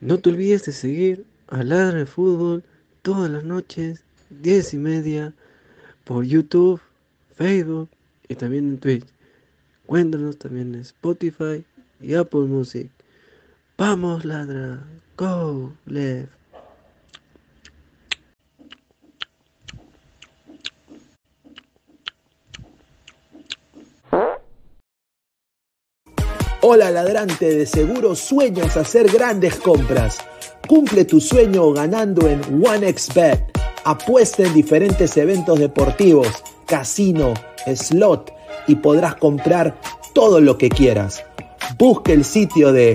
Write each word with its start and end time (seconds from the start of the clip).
No 0.00 0.18
te 0.18 0.30
olvides 0.30 0.64
de 0.64 0.72
seguir 0.72 1.26
a 1.48 1.62
Ladra 1.62 1.98
de 1.98 2.06
Fútbol 2.06 2.64
todas 3.02 3.30
las 3.30 3.44
noches, 3.44 4.02
10 4.30 4.74
y 4.74 4.78
media, 4.78 5.34
por 6.04 6.24
YouTube, 6.24 6.80
Facebook 7.34 7.90
y 8.26 8.34
también 8.34 8.68
en 8.68 8.78
Twitch. 8.78 9.06
Cuéntanos 9.84 10.38
también 10.38 10.74
en 10.74 10.80
Spotify 10.80 11.64
y 12.00 12.14
Apple 12.14 12.42
Music. 12.42 12.90
Vamos, 13.80 14.26
ladra. 14.26 14.78
Go, 15.16 15.72
left. 15.86 16.28
Hola 26.60 26.90
ladrante, 26.90 27.56
de 27.56 27.64
seguro 27.64 28.14
sueñas 28.14 28.76
hacer 28.76 29.10
grandes 29.10 29.56
compras. 29.56 30.18
Cumple 30.68 31.06
tu 31.06 31.18
sueño 31.18 31.72
ganando 31.72 32.28
en 32.28 32.62
OneXBet. 32.62 33.58
Apuesta 33.84 34.42
en 34.42 34.52
diferentes 34.52 35.16
eventos 35.16 35.58
deportivos, 35.58 36.28
casino, 36.66 37.32
slot 37.74 38.30
y 38.66 38.74
podrás 38.74 39.14
comprar 39.14 39.80
todo 40.12 40.38
lo 40.38 40.58
que 40.58 40.68
quieras. 40.68 41.24
Busca 41.78 42.12
el 42.12 42.26
sitio 42.26 42.74
de 42.74 42.94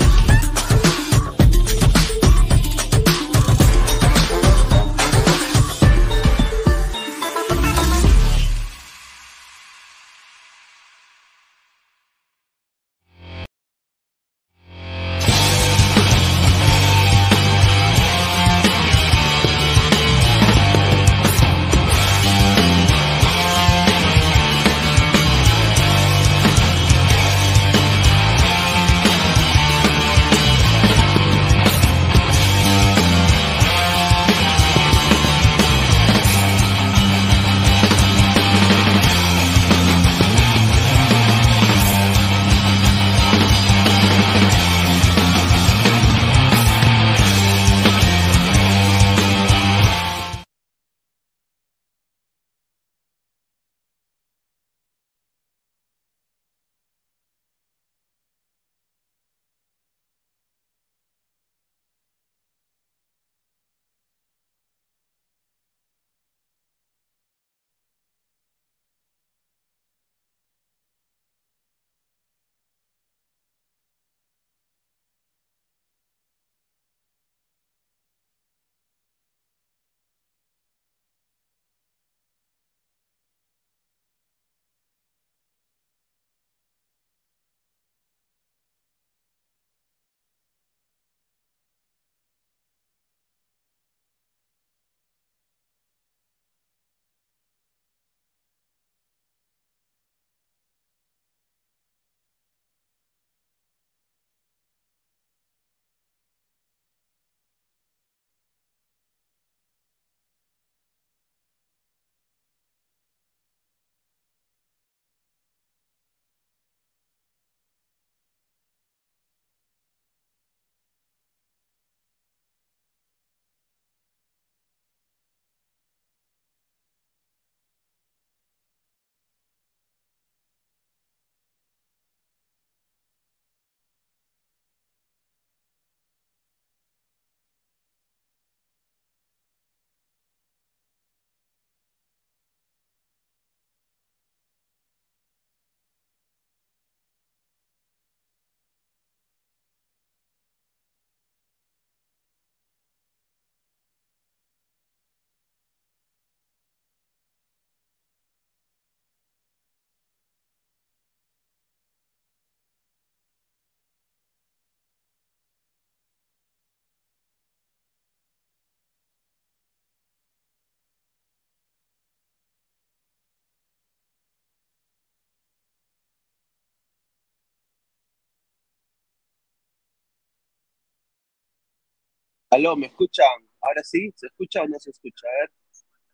Aló, 182.51 182.75
¿me 182.75 182.87
escuchan? 182.87 183.25
Ahora 183.61 183.81
sí, 183.81 184.11
¿se 184.13 184.27
escucha 184.27 184.61
o 184.61 184.67
no 184.67 184.77
se 184.77 184.89
escucha? 184.89 185.25
A 185.25 185.39
ver. 185.39 185.51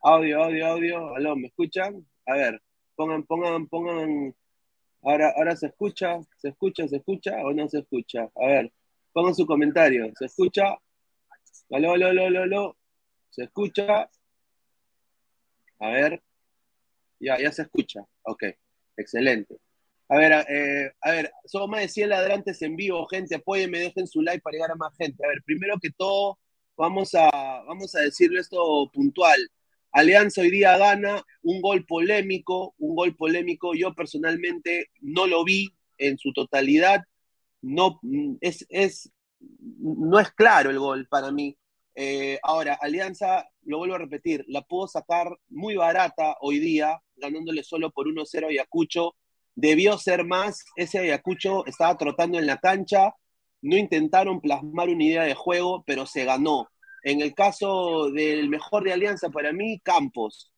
Audio, 0.01 0.43
audio, 0.43 0.67
audio. 0.67 1.15
Aló, 1.15 1.35
¿me 1.35 1.47
escuchan? 1.47 2.07
A 2.27 2.33
ver, 2.33 2.61
pongan, 2.95 3.23
pongan, 3.23 3.67
pongan. 3.67 4.35
Ahora, 5.01 5.33
ahora 5.35 5.55
se 5.55 5.65
escucha, 5.65 6.19
se 6.37 6.49
escucha, 6.49 6.87
se 6.87 6.97
escucha 6.97 7.31
o 7.43 7.53
no 7.53 7.67
se 7.67 7.79
escucha. 7.79 8.29
A 8.35 8.45
ver, 8.45 8.71
pongan 9.13 9.33
su 9.33 9.47
comentario. 9.47 10.11
¿Se 10.15 10.25
escucha? 10.25 10.77
Aló, 11.71 11.93
aló, 11.93 12.07
aló, 12.09 12.27
aló, 12.27 12.43
aló. 12.43 12.77
¿Se 13.31 13.45
escucha? 13.45 14.07
A 15.79 15.89
ver. 15.89 16.21
Ya, 17.19 17.39
ya 17.39 17.51
se 17.51 17.63
escucha. 17.63 18.01
Ok, 18.21 18.43
excelente. 18.95 19.57
A 20.09 20.17
ver, 20.17 20.31
eh, 20.49 20.91
a 21.01 21.11
ver, 21.11 21.31
somos 21.45 21.69
más 21.69 21.81
de 21.81 21.89
100 21.89 22.09
ladrantes 22.09 22.61
en 22.61 22.75
vivo, 22.77 23.07
gente, 23.07 23.35
apóyenme, 23.35 23.79
dejen 23.79 24.07
su 24.07 24.21
like 24.21 24.41
para 24.41 24.53
llegar 24.53 24.71
a 24.71 24.75
más 24.75 24.95
gente. 24.97 25.25
A 25.25 25.29
ver, 25.29 25.43
primero 25.45 25.77
que 25.81 25.91
todo, 25.91 26.39
vamos 26.77 27.13
a, 27.13 27.29
vamos 27.67 27.93
a 27.95 28.01
decirle 28.01 28.39
esto 28.39 28.89
puntual. 28.93 29.39
Alianza 29.91 30.41
hoy 30.41 30.51
día 30.51 30.77
gana 30.77 31.23
un 31.43 31.61
gol 31.61 31.85
polémico, 31.85 32.75
un 32.77 32.95
gol 32.95 33.15
polémico. 33.15 33.73
Yo 33.73 33.93
personalmente 33.93 34.91
no 35.01 35.27
lo 35.27 35.43
vi 35.43 35.73
en 35.97 36.17
su 36.17 36.31
totalidad. 36.33 37.03
No 37.61 37.99
es, 38.41 38.65
es, 38.69 39.11
no 39.79 40.19
es 40.19 40.31
claro 40.31 40.69
el 40.69 40.79
gol 40.79 41.07
para 41.09 41.31
mí. 41.31 41.57
Eh, 41.95 42.39
ahora, 42.43 42.77
Alianza, 42.79 43.49
lo 43.63 43.79
vuelvo 43.79 43.95
a 43.95 43.99
repetir, 43.99 44.45
la 44.47 44.61
pudo 44.61 44.87
sacar 44.87 45.35
muy 45.49 45.75
barata 45.75 46.35
hoy 46.41 46.59
día, 46.59 47.01
ganándole 47.15 47.63
solo 47.63 47.89
por 47.91 48.07
1-0 48.07 48.45
a 48.45 48.49
Ayacucho. 48.49 49.15
Debió 49.57 49.97
ser 49.97 50.25
más, 50.25 50.63
ese 50.75 50.99
Ayacucho 50.99 51.65
estaba 51.65 51.97
trotando 51.97 52.37
en 52.39 52.45
la 52.45 52.57
cancha, 52.57 53.13
no 53.61 53.75
intentaron 53.75 54.39
plasmar 54.39 54.89
una 54.89 55.03
idea 55.03 55.23
de 55.23 55.33
juego, 55.33 55.83
pero 55.85 56.05
se 56.05 56.25
ganó. 56.25 56.69
En 57.03 57.21
el 57.21 57.33
caso 57.33 58.11
del 58.11 58.49
mejor 58.49 58.83
de 58.83 58.93
Alianza 58.93 59.29
para 59.29 59.51
mí, 59.53 59.79
Campos. 59.83 60.53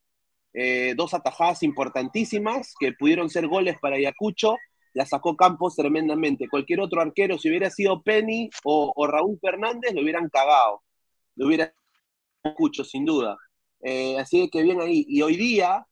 Eh, 0.54 0.94
dos 0.98 1.14
atajadas 1.14 1.64
importantísimas 1.64 2.74
que 2.80 2.94
pudieron 2.94 3.30
ser 3.30 3.48
goles 3.48 3.78
para 3.82 3.96
Ayacucho, 3.96 4.58
la 4.94 5.06
sacó 5.06 5.36
Campos 5.38 5.76
tremendamente. 5.76 6.50
Cualquier 6.50 6.82
otro 6.82 7.02
arquero, 7.02 7.38
si 7.40 7.50
hubiera 7.50 7.70
sido 7.72 8.04
Penny 8.04 8.50
o, 8.66 8.92
o 8.96 9.08
Raúl 9.08 9.40
Fernández, 9.42 9.94
lo 9.94 10.02
hubieran 10.02 10.30
cagado 10.30 10.84
lo 11.40 11.48
hubiera 11.48 11.74
escucho, 12.44 12.84
sin 12.84 13.06
duda. 13.06 13.38
Eh, 13.82 14.18
así 14.20 14.50
que 14.50 14.62
bien 14.64 14.82
ahí. 14.82 15.06
Y 15.08 15.22
hoy 15.22 15.38
día, 15.38 15.86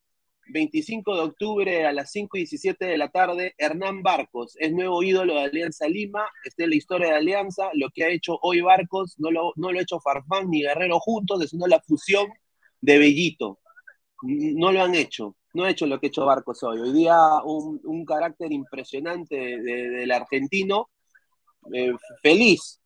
25 0.50 1.16
de 1.16 1.22
octubre 1.22 1.86
a 1.86 1.92
las 1.92 2.12
5 2.12 2.38
y 2.38 2.42
17 2.42 2.86
de 2.86 2.98
la 2.98 3.10
tarde, 3.10 3.54
Hernán 3.58 4.02
Barcos 4.02 4.56
es 4.60 4.72
nuevo 4.72 5.04
ídolo 5.04 5.36
de 5.36 5.42
Alianza 5.42 5.88
Lima. 5.88 6.26
Está 6.44 6.64
en 6.64 6.72
la 6.72 6.76
historia 6.76 7.08
de 7.10 7.16
Alianza. 7.16 7.70
Lo 7.74 7.90
que 7.90 8.04
ha 8.04 8.10
hecho 8.10 8.38
hoy 8.42 8.62
Barcos 8.62 9.16
no 9.18 9.32
lo, 9.32 9.54
no 9.56 9.72
lo 9.72 9.80
ha 9.80 9.82
hecho 9.82 10.00
Farfán 10.00 10.50
ni 10.50 10.62
Guerrero 10.62 11.00
juntos, 11.00 11.50
sino 11.50 11.68
la 11.68 11.82
fusión 11.82 12.28
de 12.82 12.98
Bellito. 12.98 13.60
No 14.24 14.72
lo 14.72 14.84
han 14.84 14.96
hecho. 14.96 15.36
No 15.54 15.64
ha 15.64 15.70
hecho 15.70 15.86
lo 15.86 16.00
que 16.00 16.08
ha 16.08 16.10
hecho 16.10 16.26
Barcos 16.26 16.64
hoy. 16.64 16.80
Hoy 16.80 16.94
día 16.94 17.18
un, 17.44 17.82
un 17.84 18.06
carácter 18.06 18.52
impresionante 18.52 19.36
del 19.36 20.12
argentino. 20.12 20.90
Eh, 21.74 21.94
feliz. 22.22 22.82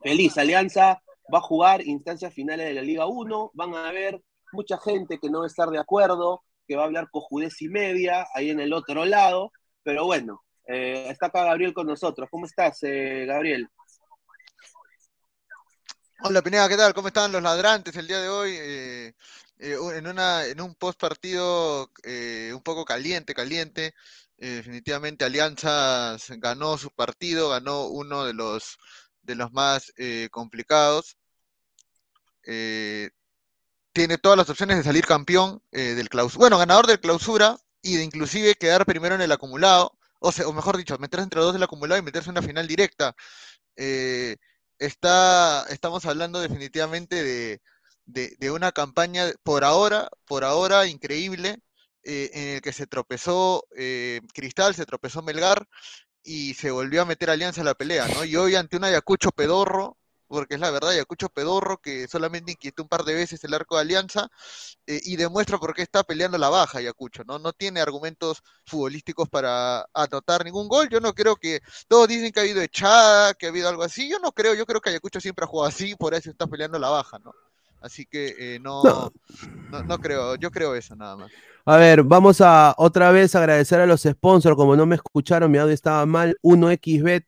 Feliz. 0.00 0.38
Alianza 0.38 1.02
va 1.32 1.38
a 1.38 1.42
jugar 1.42 1.86
instancias 1.86 2.32
finales 2.32 2.66
de 2.66 2.74
la 2.74 2.82
Liga 2.82 3.06
1, 3.06 3.50
van 3.54 3.74
a 3.74 3.88
haber 3.88 4.22
mucha 4.52 4.78
gente 4.78 5.18
que 5.18 5.28
no 5.28 5.40
va 5.40 5.44
a 5.44 5.48
estar 5.48 5.68
de 5.70 5.78
acuerdo, 5.78 6.42
que 6.66 6.76
va 6.76 6.82
a 6.82 6.86
hablar 6.86 7.08
cojudez 7.10 7.60
y 7.62 7.68
media 7.68 8.26
ahí 8.34 8.50
en 8.50 8.60
el 8.60 8.72
otro 8.72 9.04
lado, 9.04 9.52
pero 9.82 10.04
bueno, 10.04 10.44
eh, 10.66 11.06
está 11.10 11.26
acá 11.26 11.44
Gabriel 11.44 11.72
con 11.72 11.86
nosotros. 11.86 12.28
¿Cómo 12.30 12.46
estás, 12.46 12.82
eh, 12.82 13.24
Gabriel? 13.26 13.68
Hola 16.22 16.42
Pineda, 16.42 16.68
¿qué 16.68 16.76
tal? 16.76 16.92
¿Cómo 16.94 17.08
están 17.08 17.30
los 17.30 17.42
ladrantes 17.42 17.94
el 17.94 18.06
día 18.06 18.20
de 18.20 18.28
hoy? 18.28 18.56
Eh, 18.58 19.14
en, 19.58 20.06
una, 20.06 20.44
en 20.44 20.60
un 20.60 20.74
post 20.74 20.98
partido 20.98 21.90
un 22.52 22.62
poco 22.62 22.84
caliente, 22.84 23.34
caliente. 23.34 23.94
definitivamente 24.36 25.24
Alianza 25.24 26.16
ganó 26.38 26.76
su 26.76 26.90
partido, 26.90 27.50
ganó 27.50 27.86
uno 27.86 28.24
de 28.24 28.34
los 28.34 28.76
de 29.22 29.34
los 29.34 29.52
más 29.52 29.92
complicados. 30.30 31.16
Eh, 33.96 34.00
tiene 34.00 34.18
todas 34.18 34.36
las 34.36 34.50
opciones 34.50 34.76
de 34.76 34.84
salir 34.84 35.06
campeón 35.06 35.62
eh, 35.72 35.94
del 35.94 36.08
clausura, 36.08 36.38
bueno, 36.40 36.58
ganador 36.58 36.86
del 36.86 37.00
clausura 37.00 37.56
y 37.82 37.96
de 37.96 38.04
inclusive 38.04 38.54
quedar 38.54 38.84
primero 38.84 39.14
en 39.14 39.22
el 39.22 39.32
acumulado, 39.32 39.96
o, 40.20 40.32
sea, 40.32 40.46
o 40.46 40.52
mejor 40.52 40.76
dicho, 40.76 40.98
meterse 40.98 41.24
entre 41.24 41.38
los 41.38 41.46
dos 41.46 41.54
del 41.54 41.62
acumulado 41.62 41.98
y 41.98 42.04
meterse 42.04 42.30
en 42.30 42.38
una 42.38 42.46
final 42.46 42.66
directa. 42.66 43.14
está, 44.78 45.64
estamos 45.70 46.04
hablando 46.04 46.40
definitivamente 46.40 47.22
de, 47.24 47.60
de, 48.38 48.50
una 48.50 48.72
campaña 48.72 49.32
por 49.42 49.64
ahora, 49.64 50.08
por 50.26 50.44
ahora 50.44 50.86
increíble, 50.86 51.58
en 52.02 52.56
el 52.56 52.60
que 52.62 52.72
se 52.72 52.86
tropezó 52.86 53.66
Cristal, 54.34 54.74
se 54.74 54.86
tropezó 54.86 55.22
Melgar, 55.22 55.66
y 56.26 56.54
se 56.54 56.70
volvió 56.72 57.02
a 57.02 57.04
meter 57.06 57.30
Alianza 57.30 57.60
a 57.62 57.64
la 57.64 57.74
pelea, 57.74 58.08
¿no? 58.08 58.24
Y 58.24 58.36
hoy 58.36 58.56
ante 58.56 58.76
un 58.76 58.84
Ayacucho 58.84 59.30
pedorro, 59.30 59.95
porque 60.28 60.54
es 60.54 60.60
la 60.60 60.70
verdad, 60.70 60.90
Ayacucho 60.90 61.28
pedorro, 61.28 61.78
que 61.78 62.08
solamente 62.08 62.52
inquietó 62.52 62.82
un 62.82 62.88
par 62.88 63.04
de 63.04 63.14
veces 63.14 63.42
el 63.44 63.54
arco 63.54 63.76
de 63.76 63.82
Alianza, 63.82 64.28
eh, 64.86 65.00
y 65.04 65.16
demuestra 65.16 65.58
por 65.58 65.74
qué 65.74 65.82
está 65.82 66.02
peleando 66.02 66.38
la 66.38 66.48
baja 66.48 66.78
Ayacucho, 66.78 67.22
¿no? 67.24 67.38
No 67.38 67.52
tiene 67.52 67.80
argumentos 67.80 68.42
futbolísticos 68.64 69.28
para 69.28 69.86
anotar 69.94 70.44
ningún 70.44 70.68
gol. 70.68 70.88
Yo 70.88 71.00
no 71.00 71.14
creo 71.14 71.36
que, 71.36 71.60
todos 71.88 72.08
dicen 72.08 72.32
que 72.32 72.40
ha 72.40 72.42
habido 72.42 72.62
echada, 72.62 73.34
que 73.34 73.46
ha 73.46 73.48
habido 73.50 73.68
algo 73.68 73.82
así. 73.82 74.08
Yo 74.10 74.18
no 74.18 74.32
creo, 74.32 74.54
yo 74.54 74.66
creo 74.66 74.80
que 74.80 74.90
Ayacucho 74.90 75.20
siempre 75.20 75.44
ha 75.44 75.48
jugado 75.48 75.68
así, 75.68 75.94
por 75.96 76.14
eso 76.14 76.30
está 76.30 76.46
peleando 76.46 76.78
la 76.78 76.90
baja, 76.90 77.18
¿no? 77.18 77.32
Así 77.80 78.06
que 78.06 78.34
eh, 78.38 78.58
no, 78.58 78.82
no, 79.70 79.82
no 79.82 79.98
creo, 79.98 80.34
yo 80.36 80.50
creo 80.50 80.74
eso 80.74 80.96
nada 80.96 81.16
más. 81.16 81.30
A 81.68 81.76
ver, 81.76 82.04
vamos 82.04 82.40
a 82.40 82.74
otra 82.78 83.10
vez 83.10 83.34
agradecer 83.34 83.80
a 83.80 83.86
los 83.86 84.02
sponsors. 84.02 84.56
Como 84.56 84.76
no 84.76 84.86
me 84.86 84.94
escucharon, 84.94 85.50
mi 85.50 85.58
audio 85.58 85.74
estaba 85.74 86.06
mal. 86.06 86.36
1xbet, 86.42 87.26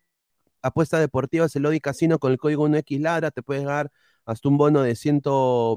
apuesta 0.69 0.99
deportiva, 0.99 1.49
Celodi 1.49 1.81
Casino 1.81 2.19
con 2.19 2.33
el 2.33 2.39
código 2.39 2.69
1x 2.69 3.01
Lara. 3.01 3.31
Te 3.31 3.43
puedes 3.43 3.65
dar 3.65 3.91
hasta 4.25 4.49
un 4.49 4.59
bono 4.59 4.83
de, 4.83 4.95
100, 4.95 5.23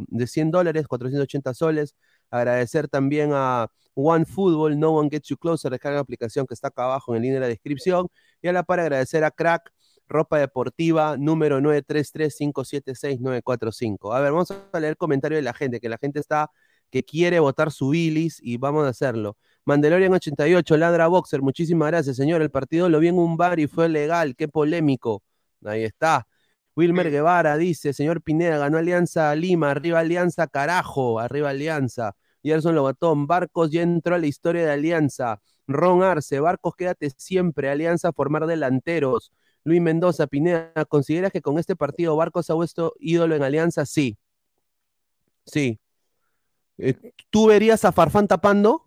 de 0.08 0.28
100 0.28 0.52
dólares, 0.52 0.88
480 0.88 1.54
soles. 1.54 1.96
Agradecer 2.30 2.88
también 2.88 3.32
a 3.34 3.68
OneFootball, 3.96 4.80
No 4.80 4.92
One 4.92 5.10
Gets 5.10 5.30
You 5.30 5.38
Closer, 5.38 5.72
descarga 5.72 5.96
la 5.96 6.02
aplicación 6.02 6.46
que 6.48 6.54
está 6.54 6.70
acá 6.70 6.86
abajo 6.86 7.14
en 7.14 7.18
el 7.18 7.24
link 7.24 7.34
de 7.34 7.40
la 7.42 7.48
descripción. 7.48 8.08
Y 8.42 8.48
a 8.48 8.54
la 8.54 8.64
par 8.64 8.80
agradecer 8.80 9.24
a 9.24 9.32
Crack, 9.32 9.72
ropa 10.08 10.40
deportiva, 10.40 11.18
número 11.18 11.60
933576945. 11.62 14.16
A 14.16 14.20
ver, 14.20 14.32
vamos 14.32 14.52
a 14.52 14.80
leer 14.80 14.92
el 14.92 14.98
comentario 14.98 15.38
de 15.38 15.42
la 15.42 15.54
gente, 15.54 15.80
que 15.80 15.90
la 15.90 15.98
gente 15.98 16.20
está 16.20 16.52
que 16.92 17.04
quiere 17.04 17.40
votar 17.40 17.72
su 17.72 17.90
bilis 17.90 18.40
y 18.44 18.58
vamos 18.58 18.86
a 18.86 18.90
hacerlo. 18.90 19.38
Mandalorian 19.66 20.14
88, 20.14 20.78
Ladra 20.78 21.08
Boxer, 21.08 21.42
muchísimas 21.42 21.88
gracias, 21.90 22.16
señor. 22.16 22.42
El 22.42 22.50
partido 22.50 22.90
lo 22.90 23.00
vi 23.00 23.10
en 23.10 23.18
un 23.18 23.38
bar 23.38 23.60
y 23.60 23.68
fue 23.68 23.90
legal, 23.90 24.36
qué 24.36 24.48
polémico. 24.48 25.24
Ahí 25.64 25.84
está. 25.84 26.28
Wilmer 26.76 27.12
Guevara 27.12 27.58
dice, 27.58 27.94
señor 27.94 28.22
Pineda, 28.22 28.58
ganó 28.58 28.78
Alianza 28.78 29.36
Lima, 29.36 29.72
arriba 29.72 30.00
Alianza, 30.00 30.48
carajo, 30.48 31.20
arriba 31.20 31.50
Alianza. 31.50 32.16
Gerson 32.44 32.76
Lobatón, 32.76 33.28
Barcos 33.28 33.72
ya 33.72 33.82
entró 33.84 34.16
a 34.16 34.18
la 34.18 34.28
historia 34.28 34.66
de 34.66 34.72
Alianza. 34.72 35.42
Ron 35.68 36.02
Arce, 36.04 36.40
Barcos, 36.40 36.76
quédate 36.76 37.12
siempre, 37.18 37.70
Alianza 37.70 38.14
formar 38.14 38.48
delanteros. 38.48 39.32
Luis 39.64 39.82
Mendoza, 39.82 40.28
Pineda, 40.28 40.86
¿consideras 40.88 41.32
que 41.32 41.42
con 41.42 41.60
este 41.60 41.76
partido 41.76 42.16
Barcos 42.16 42.50
ha 42.50 42.56
vuestro 42.56 42.94
ídolo 43.00 43.36
en 43.36 43.44
Alianza? 43.44 43.86
Sí. 43.86 44.18
Sí. 45.46 45.80
Eh, 46.78 46.96
¿Tú 47.30 47.48
verías 47.48 47.86
a 47.86 47.92
Farfán 47.92 48.28
tapando? 48.28 48.86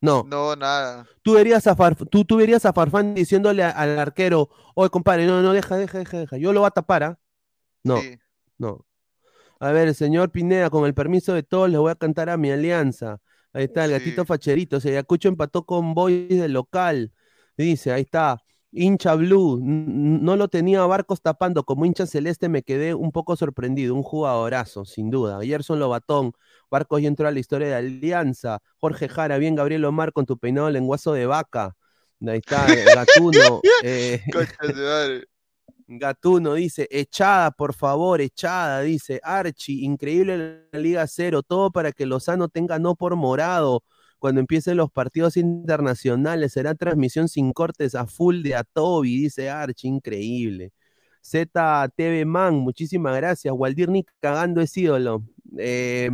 No. 0.00 0.24
No, 0.28 0.54
nada. 0.54 1.06
¿Tú 1.22 1.34
verías 1.34 1.66
a, 1.66 1.74
tú, 1.94 2.24
tú 2.24 2.36
verías 2.36 2.64
a 2.64 2.72
Farfán 2.72 3.14
diciéndole 3.14 3.64
al 3.64 3.98
arquero, 3.98 4.48
oye, 4.74 4.90
compadre, 4.90 5.26
no, 5.26 5.42
no, 5.42 5.52
deja, 5.52 5.76
deja, 5.76 5.98
deja, 5.98 6.18
deja. 6.18 6.36
Yo 6.36 6.52
lo 6.52 6.60
voy 6.60 6.68
a 6.68 6.70
tapar, 6.70 7.02
¿ah? 7.02 7.18
No, 7.82 8.00
no. 8.58 8.86
A 9.60 9.72
ver, 9.72 9.92
señor 9.94 10.30
Pineda, 10.30 10.70
con 10.70 10.84
el 10.86 10.94
permiso 10.94 11.34
de 11.34 11.42
todos, 11.42 11.68
le 11.68 11.78
voy 11.78 11.90
a 11.90 11.96
cantar 11.96 12.30
a 12.30 12.36
mi 12.36 12.50
alianza. 12.50 13.18
Ahí 13.52 13.64
está, 13.64 13.84
el 13.84 13.92
gatito 13.92 14.24
facherito. 14.24 14.78
Se 14.78 14.90
Ayacucho 14.90 15.28
empató 15.28 15.64
con 15.64 15.94
Boys 15.94 16.28
del 16.28 16.52
local. 16.52 17.12
Dice, 17.56 17.92
ahí 17.92 18.02
está 18.02 18.40
hincha 18.78 19.14
blue, 19.14 19.60
no 19.62 20.36
lo 20.36 20.48
tenía 20.48 20.86
Barcos 20.86 21.20
tapando, 21.20 21.64
como 21.64 21.84
hincha 21.84 22.06
celeste 22.06 22.48
me 22.48 22.62
quedé 22.62 22.94
un 22.94 23.12
poco 23.12 23.36
sorprendido, 23.36 23.94
un 23.94 24.02
jugadorazo, 24.02 24.84
sin 24.84 25.10
duda. 25.10 25.40
Gerson 25.42 25.78
Lobatón, 25.78 26.32
Barcos 26.70 27.02
ya 27.02 27.08
entró 27.08 27.28
a 27.28 27.32
la 27.32 27.40
historia 27.40 27.68
de 27.68 27.74
Alianza, 27.74 28.60
Jorge 28.78 29.08
Jara, 29.08 29.38
bien 29.38 29.54
Gabriel 29.54 29.84
Omar 29.84 30.12
con 30.12 30.26
tu 30.26 30.38
peinado 30.38 30.70
lenguazo 30.70 31.12
de 31.12 31.26
vaca. 31.26 31.76
Ahí 32.26 32.38
está, 32.38 32.66
Gatuno. 32.94 33.60
Eh, 33.82 34.22
Gatuno 35.90 36.54
dice, 36.54 36.86
echada, 36.90 37.50
por 37.50 37.74
favor, 37.74 38.20
echada, 38.20 38.82
dice 38.82 39.20
Archie, 39.22 39.84
increíble 39.84 40.66
la 40.70 40.78
Liga 40.78 41.06
Cero, 41.06 41.42
todo 41.42 41.70
para 41.70 41.92
que 41.92 42.04
Lozano 42.04 42.48
tenga 42.48 42.78
no 42.78 42.94
por 42.94 43.16
morado 43.16 43.82
cuando 44.18 44.40
empiecen 44.40 44.76
los 44.76 44.90
partidos 44.90 45.36
internacionales. 45.36 46.52
Será 46.52 46.74
transmisión 46.74 47.28
sin 47.28 47.52
cortes 47.52 47.94
a 47.94 48.06
full 48.06 48.42
de 48.42 48.54
Atobi, 48.56 49.16
dice 49.22 49.50
Arch, 49.50 49.84
increíble. 49.84 50.72
ZTV 51.22 52.24
Man, 52.26 52.54
muchísimas 52.56 53.16
gracias. 53.16 53.54
Waldir 53.56 53.88
cagando 54.20 54.60
es 54.60 54.76
ídolo. 54.76 55.24
Eh, 55.58 56.10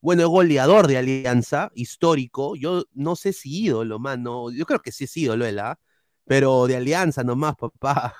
bueno, 0.00 0.22
es 0.22 0.28
goleador 0.28 0.86
de 0.86 0.98
Alianza, 0.98 1.70
histórico. 1.74 2.54
Yo 2.56 2.84
no 2.94 3.16
sé 3.16 3.32
si 3.32 3.64
ídolo, 3.64 3.98
mano. 3.98 4.50
Yo 4.52 4.64
creo 4.66 4.80
que 4.80 4.92
sí 4.92 5.04
es 5.04 5.16
ídolo 5.16 5.44
él, 5.46 5.58
¿ah? 5.58 5.78
Pero 6.24 6.66
de 6.66 6.76
Alianza 6.76 7.24
nomás, 7.24 7.56
papá. 7.56 8.14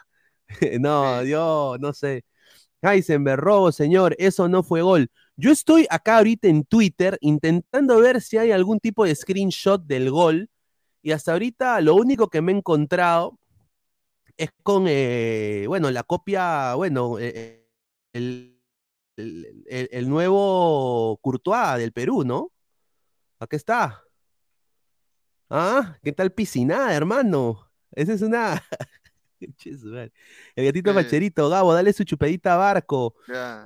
no, 0.80 1.22
yo 1.24 1.76
no 1.80 1.92
sé. 1.92 2.24
Heisenberg, 2.82 3.40
robo, 3.40 3.72
señor, 3.72 4.16
eso 4.18 4.48
no 4.48 4.62
fue 4.62 4.82
gol. 4.82 5.10
Yo 5.40 5.52
estoy 5.52 5.86
acá 5.88 6.18
ahorita 6.18 6.48
en 6.48 6.64
Twitter 6.64 7.16
intentando 7.20 8.00
ver 8.00 8.20
si 8.20 8.38
hay 8.38 8.50
algún 8.50 8.80
tipo 8.80 9.04
de 9.04 9.14
screenshot 9.14 9.80
del 9.84 10.10
gol. 10.10 10.50
Y 11.00 11.12
hasta 11.12 11.32
ahorita 11.32 11.80
lo 11.80 11.94
único 11.94 12.28
que 12.28 12.42
me 12.42 12.50
he 12.50 12.56
encontrado 12.56 13.38
es 14.36 14.50
con, 14.64 14.86
eh, 14.88 15.66
bueno, 15.68 15.92
la 15.92 16.02
copia, 16.02 16.74
bueno, 16.74 17.20
eh, 17.20 17.68
el, 18.12 18.60
el, 19.16 19.64
el, 19.92 20.08
nuevo 20.08 21.18
Courtois 21.22 21.78
del 21.78 21.92
Perú, 21.92 22.24
¿no? 22.24 22.50
Aquí 23.38 23.54
está. 23.54 24.02
Ah, 25.50 25.98
¿qué 26.02 26.12
tal 26.12 26.32
piscinada, 26.32 26.92
hermano? 26.94 27.70
Esa 27.92 28.14
es 28.14 28.22
una. 28.22 28.60
el 30.56 30.64
gatito 30.64 30.94
Pacherito, 30.94 31.48
Gabo, 31.48 31.72
dale 31.74 31.92
su 31.92 32.04
chupadita 32.04 32.54
a 32.54 32.56
Barco. 32.56 33.14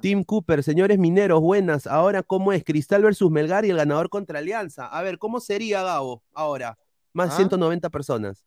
Tim 0.00 0.24
Cooper, 0.24 0.62
señores 0.62 0.98
mineros, 0.98 1.40
buenas. 1.40 1.86
Ahora, 1.86 2.22
¿cómo 2.22 2.52
es? 2.52 2.64
Cristal 2.64 3.02
versus 3.02 3.30
Melgar 3.30 3.64
y 3.64 3.70
el 3.70 3.76
ganador 3.76 4.08
contra 4.08 4.38
Alianza. 4.38 4.86
A 4.86 5.02
ver, 5.02 5.18
¿cómo 5.18 5.40
sería, 5.40 5.82
Gabo, 5.82 6.22
ahora? 6.32 6.78
Más 7.12 7.28
de 7.28 7.34
¿Ah? 7.34 7.36
190 7.38 7.90
personas. 7.90 8.44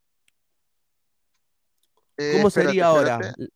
Eh, 2.18 2.34
¿Cómo 2.36 2.48
espérate, 2.48 2.70
sería 2.70 2.88
ahora? 2.88 3.16
espérate. 3.16 3.50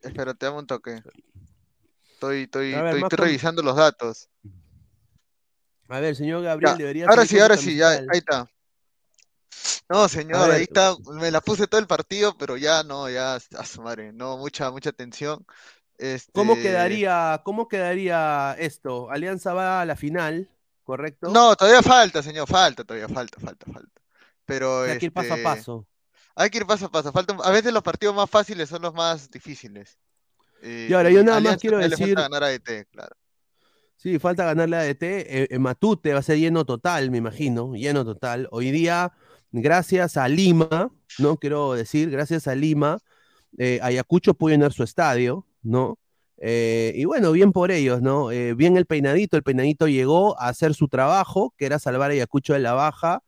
Espérate, 0.00 0.46
dame 0.46 0.58
un 0.58 0.66
toque. 0.66 1.02
Estoy, 2.12 2.42
estoy, 2.42 2.72
ver, 2.72 2.96
estoy, 2.96 3.16
revisando 3.16 3.62
los 3.62 3.76
datos. 3.76 4.28
A 5.88 6.00
ver, 6.00 6.14
señor 6.16 6.42
Gabriel, 6.42 6.72
Ya, 6.72 6.76
debería 6.76 7.06
ahora 7.06 7.24
sí, 7.24 7.38
ahora 7.38 7.56
sí, 7.56 7.76
ya, 7.76 7.90
ahí 7.90 8.06
está. 8.18 8.48
No, 9.88 10.08
señor, 10.08 10.50
ahí 10.50 10.62
está. 10.64 10.94
Me 11.14 11.30
la 11.30 11.40
puse 11.40 11.66
todo 11.66 11.80
el 11.80 11.86
partido, 11.86 12.36
pero 12.36 12.56
ya 12.56 12.82
no, 12.82 13.08
ya, 13.08 13.34
a 13.36 13.64
su 13.64 13.82
madre, 13.82 14.12
no, 14.12 14.36
mucha, 14.36 14.70
mucha 14.70 14.92
tensión. 14.92 15.44
¿Cómo 16.32 16.52
Este, 16.52 16.62
quedaría, 16.62 17.40
¿Cómo 17.44 17.66
quedaría 17.68 18.54
esto? 18.58 19.10
Alianza 19.10 19.52
va 19.54 19.80
a 19.80 19.84
la 19.84 19.96
final, 19.96 20.48
¿correcto? 20.84 21.30
No, 21.30 21.56
todavía 21.56 21.82
falta, 21.82 22.22
señor, 22.22 22.46
falta, 22.46 22.84
todavía 22.84 23.08
falta, 23.08 23.40
falta, 23.40 23.66
falta. 23.72 24.00
Pero 24.44 24.84
sea, 24.84 24.98
que 24.98 25.06
ir 25.06 25.12
paso 25.12 25.32
a 25.32 25.36
este, 25.36 25.42
paso. 25.44 25.86
Hay 26.36 26.50
que 26.50 26.58
ir 26.58 26.66
paso 26.66 26.86
a 26.86 26.90
paso. 26.90 27.10
Falta, 27.10 27.34
a 27.42 27.50
veces 27.50 27.72
los 27.72 27.82
partidos 27.82 28.14
más 28.14 28.30
fáciles 28.30 28.68
son 28.68 28.82
los 28.82 28.94
más 28.94 29.28
difíciles. 29.30 29.98
Eh, 30.62 30.86
Y 30.88 30.92
ahora, 30.92 31.10
yo 31.10 31.24
nada 31.24 31.40
más 31.40 31.56
quiero 31.56 31.78
le 31.78 31.88
decir- 31.88 32.14
falta 32.14 32.22
ganar 32.22 32.44
a 32.44 32.52
ET, 32.52 32.86
claro. 32.92 33.16
Sí, 33.96 34.20
falta 34.20 34.44
ganarle 34.44 34.76
a 34.76 34.80
ADT. 34.80 35.02
Eh, 35.02 35.48
eh, 35.50 35.58
Matute 35.58 36.12
va 36.12 36.20
a 36.20 36.22
ser 36.22 36.38
lleno 36.38 36.64
total, 36.64 37.10
me 37.10 37.18
imagino, 37.18 37.74
lleno 37.74 38.04
total. 38.04 38.46
Hoy 38.52 38.70
día, 38.70 39.12
gracias 39.52 40.16
a 40.16 40.28
Lima, 40.28 40.90
¿no? 41.18 41.36
Quiero 41.36 41.74
decir, 41.74 42.10
gracias 42.10 42.46
a 42.48 42.54
Lima, 42.54 42.98
eh, 43.58 43.80
Ayacucho 43.82 44.34
pudo 44.34 44.50
llenar 44.50 44.72
su 44.72 44.82
estadio, 44.82 45.46
¿no? 45.62 45.98
Eh, 46.40 46.92
y 46.94 47.04
bueno, 47.04 47.32
bien 47.32 47.52
por 47.52 47.70
ellos, 47.70 48.00
¿no? 48.00 48.30
Eh, 48.30 48.54
bien 48.54 48.76
el 48.76 48.86
peinadito, 48.86 49.36
el 49.36 49.42
peinadito 49.42 49.88
llegó 49.88 50.38
a 50.40 50.48
hacer 50.48 50.74
su 50.74 50.88
trabajo, 50.88 51.54
que 51.56 51.66
era 51.66 51.78
salvar 51.78 52.10
a 52.10 52.14
Ayacucho 52.14 52.52
de 52.52 52.60
la 52.60 52.74
baja, 52.74 53.22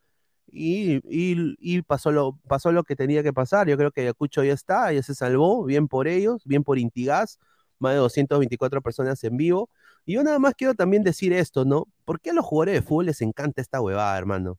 y, 0.52 1.83
pasó, 1.83 2.11
lo, 2.12 2.38
pasó 2.48 2.72
lo 2.72 2.85
que 2.85 2.96
tenía 2.96 3.22
que 3.22 3.33
pasar. 3.33 3.68
Yo 3.68 3.76
creo 3.76 3.92
que 3.92 4.02
Ayacucho 4.02 4.44
ya 4.44 4.52
está, 4.52 4.92
ya 4.92 5.02
se 5.02 5.14
salvó, 5.14 5.64
bien 5.64 5.88
por 5.88 6.09
ellos, 6.09 6.42
bien 6.44 6.64
por 6.64 6.78
Intigas, 6.78 7.38
más 7.78 7.92
de 7.92 7.98
224 7.98 8.83
personas 8.83 9.22
en 9.24 9.37
vivo. 9.37 9.70
Y 10.04 10.14
yo 10.14 10.24
nada 10.24 10.38
más 10.38 10.54
quiero 10.54 10.74
también 10.74 11.02
decir 11.02 11.33
esto, 11.33 11.64
¿no? 11.64 11.87
¿Por 12.04 12.20
qué 12.20 12.30
a 12.30 12.33
los 12.33 12.44
jugadores 12.44 12.74
de 12.74 12.83
fútbol 12.83 13.06
les 13.06 13.20
encanta 13.22 13.62
esta 13.62 13.80
huevada, 13.80 14.16
hermano? 14.18 14.59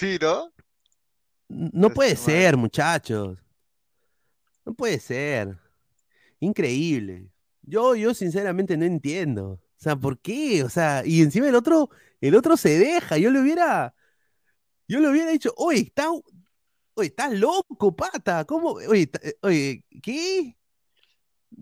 Sí, 0.00 0.16
¿no? 0.18 0.50
No 1.48 1.90
puede 1.90 2.16
ser, 2.16 2.56
muchachos. 2.56 3.38
No 4.64 4.72
puede 4.72 4.98
ser. 4.98 5.58
Increíble. 6.38 7.30
Yo, 7.60 7.94
yo 7.94 8.14
sinceramente 8.14 8.78
no 8.78 8.86
entiendo. 8.86 9.50
O 9.50 9.60
sea, 9.76 9.96
¿por 9.96 10.18
qué? 10.18 10.64
O 10.64 10.70
sea, 10.70 11.02
y 11.04 11.20
encima 11.20 11.48
el 11.48 11.54
otro, 11.54 11.90
el 12.22 12.34
otro 12.34 12.56
se 12.56 12.78
deja. 12.78 13.18
Yo 13.18 13.30
le 13.30 13.40
hubiera, 13.40 13.94
yo 14.88 15.00
le 15.00 15.08
hubiera 15.10 15.30
dicho, 15.30 15.52
oye, 15.58 15.80
está, 15.80 16.10
oye, 16.94 17.08
estás 17.08 17.32
loco, 17.32 17.94
pata. 17.94 18.46
¿Cómo? 18.46 18.70
Oye, 18.70 19.10
eh, 19.22 19.34
oye, 19.42 19.84
¿qué? 20.02 20.56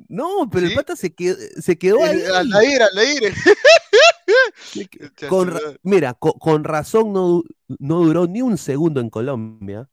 No, 0.07 0.49
pero 0.49 0.67
el 0.67 0.75
pata 0.75 0.95
se 0.95 1.13
quedó, 1.13 1.37
se 1.61 1.77
quedó 1.77 2.05
ahí. 2.05 2.21
El- 2.21 2.33
Aldair, 2.35 2.83
Aldair. 2.83 3.35
Con 5.27 5.49
ra- 5.49 5.61
mira, 5.83 6.15
co- 6.15 6.39
con, 6.39 6.65
razón 6.65 7.13
no, 7.13 7.43
no 7.79 8.01
duró 8.05 8.27
ni 8.27 8.43
un 8.43 8.59
segundo 8.59 9.01
en 9.01 9.11
Colombia. 9.11 9.89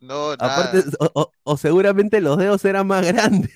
No, 0.00 0.36
nada. 0.36 0.72
Aparte, 0.72 0.84
o, 1.00 1.10
o- 1.14 1.32
o 1.44 1.56
seguramente 1.56 2.20
los 2.20 2.36
dedos 2.38 2.64
eran 2.64 2.86
más 2.86 3.06
grandes. 3.06 3.50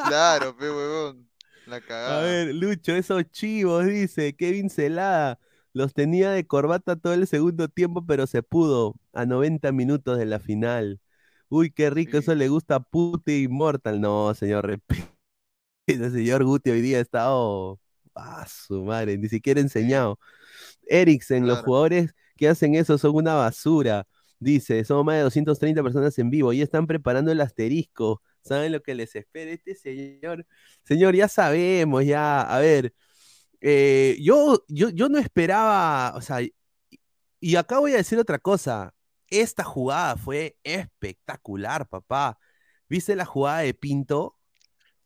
Claro, 0.00 0.56
pe 0.56 0.70
huevón. 0.70 1.28
La 1.66 1.80
A 2.04 2.18
cagada. 2.18 2.20
ver, 2.20 2.54
Lucho, 2.54 2.92
esos 2.94 3.24
chivos, 3.30 3.86
dice 3.86 4.36
Kevin 4.36 4.70
Celada. 4.70 5.38
Los 5.72 5.92
tenía 5.92 6.30
de 6.30 6.46
corbata 6.46 6.96
todo 6.96 7.12
el 7.14 7.26
segundo 7.26 7.68
tiempo, 7.68 8.06
pero 8.06 8.26
se 8.26 8.42
pudo 8.42 8.94
a 9.12 9.26
90 9.26 9.72
minutos 9.72 10.16
de 10.18 10.24
la 10.26 10.38
final. 10.40 11.00
Uy, 11.48 11.70
qué 11.70 11.90
rico, 11.90 12.16
eso 12.16 12.34
le 12.34 12.48
gusta 12.48 12.76
a 12.76 12.80
Puti 12.80 13.42
Immortal. 13.44 14.00
No, 14.00 14.34
señor, 14.34 14.66
repite. 14.66 15.10
El 15.86 16.12
señor 16.12 16.44
Guti 16.44 16.70
hoy 16.70 16.80
día 16.82 16.98
ha 16.98 17.00
estado. 17.00 17.80
Ah, 18.16 18.46
su 18.48 18.82
madre, 18.84 19.18
ni 19.18 19.28
siquiera 19.28 19.60
enseñado. 19.60 20.18
Eriksen, 20.88 21.46
los 21.46 21.60
jugadores 21.60 22.14
que 22.36 22.48
hacen 22.48 22.74
eso 22.74 22.98
son 22.98 23.14
una 23.16 23.34
basura. 23.34 24.06
Dice, 24.38 24.84
son 24.84 25.06
más 25.06 25.16
de 25.16 25.22
230 25.22 25.82
personas 25.82 26.18
en 26.18 26.30
vivo 26.30 26.52
y 26.52 26.62
están 26.62 26.86
preparando 26.86 27.32
el 27.32 27.40
asterisco. 27.40 28.22
¿Saben 28.42 28.72
lo 28.72 28.82
que 28.82 28.94
les 28.94 29.16
espera 29.16 29.50
este 29.52 29.74
señor? 29.74 30.46
Señor, 30.84 31.16
ya 31.16 31.28
sabemos, 31.28 32.04
ya. 32.04 32.42
A 32.42 32.58
ver, 32.60 32.94
eh, 33.60 34.18
yo, 34.20 34.64
yo, 34.68 34.90
yo 34.90 35.08
no 35.08 35.18
esperaba, 35.18 36.14
o 36.16 36.20
sea, 36.22 36.42
y, 36.42 36.54
y 37.40 37.56
acá 37.56 37.78
voy 37.78 37.94
a 37.94 37.98
decir 37.98 38.18
otra 38.18 38.38
cosa. 38.38 38.94
Esta 39.28 39.64
jugada 39.64 40.16
fue 40.16 40.56
espectacular, 40.64 41.88
papá. 41.88 42.38
¿Viste 42.88 43.16
la 43.16 43.24
jugada 43.26 43.60
de 43.60 43.74
Pinto? 43.74 44.38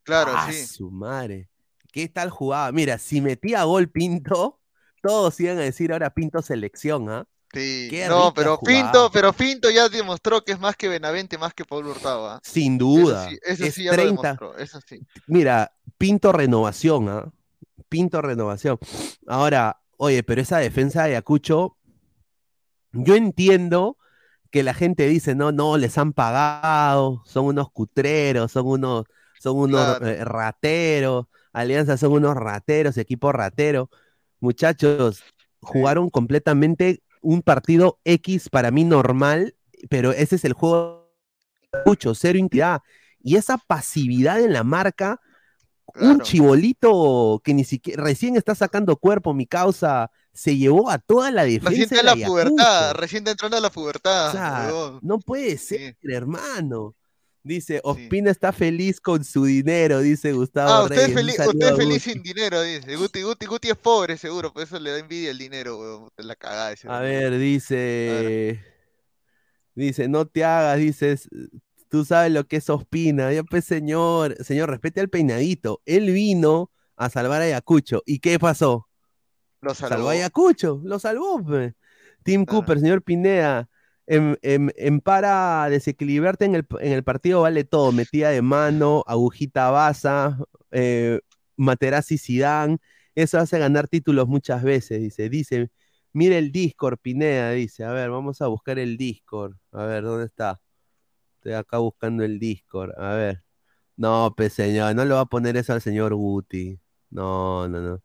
Claro, 0.03 0.33
¡Ah, 0.35 0.51
sí. 0.53 0.66
su 0.66 0.90
madre! 0.90 1.49
¿Qué 1.92 2.09
tal 2.09 2.31
jugada? 2.31 2.72
Mira, 2.72 2.98
si 2.98 3.20
metía 3.20 3.64
gol 3.64 3.88
Pinto, 3.90 4.61
todos 5.03 5.38
iban 5.40 5.59
a 5.59 5.62
decir 5.62 5.92
ahora 5.92 6.11
Pinto 6.11 6.42
selección, 6.42 7.09
¿ah? 7.11 7.26
Sí. 7.53 7.88
Qué 7.90 8.07
No, 8.09 8.33
pero 8.33 8.57
jugada. 8.57 8.92
Pinto, 8.92 9.11
pero 9.12 9.33
Pinto 9.33 9.70
ya 9.70 9.88
demostró 9.88 10.44
que 10.44 10.53
es 10.53 10.61
más 10.61 10.76
que 10.76 10.88
Benavente, 10.88 11.37
más 11.37 11.53
que 11.53 11.64
Pablo 11.64 11.90
Hurtado, 11.90 12.29
¿ah? 12.29 12.40
Sin 12.44 12.79
duda. 12.79 13.22
Eso 13.24 13.31
sí, 13.31 13.38
eso 13.42 13.64
es 13.64 13.74
sí 13.74 13.85
ya 13.85 13.90
lo 13.90 13.96
30. 13.96 14.22
demostró, 14.22 14.59
eso 14.59 14.81
sí. 14.87 15.00
Mira, 15.26 15.72
Pinto 15.98 16.33
renovación, 16.33 17.09
¿ah? 17.09 17.29
Pinto 17.88 18.22
renovación. 18.22 18.79
Ahora, 19.26 19.81
oye, 19.96 20.22
pero 20.22 20.40
esa 20.40 20.59
defensa 20.59 21.03
de 21.03 21.11
Ayacucho, 21.11 21.76
yo 22.92 23.14
entiendo 23.16 23.96
que 24.50 24.62
la 24.62 24.74
gente 24.74 25.07
dice, 25.07 25.35
no, 25.35 25.53
no, 25.53 25.76
les 25.76 25.98
han 25.98 26.12
pagado, 26.12 27.22
son 27.26 27.46
unos 27.46 27.70
cutreros, 27.70 28.50
son 28.53 28.66
unos, 28.66 29.05
son 29.40 29.57
unos 29.57 29.98
Claro. 29.98 30.07
eh, 30.07 30.24
rateros, 30.24 31.26
Alianza 31.52 31.96
son 31.96 32.12
unos 32.12 32.36
rateros, 32.36 32.96
equipo 32.96 33.32
ratero. 33.32 33.90
Muchachos, 34.40 35.22
jugaron 35.60 36.10
completamente 36.10 37.02
un 37.20 37.42
partido 37.42 37.98
X 38.04 38.48
para 38.48 38.70
mí 38.70 38.84
normal, 38.84 39.54
pero 39.88 40.12
ese 40.12 40.36
es 40.36 40.44
el 40.44 40.52
juego 40.52 41.00
Ayacucho, 41.72 42.14
cero 42.14 42.38
intimidad. 42.38 42.80
Y 43.22 43.36
esa 43.36 43.58
pasividad 43.58 44.40
en 44.40 44.52
la 44.52 44.64
marca, 44.64 45.20
un 45.94 46.20
chibolito 46.20 47.40
que 47.44 47.52
ni 47.52 47.64
siquiera 47.64 48.02
recién 48.02 48.36
está 48.36 48.54
sacando 48.54 48.96
cuerpo, 48.96 49.34
mi 49.34 49.46
causa, 49.46 50.10
se 50.32 50.56
llevó 50.56 50.90
a 50.90 50.98
toda 50.98 51.30
la 51.30 51.44
defensa. 51.44 51.70
Recién 51.70 51.84
está 51.84 51.96
de 51.96 52.20
la 52.20 52.26
pubertad, 52.26 52.94
recién 52.94 53.20
está 53.20 53.32
entrando 53.32 53.56
a 53.56 53.60
la 53.60 53.70
pubertad, 53.70 54.28
O 54.28 54.32
sea, 54.32 54.98
no 55.02 55.18
puede 55.18 55.58
ser, 55.58 55.96
hermano. 56.02 56.94
Dice, 57.42 57.81
Ospina 57.85 58.31
está 58.31 58.53
feliz 58.53 59.00
con 59.00 59.24
su 59.24 59.46
dinero, 59.46 60.00
dice 60.00 60.33
Gustavo 60.33 60.70
Ah, 60.70 60.83
usted 60.83 60.96
es 60.96 61.14
Reyes. 61.14 61.37
Feliz, 61.37 61.48
usted 61.48 61.68
es 61.70 61.76
feliz 61.76 62.03
sin 62.03 62.22
dinero, 62.22 62.61
dice. 62.61 62.96
Guti, 62.96 63.22
Guti, 63.22 63.46
Guti 63.46 63.70
es 63.70 63.76
pobre, 63.79 64.18
seguro, 64.18 64.53
por 64.53 64.62
eso 64.62 64.79
le 64.79 64.90
da 64.90 64.98
envidia 64.98 65.31
el 65.31 65.38
dinero, 65.38 65.79
weón. 65.79 66.09
La 66.18 66.37
cagada 66.37 66.72
ese 66.72 66.87
A 66.88 67.00
ver, 67.00 67.38
dice. 67.38 68.62
Dice, 69.74 70.09
no 70.09 70.26
te 70.26 70.44
hagas, 70.44 70.79
dices. 70.79 71.29
Tú 71.88 72.05
sabes 72.05 72.31
lo 72.31 72.46
que 72.46 72.57
es 72.57 72.68
Ospina. 72.68 73.33
Ya, 73.33 73.42
pues, 73.42 73.64
señor, 73.64 74.37
señor, 74.44 74.68
respete 74.68 75.00
al 75.00 75.09
peinadito. 75.09 75.81
Él 75.87 76.11
vino 76.12 76.70
a 76.96 77.09
salvar 77.09 77.40
a 77.40 77.44
Ayacucho. 77.46 78.03
¿Y 78.05 78.18
qué 78.18 78.38
pasó? 78.38 78.87
Lo 79.62 79.74
Salvó 79.74 79.94
salvó. 79.96 80.09
a 80.11 80.12
Ayacucho, 80.12 80.83
lo 80.85 80.98
salvó. 80.98 81.42
pues. 81.42 81.72
Tim 82.22 82.44
Cooper, 82.44 82.79
señor 82.81 83.03
Pineda. 83.03 83.69
En, 84.11 84.38
en- 84.42 84.73
en 84.77 85.01
para 85.03 85.68
desequilibrarte 85.70 86.46
en 86.46 86.57
el, 86.57 86.66
en 86.81 86.92
el 86.92 87.05
partido 87.05 87.42
vale 87.42 87.64
todo. 87.64 87.92
Metida 87.92 88.31
de 88.31 88.42
mano, 88.42 89.05
agujita 89.07 89.70
basa, 89.70 90.38
eh, 90.73 91.20
Materazzi 91.57 92.18
Zidane. 92.18 92.79
Eso 93.16 93.38
hace 93.38 93.59
ganar 93.61 93.88
títulos 93.88 94.29
muchas 94.29 94.62
veces, 94.64 95.01
dice. 95.03 95.29
Dice, 95.31 95.70
mire 96.12 96.38
el 96.38 96.53
Discord, 96.53 96.99
Pineda, 97.01 97.53
dice. 97.53 97.85
A 97.85 97.92
ver, 97.92 98.11
vamos 98.11 98.42
a 98.42 98.49
buscar 98.49 98.79
el 98.81 98.96
Discord. 98.99 99.55
A 99.73 99.85
ver, 99.87 100.05
¿dónde 100.05 100.27
está? 100.27 100.61
Estoy 101.37 101.55
acá 101.55 101.79
buscando 101.79 102.25
el 102.25 102.38
Discord. 102.38 102.92
A 102.99 103.14
ver. 103.14 103.42
No, 103.96 104.35
pues 104.37 104.55
señor, 104.55 104.94
no 104.96 105.05
le 105.05 105.14
va 105.14 105.20
a 105.23 105.27
poner 105.27 105.57
eso 105.57 105.73
al 105.75 105.83
señor 105.83 106.14
Guti. 106.14 106.81
No, 107.11 107.68
no, 107.68 107.81
no. 107.81 108.03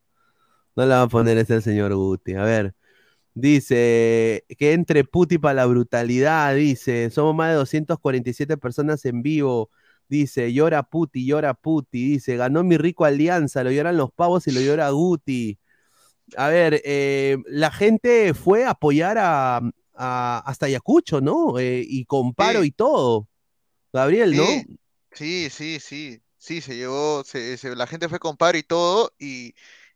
No 0.76 0.84
le 0.86 0.89
va 0.96 1.04
a 1.04 1.08
poner 1.10 1.38
eso 1.38 1.54
al 1.56 1.63
señor 1.63 1.94
Guti. 1.96 2.36
A 2.36 2.44
ver. 2.44 2.76
Dice 3.38 4.45
que 4.58 4.74
entre 4.74 5.04
puti 5.04 5.38
para 5.39 5.56
la 5.56 5.65
brutalidad, 5.67 6.56
dice, 6.56 7.10
somos 7.12 7.36
más 7.36 7.50
de 7.50 7.56
247 7.56 8.58
personas 8.58 9.04
en 9.06 9.21
vivo, 9.24 9.71
dice, 10.08 10.54
llora 10.54 10.84
puti, 10.84 11.26
llora 11.28 11.54
puti, 11.54 12.12
dice, 12.12 12.38
ganó 12.38 12.63
mi 12.63 12.78
rico 12.78 13.06
alianza, 13.06 13.63
lo 13.65 13.71
lloran 13.71 13.98
los 13.98 14.12
pavos 14.13 14.48
y 14.48 14.52
lo 14.52 14.62
llora 14.62 14.89
Guti. 14.91 15.60
A 16.38 16.50
ver, 16.50 16.82
eh, 16.86 17.38
la 17.48 17.71
gente 17.71 18.34
fue 18.34 18.65
a 18.65 18.71
apoyar 18.71 19.17
a, 19.19 19.58
a- 19.95 20.43
hasta 20.45 20.65
Ayacucho, 20.67 21.21
¿no? 21.21 21.60
Eh, 21.60 21.84
y 21.88 22.06
con 22.06 22.34
paro 22.34 22.63
y 22.63 22.71
todo. 22.71 23.28
Gabriel, 23.93 24.36
¿no? 24.36 24.65
Sí, 25.12 25.50
sí, 25.50 25.50
sí, 25.50 25.80
sí, 25.80 26.21
sí, 26.38 26.62
se 26.62 26.76
llevó, 26.76 27.24
se, 27.24 27.58
se- 27.58 27.76
la 27.76 27.88
gente 27.88 28.10
fue 28.10 28.19
con 28.19 28.38
paro 28.38 28.58
y 28.58 28.63
todo, 28.63 29.13
y, 29.19 29.54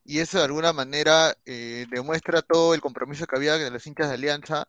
y 0.10 0.22
eso 0.22 0.39
de 0.39 0.45
alguna 0.45 0.74
manera 0.74 1.38
eh, 1.45 1.86
demuestra 1.91 2.41
todo 2.41 2.74
el 2.74 2.82
compromiso 2.82 3.28
que 3.28 3.36
había 3.36 3.60
de 3.60 3.69
los 3.69 3.86
hinchas 3.86 4.08
de 4.08 4.15
Alianza 4.15 4.67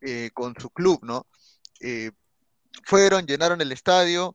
eh, 0.00 0.30
con 0.32 0.54
su 0.58 0.70
club, 0.70 1.00
¿no? 1.02 1.26
Eh, 1.80 2.12
fueron, 2.84 3.26
llenaron 3.26 3.60
el 3.60 3.70
estadio, 3.70 4.34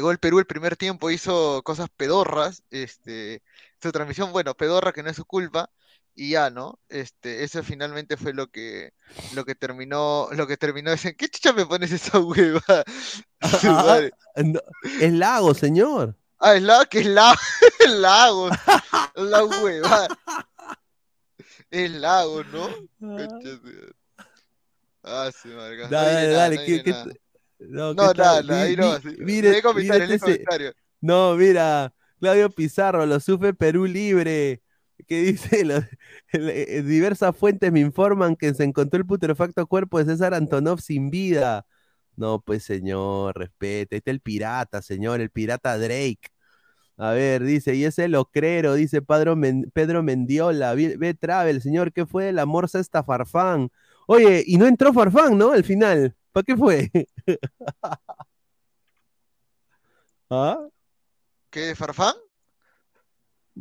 Gol 0.00 0.18
Perú 0.18 0.38
el 0.38 0.46
primer 0.46 0.78
tiempo 0.78 1.10
hizo 1.10 1.62
cosas 1.62 1.88
pedorras, 1.94 2.62
este, 2.70 3.42
su 3.82 3.92
transmisión, 3.92 4.32
bueno, 4.32 4.54
pedorra 4.54 4.92
que 4.92 5.02
no 5.02 5.10
es 5.10 5.16
su 5.16 5.26
culpa, 5.26 5.68
y 6.14 6.30
ya, 6.30 6.48
¿no? 6.48 6.78
Este, 6.88 7.44
eso 7.44 7.62
finalmente 7.62 8.16
fue 8.16 8.32
lo 8.32 8.46
que, 8.46 8.94
lo 9.34 9.44
que 9.44 9.54
terminó, 9.54 10.28
lo 10.32 10.46
que 10.46 10.56
terminó 10.56 10.90
es 10.92 11.04
en, 11.04 11.16
¿qué 11.16 11.28
chucha 11.28 11.52
me 11.52 11.66
pones 11.66 11.92
esa 11.92 12.18
hueva? 12.20 12.62
Ah, 13.40 13.58
madre. 13.64 14.12
no, 14.36 14.60
es 15.00 15.12
lago, 15.12 15.52
señor. 15.52 16.16
Ah, 16.44 16.56
es 16.56 16.62
la, 16.62 16.84
que 16.86 16.98
es 16.98 17.06
la, 17.06 17.38
el 17.84 18.02
lago, 18.02 18.50
la 19.30 19.44
hueva. 19.44 20.08
El 21.70 22.00
lago, 22.00 22.42
¿no? 22.44 22.68
Su- 22.68 23.94
Ah, 25.04 25.30
sí, 25.32 25.48
marca. 25.48 25.88
Dale, 25.88 26.12
dale, 26.12 26.26
nada, 26.28 26.38
dale, 26.38 26.56
no 26.56 26.62
¿qué- 26.64 26.82
qué 26.84 26.92
no, 27.58 27.94
No, 27.94 28.08
¿qué 28.08 28.14
tal? 28.14 28.46
nada, 28.46 28.62
ahí 28.62 28.76
no. 28.76 29.00
sí. 29.00 29.16
mire- 29.18 29.62
comentario, 29.62 30.04
ese- 30.04 30.18
comentario. 30.20 30.72
No, 31.00 31.34
mira, 31.34 31.92
Claudio 32.20 32.50
Pizarro, 32.50 33.04
lo 33.06 33.18
sufre 33.18 33.52
Perú 33.52 33.86
Libre, 33.86 34.62
que 35.08 35.22
dice, 35.22 35.60
el- 36.32 36.48
eh, 36.50 36.82
diversas 36.82 37.36
fuentes 37.36 37.72
me 37.72 37.80
informan 37.80 38.36
que 38.36 38.54
se 38.54 38.62
encontró 38.62 38.98
el 38.98 39.06
putrefacto 39.06 39.66
cuerpo 39.66 39.98
de 39.98 40.04
César 40.12 40.34
Antonov 40.34 40.80
sin 40.80 41.10
vida. 41.10 41.66
No, 42.14 42.40
pues 42.40 42.62
señor, 42.62 43.36
respete, 43.36 43.96
este 43.96 44.10
es 44.10 44.14
el 44.14 44.20
pirata, 44.20 44.82
señor, 44.82 45.20
el 45.20 45.30
pirata 45.30 45.76
Drake. 45.78 46.30
A 46.98 47.12
ver, 47.12 47.42
dice, 47.42 47.74
y 47.74 47.84
ese 47.84 48.06
locrero, 48.08 48.74
dice 48.74 49.02
Pedro, 49.02 49.34
Men- 49.34 49.70
Pedro 49.72 50.02
Mendiola, 50.02 50.74
ve, 50.74 50.96
ve 50.96 51.14
Travel, 51.14 51.60
señor, 51.62 51.92
¿qué 51.92 52.06
fue 52.06 52.24
de 52.26 52.32
la 52.32 52.46
morsa 52.46 52.78
esta 52.78 53.02
Farfán? 53.02 53.70
Oye, 54.06 54.44
y 54.46 54.56
no 54.58 54.66
entró 54.66 54.92
Farfán, 54.92 55.36
¿no? 55.38 55.52
Al 55.52 55.64
final, 55.64 56.14
¿para 56.32 56.44
qué 56.44 56.56
fue? 56.56 56.90
¿Ah? 60.30 60.58
¿Qué, 61.50 61.74
Farfán? 61.74 62.14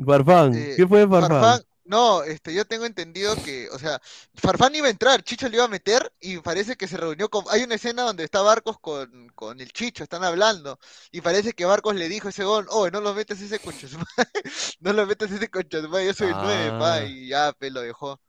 Farfán, 0.05 0.53
Eh, 0.55 0.73
¿qué 0.77 0.87
fue 0.87 0.99
de 0.99 1.07
Farfán? 1.07 1.29
Farfán, 1.41 1.61
no, 1.91 2.23
este, 2.23 2.53
yo 2.55 2.65
tengo 2.65 2.85
entendido 2.85 3.37
que, 3.43 3.69
o 3.71 3.77
sea, 3.79 4.01
Farfán 4.35 4.73
iba 4.75 4.87
a 4.87 4.89
entrar, 4.91 5.23
Chicho 5.23 5.49
le 5.49 5.57
iba 5.57 5.65
a 5.65 5.67
meter 5.67 6.11
y 6.19 6.39
parece 6.39 6.75
que 6.77 6.87
se 6.87 6.97
reunió 6.97 7.29
con, 7.29 7.45
hay 7.51 7.63
una 7.63 7.75
escena 7.75 8.03
donde 8.03 8.23
está 8.23 8.41
Barcos 8.41 8.79
con, 8.79 9.29
con 9.35 9.59
el 9.61 9.71
Chicho, 9.73 10.03
están 10.03 10.23
hablando 10.23 10.79
y 11.11 11.21
parece 11.21 11.53
que 11.53 11.65
Barcos 11.65 11.95
le 11.95 12.09
dijo 12.09 12.27
a 12.27 12.31
ese 12.31 12.43
gol, 12.45 12.67
oh, 12.69 12.89
no 12.89 13.01
lo 13.01 13.13
metas 13.13 13.41
ese 13.41 13.59
concha 13.59 13.87
su 13.87 13.97
madre, 13.99 14.31
no 14.81 14.93
lo 14.93 15.05
metas 15.07 15.31
ese 15.31 15.49
concha 15.49 15.81
su 15.81 15.89
madre, 15.89 16.07
yo 16.07 16.13
soy 16.13 16.29
el 16.29 16.39
nueve, 16.41 16.73
pa, 16.73 16.97
Ah. 16.97 17.03
y 17.03 17.27
ya, 17.29 17.53
pe, 17.53 17.71
lo 17.71 17.81
dejó. 17.81 18.19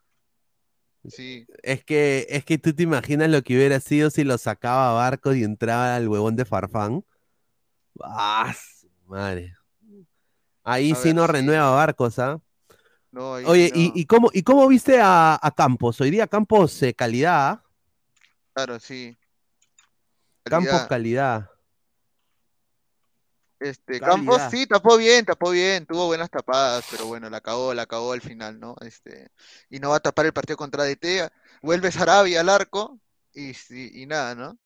Sí, 1.09 1.49
Es 1.63 1.85
que, 1.85 2.27
es 2.31 2.45
que 2.45 2.59
tú 2.59 2.75
te 2.75 2.83
imaginas 2.85 3.29
lo 3.31 3.43
que 3.43 3.55
hubiera 3.57 3.81
sido 3.81 4.11
si 4.11 4.25
lo 4.25 4.39
sacaba 4.39 4.93
Barcos 4.95 5.37
y 5.37 5.45
entraba 5.45 5.97
el 5.97 6.09
huevón 6.09 6.37
de 6.37 6.45
Farfán. 6.45 7.05
¡Ah, 8.03 8.55
madre! 9.07 9.55
Ahí 10.65 10.95
A 10.95 10.97
sí 10.97 11.13
ver, 11.13 11.15
no 11.15 11.27
sí. 11.27 11.29
renueva 11.29 11.71
Barcos, 11.71 12.19
¿ah? 12.19 12.41
No, 13.13 13.33
Oye, 13.33 13.71
¿y, 13.75 13.93
y 13.95 14.07
cómo, 14.07 14.31
¿y 14.33 14.43
cómo 14.43 14.67
viste 14.67 14.99
a, 15.01 15.39
a 15.41 15.51
Campos? 15.53 16.01
Hoy 16.01 16.11
día 16.11 16.27
Campos 16.27 16.83
eh, 16.83 16.95
calidad. 16.95 17.63
Claro, 18.55 18.81
sí. 18.81 19.17
Campos 20.45 20.71
Calidad. 20.71 20.89
calidad. 20.89 21.49
Este, 23.61 24.01
Campos 24.01 24.43
sí, 24.51 24.67
tapó 24.67 24.97
bien, 24.97 25.25
tapó 25.25 25.51
bien, 25.51 25.87
tuvo 25.87 26.07
buenas 26.07 26.29
tapadas, 26.31 26.85
pero 26.91 27.07
bueno, 27.07 27.31
la 27.31 27.41
cagó, 27.41 27.73
la 27.75 27.87
cagó 27.87 28.13
al 28.13 28.21
final, 28.21 28.59
¿no? 28.59 28.75
Este, 28.81 29.29
y 29.71 29.79
no 29.79 29.91
va 29.91 29.97
a 29.97 30.01
tapar 30.01 30.27
el 30.27 30.33
partido 30.33 30.57
contra 30.57 30.83
DT, 30.83 31.31
vuelve 31.63 31.93
Sarabia 31.93 32.41
al 32.41 32.49
arco, 32.49 32.99
y, 33.33 33.55
sí- 33.55 33.93
y 33.95 34.07
nada, 34.07 34.35
¿no? 34.35 34.59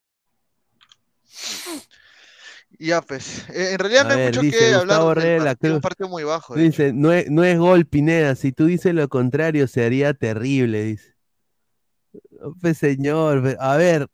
Ya, 2.78 3.00
pues, 3.00 3.48
eh, 3.50 3.72
en 3.72 3.78
realidad 3.78 4.04
A 4.04 4.08
no 4.08 4.10
hay 4.14 4.16
ver, 4.16 4.26
mucho 4.26 4.40
dice 4.42 4.58
que 4.58 4.74
hablar 4.74 4.98
Gustavo 4.98 5.08
del 5.08 5.16
Reyes 5.16 5.32
de 5.32 5.38
la 5.40 5.44
partido, 5.46 5.74
un 5.76 5.80
partido 5.80 6.08
muy 6.08 6.24
bajo. 6.24 6.54
Dice, 6.56 6.92
no 6.92 7.12
es, 7.12 7.30
no 7.30 7.44
es 7.44 7.58
gol, 7.58 7.86
Pineda. 7.86 8.34
Si 8.34 8.52
tú 8.52 8.66
dices 8.66 8.94
lo 8.94 9.08
contrario, 9.08 9.66
se 9.66 9.84
haría 9.84 10.14
terrible, 10.14 10.84
dice. 10.84 11.14
No, 12.40 12.54
Pues 12.60 12.78
señor, 12.78 13.42
pe- 13.42 13.56
a 13.58 13.76
ver, 13.76 14.06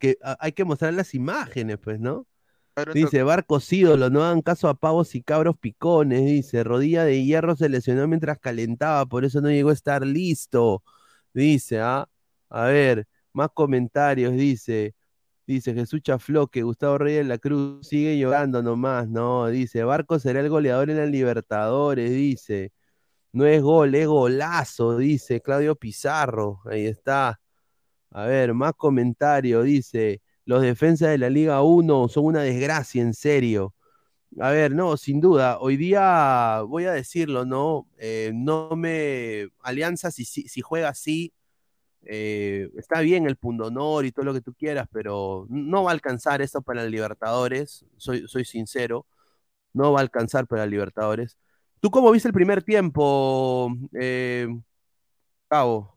que 0.00 0.18
a- 0.22 0.38
hay 0.40 0.52
que 0.52 0.64
mostrar 0.64 0.94
las 0.94 1.14
imágenes, 1.14 1.78
pues, 1.78 2.00
¿no? 2.00 2.26
Dice, 2.94 3.22
barcos 3.24 3.72
ídolos, 3.72 4.12
no 4.12 4.24
hagan 4.24 4.42
caso 4.42 4.68
a 4.70 4.74
pavos 4.76 5.14
y 5.16 5.22
cabros 5.22 5.58
picones, 5.58 6.26
dice, 6.26 6.64
rodilla 6.64 7.04
de 7.04 7.24
hierro 7.24 7.56
se 7.56 7.68
lesionó 7.70 8.08
mientras 8.08 8.40
calentaba, 8.40 9.06
por 9.06 9.24
eso 9.26 9.42
no 9.42 9.50
llegó 9.50 9.70
a 9.70 9.74
estar 9.74 10.06
listo, 10.06 10.84
dice, 11.34 11.80
¿ah? 11.80 12.08
A 12.50 12.66
ver, 12.66 13.06
más 13.34 13.50
comentarios, 13.54 14.34
dice, 14.34 14.95
dice 15.46 15.74
Jesús 15.74 16.02
Chafloque, 16.02 16.62
Gustavo 16.62 16.98
Reyes 16.98 17.24
de 17.24 17.28
la 17.28 17.38
Cruz, 17.38 17.86
sigue 17.88 18.18
llorando 18.18 18.62
nomás, 18.62 19.08
no, 19.08 19.46
dice, 19.48 19.84
Barco 19.84 20.18
será 20.18 20.40
el 20.40 20.48
goleador 20.48 20.90
en 20.90 20.98
la 20.98 21.06
Libertadores, 21.06 22.10
dice, 22.10 22.72
no 23.32 23.46
es 23.46 23.62
gol, 23.62 23.94
es 23.94 24.06
golazo, 24.06 24.96
dice 24.98 25.40
Claudio 25.42 25.76
Pizarro, 25.76 26.60
ahí 26.70 26.86
está. 26.86 27.40
A 28.10 28.24
ver, 28.26 28.54
más 28.54 28.72
comentario, 28.76 29.62
dice, 29.62 30.22
los 30.46 30.62
defensas 30.62 31.10
de 31.10 31.18
la 31.18 31.30
Liga 31.30 31.62
1 31.62 32.08
son 32.08 32.24
una 32.26 32.42
desgracia, 32.42 33.02
en 33.02 33.14
serio. 33.14 33.74
A 34.40 34.50
ver, 34.50 34.72
no, 34.72 34.96
sin 34.96 35.20
duda, 35.20 35.58
hoy 35.60 35.76
día 35.76 36.62
voy 36.66 36.84
a 36.86 36.92
decirlo, 36.92 37.44
¿no? 37.44 37.88
Eh, 37.98 38.32
no 38.34 38.70
me... 38.76 39.48
Alianza, 39.60 40.10
si, 40.10 40.24
si, 40.24 40.48
si 40.48 40.60
juega 40.60 40.88
así, 40.90 41.32
eh, 42.08 42.70
está 42.76 43.00
bien 43.00 43.26
el 43.26 43.36
pundonor 43.36 44.06
y 44.06 44.12
todo 44.12 44.24
lo 44.26 44.34
que 44.34 44.40
tú 44.42 44.54
quieras, 44.54 44.88
pero 44.92 45.46
no 45.50 45.84
va 45.84 45.90
a 45.92 45.94
alcanzar 45.94 46.42
esto 46.42 46.62
para 46.62 46.82
la 46.84 46.90
Libertadores, 46.90 47.84
soy, 47.98 48.26
soy 48.28 48.44
sincero, 48.44 49.06
no 49.74 49.92
va 49.92 50.00
a 50.00 50.02
alcanzar 50.02 50.46
para 50.48 50.62
la 50.64 50.68
Libertadores. 50.68 51.38
¿Tú 51.80 51.90
cómo 51.90 52.10
viste 52.12 52.28
el 52.28 52.34
primer 52.34 52.62
tiempo, 52.64 53.72
eh, 53.94 54.48
Cabo? 55.48 55.96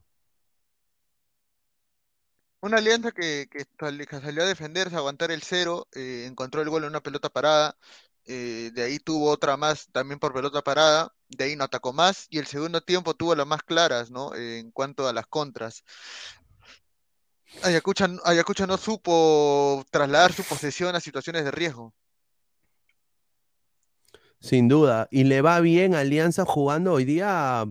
Una 2.61 2.77
alianza 2.77 3.11
que, 3.11 3.47
que 3.51 3.65
sal- 3.79 4.05
que 4.07 4.19
salió 4.21 4.43
a 4.43 4.45
defenderse, 4.47 4.95
a 4.95 4.99
aguantar 4.99 5.31
el 5.31 5.43
cero, 5.43 5.87
eh, 5.93 6.25
encontró 6.27 6.61
el 6.61 6.69
gol 6.69 6.83
en 6.83 6.89
una 6.89 7.01
pelota 7.01 7.29
parada, 7.29 7.77
eh, 8.25 8.71
de 8.73 8.83
ahí 8.83 8.99
tuvo 8.99 9.29
otra 9.31 9.55
más 9.57 9.87
también 9.91 10.19
por 10.19 10.33
pelota 10.33 10.61
parada, 10.61 11.13
de 11.29 11.43
ahí 11.43 11.55
no 11.55 11.63
atacó 11.63 11.93
más, 11.93 12.27
y 12.29 12.39
el 12.39 12.47
segundo 12.47 12.81
tiempo 12.81 13.13
tuvo 13.13 13.35
las 13.35 13.47
más 13.47 13.63
claras, 13.63 14.11
¿no? 14.11 14.33
Eh, 14.35 14.59
en 14.59 14.71
cuanto 14.71 15.07
a 15.07 15.13
las 15.13 15.27
contras. 15.27 15.83
Ayacucho, 17.63 18.67
no 18.67 18.77
supo 18.77 19.83
trasladar 19.89 20.33
su 20.33 20.43
posesión 20.43 20.95
a 20.95 20.99
situaciones 20.99 21.43
de 21.43 21.51
riesgo. 21.51 21.93
Sin 24.39 24.67
duda. 24.67 25.07
Y 25.11 25.23
le 25.25 25.41
va 25.41 25.59
bien 25.59 25.95
Alianza 25.95 26.45
jugando. 26.45 26.93
Hoy 26.93 27.05
día 27.05 27.65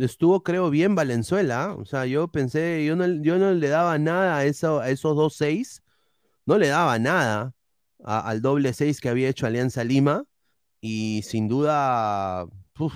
estuvo, 0.00 0.42
creo, 0.42 0.70
bien 0.70 0.94
Valenzuela. 0.94 1.64
¿ah? 1.64 1.74
O 1.74 1.84
sea, 1.84 2.06
yo 2.06 2.28
pensé, 2.28 2.84
yo 2.84 2.96
no, 2.96 3.06
yo 3.22 3.38
no 3.38 3.52
le 3.52 3.68
daba 3.68 3.98
nada 3.98 4.38
a, 4.38 4.44
eso, 4.44 4.80
a 4.80 4.90
esos 4.90 5.14
dos 5.14 5.36
seis. 5.36 5.82
No 6.46 6.58
le 6.58 6.68
daba 6.68 6.98
nada 6.98 7.54
al 8.02 8.40
doble 8.40 8.72
seis 8.72 9.00
que 9.00 9.10
había 9.10 9.28
hecho 9.28 9.46
Alianza 9.46 9.84
Lima. 9.84 10.24
Y 10.80 11.22
sin 11.24 11.46
duda, 11.46 12.46
uf, 12.80 12.94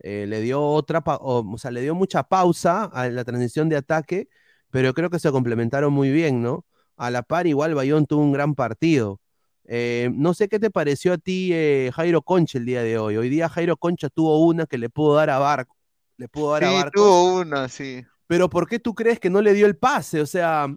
eh, 0.00 0.26
le 0.28 0.40
dio 0.40 0.62
otra, 0.62 1.00
o, 1.06 1.44
o 1.54 1.58
sea, 1.58 1.70
le 1.70 1.80
dio 1.82 1.94
mucha 1.94 2.22
pausa 2.24 2.84
a 2.84 3.08
la 3.08 3.24
transición 3.24 3.68
de 3.68 3.76
ataque. 3.76 4.28
pero 4.70 4.94
creo 4.94 5.10
que 5.10 5.18
se 5.18 5.30
complementaron 5.30 5.92
muy 5.92 6.10
bien, 6.10 6.42
¿no? 6.42 6.64
A 6.96 7.10
la 7.10 7.22
par, 7.22 7.46
igual 7.46 7.74
Bayón 7.74 8.06
tuvo 8.06 8.22
un 8.22 8.32
gran 8.32 8.54
partido. 8.54 9.20
Eh, 9.64 10.10
no 10.14 10.34
sé 10.34 10.48
qué 10.48 10.58
te 10.58 10.70
pareció 10.70 11.12
a 11.14 11.18
ti 11.18 11.50
eh, 11.52 11.90
Jairo 11.94 12.22
Concha 12.22 12.58
el 12.58 12.66
día 12.66 12.82
de 12.82 12.98
hoy. 12.98 13.16
Hoy 13.16 13.28
día 13.28 13.48
Jairo 13.48 13.76
Concha 13.76 14.08
tuvo 14.10 14.44
una 14.46 14.66
que 14.66 14.78
le 14.78 14.88
pudo 14.90 15.14
dar 15.16 15.30
a 15.30 15.38
Barco. 15.38 15.76
Le 16.16 16.28
pudo 16.28 16.52
dar 16.52 16.64
a 16.64 16.68
Sí, 16.70 16.74
Barcos. 16.74 16.92
tuvo 16.94 17.34
una, 17.40 17.68
sí. 17.68 18.04
Pero 18.26 18.48
¿por 18.50 18.66
qué 18.68 18.78
tú 18.78 18.94
crees 18.94 19.20
que 19.20 19.30
no 19.30 19.40
le 19.42 19.52
dio 19.54 19.66
el 19.66 19.76
pase? 19.76 20.20
O 20.20 20.26
sea, 20.26 20.68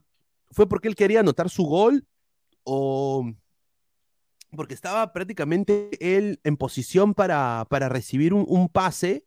¿fue 0.51 0.67
porque 0.67 0.87
él 0.89 0.95
quería 0.95 1.21
anotar 1.21 1.49
su 1.49 1.63
gol? 1.65 2.05
¿O 2.63 3.25
porque 4.55 4.73
estaba 4.73 5.13
prácticamente 5.13 5.89
él 5.99 6.39
en 6.43 6.57
posición 6.57 7.13
para, 7.13 7.65
para 7.69 7.89
recibir 7.89 8.33
un, 8.33 8.45
un 8.47 8.69
pase 8.69 9.25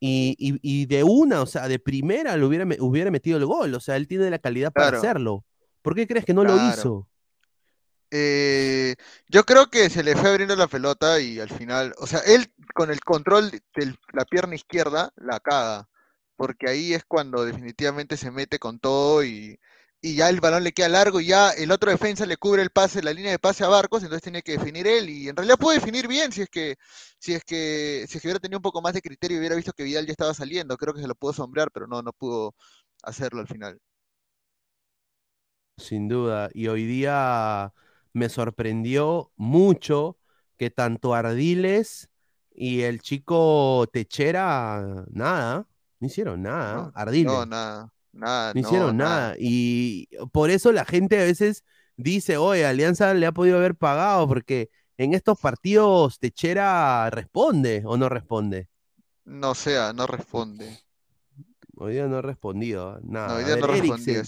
y, 0.00 0.36
y- 0.38 0.58
y 0.62 0.86
de 0.86 1.04
una, 1.04 1.42
o 1.42 1.46
sea, 1.46 1.68
de 1.68 1.78
primera 1.78 2.36
le 2.36 2.44
hubiera, 2.46 2.66
hubiera 2.80 3.10
metido 3.10 3.38
el 3.38 3.46
gol? 3.46 3.74
O 3.74 3.80
sea, 3.80 3.96
él 3.96 4.08
tiene 4.08 4.30
la 4.30 4.38
calidad 4.38 4.72
para 4.72 4.90
Claro. 4.90 4.90
hacerlo. 4.90 5.44
¿Por 5.82 5.94
qué 5.94 6.06
crees 6.06 6.24
que 6.24 6.34
no 6.34 6.44
lo 6.44 6.58
hizo? 6.58 7.08
Eh, 8.12 8.96
yo 9.28 9.44
creo 9.44 9.70
que 9.70 9.88
se 9.88 10.02
le 10.02 10.16
fue 10.16 10.30
abriendo 10.30 10.56
la 10.56 10.66
pelota 10.66 11.20
y 11.20 11.38
al 11.38 11.48
final, 11.48 11.94
o 11.98 12.06
sea, 12.08 12.20
él 12.26 12.52
con 12.74 12.90
el 12.90 13.00
control 13.00 13.50
de 13.50 13.94
la 14.12 14.24
pierna 14.24 14.56
izquierda 14.56 15.12
la 15.16 15.38
caga, 15.40 15.88
porque 16.36 16.68
ahí 16.68 16.92
es 16.94 17.04
cuando 17.04 17.44
definitivamente 17.44 18.16
se 18.16 18.30
mete 18.32 18.58
con 18.58 18.80
todo 18.80 19.22
y, 19.24 19.60
y 20.02 20.16
ya 20.16 20.28
el 20.30 20.40
balón 20.40 20.64
le 20.64 20.72
queda 20.72 20.88
largo 20.88 21.20
y 21.20 21.26
ya 21.26 21.50
el 21.50 21.70
otro 21.72 21.90
defensa 21.90 22.24
le 22.26 22.36
cubre 22.38 22.62
el 22.62 22.70
pase, 22.70 23.02
la 23.02 23.12
línea 23.12 23.32
de 23.32 23.38
pase 23.38 23.64
a 23.64 23.68
Barcos, 23.68 24.02
entonces 24.02 24.22
tiene 24.22 24.42
que 24.42 24.52
definir 24.52 24.86
él 24.86 25.08
y 25.10 25.28
en 25.28 25.36
realidad 25.36 25.58
puede 25.58 25.78
definir 25.78 26.08
bien 26.08 26.32
si 26.32 26.42
es 26.42 26.48
que 26.50 26.76
si 27.18 27.34
es 27.34 27.44
que 27.44 28.06
si 28.08 28.16
es 28.16 28.22
que 28.22 28.28
hubiera 28.28 28.40
tenido 28.40 28.58
un 28.58 28.62
poco 28.62 28.80
más 28.82 28.94
de 28.94 29.02
criterio 29.02 29.36
y 29.36 29.40
hubiera 29.40 29.56
visto 29.56 29.72
que 29.72 29.84
Vidal 29.84 30.06
ya 30.06 30.12
estaba 30.12 30.34
saliendo, 30.34 30.76
creo 30.78 30.94
que 30.94 31.02
se 31.02 31.08
lo 31.08 31.14
pudo 31.14 31.32
sombrear, 31.34 31.70
pero 31.72 31.86
no 31.86 32.02
no 32.02 32.12
pudo 32.12 32.54
hacerlo 33.02 33.40
al 33.40 33.48
final. 33.48 33.78
Sin 35.78 36.08
duda. 36.08 36.50
Y 36.52 36.68
hoy 36.68 36.84
día 36.86 37.72
me 38.12 38.28
sorprendió 38.28 39.32
mucho 39.36 40.18
que 40.58 40.70
tanto 40.70 41.14
Ardiles 41.14 42.10
y 42.50 42.82
el 42.82 43.00
chico 43.00 43.88
Techera, 43.92 45.04
nada, 45.10 45.66
no 46.00 46.06
hicieron 46.06 46.42
nada. 46.42 46.90
No, 46.92 46.92
Ardiles. 46.94 47.44
no, 47.44 47.46
nada, 47.46 47.92
nada, 48.12 48.54
No 48.54 48.60
no, 48.60 48.60
hicieron 48.60 48.96
nada. 48.96 49.30
nada. 49.30 49.36
Y 49.38 50.08
por 50.32 50.50
eso 50.50 50.72
la 50.72 50.84
gente 50.84 51.20
a 51.20 51.24
veces 51.24 51.64
dice, 51.96 52.36
oye, 52.36 52.66
Alianza 52.66 53.14
le 53.14 53.26
ha 53.26 53.32
podido 53.32 53.58
haber 53.58 53.74
pagado, 53.76 54.26
porque 54.28 54.70
en 54.96 55.14
estos 55.14 55.38
partidos 55.38 56.18
Techera 56.18 57.08
responde 57.10 57.82
o 57.86 57.96
no 57.96 58.08
responde. 58.08 58.68
No 59.24 59.54
sea, 59.54 59.94
no 59.94 60.06
responde. 60.06 60.78
Hoy 61.76 61.94
día 61.94 62.06
no 62.06 62.18
ha 62.18 62.22
respondido, 62.22 62.98
¿eh? 62.98 63.00
No, 63.02 63.10
nada. 63.12 63.36
hoy 63.36 63.44
A 63.44 63.46
día 63.46 63.54
ver, 63.54 63.66
no 63.66 63.74
ese. 63.74 64.22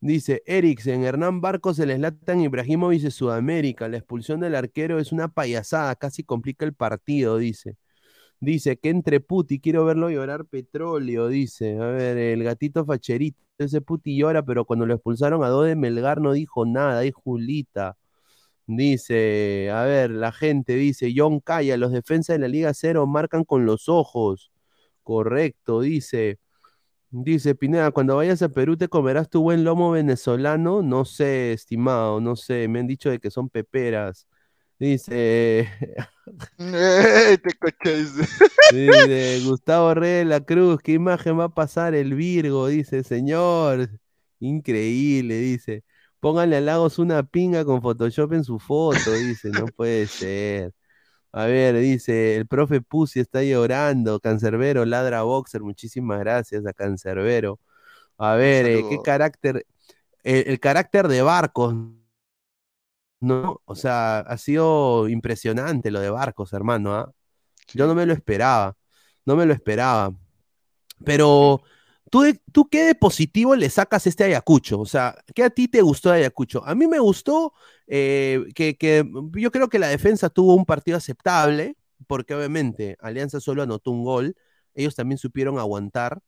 Dice 0.00 0.42
Eriksen, 0.46 1.04
Hernán 1.04 1.40
Barcos, 1.40 1.78
el 1.78 1.94
Zlatan 1.96 2.40
Ibrahimovic 2.40 3.02
de 3.02 3.10
Sudamérica. 3.10 3.88
La 3.88 3.96
expulsión 3.98 4.40
del 4.40 4.54
arquero 4.54 4.98
es 4.98 5.10
una 5.12 5.28
payasada, 5.28 5.94
casi 5.96 6.22
complica 6.22 6.64
el 6.64 6.74
partido, 6.74 7.38
dice. 7.38 7.76
Dice 8.40 8.76
que 8.78 8.90
entre 8.90 9.20
Puti, 9.20 9.60
quiero 9.60 9.84
verlo 9.84 10.10
llorar 10.10 10.46
petróleo, 10.46 11.28
dice. 11.28 11.78
A 11.78 11.86
ver, 11.86 12.18
el 12.18 12.44
gatito 12.44 12.84
facherito, 12.84 13.42
ese 13.58 13.80
Puti 13.80 14.16
llora, 14.16 14.44
pero 14.44 14.64
cuando 14.64 14.86
lo 14.86 14.94
expulsaron 14.94 15.42
a 15.44 15.48
Dode 15.48 15.74
Melgar 15.76 16.20
no 16.20 16.32
dijo 16.32 16.66
nada, 16.66 16.98
ahí 17.00 17.12
Julita. 17.12 17.96
Dice, 18.66 19.70
a 19.72 19.84
ver, 19.84 20.10
la 20.10 20.32
gente 20.32 20.74
dice, 20.74 21.12
John 21.16 21.40
Calla, 21.40 21.76
los 21.76 21.92
defensas 21.92 22.34
de 22.34 22.40
la 22.40 22.48
Liga 22.48 22.74
Cero 22.74 23.06
marcan 23.06 23.44
con 23.44 23.64
los 23.66 23.88
ojos. 23.88 24.52
Correcto, 25.02 25.80
dice. 25.82 26.38
Dice 27.10 27.54
Pineda, 27.54 27.92
cuando 27.92 28.16
vayas 28.16 28.42
a 28.42 28.48
Perú 28.50 28.76
te 28.76 28.88
comerás 28.88 29.30
tu 29.30 29.42
buen 29.42 29.64
lomo 29.64 29.92
venezolano. 29.92 30.82
No 30.82 31.04
sé, 31.04 31.52
estimado, 31.52 32.20
no 32.20 32.36
sé. 32.36 32.68
Me 32.68 32.80
han 32.80 32.86
dicho 32.86 33.10
de 33.10 33.18
que 33.20 33.30
son 33.30 33.48
peperas. 33.48 34.26
Dice, 34.78 35.70
¡Eh, 36.58 37.38
te 37.42 37.54
coches! 37.54 38.12
dice 38.72 39.40
Gustavo 39.44 39.94
Reyes 39.94 40.18
de 40.18 40.24
la 40.26 40.40
Cruz, 40.40 40.80
¿qué 40.82 40.92
imagen 40.92 41.38
va 41.38 41.44
a 41.44 41.48
pasar 41.48 41.94
el 41.94 42.14
Virgo? 42.14 42.66
Dice, 42.66 43.02
señor, 43.02 43.88
increíble, 44.40 45.38
dice. 45.38 45.84
Pónganle 46.20 46.56
a 46.56 46.60
Lagos 46.60 46.98
una 46.98 47.22
pinga 47.22 47.64
con 47.64 47.80
Photoshop 47.80 48.32
en 48.34 48.44
su 48.44 48.58
foto, 48.58 49.12
dice, 49.12 49.50
no 49.50 49.66
puede 49.66 50.06
ser. 50.06 50.74
A 51.32 51.46
ver, 51.46 51.76
dice, 51.78 52.36
el 52.36 52.46
profe 52.46 52.80
Pussy 52.80 53.20
está 53.20 53.42
llorando, 53.42 54.20
Cancerbero, 54.20 54.84
ladra 54.84 55.22
boxer, 55.22 55.62
muchísimas 55.62 56.18
gracias 56.20 56.66
a 56.66 56.72
Cancerbero. 56.72 57.60
A 58.18 58.34
ver, 58.34 58.66
eh, 58.66 58.84
qué 58.88 58.98
carácter, 59.04 59.66
el, 60.24 60.44
el 60.48 60.60
carácter 60.60 61.08
de 61.08 61.22
Barcos, 61.22 61.74
¿no? 63.20 63.62
O 63.64 63.74
sea, 63.74 64.20
ha 64.20 64.38
sido 64.38 65.08
impresionante 65.08 65.90
lo 65.90 66.00
de 66.00 66.10
Barcos, 66.10 66.52
hermano, 66.52 66.94
¿ah? 66.94 67.12
Yo 67.74 67.86
no 67.86 67.94
me 67.94 68.06
lo 68.06 68.12
esperaba, 68.14 68.76
no 69.26 69.36
me 69.36 69.46
lo 69.46 69.52
esperaba. 69.54 70.14
Pero, 71.04 71.62
¿tú, 72.10 72.22
de- 72.22 72.40
¿tú 72.52 72.68
qué 72.68 72.84
de 72.84 72.94
positivo 72.94 73.56
le 73.56 73.70
sacas 73.70 74.06
este 74.06 74.24
Ayacucho? 74.24 74.80
O 74.80 74.86
sea, 74.86 75.16
¿qué 75.34 75.44
a 75.44 75.50
ti 75.50 75.68
te 75.68 75.82
gustó 75.82 76.10
de 76.10 76.18
Ayacucho? 76.18 76.64
A 76.66 76.74
mí 76.74 76.86
me 76.86 76.98
gustó 76.98 77.52
eh, 77.86 78.44
que, 78.54 78.76
que 78.76 79.04
yo 79.34 79.50
creo 79.50 79.68
que 79.68 79.78
la 79.78 79.88
defensa 79.88 80.30
tuvo 80.30 80.54
un 80.54 80.64
partido 80.66 80.96
aceptable, 80.98 81.76
porque 82.06 82.34
obviamente 82.34 82.96
Alianza 83.00 83.40
solo 83.40 83.62
anotó 83.62 83.90
un 83.90 84.04
gol, 84.04 84.36
ellos 84.74 84.94
también 84.94 85.18
supieron 85.18 85.58
aguantar, 85.58 86.20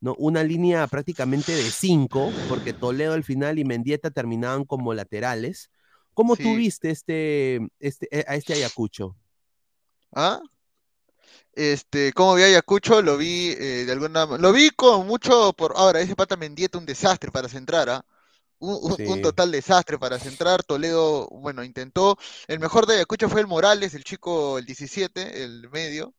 ¿no? 0.00 0.14
Una 0.18 0.42
línea 0.44 0.86
prácticamente 0.88 1.52
de 1.52 1.70
cinco, 1.70 2.38
porque 2.46 2.74
Toledo 2.74 3.14
al 3.14 3.24
final 3.24 3.58
y 3.58 3.64
Mendieta 3.64 4.10
terminaban 4.10 4.64
como 4.64 4.94
laterales. 4.94 5.70
¿Cómo 6.16 6.34
Sí. 6.34 6.56
viste 6.56 6.90
este, 6.90 7.60
este, 7.78 8.08
a 8.26 8.34
este 8.36 8.54
Ayacucho? 8.54 9.14
¿Ah? 10.12 10.40
Este, 11.52 12.14
¿cómo 12.14 12.34
vi 12.34 12.42
a 12.42 12.46
Ayacucho? 12.46 13.02
Lo 13.02 13.18
vi 13.18 13.50
eh, 13.50 13.84
de 13.84 13.92
alguna 13.92 14.24
Lo 14.24 14.50
vi 14.52 14.70
con 14.70 15.06
mucho 15.06 15.52
por. 15.52 15.74
Ahora, 15.76 16.00
ese 16.00 16.16
pata 16.16 16.36
Mendieta, 16.36 16.78
un 16.78 16.86
desastre 16.86 17.30
para 17.30 17.48
centrar, 17.50 17.90
¿ah? 17.90 18.04
Un, 18.58 18.76
un- 18.80 18.92
un 19.08 19.16
Sí. 19.16 19.20
total 19.22 19.50
desastre 19.52 19.98
para 19.98 20.18
centrar. 20.18 20.62
Toledo, 20.64 21.28
bueno, 21.28 21.62
intentó. 21.62 22.16
El 22.48 22.60
mejor 22.60 22.86
de 22.86 22.94
Ayacucho 22.94 23.28
fue 23.28 23.42
el 23.42 23.46
Morales, 23.46 23.92
el 23.92 24.02
chico, 24.02 24.56
el 24.56 24.64
17, 24.64 25.44
el 25.44 25.68
medio. 25.70 26.14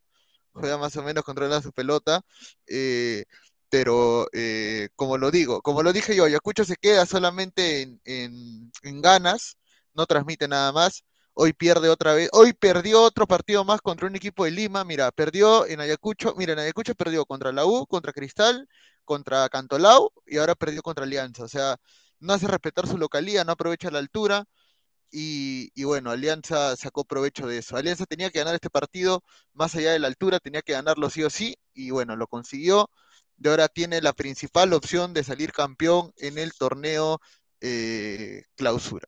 Juega 0.54 0.78
más 0.78 0.96
o 0.98 1.02
menos, 1.04 1.24
controla 1.24 1.60
su 1.62 1.72
pelota. 1.72 2.22
eh, 2.68 3.26
pero, 3.70 4.28
eh, 4.32 4.90
como 4.96 5.18
lo 5.18 5.30
digo, 5.32 5.62
como 5.62 5.84
lo 5.84 5.92
dije 5.92 6.16
yo, 6.16 6.24
Ayacucho 6.26 6.64
se 6.64 6.78
queda 6.78 7.06
solamente 7.08 7.82
en, 7.82 8.00
en- 8.06 8.72
en 8.84 9.02
ganas, 9.02 9.58
no 9.98 10.06
transmite 10.06 10.48
nada 10.48 10.72
más. 10.72 11.04
Hoy 11.34 11.54
pierde 11.54 11.90
otra 11.90 12.14
vez, 12.14 12.30
hoy 12.34 12.54
perdió 12.54 13.02
otro 13.04 13.28
partido 13.28 13.64
más 13.66 13.82
contra 13.82 14.08
un 14.08 14.16
equipo 14.16 14.46
de 14.46 14.52
Lima. 14.52 14.84
Mira, 14.86 15.12
perdió 15.12 15.68
en 15.68 15.80
Ayacucho, 15.82 16.34
mira, 16.38 16.54
en 16.54 16.60
Ayacucho 16.60 16.96
perdió 16.96 17.26
contra 17.26 17.52
la 17.52 17.66
U, 17.66 17.86
contra 17.88 18.14
Cristal, 18.14 18.68
contra 19.06 19.48
Cantolao 19.50 20.12
y 20.26 20.38
ahora 20.38 20.56
perdió 20.56 20.82
contra 20.82 21.06
Alianza. 21.06 21.44
O 21.44 21.48
sea, 21.48 21.78
no 22.20 22.34
hace 22.34 22.48
respetar 22.48 22.88
su 22.88 22.98
localía, 22.98 23.44
no 23.44 23.52
aprovecha 23.54 23.92
la 23.92 24.00
altura. 24.00 24.46
Y, 25.12 25.72
y 25.76 25.84
bueno, 25.86 26.12
Alianza 26.12 26.76
sacó 26.76 27.06
provecho 27.06 27.48
de 27.48 27.60
eso. 27.60 27.78
Alianza 27.78 28.06
tenía 28.06 28.30
que 28.30 28.40
ganar 28.40 28.56
este 28.56 28.70
partido 28.70 29.24
más 29.54 29.76
allá 29.76 29.92
de 29.94 30.00
la 30.00 30.08
altura, 30.08 30.40
tenía 30.40 30.62
que 30.62 30.74
ganarlo 30.74 31.10
sí 31.10 31.24
o 31.24 31.30
sí, 31.30 31.58
y 31.74 31.92
bueno, 31.92 32.16
lo 32.16 32.28
consiguió. 32.28 32.90
Y 33.42 33.48
ahora 33.48 33.68
tiene 33.70 34.02
la 34.02 34.14
principal 34.14 34.74
opción 34.74 35.14
de 35.14 35.24
salir 35.24 35.52
campeón 35.54 36.12
en 36.18 36.38
el 36.38 36.54
torneo 36.54 37.20
eh, 37.62 38.44
clausura. 38.56 39.08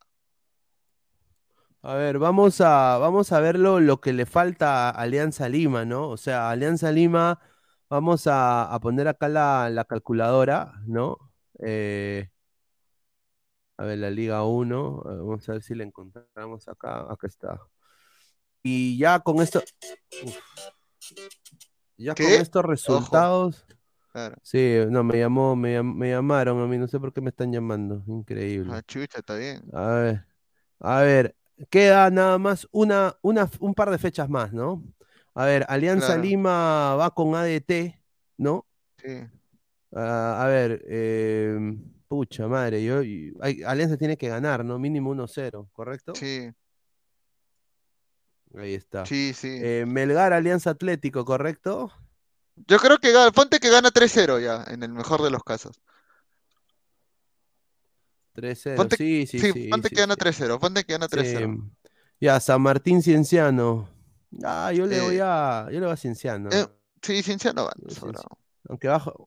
A 1.82 1.94
ver, 1.94 2.18
vamos 2.18 2.60
a, 2.60 2.98
vamos 2.98 3.32
a 3.32 3.40
ver 3.40 3.58
lo, 3.58 4.00
que 4.00 4.12
le 4.12 4.26
falta 4.26 4.90
a 4.90 4.92
Alianza 4.92 5.48
Lima, 5.48 5.84
¿no? 5.86 6.08
O 6.10 6.16
sea, 6.18 6.50
Alianza 6.50 6.92
Lima, 6.92 7.40
vamos 7.88 8.26
a, 8.26 8.64
a 8.72 8.80
poner 8.80 9.08
acá 9.08 9.28
la, 9.28 9.70
la 9.70 9.84
calculadora, 9.86 10.74
¿no? 10.86 11.16
Eh, 11.60 12.28
a 13.78 13.84
ver, 13.84 13.98
la 13.98 14.10
Liga 14.10 14.44
1, 14.44 15.02
eh, 15.06 15.08
vamos 15.18 15.48
a 15.48 15.52
ver 15.52 15.62
si 15.62 15.74
la 15.74 15.84
encontramos 15.84 16.68
acá, 16.68 17.10
acá 17.10 17.26
está. 17.26 17.60
Y 18.62 18.98
ya 18.98 19.20
con 19.20 19.40
esto, 19.40 19.60
uf. 20.22 20.36
ya 21.96 22.16
con 22.16 22.38
estos 22.40 22.64
resultados, 22.64 23.66
Claro. 24.12 24.36
sí, 24.42 24.76
no, 24.90 25.04
me 25.04 25.18
llamó, 25.18 25.56
me, 25.56 25.76
llam- 25.80 25.94
me 25.96 26.10
llamaron 26.10 26.60
a 26.62 26.66
mí, 26.66 26.78
no 26.78 26.88
sé 26.88 27.00
por 27.00 27.12
qué 27.12 27.20
me 27.20 27.30
están 27.30 27.52
llamando, 27.52 28.04
increíble. 28.08 28.76
Ah, 28.76 28.82
chucha, 28.86 29.18
está 29.18 29.34
bien. 29.36 29.62
A 29.72 29.88
ver, 29.90 30.26
a 30.80 31.00
ver, 31.02 31.36
queda 31.68 32.10
nada 32.10 32.38
más 32.38 32.66
una, 32.72 33.16
una, 33.22 33.48
un 33.60 33.74
par 33.74 33.90
de 33.90 33.98
fechas 33.98 34.28
más, 34.28 34.52
¿no? 34.52 34.82
A 35.34 35.44
ver, 35.44 35.64
Alianza 35.68 36.06
Claro. 36.08 36.22
Lima 36.22 36.94
va 36.96 37.10
con 37.10 37.34
ADT, 37.34 38.00
¿no? 38.38 38.66
Sí. 38.96 39.20
Ah, 39.92 40.44
a 40.44 40.46
ver, 40.48 40.82
eh, 40.88 41.76
pucha 42.08 42.46
madre, 42.48 42.82
yo, 42.82 43.00
hay- 43.40 43.62
Alianza 43.64 43.96
tiene 43.96 44.16
que 44.16 44.28
ganar, 44.28 44.64
¿no? 44.64 44.78
Mínimo 44.78 45.10
1-0, 45.10 45.68
¿correcto? 45.72 46.14
Sí, 46.14 46.50
Ahí 48.56 48.74
está. 48.74 49.06
sí, 49.06 49.32
sí. 49.32 49.58
Eh, 49.62 49.84
Melgar 49.86 50.32
Alianza 50.32 50.70
Atlético, 50.70 51.24
¿correcto? 51.24 51.92
Yo 52.66 52.78
creo 52.78 52.98
que 52.98 53.12
ponte 53.34 53.60
que 53.60 53.70
gana 53.70 53.90
3-0 53.90 54.40
ya, 54.40 54.64
en 54.66 54.82
el 54.82 54.92
mejor 54.92 55.22
de 55.22 55.30
los 55.30 55.42
casos. 55.44 55.80
3-0. 58.34 58.76
Ponte, 58.76 58.96
sí, 58.96 59.26
sí, 59.26 59.38
sí, 59.38 59.52
sí. 59.52 59.68
ponte 59.68 59.88
sí, 59.88 59.94
que 59.94 60.00
gana 60.00 60.14
sí. 60.14 60.20
3-0, 60.20 60.58
ponte 60.60 60.84
que 60.84 60.92
gana 60.92 61.08
3-0. 61.08 61.54
Sí. 61.54 61.90
Ya, 62.20 62.38
San 62.40 62.60
Martín 62.62 63.02
Cienciano. 63.02 63.88
Ah, 64.44 64.72
yo 64.72 64.86
le 64.86 65.00
voy 65.00 65.16
Eh, 65.16 65.22
a. 65.22 65.64
Yo 65.72 65.80
le 65.80 65.86
voy 65.86 65.92
a 65.92 65.96
Cienciano. 65.96 66.48
Eh, 66.52 66.66
sí, 67.02 67.22
Cienciano. 67.22 67.68
Cienci- 67.88 68.24
Aunque 68.68 68.88
bajo. 68.88 69.26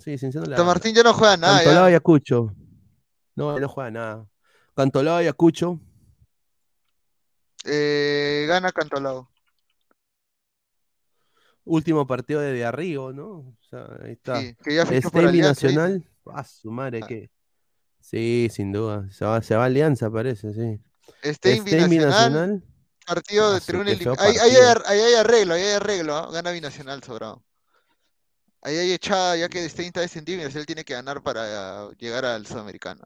Sí, 0.00 0.18
Cienciano 0.18 0.46
le 0.46 0.54
San. 0.56 0.66
Martín 0.66 0.94
ya 0.94 1.02
no 1.02 1.14
juega 1.14 1.36
nada, 1.36 1.56
Cantolao 1.58 1.82
ya. 1.84 1.86
Ayacucho. 1.86 2.54
No, 3.36 3.58
no 3.58 3.68
juega 3.68 3.90
nada. 3.90 4.26
Cantolao 4.76 5.16
Ayacucho. 5.16 5.80
Eh, 7.64 8.44
gana 8.48 8.72
Cantolao. 8.72 9.30
Último 11.66 12.06
partido 12.06 12.40
de 12.40 12.62
Arrigo, 12.64 13.12
¿no? 13.12 13.26
O 13.30 13.56
sea, 13.70 13.86
ahí 14.04 14.12
está. 14.12 14.40
Sí, 14.40 14.54
que 14.62 14.74
ya. 14.74 14.84
Nacional. 15.48 16.04
Ah, 16.26 16.44
su 16.44 16.70
madre, 16.70 17.00
Ah. 17.02 17.06
que. 17.06 17.30
Sí, 18.04 18.48
sin 18.52 18.70
duda. 18.70 19.08
Se 19.10 19.24
va, 19.24 19.40
se 19.40 19.56
va 19.56 19.62
a 19.62 19.66
Alianza, 19.66 20.10
parece, 20.10 20.52
sí. 20.52 20.78
Este 21.22 21.56
Stemi 21.56 21.70
binacional, 21.88 22.10
Nacional. 22.10 22.62
partido 23.06 23.52
de 23.54 23.60
Ah, 24.10 24.14
ahí, 24.18 24.36
hay, 24.36 24.56
ar- 24.56 24.82
ahí 24.86 25.00
hay 25.00 25.14
arreglo, 25.14 25.54
ahí 25.54 25.62
hay 25.62 25.72
arreglo, 25.72 26.14
¿ah? 26.14 26.28
Gana 26.30 26.50
binacional, 26.50 27.02
sobrado. 27.02 27.42
Ahí 28.60 28.76
hay 28.76 28.92
echada, 28.92 29.36
ya 29.38 29.48
que 29.48 29.66
Stein 29.68 29.88
está 29.88 30.00
descendido, 30.02 30.36
Binacional 30.38 30.66
tiene 30.66 30.84
que 30.84 30.92
ganar 30.92 31.22
para 31.22 31.90
llegar 31.98 32.26
al 32.26 32.46
Sudamericano. 32.46 33.04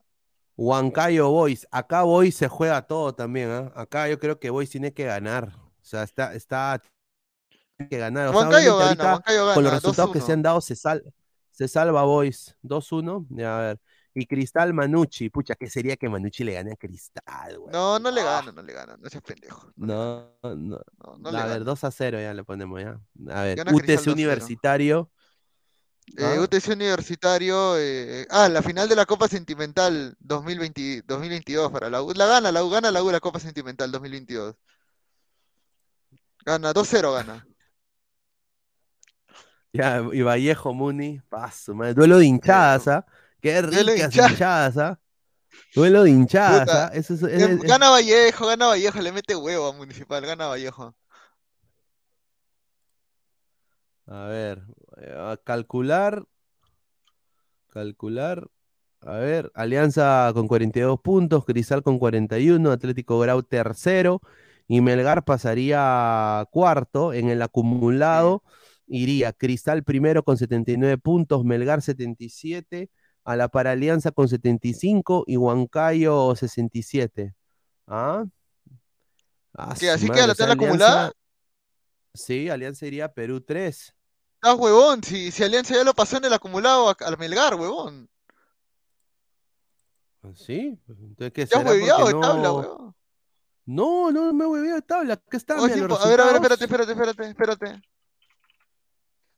Huancayo 0.57 1.31
Boys. 1.31 1.67
Acá 1.71 2.03
Boys 2.03 2.35
se 2.35 2.49
juega 2.49 2.83
todo 2.83 3.15
también, 3.15 3.51
¿ah? 3.51 3.73
Acá 3.77 4.09
yo 4.09 4.19
creo 4.19 4.41
que 4.41 4.51
Boys 4.51 4.69
tiene 4.69 4.93
que 4.93 5.05
ganar. 5.05 5.53
O 5.57 5.85
sea, 5.85 6.03
está, 6.03 6.35
está 6.35 6.83
tiene 7.77 7.89
que 7.89 7.99
ganar. 7.99 8.29
O 8.29 8.33
sea, 8.33 8.41
Huancayo 8.41 8.77
gana, 8.79 9.23
con 9.55 9.63
los 9.63 9.73
resultados 9.73 10.13
que 10.13 10.21
se 10.21 10.27
2-1. 10.27 10.33
han 10.33 10.43
dado, 10.43 10.61
se, 10.61 10.75
sal, 10.75 11.05
se 11.53 11.69
salva 11.69 12.03
Boys. 12.03 12.57
2-1. 12.63 13.27
Ya, 13.31 13.57
a 13.57 13.61
ver. 13.61 13.81
Y 14.19 14.27
Cristal 14.27 14.75
Manucci. 14.75 15.31
Pucha, 15.31 15.55
¿qué 15.55 15.71
sería 15.71 15.97
que 15.97 16.09
Manucci 16.09 16.43
le 16.43 16.55
gane 16.55 16.73
a 16.73 16.77
Cristal, 16.77 17.57
güey? 17.57 17.73
No, 17.73 18.01
no 18.01 18.11
le 18.11 18.25
gana, 18.25 18.51
no 18.51 18.63
le 18.63 18.73
gana, 18.73 18.97
no 18.97 19.09
seas 19.09 19.23
pendejo. 19.23 19.71
No. 19.77 20.35
No, 20.43 20.57
no. 20.57 20.81
No, 21.05 21.19
no 21.19 21.29
a 21.29 21.45
ver, 21.45 21.61
gana. 21.61 21.65
2 21.65 21.85
a 21.85 21.91
0 21.93 22.21
ya 22.21 22.35
le 22.35 22.43
ponemos 22.43 22.81
ya. 22.81 23.01
A 23.33 23.43
ver, 23.43 23.59
Gana 23.59 23.73
UTC 23.73 24.07
2-0. 24.07 24.13
Universitario. 24.13 25.09
Eh, 26.17 26.25
¿Ah? 26.25 26.41
UTC 26.41 26.73
Universitario, 26.73 27.79
eh, 27.79 28.27
ah, 28.31 28.49
la 28.49 28.61
final 28.63 28.89
de 28.89 28.97
la 28.97 29.07
Copa 29.07 29.29
Sentimental 29.29 30.17
2020 30.19 31.03
2022 31.07 31.71
para 31.71 31.89
la 31.89 32.03
U. 32.03 32.13
La 32.15 32.27
gana, 32.27 32.51
la 32.51 32.65
U, 32.65 32.71
gana 32.71 32.91
la 32.91 33.05
U 33.05 33.13
la 33.13 33.21
Copa 33.21 33.39
Sentimental 33.39 33.93
2022. 33.93 34.57
Gana, 36.45 36.73
2-0 36.73 37.13
gana. 37.13 37.47
Ya, 39.71 40.03
y 40.13 40.23
Vallejo 40.23 40.73
Muni. 40.73 41.21
Paso, 41.29 41.75
madre. 41.75 41.93
Duelo 41.93 42.17
de 42.17 42.25
hinchadas, 42.25 42.89
¿ah? 42.89 43.07
Qué 43.41 43.63
ricas 43.63 44.15
hinchadas. 44.17 44.77
¿ah? 44.79 45.01
Duelo 45.75 46.03
de 46.05 46.11
hinchadas, 46.11 46.69
¿ah? 46.69 46.91
Eso 46.95 47.15
es, 47.15 47.23
es- 47.23 47.43
Em, 47.43 47.57
es- 47.59 47.63
Gana 47.63 47.91
Vallejo, 47.91 48.47
gana 48.47 48.67
Vallejo, 48.67 49.01
le 49.01 49.13
mete 49.13 49.37
huevo 49.37 49.69
a 49.69 49.73
Municipal, 49.73 50.25
gana 50.25 50.47
Vallejo. 50.47 50.95
A 54.07 54.25
ver, 54.27 54.63
eh, 55.01 55.15
a 55.17 55.37
calcular. 55.43 56.25
Calcular. 57.69 58.49
A 59.03 59.13
ver, 59.19 59.53
Alianza 59.55 60.31
con 60.35 60.49
42 60.49 61.01
puntos, 61.01 61.45
Cristal 61.45 61.83
con 61.83 61.99
41, 61.99 62.73
Atlético 62.73 63.19
Grau 63.21 63.43
tercero 63.43 64.21
y 64.67 64.81
Melgar 64.81 65.25
pasaría 65.25 66.45
cuarto. 66.51 67.13
En 67.13 67.29
el 67.29 67.43
acumulado 67.43 68.43
iría 68.87 69.33
Cristal 69.33 69.85
primero 69.85 70.25
con 70.25 70.37
79 70.37 70.99
puntos, 70.99 71.45
Melgar 71.45 71.83
77, 71.83 72.91
a 73.29 73.37
la 73.37 73.49
para 73.49 73.73
Alianza 73.73 74.11
con 74.11 74.27
75 74.27 75.25
y 75.27 75.37
Huancayo 75.37 76.35
67. 76.35 77.35
¿Ah? 77.87 78.25
Ah, 79.53 79.75
¿Qué, 79.79 79.91
así 79.91 80.09
queda 80.09 80.29
la 80.29 80.35
tabla 80.35 80.55
acumulada? 80.55 81.13
Sí, 82.15 82.49
Alianza 82.49 82.87
iría 82.87 83.13
Perú 83.13 83.43
3. 83.43 83.95
Ah, 84.41 84.55
huevón, 84.55 85.05
si, 85.05 85.31
si 85.31 85.45
Alianza 85.45 85.75
ya 85.75 85.85
lo 85.85 85.93
pasó 85.93 86.17
en 86.17 86.25
el 86.25 86.33
acumulado 86.33 86.97
al 86.99 87.19
Melgar, 87.19 87.57
huevón. 87.57 88.09
¿Sí? 90.35 90.79
Entonces, 90.89 91.33
¿qué 91.35 91.45
Ya 91.45 91.59
hueveado 91.59 92.07
de 92.07 92.15
tabla, 92.15 92.53
huevón. 92.53 92.95
No, 93.67 94.11
no 94.11 94.33
me 94.33 94.45
he 94.45 94.47
hueveado 94.47 94.77
de 94.77 94.83
tabla. 94.83 95.15
Acá 95.15 95.37
está, 95.37 95.57
Oh, 95.61 95.69
sí, 95.69 95.79
a 95.79 96.09
ver, 96.09 96.21
a 96.23 96.25
ver, 96.25 96.35
espérate, 96.37 96.65
espérate, 96.65 96.93
espérate, 96.93 97.29
espérate. 97.29 97.83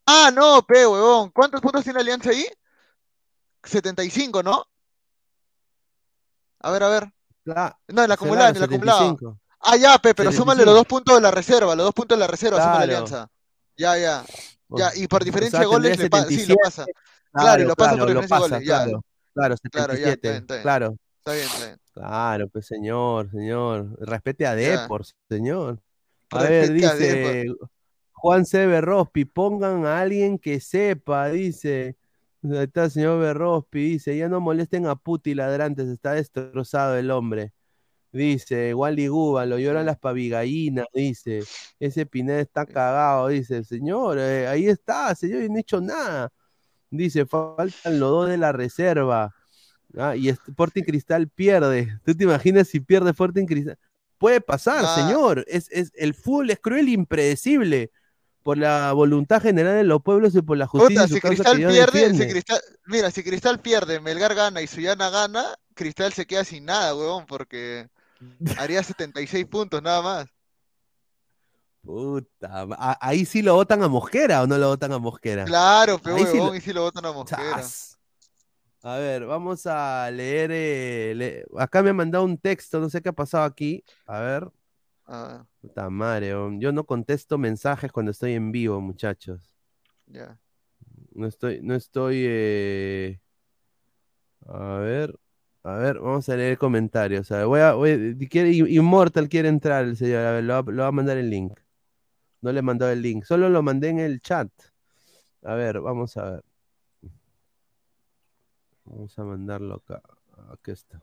Ah, 0.06 0.30
no, 0.32 0.62
pe, 0.62 0.86
huevón. 0.86 1.30
¿Cuántos 1.30 1.60
puntos 1.60 1.82
tiene 1.82 1.98
Alianza 1.98 2.30
ahí? 2.30 2.46
75, 3.62 4.42
¿no? 4.42 4.64
A 6.60 6.70
ver, 6.70 6.82
a 6.82 6.88
ver. 6.88 7.12
Cla- 7.44 7.76
No, 7.88 8.02
en 8.02 8.08
la 8.08 8.14
acumulada, 8.14 8.50
en 8.50 8.56
el 8.56 8.58
claro, 8.60 8.74
acumulado. 8.74 8.98
75. 9.00 9.38
Ah, 9.60 9.76
ya, 9.76 9.98
pe, 9.98 10.14
pero 10.14 10.32
súmale 10.32 10.60
75. 10.60 10.64
los 10.64 10.74
dos 10.74 10.86
puntos 10.86 11.14
de 11.16 11.20
la 11.20 11.30
reserva, 11.30 11.74
los 11.76 11.84
dos 11.86 11.94
puntos 11.94 12.16
de 12.16 12.20
la 12.20 12.26
reserva, 12.26 12.58
súmale 12.60 12.86
Claro. 12.86 12.92
Alianza. 13.06 13.30
Ya, 13.76 13.96
ya. 13.98 14.24
O- 14.68 14.78
Ya, 14.78 14.90
y 14.94 15.06
por 15.08 15.22
o 15.22 15.24
diferencia 15.24 15.58
sea, 15.58 15.60
de 15.60 15.66
goles 15.66 15.98
le 15.98 16.10
pa- 16.10 16.18
sí, 16.24 16.46
lo 16.46 16.54
77. 16.54 16.56
pasa. 16.62 16.84
Claro, 17.32 17.62
y 17.62 17.66
lo 17.66 17.74
pasa 17.76 17.90
por 17.90 17.98
claro, 17.98 18.14
lo 18.14 18.20
diferencia 18.20 18.36
de 18.36 18.40
pasa, 18.40 18.54
goles, 18.54 18.68
ya. 18.68 18.74
claro. 18.84 19.04
Claro, 19.32 19.54
Claro, 19.70 19.94
ya, 19.94 19.98
está 19.98 20.10
77. 20.10 20.28
bien, 20.28 20.36
está 20.42 20.54
bien. 20.54 20.62
Claro, 20.62 20.96
Está 21.18 21.32
bien, 21.34 21.46
está 21.46 21.66
bien. 21.66 21.80
claro, 21.92 22.48
pues 22.48 22.66
señor, 22.66 23.30
señor. 23.30 23.96
Respete 24.00 24.46
a 24.46 24.54
Ya. 24.56 24.80
Depor, 24.82 25.04
señor. 25.28 25.80
A 26.30 26.42
ver, 26.42 26.68
Respete 26.70 26.86
a 26.86 26.94
dice 26.94 27.46
Juan 28.12 28.44
C. 28.44 28.66
Berrospi, 28.66 29.24
pongan 29.24 29.86
a 29.86 30.00
alguien 30.00 30.38
que 30.38 30.60
sepa, 30.60 31.28
dice. 31.28 31.96
Ahí 32.42 32.64
está 32.64 32.84
el 32.84 32.90
señor 32.90 33.20
Berrospi, 33.20 33.80
dice, 33.92 34.16
ya 34.16 34.28
no 34.28 34.40
molesten 34.40 34.86
a 34.86 34.96
puti 34.96 35.34
ladrantes, 35.34 35.88
está 35.88 36.12
destrozado 36.14 36.96
el 36.96 37.10
hombre. 37.10 37.52
Dice, 38.12 38.74
Wally 38.74 39.06
Guba, 39.08 39.46
lo 39.46 39.58
lloran 39.58 39.86
las 39.86 39.98
pavigallinas, 39.98 40.86
dice. 40.94 41.44
Ese 41.78 42.06
Pineda 42.06 42.40
está 42.40 42.66
cagado, 42.66 43.28
dice. 43.28 43.62
Señor, 43.64 44.18
eh, 44.18 44.48
ahí 44.48 44.66
está, 44.66 45.14
señor, 45.14 45.42
y 45.44 45.48
no 45.48 45.56
he 45.58 45.60
hecho 45.60 45.80
nada. 45.80 46.32
Dice, 46.90 47.24
faltan 47.26 48.00
los 48.00 48.10
dos 48.10 48.28
de 48.30 48.38
la 48.38 48.52
reserva. 48.52 49.34
Ah, 49.96 50.16
y 50.16 50.28
Sporting 50.28 50.82
Cristal 50.82 51.28
pierde. 51.28 52.00
¿Tú 52.04 52.14
te 52.16 52.24
imaginas 52.24 52.68
si 52.68 52.80
pierde 52.80 53.10
Sporting 53.10 53.46
Cristal? 53.46 53.78
Puede 54.18 54.40
pasar, 54.40 54.84
Ah. 54.86 54.94
señor. 54.96 55.44
Es, 55.46 55.68
es, 55.70 55.92
el 55.94 56.14
fútbol 56.14 56.50
es 56.50 56.58
cruel 56.60 56.88
e 56.88 56.92
impredecible. 56.92 57.90
Por 58.42 58.56
la 58.56 58.92
voluntad 58.92 59.42
general 59.42 59.74
de 59.76 59.84
los 59.84 60.02
pueblos 60.02 60.34
y 60.34 60.40
por 60.40 60.56
la 60.56 60.66
justicia 60.66 61.02
Puta, 61.02 61.14
si 61.14 61.20
Cristal 61.20 61.58
pierde, 61.58 62.14
si. 62.14 62.26
Cristal, 62.28 62.60
mira, 62.86 63.10
si 63.10 63.22
Cristal 63.22 63.60
pierde, 63.60 64.00
Melgar 64.00 64.34
gana 64.34 64.62
y 64.62 64.66
Suyana 64.66 65.10
gana, 65.10 65.44
Cristal 65.74 66.12
se 66.14 66.26
queda 66.26 66.44
sin 66.44 66.64
nada, 66.64 66.94
huevón, 66.94 67.26
porque 67.26 67.88
haría 68.58 68.82
76 68.82 69.44
puntos 69.46 69.82
nada 69.82 70.00
más. 70.02 70.26
Puta, 71.82 72.66
ahí 73.00 73.24
sí 73.24 73.40
lo 73.40 73.54
votan 73.54 73.82
a 73.82 73.88
Mosquera 73.88 74.42
o 74.42 74.46
no 74.46 74.58
lo 74.58 74.68
votan 74.68 74.92
a 74.92 74.98
Mosquera. 74.98 75.44
Claro, 75.44 75.98
pero 76.02 76.16
Ahí 76.16 76.26
sí 76.26 76.36
lo- 76.36 76.54
y 76.54 76.60
si 76.60 76.72
lo 76.72 76.82
botan 76.82 77.06
a 77.06 77.12
Mosquera. 77.12 77.56
Chas. 77.56 77.98
A 78.82 78.96
ver, 78.96 79.26
vamos 79.26 79.66
a 79.66 80.10
leer. 80.10 80.50
eh, 80.52 81.12
le- 81.14 81.44
Acá 81.58 81.82
me 81.82 81.90
han 81.90 81.96
mandado 81.96 82.24
un 82.24 82.38
texto, 82.38 82.80
no 82.80 82.88
sé 82.90 83.00
qué 83.02 83.10
ha 83.10 83.12
pasado 83.14 83.44
aquí. 83.44 83.82
A 84.06 84.20
ver. 84.20 84.48
Ah, 85.12 85.44
Puta 85.60 85.90
madre, 85.90 86.28
yo 86.28 86.72
no 86.72 86.84
contesto 86.84 87.36
mensajes 87.36 87.90
cuando 87.90 88.12
estoy 88.12 88.34
en 88.34 88.52
vivo, 88.52 88.80
muchachos. 88.80 89.40
ya. 90.06 90.38
No 91.12 91.26
estoy, 91.26 91.60
no 91.62 91.74
estoy. 91.74 92.22
eh, 92.26 93.20
A 94.46 94.78
ver, 94.78 95.18
a 95.64 95.74
ver, 95.74 95.98
vamos 95.98 96.28
a 96.28 96.36
leer 96.36 96.56
comentarios. 96.58 97.30
A 97.32 97.38
ver, 97.38 97.46
voy 97.46 97.60
a, 97.60 97.72
voy- 97.74 98.28
quiere, 98.30 98.50
Immortal 98.52 99.28
quiere 99.28 99.48
entrar 99.48 99.84
el 99.84 99.96
señor. 99.96 100.24
A 100.24 100.32
ver, 100.34 100.44
lo 100.44 100.54
va, 100.64 100.72
lo 100.72 100.82
va 100.82 100.88
a 100.88 100.92
mandar 100.92 101.16
el 101.18 101.28
link. 101.28 101.58
No 102.42 102.52
le 102.52 102.60
he 102.60 102.62
mandado 102.62 102.92
el 102.92 103.02
link, 103.02 103.24
solo 103.24 103.48
lo 103.50 103.62
mandé 103.62 103.88
en 103.88 103.98
el 103.98 104.20
chat. 104.20 104.48
A 105.42 105.54
ver, 105.54 105.80
vamos 105.80 106.16
a 106.16 106.30
ver. 106.32 106.44
Vamos 108.84 109.18
a 109.18 109.24
mandarlo 109.24 109.74
acá. 109.76 110.02
Aquí 110.52 110.70
está. 110.70 111.02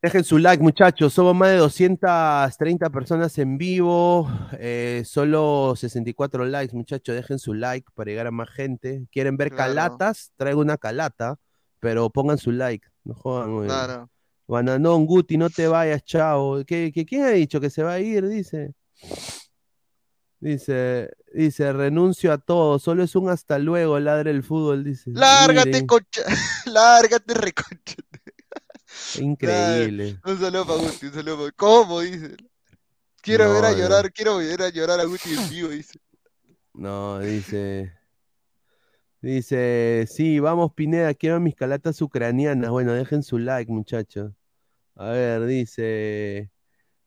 Dejen 0.00 0.22
su 0.22 0.38
like, 0.38 0.62
muchachos. 0.62 1.12
Somos 1.12 1.34
más 1.34 1.50
de 1.50 1.56
230 1.56 2.88
personas 2.90 3.36
en 3.38 3.58
vivo. 3.58 4.28
eh, 4.52 5.02
solo 5.04 5.74
64 5.76 6.44
likes, 6.44 6.74
muchachos. 6.76 7.16
Dejen 7.16 7.38
su 7.38 7.52
like 7.54 7.86
para 7.94 8.08
llegar 8.10 8.26
a 8.28 8.30
más 8.30 8.48
gente. 8.50 9.06
¿Quieren 9.10 9.36
ver 9.36 9.50
Claro. 9.50 9.74
calatas? 9.74 10.32
Traigo 10.36 10.60
una 10.60 10.76
calata, 10.76 11.36
pero 11.80 12.10
pongan 12.10 12.38
su 12.38 12.52
like. 12.52 12.86
No 13.04 13.14
jodan, 13.14 13.54
güey. 13.54 13.66
Claro. 13.66 14.08
Bananón, 14.46 15.04
Guti, 15.04 15.36
no 15.36 15.50
te 15.50 15.66
vayas, 15.66 16.02
chao. 16.04 16.64
¿Qué, 16.64 16.92
qué, 16.94 17.04
quién 17.04 17.24
ha 17.24 17.30
dicho 17.30 17.60
que 17.60 17.68
se 17.68 17.82
va 17.82 17.94
a 17.94 18.00
ir? 18.00 18.26
Dice. 18.28 18.72
Dice, 20.40 21.10
dice, 21.34 21.72
renuncio 21.72 22.32
a 22.32 22.38
todo, 22.38 22.78
solo 22.78 23.02
es 23.02 23.16
un 23.16 23.28
hasta 23.28 23.58
luego, 23.58 23.98
ladre 23.98 24.30
el 24.30 24.44
fútbol, 24.44 24.84
dice. 24.84 25.10
Lárgate, 25.12 25.66
Miren, 25.70 25.86
concha. 25.88 26.22
Lárgate, 26.66 27.34
reconcha. 27.34 27.94
Increíble. 29.20 30.20
Un 30.24 30.38
saludo 30.38 30.66
para 30.66 30.78
Guti, 30.80 31.06
un 31.06 31.12
saludo 31.14 31.38
para... 31.38 31.52
¿Cómo? 31.52 32.00
Dice. 32.00 32.36
Quiero 33.20 33.52
ver 33.52 33.64
a 33.64 33.72
no. 33.72 33.78
llorar, 33.78 34.12
quiero 34.12 34.36
ver 34.38 34.62
a 34.62 34.68
llorar 34.70 35.00
a 35.00 35.04
Guti 35.04 35.34
en 35.34 35.48
vivo, 35.48 35.68
dice. 35.70 35.98
No, 36.74 37.18
dice. 37.20 37.92
Dice, 39.20 40.06
sí, 40.08 40.38
vamos 40.38 40.72
Pineda, 40.74 41.12
quiero 41.14 41.40
mis 41.40 41.56
calatas 41.56 42.00
ucranianas. 42.00 42.70
Bueno, 42.70 42.92
dejen 42.92 43.22
su 43.22 43.38
like, 43.38 43.70
muchachos. 43.72 44.32
A 44.94 45.10
ver, 45.10 45.44
dice, 45.46 46.50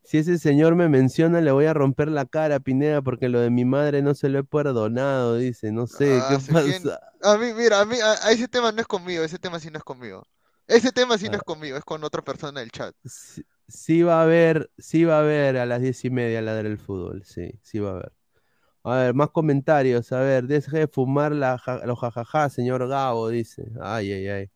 si 0.04 0.18
ese 0.18 0.38
señor 0.38 0.76
me 0.76 0.90
menciona, 0.90 1.40
le 1.42 1.52
voy 1.52 1.66
a 1.66 1.74
romper 1.74 2.10
la 2.10 2.26
cara, 2.26 2.60
Pineda, 2.60 3.02
porque 3.02 3.30
lo 3.30 3.40
de 3.40 3.50
mi 3.50 3.64
madre 3.66 4.02
no 4.02 4.14
se 4.14 4.28
lo 4.30 4.40
he 4.40 4.44
perdonado. 4.44 5.38
Dice, 5.38 5.72
no 5.72 5.88
sé, 5.88 6.20
Ah, 6.22 6.28
¿qué 6.30 6.52
pasa? 6.54 7.00
A 7.22 7.38
mí, 7.38 7.54
mira, 7.54 7.80
a 7.80 7.86
mí, 7.86 7.98
a, 8.02 8.12
a 8.28 8.32
ese 8.32 8.48
tema 8.50 8.72
no 8.74 8.82
es 8.82 8.88
conmigo, 8.88 9.24
ese 9.24 9.40
tema 9.40 9.60
sí 9.60 9.70
no 9.72 9.78
es 9.78 9.84
conmigo. 9.84 10.28
Ese 10.78 10.92
tema 10.92 11.18
sí 11.18 11.30
no 11.30 11.38
es 11.38 11.44
conmigo, 11.44 11.78
es 11.78 11.84
con 11.86 12.04
otra 12.04 12.22
persona 12.24 12.62
del 12.62 12.72
chat. 12.72 12.96
Sí, 13.06 13.44
sí 13.68 14.04
va 14.04 14.20
a 14.22 14.24
haber, 14.24 14.70
sí 14.78 15.04
va 15.06 15.18
a 15.18 15.20
haber 15.22 15.58
a 15.58 15.66
las 15.66 15.82
diez 15.82 16.04
y 16.06 16.10
media 16.12 16.42
la 16.42 16.54
del 16.56 16.78
fútbol, 16.78 17.24
sí, 17.26 17.52
sí 17.64 17.80
va 17.80 17.90
a 17.92 17.94
haber. 17.94 18.14
A 18.84 18.96
ver, 18.98 19.14
más 19.16 19.32
comentarios. 19.32 20.12
A 20.14 20.22
ver, 20.22 20.48
deje 20.48 20.80
de 20.80 20.88
fumar 20.88 21.34
la, 21.34 21.58
ja- 21.60 21.86
los 21.86 22.00
jajaja, 22.00 22.50
señor 22.50 22.88
Gabo, 22.88 23.30
dice. 23.30 23.66
Ay, 23.82 24.12
ay, 24.14 24.28
ay. 24.30 24.52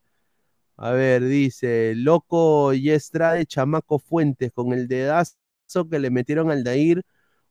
A 0.78 0.92
ver, 0.92 1.24
dice, 1.26 1.94
loco 1.96 2.74
y 2.74 2.92
Estrade, 2.92 3.46
chamaco 3.48 4.00
Fuentes, 4.00 4.52
con 4.54 4.74
el 4.74 4.88
dedazo 4.88 5.36
que 5.92 6.00
le 6.00 6.12
metieron 6.12 6.52
al 6.52 6.64
Dair, 6.66 7.04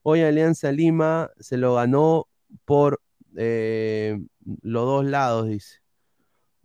hoy 0.03 0.23
Alianza 0.23 0.73
Lima 0.73 1.31
se 1.41 1.59
lo 1.59 1.75
ganó 1.77 2.29
por 2.67 3.01
eh, 3.37 4.21
los 4.63 4.85
dos 4.87 5.05
lados, 5.07 5.49
dice. 5.49 5.81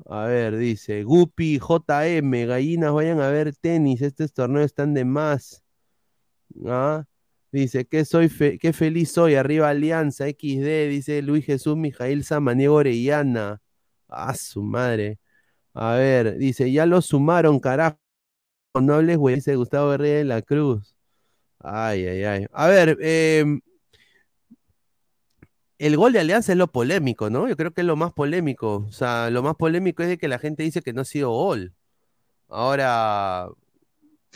A 0.05 0.25
ver, 0.25 0.57
dice, 0.57 1.03
Guppy, 1.03 1.59
JM, 1.59 2.45
gallinas, 2.47 2.93
vayan 2.93 3.19
a 3.21 3.29
ver 3.29 3.55
tenis, 3.55 4.01
estos 4.01 4.33
torneos 4.33 4.67
están 4.67 4.93
de 4.93 5.05
más. 5.05 5.63
¿Ah? 6.65 7.05
Dice, 7.51 7.85
que 7.85 8.05
soy 8.05 8.29
qué 8.59 8.73
feliz 8.73 9.11
soy, 9.11 9.35
arriba 9.35 9.69
Alianza, 9.69 10.25
XD, 10.27 10.89
dice 10.89 11.21
Luis 11.21 11.45
Jesús 11.45 11.75
Mijail 11.77 12.23
Samaniego 12.23 12.75
Orellana. 12.75 13.61
A 14.07 14.33
su 14.35 14.63
madre. 14.63 15.19
A 15.73 15.95
ver, 15.95 16.37
dice, 16.37 16.71
ya 16.71 16.85
lo 16.85 17.01
sumaron, 17.01 17.59
carajo. 17.59 17.99
No 18.81 18.95
hables, 18.95 19.17
güey, 19.17 19.35
dice 19.35 19.55
Gustavo 19.55 19.93
Herrera 19.93 20.19
de 20.19 20.25
la 20.25 20.41
Cruz. 20.41 20.95
Ay, 21.59 22.05
ay, 22.07 22.23
ay. 22.23 22.45
A 22.51 22.67
ver, 22.67 22.97
em, 23.01 23.61
el 25.80 25.95
gol 25.95 26.11
de 26.11 26.19
Alianza 26.19 26.51
es 26.51 26.57
lo 26.57 26.67
polémico, 26.67 27.30
¿no? 27.30 27.47
Yo 27.47 27.55
creo 27.55 27.71
que 27.71 27.82
es 27.82 27.88
lo 27.88 27.95
más 27.95 28.11
polémico. 28.11 28.86
O 28.88 28.91
sea, 28.91 29.30
lo 29.30 29.41
más 29.41 29.55
polémico 29.55 30.03
es 30.03 30.09
de 30.09 30.17
que 30.17 30.27
la 30.27 30.38
gente 30.38 30.61
dice 30.61 30.82
que 30.82 30.91
no 30.91 31.01
ha 31.01 31.05
sido 31.05 31.32
gol. 31.32 31.73
Ahora, 32.49 33.47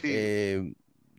eh, 0.04 0.74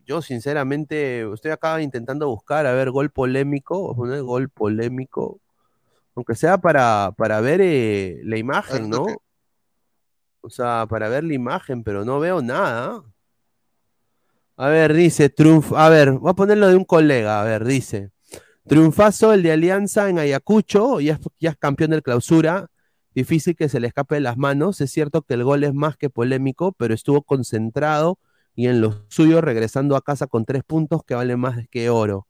yo 0.07 0.23
sinceramente 0.23 1.31
estoy 1.31 1.51
acá 1.51 1.81
intentando 1.83 2.27
buscar, 2.29 2.67
a 2.67 2.73
ver, 2.73 2.91
gol 2.91 3.11
polémico, 3.11 3.95
poner 3.95 4.23
gol 4.23 4.49
polémico, 4.49 5.41
aunque 6.15 6.35
sea 6.35 6.57
para, 6.57 7.13
para 7.19 7.41
ver 7.41 7.61
eh, 7.63 8.21
la 8.25 8.39
imagen, 8.39 8.89
¿no? 8.89 9.05
O 10.41 10.49
sea, 10.49 10.87
para 10.89 11.09
ver 11.09 11.25
la 11.25 11.35
imagen, 11.35 11.85
pero 11.85 12.05
no 12.05 12.19
veo 12.19 12.41
nada. 12.41 13.03
A 14.57 14.69
ver, 14.69 14.95
dice, 14.95 15.29
triunf, 15.29 15.73
a 15.73 15.89
ver, 15.91 16.13
voy 16.13 16.31
a 16.31 16.35
ponerlo 16.35 16.69
de 16.69 16.77
un 16.77 16.85
colega, 16.85 17.41
a 17.41 17.45
ver, 17.45 17.65
dice, 17.65 18.14
triunfazo 18.67 19.33
el 19.33 19.43
de 19.43 19.53
Alianza 19.53 20.09
en 20.09 20.19
Ayacucho, 20.19 21.01
ya 21.01 21.15
es, 21.15 21.21
ya 21.39 21.51
es 21.51 21.57
campeón 21.57 21.91
del 21.91 22.03
clausura, 22.03 22.71
difícil 23.15 23.57
que 23.57 23.69
se 23.69 23.81
le 23.81 23.89
escape 23.89 24.17
de 24.17 24.21
las 24.23 24.37
manos, 24.37 24.81
es 24.81 24.91
cierto 24.91 25.23
que 25.23 25.35
el 25.35 25.45
gol 25.45 25.65
es 25.65 25.75
más 25.75 25.97
que 25.97 26.11
polémico, 26.11 26.73
pero 26.73 26.95
estuvo 26.95 27.23
concentrado 27.23 28.19
y 28.55 28.69
en 28.69 28.81
lo 28.81 29.05
suyo 29.09 29.41
regresando 29.41 29.97
a 29.97 30.03
casa 30.03 30.27
con 30.27 30.45
tres 30.45 30.63
puntos 30.65 31.03
que 31.05 31.15
vale 31.15 31.37
más 31.37 31.67
que 31.71 31.91
oro. 31.91 32.27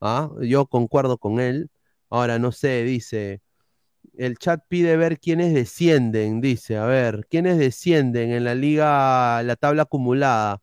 ¿Ah? 0.00 0.30
Yo 0.42 0.66
concuerdo 0.66 1.18
con 1.18 1.40
él. 1.40 1.70
Ahora, 2.10 2.38
no 2.38 2.52
sé, 2.52 2.84
dice, 2.84 3.42
el 4.16 4.38
chat 4.38 4.62
pide 4.68 4.96
ver 4.96 5.18
quiénes 5.18 5.54
descienden, 5.54 6.40
dice, 6.40 6.76
a 6.78 6.86
ver, 6.86 7.26
quiénes 7.28 7.58
descienden 7.58 8.32
en 8.32 8.44
la 8.44 8.54
liga, 8.54 9.42
la 9.42 9.56
tabla 9.56 9.82
acumulada. 9.82 10.62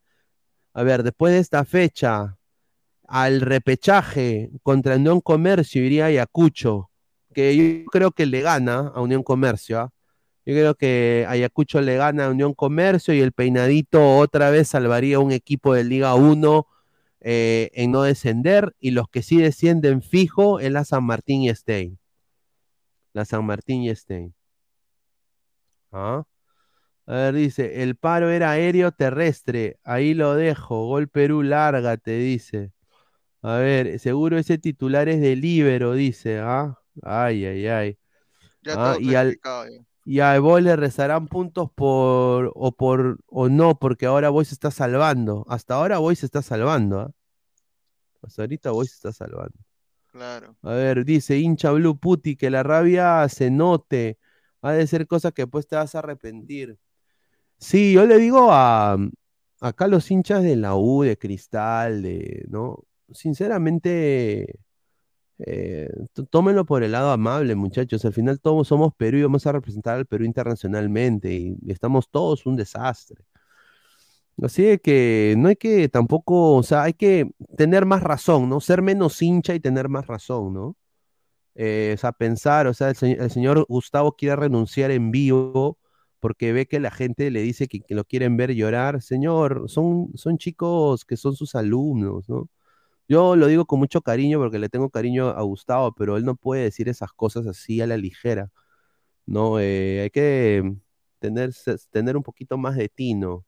A 0.74 0.84
ver, 0.84 1.03
después 1.03 1.34
de 1.34 1.39
esta 1.39 1.65
fecha, 1.65 2.38
al 3.07 3.41
repechaje 3.41 4.49
contra 4.63 4.95
Unión 4.95 5.21
Comercio 5.21 5.83
iría 5.83 6.05
Ayacucho, 6.05 6.89
que 7.33 7.55
yo 7.55 7.85
creo 7.91 8.11
que 8.11 8.25
le 8.25 8.41
gana 8.41 8.91
a 8.93 9.01
Unión 9.01 9.23
Comercio. 9.23 9.79
¿ah? 9.79 9.93
Yo 10.45 10.53
creo 10.53 10.75
que 10.75 11.25
Ayacucho 11.27 11.81
le 11.81 11.95
gana 11.97 12.25
a 12.25 12.29
Unión 12.29 12.53
Comercio 12.53 13.13
y 13.13 13.21
el 13.21 13.31
peinadito 13.31 14.17
otra 14.17 14.49
vez 14.49 14.69
salvaría 14.69 15.19
un 15.19 15.31
equipo 15.31 15.73
de 15.73 15.83
Liga 15.83 16.15
1 16.15 16.67
eh, 17.21 17.71
en 17.73 17.91
no 17.91 18.03
descender. 18.03 18.75
Y 18.79 18.91
los 18.91 19.07
que 19.09 19.21
sí 19.23 19.37
descienden 19.37 20.01
fijo 20.01 20.59
es 20.59 20.71
la 20.71 20.83
San 20.85 21.05
Martín 21.05 21.43
y 21.43 21.55
Stein. 21.55 21.97
La 23.13 23.25
San 23.25 23.45
Martín 23.45 23.83
y 23.83 23.95
Stein. 23.95 24.33
¿Ah? 25.91 26.23
A 27.05 27.13
ver, 27.13 27.35
dice, 27.35 27.83
el 27.83 27.95
paro 27.95 28.29
era 28.29 28.51
aéreo 28.51 28.91
terrestre. 28.91 29.77
Ahí 29.83 30.13
lo 30.13 30.35
dejo. 30.35 30.87
Gol 30.87 31.09
Perú, 31.09 31.43
lárgate, 31.43 32.17
dice. 32.17 32.71
A 33.43 33.57
ver, 33.57 33.99
seguro 33.99 34.37
ese 34.39 34.57
titular 34.57 35.09
es 35.09 35.21
de 35.21 35.35
Libero, 35.35 35.93
dice. 35.93 36.39
¿Ah? 36.39 36.79
Ay, 37.03 37.45
ay, 37.45 37.67
ay. 37.67 37.99
Ya 38.61 38.77
Ah, 38.77 38.97
y 38.99 39.15
al, 39.15 39.39
clasificado, 39.39 39.65
ya. 39.69 39.85
y 40.05 40.19
a 40.21 40.39
Boy 40.39 40.63
le 40.63 40.75
rezarán 40.77 41.27
puntos 41.29 41.71
por 41.73 42.51
o 42.55 42.71
por 42.73 43.19
o 43.27 43.49
no, 43.49 43.79
porque 43.79 44.05
ahora 44.07 44.29
Boy 44.29 44.45
se 44.45 44.55
está 44.55 44.71
salvando. 44.71 45.45
Hasta 45.49 45.75
ahora 45.75 45.99
Boy 45.99 46.15
se 46.15 46.25
está 46.27 46.41
salvando, 46.43 46.99
¿ah? 47.01 47.11
Hasta 48.23 48.41
ahorita 48.43 48.71
Boy 48.71 48.87
se 48.87 48.95
está 48.95 49.13
salvando. 49.13 49.57
Claro. 50.11 50.55
A 50.61 50.73
ver, 50.73 51.05
dice 51.05 51.37
hincha 51.39 51.71
Blue 51.71 51.97
Puti 51.99 52.35
que 52.35 52.49
la 52.49 52.63
rabia 52.63 53.27
se 53.29 53.49
note. 53.51 54.19
Ha 54.61 54.73
de 54.73 54.87
ser 54.87 55.07
cosa 55.07 55.31
que 55.31 55.43
después 55.43 55.67
te 55.67 55.75
vas 55.75 55.95
a 55.95 55.99
arrepentir. 55.99 56.77
Sí, 57.59 57.93
yo 57.93 58.05
le 58.05 58.17
digo 58.17 58.49
a 58.51 58.97
acá 59.61 59.87
los 59.87 60.11
hinchas 60.11 60.43
de 60.43 60.55
la 60.57 60.75
U, 60.75 61.03
de 61.03 61.17
Cristal, 61.17 62.01
de, 62.03 62.45
¿no? 62.49 62.85
Sinceramente, 63.14 64.59
eh, 65.39 65.89
tómenlo 66.32 66.66
por 66.66 66.84
el 66.84 66.93
lado 66.93 67.11
amable, 67.11 67.55
muchachos. 67.55 68.05
Al 68.05 68.14
final 68.14 68.39
todos 68.41 68.68
somos 68.68 68.93
Perú 68.95 69.18
y 69.20 69.24
vamos 69.24 69.47
a 69.47 69.51
representar 69.53 69.97
al 69.97 70.05
Perú 70.07 70.26
internacionalmente 70.26 71.34
y, 71.34 71.57
estamos 71.72 72.09
todos 72.09 72.45
un 72.45 72.55
desastre. 72.57 73.24
Así 74.41 74.80
que 74.80 75.36
no 75.38 75.47
hay 75.49 75.55
que 75.55 75.88
tampoco, 75.89 76.55
o 76.55 76.64
sea, 76.64 76.84
hay 76.84 76.93
que 76.93 77.30
tener 77.57 77.86
más 77.86 78.01
razón, 78.03 78.49
¿no? 78.49 78.59
Ser 78.61 78.82
menos 78.82 79.22
hincha 79.22 79.53
y 79.55 79.59
tener 79.59 79.89
más 79.89 80.07
razón, 80.07 80.53
¿no? 80.53 80.76
Eh, 81.55 81.93
o 81.95 81.97
sea, 81.99 82.11
pensar, 82.14 82.68
o 82.68 82.74
sea, 82.74 82.89
el, 82.89 82.95
se- 82.95 83.14
el 83.14 83.32
señor 83.32 83.66
Gustavo 83.70 84.14
quiere 84.16 84.36
renunciar 84.38 84.91
en 84.91 85.11
vivo 85.11 85.78
porque 86.20 86.53
ve 86.53 86.68
que 86.68 86.80
la 86.80 86.91
gente 86.91 87.32
le 87.32 87.41
dice 87.41 87.68
que, 87.68 87.82
que 87.82 87.95
lo 87.95 88.05
quieren 88.05 88.38
ver 88.38 88.53
llorar. 88.55 89.01
Señor, 89.01 89.66
son, 89.70 90.11
son 90.16 90.38
chicos 90.38 91.05
que 91.05 91.18
son 91.18 91.36
sus 91.36 91.55
alumnos, 91.55 92.30
¿no? 92.30 92.49
Yo 93.14 93.36
lo 93.36 93.45
digo 93.45 93.66
con 93.68 93.78
mucho 93.78 94.01
cariño 94.01 94.39
porque 94.39 94.57
le 94.57 94.70
tengo 94.70 94.89
cariño 94.89 95.30
a 95.30 95.43
Gustavo, 95.43 95.93
pero 95.93 96.18
él 96.18 96.26
no 96.26 96.36
puede 96.36 96.64
decir 96.64 96.89
esas 96.89 97.14
cosas 97.14 97.45
así 97.45 97.80
a 97.80 97.86
la 97.86 97.95
ligera, 97.95 98.49
¿no? 99.28 99.59
Eh, 99.59 100.01
hay 100.03 100.09
que 100.09 100.76
tener, 101.20 101.51
tener 101.91 102.18
un 102.18 102.24
poquito 102.24 102.57
más 102.57 102.76
de 102.76 102.89
tino 102.89 103.45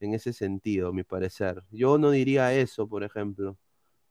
en 0.00 0.14
ese 0.14 0.32
sentido, 0.32 0.88
a 0.88 0.92
mi 0.94 1.04
parecer. 1.04 1.62
Yo 1.70 1.98
no 1.98 2.10
diría 2.10 2.54
eso, 2.54 2.88
por 2.88 3.04
ejemplo. 3.04 3.58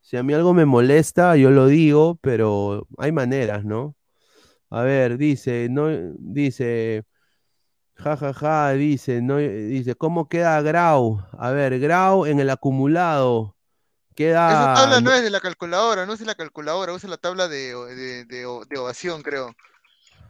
Si 0.00 0.16
a 0.16 0.22
mí 0.22 0.34
algo 0.34 0.54
me 0.54 0.66
molesta, 0.66 1.36
yo 1.36 1.50
lo 1.50 1.66
digo, 1.66 2.16
pero 2.22 2.86
hay 2.98 3.12
maneras, 3.12 3.64
¿no? 3.64 3.96
A 4.70 4.82
ver, 4.84 5.18
dice, 5.18 5.68
no, 5.70 5.88
dice, 6.18 7.04
ja, 7.96 8.16
ja, 8.16 8.34
ja, 8.34 8.72
dice, 8.72 9.22
no, 9.22 9.38
dice, 9.38 9.96
¿cómo 9.96 10.28
queda 10.28 10.62
Grau? 10.62 11.20
A 11.32 11.50
ver, 11.52 11.80
Grau 11.80 12.26
en 12.26 12.40
el 12.40 12.50
acumulado 12.50 13.56
Esa 14.16 14.74
tabla 14.74 15.00
no 15.00 15.12
es 15.12 15.22
de 15.22 15.30
la 15.30 15.40
calculadora, 15.40 16.06
no 16.06 16.12
usa 16.12 16.26
la 16.26 16.34
calculadora, 16.34 16.92
usa 16.92 17.08
la 17.08 17.16
tabla 17.16 17.48
de, 17.48 17.74
de, 17.74 18.24
de, 18.24 18.64
de 18.68 18.78
ovación, 18.78 19.22
creo. 19.22 19.54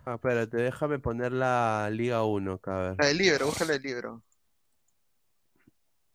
Ah, 0.05 0.15
espérate, 0.15 0.57
déjame 0.57 0.99
poner 0.99 1.33
la 1.33 1.89
Liga 1.91 2.25
1 2.25 2.55
acá, 2.55 2.77
a 2.77 2.83
ver. 2.83 2.97
La 2.99 3.07
del 3.07 3.19
libro, 3.19 3.47
búscala 3.47 3.73
del 3.73 3.83
libro. 3.83 4.23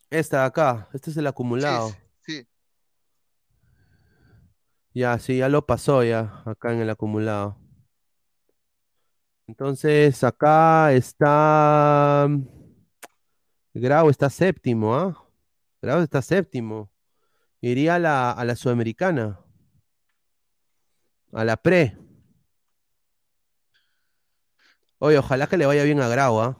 Esta 0.09 0.41
de 0.41 0.45
acá, 0.45 0.89
este 0.93 1.11
es 1.11 1.17
el 1.17 1.27
acumulado. 1.27 1.91
Sí, 2.25 2.47
Ya, 4.93 5.19
sí, 5.19 5.37
ya 5.37 5.47
lo 5.47 5.65
pasó 5.65 6.03
ya, 6.03 6.41
acá 6.45 6.73
en 6.73 6.79
el 6.79 6.89
acumulado. 6.89 7.57
Entonces, 9.47 10.23
acá 10.23 10.91
está. 10.91 12.27
Grau 13.73 14.09
está 14.09 14.29
séptimo, 14.29 14.95
¿ah? 14.95 15.23
Grau 15.81 16.01
está 16.01 16.21
séptimo. 16.21 16.89
Iría 17.61 17.95
a 17.95 17.99
la, 17.99 18.31
a 18.31 18.45
la 18.45 18.55
Sudamericana. 18.55 19.39
A 21.33 21.43
la 21.43 21.57
pre. 21.57 21.97
Oye, 24.99 25.17
ojalá 25.17 25.47
que 25.47 25.57
le 25.57 25.65
vaya 25.65 25.83
bien 25.83 25.99
a 26.01 26.07
Grau, 26.07 26.41
¿ah? 26.41 26.57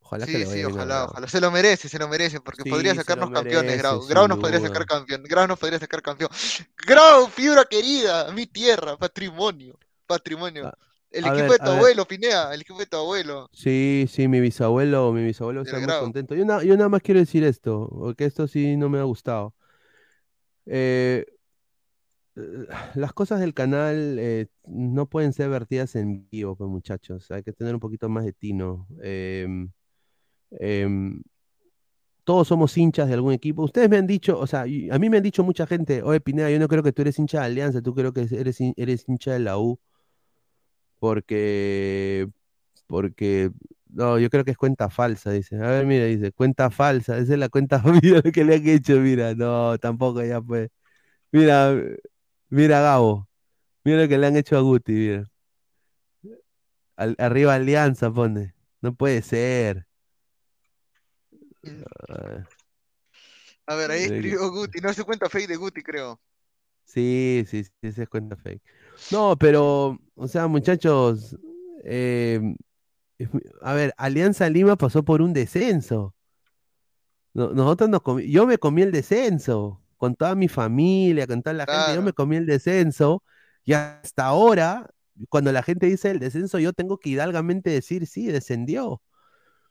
Ojalá 0.00 0.26
que 0.26 0.32
sí, 0.32 0.38
le 0.38 0.44
sí, 0.44 0.50
vaya 0.50 0.66
bien 0.66 0.70
a 0.70 0.74
ojalá, 0.74 0.94
Grau. 0.96 1.06
ojalá. 1.10 1.28
Se 1.28 1.40
lo 1.40 1.50
merece, 1.50 1.88
se 1.88 1.98
lo 1.98 2.08
merece, 2.08 2.40
porque 2.40 2.62
Sí, 2.62 2.70
podría 2.70 2.94
sacarnos 2.94 3.30
campeones, 3.30 3.64
merece, 3.66 3.82
Grau. 3.82 4.00
sin 4.00 4.08
Grau 4.10 4.28
nos 4.28 4.38
podría 4.38 4.60
sacar 4.60 4.86
campeón, 4.86 5.22
Grau 5.24 5.46
nos 5.48 5.58
podría 5.58 5.78
sacar 5.78 6.02
campeón. 6.02 6.30
Grau, 6.86 7.28
fibra 7.28 7.64
querida, 7.64 8.30
mi 8.32 8.46
tierra, 8.46 8.96
patrimonio, 8.96 9.78
patrimonio. 10.06 10.66
Ah. 10.66 10.78
El 11.10 11.24
A 11.24 11.28
equipo 11.28 11.42
ver, 11.44 11.52
de 11.52 11.58
tu 11.58 11.64
a 11.64 11.68
ver. 11.70 11.76
abuelo, 11.78 12.04
Pinea, 12.06 12.52
el 12.54 12.60
equipo 12.60 12.78
de 12.78 12.86
tu 12.86 12.96
abuelo. 12.96 13.48
Sí, 13.52 14.06
sí, 14.08 14.28
mi 14.28 14.40
bisabuelo, 14.40 15.12
mi 15.12 15.24
bisabuelo 15.24 15.62
está 15.62 15.76
muy 15.76 15.86
grado. 15.86 16.02
contento. 16.02 16.34
Yo, 16.34 16.44
na- 16.44 16.62
yo 16.62 16.76
nada 16.76 16.88
más 16.88 17.00
quiero 17.02 17.20
decir 17.20 17.42
esto, 17.44 17.88
porque 17.90 18.26
esto 18.26 18.46
sí 18.46 18.76
no 18.76 18.88
me 18.88 18.98
ha 18.98 19.04
gustado. 19.04 19.54
Eh, 20.66 21.24
las 22.94 23.12
cosas 23.14 23.40
del 23.40 23.54
canal 23.54 24.18
eh, 24.18 24.48
no 24.66 25.06
pueden 25.08 25.32
ser 25.32 25.48
vertidas 25.48 25.94
en 25.96 26.28
vivo, 26.30 26.54
pues 26.56 26.68
muchachos. 26.68 27.30
Hay 27.30 27.42
que 27.42 27.52
tener 27.52 27.74
un 27.74 27.80
poquito 27.80 28.08
más 28.08 28.24
de 28.24 28.32
tino. 28.32 28.86
Em, 29.02 29.70
em, 30.50 31.22
todos 32.24 32.48
somos 32.48 32.76
hinchas 32.76 33.08
de 33.08 33.14
algún 33.14 33.32
equipo. 33.32 33.62
Ustedes 33.62 33.88
me 33.88 33.96
han 33.96 34.06
dicho, 34.06 34.38
o 34.38 34.46
sea, 34.46 34.62
a 34.62 34.98
mí 34.98 35.10
me 35.10 35.16
han 35.18 35.22
dicho 35.22 35.44
mucha 35.44 35.66
gente, 35.66 36.02
oye 36.02 36.20
Pineda, 36.20 36.50
yo 36.50 36.58
no 36.58 36.68
creo 36.68 36.82
que 36.82 36.92
tú 36.92 37.02
eres 37.02 37.18
hincha 37.18 37.40
de 37.40 37.46
Alianza, 37.46 37.82
tú 37.82 37.94
creo 37.94 38.12
que 38.12 38.22
eres, 38.30 38.60
eres 38.76 39.08
hincha 39.08 39.32
de 39.32 39.38
la 39.40 39.58
U, 39.58 39.78
porque, 40.98 42.28
porque, 42.86 43.50
no, 43.96 44.18
yo 44.18 44.30
creo 44.30 44.44
que 44.44 44.52
es 44.52 44.56
cuenta 44.58 44.90
falsa, 44.90 45.30
dice. 45.32 45.56
A 45.56 45.68
ver, 45.70 45.86
mira, 45.86 46.04
dice, 46.06 46.32
cuenta 46.32 46.70
falsa, 46.70 47.18
esa 47.18 47.32
es 47.34 47.38
la 47.38 47.48
cuenta, 47.48 47.82
mira 48.02 48.20
lo 48.24 48.32
que 48.32 48.44
le 48.44 48.56
han 48.56 48.68
hecho, 48.68 48.96
mira, 49.00 49.34
no, 49.34 49.78
tampoco 49.78 50.22
ya 50.24 50.40
pues. 50.40 50.70
Mira, 51.32 51.74
mira 52.50 52.80
Gabo, 52.82 53.28
mira 53.84 54.02
lo 54.02 54.08
que 54.08 54.18
le 54.18 54.26
han 54.28 54.36
hecho 54.36 54.56
a 54.58 54.62
Guti, 54.62 54.92
mira. 54.92 55.30
Al- 56.96 57.16
arriba 57.18 57.54
Alianza 57.54 58.10
pone, 58.12 58.54
no 58.82 58.94
puede 58.94 59.22
ser. 59.22 59.86
Ah. 62.08 62.46
A 63.66 63.74
ver, 63.74 63.90
ahí 63.90 64.04
escribió 64.04 64.50
Guti, 64.50 64.80
no 64.80 64.92
se 64.92 65.04
cuenta 65.04 65.28
fake 65.28 65.48
de 65.48 65.56
Guti, 65.56 65.82
creo. 65.82 66.20
Sí, 66.84 67.44
sí, 67.48 67.64
sí, 67.64 67.70
esa 67.82 68.02
es 68.04 68.08
cuenta 68.08 68.36
fake. 68.36 68.62
No, 69.10 69.36
pero, 69.36 69.98
o 70.14 70.28
sea, 70.28 70.46
muchachos, 70.46 71.36
eh, 71.84 72.40
es 72.40 72.54
a 73.62 73.72
ver, 73.74 73.94
Alianza 73.96 74.48
Lima 74.50 74.76
pasó 74.76 75.04
por 75.04 75.22
un 75.22 75.32
descenso. 75.32 76.14
No- 77.34 77.52
nosotros 77.52 77.90
nos 77.90 78.00
comi- 78.02 78.30
yo 78.30 78.46
me 78.46 78.58
comí 78.58 78.82
el 78.82 78.92
descenso, 78.92 79.82
con 79.96 80.14
toda 80.14 80.34
mi 80.34 80.48
familia, 80.48 81.26
con 81.26 81.42
toda 81.42 81.54
la 81.54 81.66
gente, 81.66 81.94
yo 81.94 82.02
me 82.02 82.12
comí 82.12 82.36
el 82.36 82.46
descenso, 82.46 83.22
y 83.64 83.72
hasta 83.74 84.26
ahora, 84.26 84.88
cuando 85.28 85.52
la 85.52 85.62
gente 85.62 85.86
dice 85.86 86.10
el 86.10 86.18
descenso, 86.18 86.58
yo 86.58 86.72
tengo 86.72 86.98
que 86.98 87.10
hidalgamente 87.10 87.70
decir, 87.70 88.06
sí, 88.06 88.26
descendió. 88.26 89.02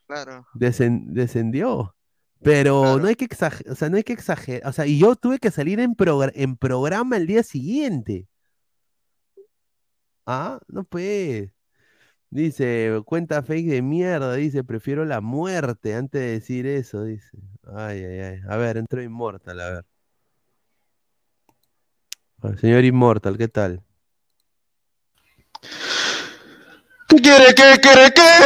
Claro. 0.07 0.47
Descen- 0.53 1.05
descendió. 1.07 1.95
Pero 2.41 2.99
no 2.99 3.07
hay 3.07 3.15
que 3.15 3.25
exagerar, 3.25 3.71
o 3.73 3.75
sea, 3.75 3.89
no 3.89 3.97
hay 3.97 4.03
que 4.03 4.13
exagerar. 4.13 4.67
O 4.69 4.73
sea, 4.73 4.85
y 4.85 4.99
yo 4.99 5.15
tuve 5.15 5.39
que 5.39 5.49
salir 5.49 5.79
en, 5.79 5.95
progra- 5.95 6.31
en 6.35 6.57
programa 6.57 7.17
el 7.17 7.25
día 7.25 7.41
siguiente. 7.41 8.27
Ah, 10.25 10.59
no 10.67 10.83
pues. 10.83 11.51
Dice, 12.35 13.01
cuenta 13.05 13.41
fake 13.43 13.69
de 13.69 13.81
mierda, 13.81 14.33
dice, 14.33 14.65
prefiero 14.65 15.05
la 15.05 15.21
muerte 15.21 15.95
antes 15.95 16.19
de 16.19 16.31
decir 16.31 16.67
eso, 16.67 17.05
dice. 17.05 17.37
Ay, 17.73 18.03
ay, 18.03 18.19
ay. 18.19 18.39
A 18.49 18.57
ver, 18.57 18.75
entró 18.75 19.01
Immortal, 19.01 19.61
a 19.61 19.69
ver. 22.41 22.57
Señor 22.59 22.83
Immortal, 22.83 23.37
¿qué 23.37 23.47
tal? 23.47 23.81
¿Qué 27.07 27.15
quiere, 27.21 27.55
qué 27.55 27.79
quiere, 27.81 28.11
qué? 28.13 28.39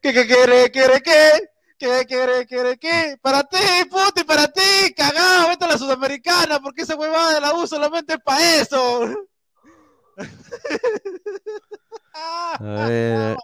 ¿Qué, 0.00 0.12
qué 0.12 0.26
quiere, 0.28 0.70
quiere, 0.70 1.00
qué? 1.00 1.30
¿Qué 1.78 2.04
quiere, 2.06 2.46
quiere, 2.46 2.78
qué? 2.78 3.18
Para 3.20 3.42
ti, 3.42 3.58
puti, 3.90 4.22
para 4.22 4.46
ti, 4.46 4.94
cagado, 4.96 5.48
vete 5.48 5.64
a 5.64 5.68
la 5.68 5.78
sudamericana, 5.78 6.60
porque 6.60 6.82
esa 6.82 6.94
huevada 6.94 7.34
de 7.34 7.40
la 7.40 7.54
U 7.54 7.66
solamente 7.66 8.12
es 8.12 8.20
para 8.20 8.60
eso. 8.60 9.26
A 12.14 12.58
ver. 12.88 13.36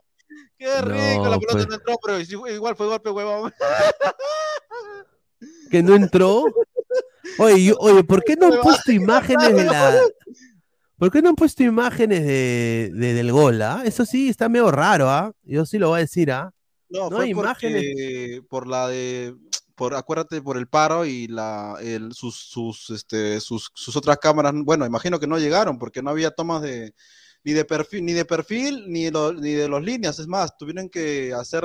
Qué 0.59 0.81
rico, 0.83 1.25
No, 1.25 1.31
la 1.31 1.39
pelota 1.39 1.53
pues. 1.53 1.69
no 1.69 1.75
entró, 1.75 1.97
pero 2.05 2.21
igual 2.51 2.77
fue 2.77 2.87
golpe, 2.87 3.11
huevón. 3.11 3.53
¿Que 5.71 5.83
no 5.83 5.95
entró? 5.95 6.45
Oye, 7.39 7.65
yo- 7.65 7.77
oye, 7.79 8.03
¿por 8.05 8.23
qué 8.25 8.37
no 8.37 8.47
han 8.53 8.61
puesto 8.61 8.91
imágenes 9.03 9.55
de 9.55 9.65
la... 9.65 10.01
¿Por 10.97 11.13
qué 11.13 11.23
no 11.23 11.29
han 11.29 11.37
puesto 11.37 11.63
imágenes 11.63 12.27
de, 12.27 12.91
de- 12.93 13.15
del 13.15 13.31
gol, 13.31 13.63
ah? 13.63 13.83
Eso 13.85 14.05
sí, 14.05 14.29
está 14.29 14.49
medio 14.49 14.71
raro, 14.73 15.09
¿ah? 15.09 15.33
Yo 15.45 15.65
sí 15.65 15.79
lo 15.79 15.91
voy 15.91 15.99
a 15.99 16.01
decir, 16.01 16.33
¿ah? 16.33 16.53
No, 16.89 17.09
No 17.11 17.17
fue 17.17 17.27
hay 17.27 17.31
imágenes. 17.31 17.85
porque- 17.85 18.43
por 18.49 18.67
la 18.67 18.89
de, 18.89 19.37
por, 19.77 19.95
acuérdate, 19.95 20.43
por 20.43 20.57
el 20.57 20.67
paro 20.67 21.05
y 21.07 21.29
la, 21.29 21.77
el, 21.81 22.13
sus, 22.15 22.35
sus, 22.37 22.91
este, 22.91 23.39
sus, 23.41 23.71
sus 23.75 23.95
otras 23.95 24.17
cámaras, 24.19 24.53
bueno, 24.65 24.85
imagino 24.87 25.21
que 25.21 25.29
no 25.29 25.39
llegaron 25.39 25.79
porque 25.79 26.03
no 26.03 26.11
había 26.11 26.33
tomas 26.33 26.63
de, 26.63 26.95
ni 27.45 27.53
de 27.53 27.65
perfil, 27.65 28.05
ni 28.05 28.13
de 28.13 28.25
perfil, 28.25 28.85
ni 28.89 29.11
ni 29.11 29.53
de 29.55 29.69
los 29.69 29.83
líneas, 29.83 30.19
es 30.19 30.27
más, 30.27 30.57
tuvieron 30.57 30.89
que 30.89 31.33
hacer 31.35 31.65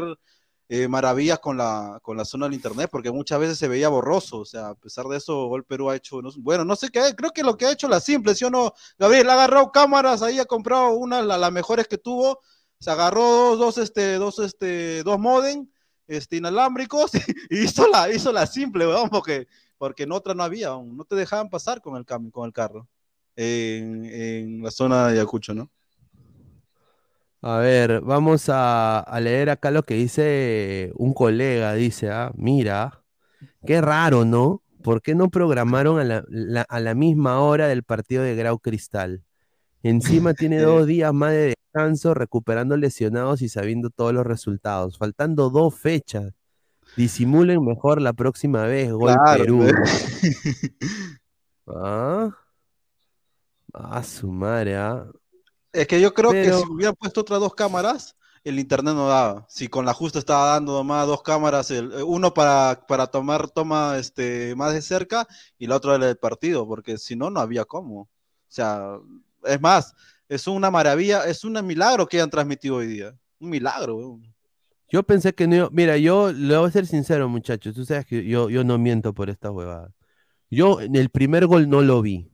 eh, 0.70 0.88
maravillas 0.88 1.40
con 1.40 1.58
la, 1.58 2.00
con 2.02 2.18
la 2.18 2.26
zona 2.26 2.46
del 2.46 2.56
internet 2.56 2.90
porque 2.92 3.12
muchas 3.12 3.40
veces 3.40 3.58
se 3.58 3.68
veía 3.68 3.90
borroso, 3.90 4.40
o 4.40 4.46
sea, 4.46 4.70
a 4.70 4.76
pesar 4.76 5.06
de 5.08 5.18
eso, 5.18 5.48
Gol 5.48 5.66
Perú 5.66 5.90
ha 5.90 5.96
hecho, 5.96 6.22
no 6.22 6.30
bueno, 6.40 6.64
no 6.66 6.76
sé 6.76 6.90
qué, 6.90 7.14
creo 7.16 7.32
que 7.32 7.44
lo 7.44 7.58
que 7.58 7.66
ha 7.66 7.72
hecho 7.72 7.88
la 7.88 8.00
simple, 8.00 8.34
¿sí 8.36 8.46
o 8.46 8.50
no? 8.50 8.74
Gabriel 8.98 9.30
ha 9.30 9.34
agarrado 9.34 9.72
cámaras, 9.72 10.22
ahí 10.22 10.40
ha 10.40 10.46
comprado 10.46 10.92
una, 10.96 11.22
la- 11.22 11.38
las 11.38 11.52
mejores 11.52 11.88
que 11.88 11.98
tuvo, 11.98 12.40
se 12.80 12.90
agarró 12.92 13.56
dos, 13.56 13.60
dos, 13.60 13.78
este, 13.78 14.16
dos, 14.16 14.40
este, 14.40 15.04
dos 15.04 15.20
modem, 15.20 15.68
este, 16.08 16.38
inalámbricos, 16.38 17.12
y 17.50 17.64
hizo 17.64 17.88
la, 17.88 18.10
hizo 18.12 18.32
la 18.32 18.46
simple, 18.48 18.88
weón, 18.88 19.10
porque, 19.10 19.48
porque 19.78 20.04
en 20.04 20.12
otra 20.12 20.34
no 20.34 20.44
había, 20.44 20.70
no 20.70 21.06
te 21.06 21.16
dejaban 21.16 21.50
pasar 21.50 21.82
con 21.82 21.96
el 21.98 22.06
con 22.06 22.46
el 22.46 22.54
carro, 22.54 22.88
en, 23.36 24.06
en 24.06 24.64
la 24.64 24.72
zona 24.72 25.08
de 25.08 25.14
Ayacucho, 25.14 25.54
¿no? 25.54 25.70
A 27.42 27.58
ver, 27.58 28.00
vamos 28.02 28.48
a, 28.50 29.00
a 29.00 29.20
leer 29.20 29.50
acá 29.50 29.70
lo 29.70 29.84
que 29.84 29.96
dice 29.96 30.92
un 30.96 31.14
colega. 31.14 31.74
Dice, 31.74 32.10
ah, 32.10 32.32
mira, 32.36 33.04
qué 33.66 33.82
raro, 33.82 34.26
¿no? 34.26 34.64
¿Por 34.84 35.02
qué 35.02 35.16
no 35.16 35.30
programaron 35.30 36.00
a 36.00 36.04
la, 36.06 36.24
la- 36.30 36.64
a 36.70 36.80
la 36.80 36.96
misma 36.96 37.42
hora 37.42 37.68
del 37.68 37.84
partido 37.84 38.24
de 38.24 38.36
Grau 38.36 38.60
Cristal? 38.60 39.24
Encima 39.84 40.34
tiene 40.36 40.62
dos 40.62 40.88
días 40.88 41.14
más 41.14 41.32
de 41.32 41.56
descanso, 41.74 42.14
recuperando 42.14 42.78
lesionados 42.78 43.42
y 43.42 43.50
sabiendo 43.50 43.90
todos 43.90 44.14
los 44.14 44.26
resultados. 44.26 44.98
Faltando 44.98 45.50
dos 45.50 45.76
fechas. 45.76 46.34
Disimulen 46.98 47.64
mejor 47.66 48.02
la 48.02 48.14
próxima 48.14 48.64
vez, 48.66 48.92
Gol 48.94 49.14
Claro, 49.14 49.44
Perú. 49.44 49.62
Ah, 51.68 52.30
a 53.74 54.04
su 54.04 54.32
madre, 54.32 54.76
ah. 54.78 55.06
Es 55.72 55.88
que 55.88 56.00
yo 56.00 56.14
creo 56.14 56.32
Pero- 56.32 56.60
que 56.60 56.64
si 56.66 56.72
hubieran 56.72 56.96
puesto 56.96 57.22
otras 57.22 57.40
dos 57.40 57.56
cámaras, 57.56 58.16
el 58.44 58.60
internet 58.60 58.94
no 58.94 59.08
daba. 59.08 59.46
Si 59.50 59.68
con 59.70 59.86
la 59.86 59.94
justa 59.94 60.20
estaba 60.20 60.48
dando 60.54 60.74
nomás 60.74 61.08
dos 61.08 61.24
cámaras, 61.24 61.72
el- 61.72 61.92
eh, 61.94 62.04
uno 62.04 62.34
para, 62.34 62.86
para 62.88 63.08
tomar 63.08 63.50
toma 63.50 63.98
este, 63.98 64.54
más 64.56 64.74
de 64.74 64.82
cerca 64.82 65.26
y 65.58 65.66
la 65.68 65.78
otra 65.78 65.98
del 65.98 66.18
partido, 66.18 66.68
porque 66.68 66.98
si 66.98 67.16
no, 67.16 67.30
no 67.30 67.40
había 67.40 67.66
cómo. 67.66 68.02
O 68.02 68.10
sea, 68.50 69.00
es 69.46 69.60
más, 69.62 69.94
es 70.30 70.46
una 70.48 70.70
maravilla, 70.70 71.26
es 71.26 71.44
un 71.44 71.54
milagro 71.66 72.08
que 72.08 72.18
hayan 72.18 72.30
transmitido 72.30 72.76
hoy 72.76 72.88
día. 72.88 73.16
Un 73.40 73.50
milagro, 73.50 73.96
weón. 73.98 74.34
Yo 74.90 75.02
pensé 75.02 75.34
que 75.34 75.48
no 75.48 75.70
Mira, 75.72 75.98
yo 75.98 76.32
le 76.32 76.56
voy 76.56 76.68
a 76.68 76.72
ser 76.72 76.86
sincero, 76.86 77.28
muchachos. 77.28 77.74
Tú 77.74 77.84
sabes 77.84 78.06
que 78.06 78.24
yo, 78.26 78.50
yo 78.52 78.64
no 78.64 78.78
miento 78.78 79.12
por 79.14 79.30
esta 79.32 79.50
huevada. 79.50 79.92
Yo 80.52 80.82
en 80.82 80.96
el 80.96 81.10
primer 81.10 81.48
gol 81.48 81.68
no 81.68 81.82
lo 81.82 82.02
vi, 82.04 82.30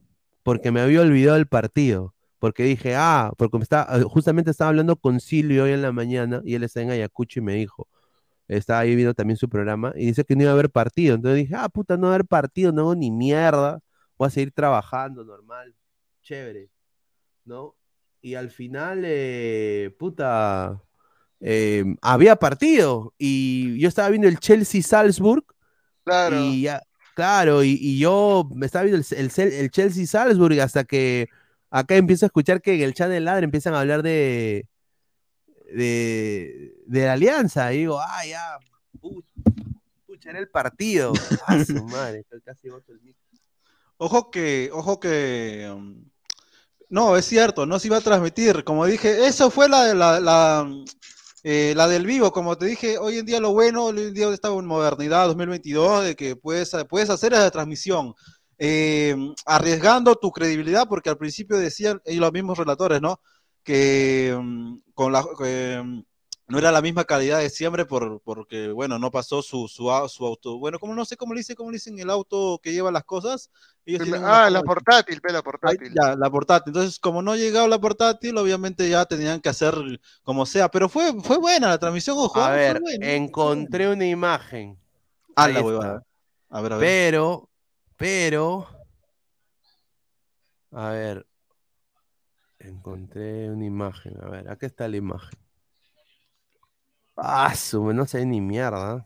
porque 0.49 0.71
me 0.71 0.81
había 0.81 1.01
olvidado 1.01 1.37
el 1.37 1.47
partido. 1.47 2.15
Porque 2.39 2.63
dije, 2.63 2.95
ah, 2.95 3.31
porque 3.37 3.57
me 3.59 3.63
estaba, 3.63 3.99
eh, 3.99 4.03
justamente 4.03 4.49
estaba 4.51 4.69
hablando 4.69 4.95
con 4.95 5.19
Silvio 5.19 5.65
hoy 5.65 5.73
en 5.73 5.83
la 5.83 5.91
mañana 5.91 6.41
y 6.43 6.55
él 6.55 6.63
está 6.63 6.81
en 6.81 6.89
Ayacucho 6.89 7.39
y 7.39 7.43
me 7.43 7.53
dijo, 7.53 7.87
estaba 8.47 8.79
ahí 8.81 8.95
viendo 8.95 9.13
también 9.13 9.37
su 9.37 9.49
programa 9.49 9.93
y 9.95 10.07
dice 10.07 10.25
que 10.25 10.35
no 10.35 10.43
iba 10.43 10.51
a 10.51 10.55
haber 10.55 10.71
partido. 10.71 11.15
Entonces 11.15 11.37
dije, 11.37 11.55
ah, 11.55 11.69
puta, 11.69 11.97
no 11.97 12.07
va 12.07 12.13
a 12.13 12.15
haber 12.15 12.27
partido, 12.27 12.71
no 12.71 12.81
hago 12.81 12.95
ni 12.95 13.11
mierda, 13.11 13.79
voy 14.17 14.27
a 14.27 14.31
seguir 14.31 14.51
trabajando 14.53 15.23
normal, 15.25 15.75
chévere, 16.23 16.69
¿no? 17.45 17.75
Y 18.21 18.35
al 18.35 18.51
final, 18.51 19.03
eh, 19.05 19.95
puta, 19.99 20.81
eh, 21.41 21.85
había 22.01 22.35
partido 22.37 23.13
y 23.17 23.79
yo 23.79 23.87
estaba 23.87 24.09
viendo 24.09 24.27
el 24.27 24.39
Chelsea-Salzburg 24.39 25.45
Claro. 26.05 26.37
y 26.37 26.63
ya, 26.63 26.81
claro, 27.19 27.65
y, 27.65 27.77
y 27.81 27.99
yo 27.99 28.49
me 28.55 28.65
estaba 28.65 28.85
viendo 28.85 29.03
el, 29.11 29.17
el, 29.35 29.53
el 29.53 29.71
Chelsea-Salzburg 29.71 30.57
hasta 30.61 30.85
que 30.85 31.27
acá 31.69 31.97
empiezo 31.97 32.25
a 32.25 32.27
escuchar 32.27 32.61
que 32.61 32.75
en 32.75 32.81
el 32.81 32.93
chat 32.93 33.09
de 33.09 33.19
Ladre 33.19 33.43
empiezan 33.43 33.73
a 33.73 33.81
hablar 33.81 34.03
de, 34.03 34.67
de, 35.69 36.75
de 36.85 37.05
la 37.05 37.13
alianza. 37.13 37.73
Y 37.73 37.79
digo, 37.79 37.99
ah, 37.99 38.25
ya, 38.25 38.57
pu- 39.01 39.21
pucha, 40.07 40.29
era 40.29 40.39
el 40.39 40.47
partido. 40.47 41.11
Ah, 41.45 41.61
su 41.65 41.83
madre, 41.83 42.25
casi 42.45 42.69
boto 42.69 42.93
el 42.93 43.01
micro. 43.01 43.21
Ojo 43.97 44.31
que, 44.31 44.69
ojo 44.71 44.97
que, 44.97 45.69
um, 45.75 46.05
no, 46.87 47.17
es 47.17 47.25
cierto, 47.25 47.65
no 47.65 47.79
se 47.79 47.87
iba 47.87 47.97
a 47.97 48.01
transmitir. 48.01 48.63
Como 48.63 48.85
dije, 48.85 49.27
eso 49.27 49.51
fue 49.51 49.67
la, 49.67 49.93
la, 49.93 50.21
la, 50.21 50.65
eh, 51.43 51.73
la 51.75 51.87
del 51.87 52.05
vivo. 52.05 52.31
Como 52.31 52.57
te 52.57 52.65
dije, 52.65 52.97
hoy 52.97 53.19
en 53.19 53.25
día 53.25 53.39
lo 53.39 53.51
bueno, 53.53 53.85
hoy 53.85 53.99
en 54.01 54.13
día 54.13 54.29
está 54.29 54.49
en 54.49 54.65
modernidad 54.65 55.27
2022, 55.27 56.03
de 56.05 56.15
que 56.15 56.35
puedes, 56.35 56.71
puedes 56.89 57.09
hacer 57.09 57.33
esa 57.33 57.51
transmisión. 57.51 58.13
eh, 58.61 59.15
arriesgando 59.45 60.15
tu 60.15 60.31
credibilidad, 60.31 60.87
porque 60.87 61.09
al 61.09 61.17
principio 61.17 61.57
decían, 61.57 62.01
y 62.05 62.15
los 62.17 62.31
mismos 62.33 62.57
relatores, 62.57 63.01
¿no? 63.01 63.21
que 63.63 64.37
mm, 64.41 64.79
con 64.93 65.11
la 65.13 65.21
mm, 65.21 66.03
no 66.49 66.57
era 66.57 66.71
la 66.71 66.81
misma 66.81 67.05
calidad 67.05 67.39
de 67.39 67.49
siempre 67.51 67.85
por, 67.85 68.21
porque, 68.21 68.71
bueno, 68.71 68.97
no 68.97 69.11
pasó 69.11 69.43
su, 69.43 69.67
su, 69.67 69.83
su 70.09 70.25
auto. 70.25 70.57
Bueno, 70.57 70.79
como 70.79 70.95
no 70.95 71.05
sé 71.05 71.15
cómo 71.15 71.33
le 71.33 71.41
dice, 71.41 71.55
cómo 71.55 71.69
le 71.69 71.75
dicen 71.75 71.99
el 71.99 72.09
auto 72.09 72.59
que 72.61 72.73
lleva 72.73 72.91
las 72.91 73.03
cosas. 73.03 73.51
Ellos 73.85 74.07
Ah, 74.23 74.49
la 74.49 74.63
portátil, 74.63 75.21
la 75.23 75.37
Ahí, 75.37 75.43
portátil. 75.43 75.93
ya, 75.93 76.15
la 76.15 76.29
portátil. 76.29 76.71
Entonces, 76.71 76.99
como 76.99 77.21
no 77.21 77.33
ha 77.33 77.37
llegado 77.37 77.67
la 77.67 77.79
portátil, 77.79 78.35
obviamente 78.37 78.89
ya 78.89 79.05
tenían 79.05 79.41
que 79.41 79.49
hacer 79.49 79.75
como 80.23 80.45
sea. 80.47 80.69
Pero 80.69 80.89
fue, 80.89 81.13
fue 81.21 81.37
buena 81.37 81.67
la 81.69 81.77
transmisión, 81.77 82.17
ojo. 82.17 82.39
A 82.41 82.49
ver, 82.51 82.81
buena. 82.81 83.13
encontré 83.13 83.87
una 83.87 84.07
imagen. 84.07 84.79
Ah, 85.35 85.47
la 85.49 85.61
huevada. 85.61 86.03
A 86.49 86.61
ver, 86.61 86.73
a 86.73 86.77
ver. 86.77 86.87
Pero, 86.87 87.49
pero, 87.95 88.67
a 90.71 90.89
ver, 90.89 91.27
encontré 92.57 93.51
una 93.51 93.65
imagen. 93.65 94.17
A 94.23 94.29
ver, 94.29 94.49
acá 94.49 94.65
está 94.65 94.87
la 94.87 94.97
imagen. 94.97 95.37
Ah, 97.21 97.53
su, 97.55 97.93
no 97.93 98.05
sé 98.07 98.25
ni 98.25 98.41
mierda. 98.41 99.05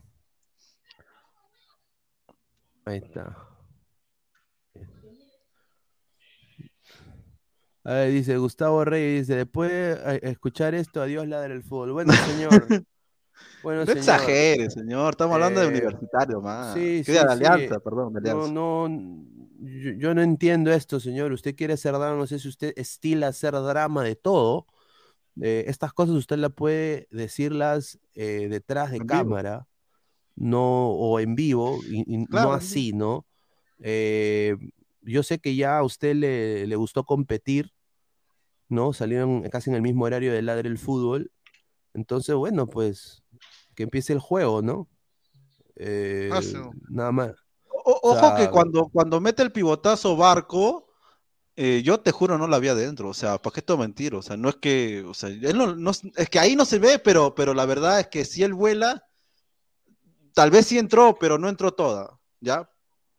Ahí 2.86 2.98
está. 2.98 3.36
A 7.84 7.92
ver, 7.94 8.12
dice 8.12 8.36
Gustavo 8.38 8.84
Rey, 8.84 9.18
dice, 9.18 9.36
después 9.36 9.70
de 9.70 9.92
eh, 10.16 10.20
escuchar 10.22 10.74
esto, 10.74 11.02
adiós 11.02 11.26
ladra 11.28 11.52
el 11.54 11.62
fútbol. 11.62 11.92
Bueno, 11.92 12.12
señor. 12.16 12.72
Bueno, 13.62 13.86
No 13.86 13.92
señor. 13.92 14.04
exagere, 14.10 14.70
señor. 14.70 15.10
Estamos 15.12 15.34
hablando 15.34 15.60
de 15.60 15.68
Eh, 15.68 15.68
universitario, 15.68 16.40
más. 16.40 16.72
Sí, 16.72 17.04
sí, 17.04 17.12
de 17.12 17.24
la 17.24 17.32
sí. 17.32 17.32
alianza, 17.32 17.78
perdón, 17.80 18.12
de 18.14 18.18
No, 18.20 18.20
alianza. 18.20 18.48
no, 18.48 18.88
yo, 19.60 19.92
yo 19.92 20.14
no 20.14 20.22
entiendo 20.22 20.72
esto, 20.72 21.00
señor. 21.00 21.32
Usted 21.32 21.54
quiere 21.56 21.74
hacer 21.74 21.92
drama, 21.92 22.16
no 22.16 22.26
sé 22.26 22.38
si 22.38 22.48
usted 22.48 22.72
estila 22.76 23.28
hacer 23.28 23.52
drama 23.54 24.02
de 24.04 24.16
todo. 24.16 24.66
Eh, 25.40 25.64
estas 25.66 25.92
cosas 25.92 26.14
usted 26.16 26.36
las 26.38 26.52
puede 26.52 27.08
decirlas 27.10 27.98
eh, 28.14 28.48
detrás 28.48 28.90
de 28.90 28.98
En 28.98 29.06
vivo. 29.06 29.18
cámara, 29.24 29.66
no, 30.36 30.88
o 30.90 31.20
en 31.20 31.34
vivo, 31.34 31.78
y, 31.88 32.04
y 32.06 32.26
Claro, 32.26 32.48
no 32.48 32.54
así, 32.54 32.92
¿no? 32.92 33.26
Eh, 33.80 34.56
yo 35.02 35.22
sé 35.22 35.38
que 35.38 35.54
ya 35.56 35.78
a 35.78 35.82
usted 35.84 36.14
le, 36.14 36.66
le 36.66 36.76
gustó 36.76 37.04
competir, 37.04 37.72
¿no? 38.68 38.92
Salieron 38.92 39.42
casi 39.50 39.70
en 39.70 39.76
el 39.76 39.82
mismo 39.82 40.04
horario 40.04 40.32
de 40.32 40.42
Ladre 40.42 40.68
el 40.68 40.78
Fútbol. 40.78 41.30
Entonces, 41.92 42.34
bueno, 42.34 42.66
pues 42.66 43.22
que 43.74 43.82
empiece 43.84 44.12
el 44.12 44.18
juego, 44.20 44.62
¿no? 44.62 44.88
Eh, 45.76 46.30
Ah, 46.32 46.40
su. 46.42 46.72
nada 46.88 47.12
más. 47.12 47.32
O- 47.68 48.00
O 48.02 48.12
ojo 48.12 48.34
que 48.36 48.42
sea, 48.44 48.50
cuando, 48.50 48.88
cuando 48.92 49.20
mete 49.20 49.42
el 49.42 49.52
pivotazo 49.52 50.16
Barco, 50.16 50.86
eh, 51.56 51.82
yo 51.84 52.00
te 52.00 52.10
juro 52.10 52.36
no 52.38 52.46
la 52.48 52.56
había 52.56 52.74
dentro. 52.74 53.08
O 53.08 53.14
sea, 53.14 53.38
¿para 53.40 53.54
qué 53.54 53.60
esto 53.60 53.78
mentir? 53.78 54.14
O 54.14 54.22
sea, 54.22 54.36
no 54.36 54.48
es 54.48 54.56
que. 54.56 55.02
O 55.04 55.14
sea, 55.14 55.28
él 55.28 55.56
no, 55.56 55.90
es 55.90 56.30
que 56.30 56.38
ahí 56.38 56.56
no 56.56 56.64
se 56.64 56.78
ve, 56.78 56.98
pero, 56.98 57.34
pero 57.34 57.54
la 57.54 57.66
verdad 57.66 58.00
es 58.00 58.08
que 58.08 58.24
si 58.24 58.42
él 58.42 58.54
vuela, 58.54 59.06
tal 60.34 60.50
vez 60.50 60.66
sí 60.66 60.78
entró, 60.78 61.16
pero 61.18 61.38
no 61.38 61.48
entró 61.48 61.72
toda. 61.72 62.18
¿Ya? 62.40 62.68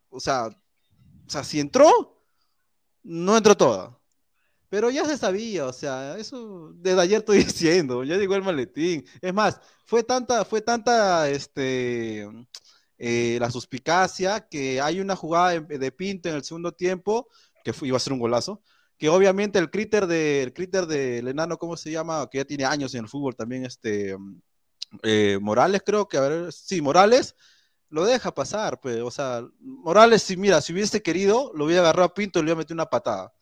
O 0.09 0.19
sea, 0.19 0.47
o 0.47 1.29
sea, 1.29 1.43
si 1.43 1.59
entró, 1.59 1.89
no 3.03 3.37
entró 3.37 3.55
toda. 3.55 3.97
Pero 4.69 4.89
ya 4.89 5.05
se 5.05 5.17
sabía, 5.17 5.67
o 5.67 5.73
sea, 5.73 6.17
eso 6.17 6.73
desde 6.75 7.01
ayer 7.01 7.19
estoy 7.19 7.37
diciendo, 7.43 8.03
ya 8.03 8.17
llegó 8.17 8.35
el 8.35 8.43
maletín. 8.43 9.05
Es 9.21 9.33
más, 9.33 9.59
fue 9.85 10.03
tanta, 10.03 10.43
fue 10.45 10.61
tanta, 10.61 11.29
este, 11.29 12.27
eh, 12.97 13.37
la 13.39 13.51
suspicacia 13.51 14.47
que 14.47 14.81
hay 14.81 14.99
una 14.99 15.15
jugada 15.15 15.59
de 15.59 15.91
Pinto 15.91 16.29
en 16.29 16.35
el 16.35 16.43
segundo 16.43 16.71
tiempo, 16.71 17.27
que 17.65 17.73
fue- 17.73 17.87
iba 17.89 17.97
a 17.97 17.99
ser 17.99 18.13
un 18.13 18.19
golazo, 18.19 18.61
que 18.97 19.09
obviamente 19.09 19.59
el 19.59 19.71
críter 19.71 20.07
de, 20.07 20.43
el 20.43 20.53
críter 20.53 20.85
del 20.85 21.27
enano, 21.27 21.57
¿cómo 21.57 21.75
se 21.75 21.91
llama? 21.91 22.29
Que 22.29 22.37
ya 22.37 22.45
tiene 22.45 22.63
años 22.63 22.93
en 22.93 23.01
el 23.01 23.09
fútbol 23.09 23.35
también, 23.35 23.65
este, 23.65 24.15
eh, 25.03 25.39
Morales 25.41 25.81
creo 25.85 26.07
que, 26.07 26.17
a 26.17 26.21
ver, 26.21 26.53
sí, 26.53 26.79
Morales, 26.81 27.35
lo 27.89 28.05
deja 28.05 28.33
pasar, 28.33 28.79
pues, 28.79 29.01
o 29.01 29.09
sea, 29.11 29.43
Morales, 29.59 30.21
si 30.23 30.37
mira, 30.37 30.61
si 30.61 30.73
hubiese 30.73 31.01
querido, 31.01 31.51
lo 31.55 31.65
hubiera 31.65 31.81
agarrado 31.81 32.07
a 32.09 32.13
Pinto 32.13 32.39
y 32.39 32.43
le 32.43 32.45
hubiera 32.47 32.59
metido 32.59 32.75
una 32.75 32.85
patada. 32.89 33.33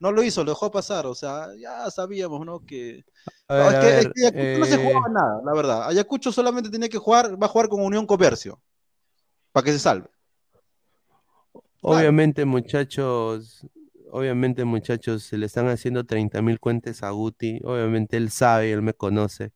No 0.00 0.10
lo 0.12 0.22
hizo, 0.22 0.42
lo 0.44 0.50
dejó 0.50 0.70
pasar, 0.70 1.06
o 1.06 1.14
sea, 1.14 1.48
ya 1.58 1.90
sabíamos, 1.90 2.44
¿no? 2.44 2.64
Que, 2.66 3.04
ver, 3.48 3.74
es 3.74 3.80
que, 3.80 3.98
es 4.00 4.06
que 4.14 4.20
Ayacucho 4.22 4.58
no 4.58 4.66
se 4.66 4.74
eh, 4.74 4.84
jugaba 4.84 5.08
nada, 5.10 5.42
la 5.44 5.52
verdad. 5.54 5.88
Ayacucho 5.88 6.32
solamente 6.32 6.70
tenía 6.70 6.88
que 6.88 6.98
jugar, 6.98 7.40
va 7.40 7.46
a 7.46 7.50
jugar 7.50 7.68
con 7.68 7.82
Unión 7.82 8.06
Comercio, 8.06 8.60
para 9.52 9.64
que 9.64 9.72
se 9.72 9.78
salve. 9.78 10.08
Obviamente, 11.80 12.44
muchachos, 12.44 13.66
obviamente, 14.10 14.64
muchachos, 14.64 15.22
se 15.22 15.38
le 15.38 15.46
están 15.46 15.68
haciendo 15.68 16.04
30 16.04 16.42
mil 16.42 16.60
cuentas 16.60 17.02
a 17.02 17.10
Guti. 17.10 17.60
Obviamente 17.64 18.16
él 18.16 18.30
sabe, 18.30 18.72
él 18.72 18.82
me 18.82 18.94
conoce, 18.94 19.52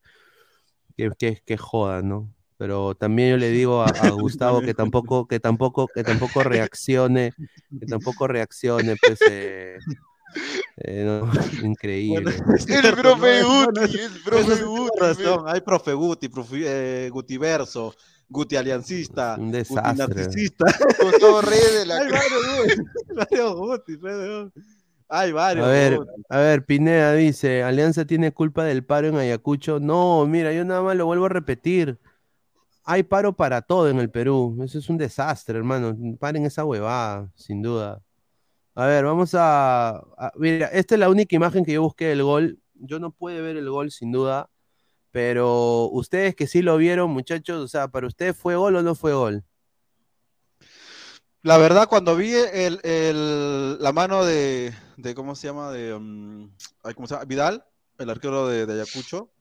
que, 0.97 1.11
que, 1.17 1.41
que 1.45 1.57
joda, 1.57 2.01
¿no? 2.01 2.33
Pero 2.57 2.95
también 2.95 3.31
yo 3.31 3.37
le 3.37 3.49
digo 3.49 3.81
a, 3.81 3.87
a 3.87 4.09
Gustavo 4.11 4.61
que 4.61 4.73
tampoco, 4.73 5.27
que 5.27 5.39
tampoco, 5.39 5.87
que 5.87 6.03
tampoco 6.03 6.43
reaccione, 6.43 7.33
que 7.79 7.85
tampoco 7.85 8.27
reaccione, 8.27 8.95
pues, 8.95 9.19
eh, 9.29 9.77
eh, 10.77 11.03
no, 11.05 11.31
increíble. 11.63 12.33
El 12.67 12.93
profe 12.95 13.43
Guti, 13.43 13.99
el 13.99 14.21
profe 14.23 14.63
Guti. 14.63 15.23
Hay 15.47 15.61
profe 15.61 15.93
Guti, 15.93 16.29
profe, 16.29 17.05
eh, 17.05 17.09
Gutiverso, 17.09 17.93
Guti 18.29 18.55
Aliancista, 18.55 19.35
Un 19.37 19.45
Guti 19.47 19.57
desastre. 19.57 20.15
Narcisista. 20.15 20.65
Gustavo 21.01 21.41
Reyes 21.41 21.73
de 21.79 21.85
la 21.85 21.95
Hay 21.97 22.11
varios 22.11 22.41
Guti, 22.57 22.81
varios 23.15 23.55
Guti, 23.55 23.95
varios. 23.97 24.51
Hay 25.07 25.31
varios 25.31 25.65
A 25.65 25.69
ver, 25.69 25.97
Guti. 25.97 26.11
a 26.29 26.37
ver, 26.39 26.65
Pineda 26.65 27.13
dice, 27.13 27.61
Alianza 27.63 28.05
tiene 28.05 28.31
culpa 28.33 28.63
del 28.63 28.83
paro 28.83 29.07
en 29.07 29.15
Ayacucho. 29.17 29.79
No, 29.79 30.25
mira, 30.25 30.51
yo 30.53 30.65
nada 30.65 30.81
más 30.81 30.95
lo 30.95 31.05
vuelvo 31.05 31.25
a 31.25 31.29
repetir. 31.29 31.99
Hay 32.83 33.03
paro 33.03 33.33
para 33.35 33.61
todo 33.61 33.89
en 33.89 33.99
el 33.99 34.09
Perú. 34.11 34.57
Eso 34.63 34.77
es 34.79 34.89
un 34.89 34.97
desastre, 34.97 35.57
hermano. 35.57 35.95
Paren 36.19 36.45
esa 36.45 36.65
huevada, 36.65 37.31
sin 37.35 37.61
duda. 37.61 38.01
A 38.75 38.85
ver, 38.87 39.05
vamos 39.05 39.33
a, 39.35 39.89
a- 40.17 40.31
Mira, 40.35 40.67
esta 40.67 40.95
es 40.95 40.99
la 40.99 41.09
única 41.09 41.35
imagen 41.35 41.63
que 41.65 41.73
yo 41.73 41.81
busqué 41.83 42.07
del 42.07 42.23
gol. 42.23 42.59
Yo 42.73 42.99
no 42.99 43.11
pude 43.11 43.41
ver 43.41 43.57
el 43.57 43.69
gol, 43.69 43.89
sin 43.91 44.11
duda. 44.11 44.49
Pero 45.15 45.85
ustedes 45.93 46.35
que 46.35 46.45
sí 46.45 46.61
lo 46.61 46.75
vieron, 46.75 47.09
muchachos, 47.09 47.63
o 47.63 47.69
sea, 47.69 47.87
¿para 47.87 48.05
ustedes 48.05 48.35
fue 48.35 48.57
gol 48.57 48.75
o 48.75 48.83
no 48.83 48.95
fue 48.95 49.13
gol? 49.13 49.45
La 51.41 51.57
verdad, 51.57 51.87
cuando 51.87 52.17
vi 52.17 52.33
el, 52.33 53.77
la 53.81 53.93
mano 53.93 54.25
de, 54.25 54.73
¿cómo 55.15 55.37
se 55.37 55.47
llama? 55.47 55.71
De, 55.71 55.93
ay, 56.83 56.93
¿cómo 56.95 57.07
se 57.07 57.13
llama? 57.13 57.23
Vidal, 57.23 57.65
el 57.97 58.09
arquero 58.09 58.49
de, 58.49 58.69
Ayacucho, 58.73 59.31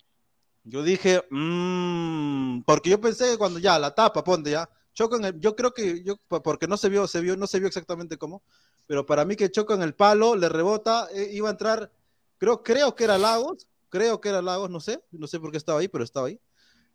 yo 0.62 0.84
dije, 0.84 1.24
"Mm", 1.28 2.60
porque 2.64 2.90
yo 2.90 3.00
pensé 3.00 3.32
que 3.32 3.36
cuando 3.38 3.58
ya 3.58 3.76
la 3.80 3.96
tapa, 3.96 4.22
ponte 4.22 4.52
ya, 4.52 4.70
choca 4.92 5.16
en 5.16 5.24
el, 5.24 5.40
yo 5.40 5.56
creo 5.56 5.74
que, 5.74 6.04
yo, 6.04 6.18
po- 6.28 6.40
porque 6.40 6.68
no 6.68 6.76
se 6.76 6.88
vio, 6.88 7.08
se 7.08 7.20
vio, 7.20 7.36
no 7.36 7.48
se 7.48 7.58
vio 7.58 7.66
exactamente 7.66 8.16
cómo, 8.16 8.44
pero 8.86 9.04
para 9.06 9.24
mí 9.24 9.34
que 9.34 9.50
choca 9.50 9.74
en 9.74 9.82
el 9.82 9.94
palo, 9.96 10.36
le 10.36 10.48
rebota, 10.48 11.08
eh, 11.12 11.30
iba 11.32 11.48
a 11.48 11.52
entrar, 11.52 11.90
creo, 12.38 12.62
creo 12.62 12.94
que 12.94 13.02
era 13.02 13.18
Lagos, 13.18 13.66
creo 13.94 14.20
que 14.20 14.28
era 14.28 14.42
Lagos, 14.42 14.70
no 14.70 14.80
sé, 14.80 15.00
no 15.12 15.28
sé 15.28 15.38
por 15.38 15.52
qué 15.52 15.56
estaba 15.56 15.78
ahí, 15.78 15.86
pero 15.86 16.02
estaba 16.02 16.26
ahí. 16.26 16.40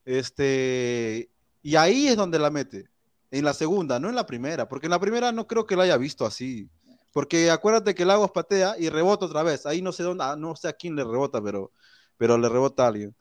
Este, 0.03 1.31
y 1.61 1.77
ahí 1.77 2.09
es 2.09 2.17
donde 2.17 2.37
la 2.37 2.49
mete. 2.49 2.89
En 3.31 3.45
la 3.45 3.53
segunda, 3.53 4.01
no 4.01 4.09
en 4.09 4.15
la 4.15 4.25
primera, 4.25 4.67
porque 4.67 4.87
en 4.87 4.91
la 4.91 4.99
primera 4.99 5.31
no 5.31 5.47
creo 5.47 5.65
que 5.65 5.77
la 5.77 5.83
haya 5.83 5.95
visto 5.95 6.25
así. 6.25 6.69
Porque 7.13 7.51
acuérdate 7.51 7.95
que 7.95 8.03
Lagos 8.03 8.31
patea 8.31 8.75
y 8.77 8.89
rebota 8.89 9.27
otra 9.27 9.43
vez. 9.43 9.65
Ahí 9.65 9.81
no 9.81 9.93
sé 9.93 10.03
dónde, 10.03 10.25
ah, 10.25 10.35
no 10.35 10.57
sé 10.57 10.67
a 10.67 10.73
quién 10.73 10.97
le 10.97 11.05
rebota, 11.05 11.41
pero, 11.41 11.71
pero 12.17 12.37
le 12.37 12.49
rebota 12.49 12.83
a 12.83 12.87
alguien. 12.87 13.15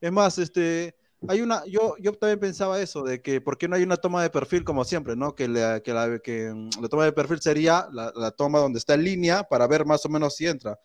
Es 0.00 0.12
más, 0.12 0.38
este, 0.38 0.94
hay 1.26 1.40
una, 1.40 1.64
yo, 1.66 1.96
yo 1.98 2.12
también 2.12 2.38
pensaba 2.38 2.80
eso, 2.80 3.02
de 3.02 3.20
que 3.20 3.40
por 3.40 3.58
qué 3.58 3.66
no 3.66 3.74
hay 3.74 3.82
una 3.82 3.96
toma 3.96 4.22
de 4.22 4.30
perfil 4.30 4.62
como 4.62 4.84
siempre, 4.84 5.16
¿no? 5.16 5.34
Que, 5.34 5.48
la, 5.48 5.80
que, 5.80 5.92
la, 5.92 6.20
que 6.20 6.52
mm, 6.54 6.82
la 6.82 6.88
toma 6.88 7.04
de 7.04 7.12
perfil 7.12 7.40
sería 7.40 7.88
la, 7.90 8.12
la 8.14 8.30
toma 8.30 8.60
donde 8.60 8.78
está 8.78 8.94
en 8.94 9.02
línea 9.02 9.42
para 9.42 9.66
ver 9.66 9.84
más 9.84 10.06
o 10.06 10.08
menos 10.08 10.36
si 10.36 10.46
entra. 10.46 10.78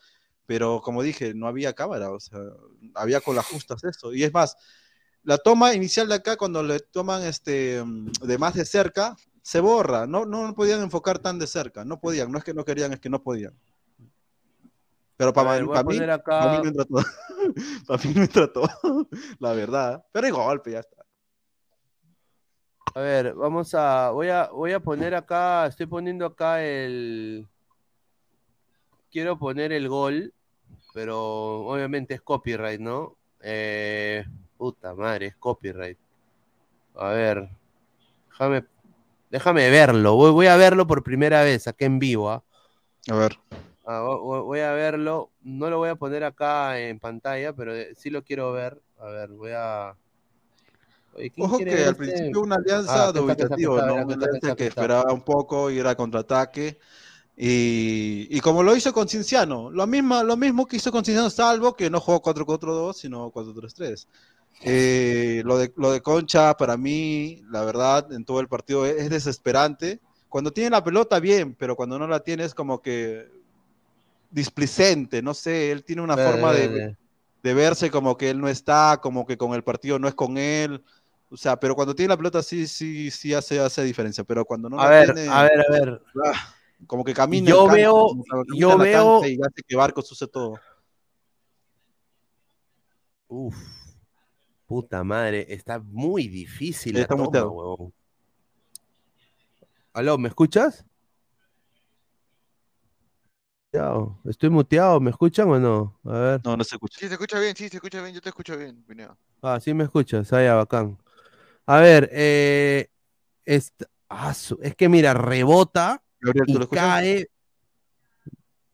Pero 0.49 0.81
como 0.81 1.03
dije, 1.03 1.35
no 1.35 1.45
había 1.45 1.73
cámara, 1.73 2.09
o 2.09 2.19
sea, 2.19 2.39
había 2.95 3.21
con 3.21 3.35
las 3.35 3.45
justas 3.45 3.83
eso. 3.83 4.15
Y 4.15 4.23
es 4.23 4.33
más, 4.33 4.57
la 5.21 5.37
toma 5.37 5.75
inicial 5.75 6.07
de 6.07 6.15
acá, 6.15 6.37
cuando 6.37 6.63
le 6.63 6.79
toman 6.79 7.21
este, 7.21 7.83
de 7.83 8.37
más 8.39 8.55
de 8.55 8.65
cerca, 8.65 9.15
se 9.43 9.59
borra. 9.59 10.07
No, 10.07 10.25
no 10.25 10.55
podían 10.55 10.81
enfocar 10.81 11.19
tan 11.19 11.37
de 11.37 11.45
cerca. 11.45 11.85
No 11.85 11.99
podían. 11.99 12.31
No 12.31 12.39
es 12.39 12.43
que 12.43 12.55
no 12.55 12.65
querían, 12.65 12.91
es 12.93 12.99
que 12.99 13.11
no 13.11 13.21
podían. 13.21 13.53
Pero 15.17 15.33
para, 15.33 15.51
ver, 15.51 15.65
voy 15.65 15.77
a 15.77 15.83
mí, 15.83 15.99
acá- 15.99 16.23
para 16.25 16.51
mí 16.51 16.57
no 16.63 16.69
entra 16.69 16.85
todo. 16.85 17.03
para 17.87 18.03
mí 18.03 18.13
no 18.15 18.21
entra 18.23 18.51
todo. 18.51 18.69
La 19.37 19.53
verdad. 19.53 20.03
Pero 20.11 20.25
hay 20.25 20.31
golpe, 20.31 20.71
ya 20.71 20.79
está. 20.79 21.05
A 22.95 22.99
ver, 23.01 23.35
vamos 23.35 23.75
a. 23.75 24.09
Voy 24.09 24.29
a, 24.29 24.47
voy 24.47 24.71
a 24.71 24.79
poner 24.79 25.13
acá. 25.13 25.67
Estoy 25.67 25.85
poniendo 25.85 26.25
acá 26.25 26.63
el. 26.63 27.47
Quiero 29.11 29.39
poner 29.39 29.71
el 29.71 29.89
gol, 29.89 30.33
pero 30.93 31.61
obviamente 31.67 32.13
es 32.13 32.21
copyright, 32.21 32.79
¿no? 32.79 33.17
Eh, 33.41 34.25
puta 34.57 34.93
madre, 34.95 35.27
es 35.27 35.35
copyright. 35.35 35.97
A 36.95 37.09
ver, 37.09 37.49
déjame, 38.29 38.65
déjame 39.29 39.69
verlo. 39.69 40.15
Voy, 40.15 40.31
voy 40.31 40.47
a 40.47 40.57
verlo 40.57 40.87
por 40.87 41.03
primera 41.03 41.43
vez 41.43 41.67
acá 41.67 41.85
en 41.85 41.99
vivo. 41.99 42.29
¿ah? 42.31 42.43
A 43.09 43.15
ver. 43.15 43.39
Ah, 43.85 44.01
vo- 44.01 44.21
vo- 44.21 44.43
voy 44.43 44.59
a 44.59 44.71
verlo. 44.73 45.31
No 45.41 45.69
lo 45.69 45.77
voy 45.77 45.89
a 45.89 45.95
poner 45.95 46.23
acá 46.23 46.79
en 46.79 46.99
pantalla, 46.99 47.53
pero 47.53 47.73
sí 47.95 48.09
lo 48.09 48.23
quiero 48.23 48.51
ver. 48.51 48.81
A 48.99 49.05
ver, 49.05 49.29
voy 49.29 49.51
a. 49.55 49.95
Oye, 51.13 51.31
¿quién 51.31 51.47
Ojo 51.47 51.57
que 51.57 51.85
al 51.85 51.95
principio 51.95 52.41
una 52.41 52.55
Ah, 52.55 52.59
alianza 52.59 52.93
aquí 53.07 53.17
aquí 53.19 53.31
aquí 53.31 53.41
dubitativo, 53.41 53.77
está, 53.77 53.87
¿no? 53.87 53.93
aquí 53.95 54.03
Una 54.03 54.13
aquí 54.15 54.23
alianza 54.25 54.39
que 54.47 54.51
aquí 54.51 54.63
esperaba 54.63 55.13
un 55.13 55.21
poco 55.21 55.71
ir 55.71 55.87
a 55.87 55.95
contraataque. 55.95 56.79
Y, 57.41 58.27
y 58.35 58.41
como 58.41 58.63
lo 58.63 58.75
hizo 58.75 58.91
con 58.91 59.07
Cinciano, 59.07 59.69
lo 59.71 59.87
mismo, 59.87 60.21
lo 60.23 60.35
mismo 60.35 60.67
que 60.67 60.75
hizo 60.75 60.91
con 60.91 61.05
Cinciano, 61.05 61.29
salvo 61.29 61.73
que 61.73 61.89
no 61.89 62.01
jugó 62.01 62.21
4-4-2, 62.21 62.93
sino 62.97 63.31
4-3-3. 63.31 64.07
Eh, 64.61 65.41
lo, 65.45 65.57
de, 65.57 65.71
lo 65.77 65.91
de 65.93 66.01
Concha, 66.01 66.57
para 66.57 66.75
mí, 66.75 67.41
la 67.49 67.63
verdad, 67.63 68.11
en 68.11 68.25
todo 68.25 68.41
el 68.41 68.49
partido 68.49 68.85
es, 68.85 68.97
es 69.03 69.09
desesperante. 69.09 70.01
Cuando 70.27 70.51
tiene 70.51 70.71
la 70.71 70.83
pelota, 70.83 71.19
bien, 71.21 71.55
pero 71.57 71.77
cuando 71.77 71.97
no 71.97 72.07
la 72.07 72.19
tiene 72.19 72.43
es 72.43 72.53
como 72.53 72.81
que 72.81 73.29
displicente, 74.31 75.21
no 75.21 75.33
sé, 75.33 75.71
él 75.71 75.83
tiene 75.83 76.01
una 76.01 76.15
Ve, 76.15 76.25
forma 76.25 76.51
de, 76.53 76.67
ve. 76.67 76.97
de 77.41 77.53
verse 77.53 77.89
como 77.89 78.17
que 78.17 78.29
él 78.29 78.39
no 78.39 78.49
está, 78.49 78.99
como 79.01 79.25
que 79.25 79.37
con 79.37 79.53
el 79.53 79.63
partido 79.63 79.97
no 79.97 80.07
es 80.09 80.13
con 80.13 80.37
él. 80.37 80.83
O 81.31 81.37
sea, 81.37 81.59
pero 81.59 81.73
cuando 81.75 81.95
tiene 81.95 82.09
la 82.09 82.17
pelota 82.17 82.43
sí, 82.43 82.67
sí, 82.67 83.09
sí 83.11 83.33
hace, 83.33 83.59
hace 83.59 83.83
diferencia, 83.83 84.23
pero 84.23 84.45
cuando 84.45 84.69
no 84.69 84.79
A 84.79 84.83
la 84.85 84.89
ver, 84.89 85.13
tiene, 85.13 85.29
a 85.29 85.43
ver, 85.43 85.59
a 85.61 85.71
ver. 85.71 86.01
ah, 86.25 86.55
como 86.87 87.03
que 87.03 87.13
camina 87.13 87.49
Yo 87.49 87.67
veo- 87.67 87.93
como 87.93 88.23
yo 88.55 88.77
la 88.77 88.83
veo- 88.83 89.19
y 89.25 89.39
hace 89.41 89.63
que 89.67 89.75
Barcos 89.75 90.11
use 90.11 90.27
todo. 90.27 90.59
Uf. 93.27 93.55
Puta 94.65 95.03
madre, 95.03 95.45
está 95.49 95.79
muy 95.79 96.27
difícil 96.27 96.95
la 96.95 97.01
Está 97.01 97.15
toma, 97.15 97.27
huevón. 97.27 97.93
Aló, 99.93 100.17
¿me 100.17 100.29
escuchas? 100.29 100.85
¿Estoy 104.25 104.49
muteado? 104.49 104.99
¿Me 104.99 105.11
escuchan 105.11 105.47
o 105.49 105.59
no? 105.59 105.99
A 106.03 106.19
ver. 106.19 106.41
No, 106.43 106.57
no 106.57 106.63
se 106.63 106.75
escucha. 106.75 106.99
Sí, 106.99 107.07
se 107.07 107.13
escucha 107.13 107.39
bien, 107.39 107.55
sí, 107.55 107.69
se 107.69 107.77
escucha 107.77 108.01
bien, 108.01 108.15
yo 108.15 108.21
te 108.21 108.29
escucho 108.29 108.57
bien, 108.57 108.83
Pineo. 108.83 109.15
Ah, 109.41 109.59
sí 109.59 109.73
me 109.73 109.83
escuchas. 109.83 110.31
Ah, 110.33 110.43
ya, 110.43 110.55
bacán. 110.55 110.97
A 111.65 111.79
ver, 111.79 112.09
eh, 112.11 112.89
esta- 113.45 113.87
ah, 114.09 114.33
es 114.61 114.75
que 114.75 114.89
mira, 114.89 115.13
rebota 115.13 116.03
Gabriel, 116.21 116.45
¿tú 116.45 116.51
y 116.51 116.55
lo 116.55 116.63
escuchas? 116.63 116.83
cae, 116.83 117.27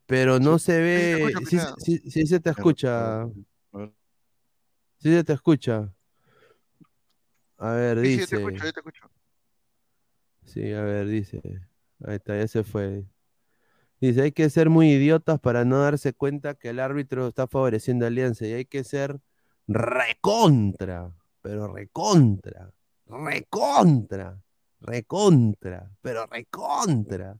pero 0.05 0.39
no 0.39 0.59
se 0.59 0.79
ve. 0.79 1.33
Sí, 1.39 1.45
Pineda. 1.45 1.75
sí, 1.77 1.97
sí 2.09 2.27
se 2.27 2.39
te 2.39 2.49
escucha. 2.51 3.27
Sí 4.99 5.11
se 5.13 5.23
te 5.23 5.33
escucha. 5.33 5.93
A 7.57 7.71
ver, 7.71 7.99
Sí, 8.01 8.05
sí, 8.05 8.15
te 8.17 8.21
dice. 8.21 8.35
escucho, 8.37 8.65
yo 8.65 8.73
te 8.73 8.79
escucho. 8.79 9.09
Sí, 10.45 10.73
a 10.73 10.81
ver, 10.81 11.07
dice. 11.07 11.41
Ahí 12.03 12.15
está, 12.15 12.37
ya 12.37 12.47
se 12.47 12.63
fue. 12.63 13.05
Dice, 14.01 14.21
hay 14.23 14.31
que 14.31 14.49
ser 14.49 14.69
muy 14.69 14.91
idiotas 14.91 15.39
para 15.39 15.63
no 15.65 15.79
darse 15.81 16.13
cuenta 16.13 16.53
que 16.53 16.69
el 16.69 16.79
árbitro 16.79 17.27
está 17.27 17.47
favoreciendo 17.47 18.05
a 18.05 18.09
Alianza 18.09 18.45
y 18.45 18.53
hay 18.53 18.65
que 18.65 18.83
ser 18.83 19.19
recontra, 19.67 21.11
pero 21.41 21.73
recontra, 21.73 22.71
recontra, 23.07 24.37
recontra, 24.85 25.91
pero 26.01 26.25
recontra, 26.27 27.37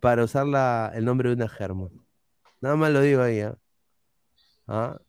para 0.00 0.24
usar 0.24 0.46
la- 0.46 0.92
el 0.94 1.04
nombre 1.04 1.28
de 1.30 1.34
una 1.36 1.48
germa. 1.48 1.88
Nada 2.60 2.76
más 2.76 2.90
lo 2.92 3.00
digo 3.00 3.22
ahí, 3.22 3.40
¿ah? 3.40 3.58
Ah, 4.66 5.00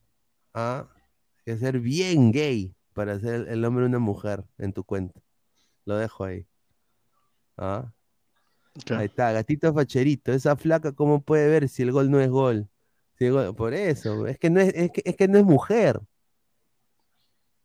ah, 0.53 0.87
hay 0.91 1.43
que 1.45 1.57
ser 1.57 1.79
bien 1.79 2.31
gay 2.31 2.73
para 2.93 3.13
hacer 3.13 3.47
el- 3.49 3.61
nombre 3.61 3.83
de 3.83 3.89
una 3.89 3.99
mujer 3.99 4.43
en 4.57 4.73
tu 4.73 4.83
cuenta. 4.83 5.19
Lo 5.85 5.97
dejo 5.97 6.23
ahí. 6.23 6.45
¿Ah? 7.57 7.91
Ahí 8.91 9.07
está, 9.07 9.31
gatito 9.33 9.73
facherito. 9.73 10.31
Esa 10.31 10.55
flaca, 10.55 10.93
¿cómo 10.93 11.21
puede 11.21 11.47
ver 11.49 11.67
si 11.67 11.81
el 11.83 11.91
gol 11.91 12.09
no 12.09 12.19
es 12.19 12.29
gol? 12.29 12.69
Si 13.17 13.25
el 13.25 13.33
gol- 13.33 13.55
Por 13.55 13.73
eso, 13.73 14.25
es 14.27 14.39
que 14.39 14.49
no 14.49 14.61
es, 14.61 14.73
es 14.73 14.91
que, 14.91 15.01
es 15.03 15.15
que 15.17 15.27
no 15.27 15.37
es 15.37 15.43
mujer. 15.43 15.99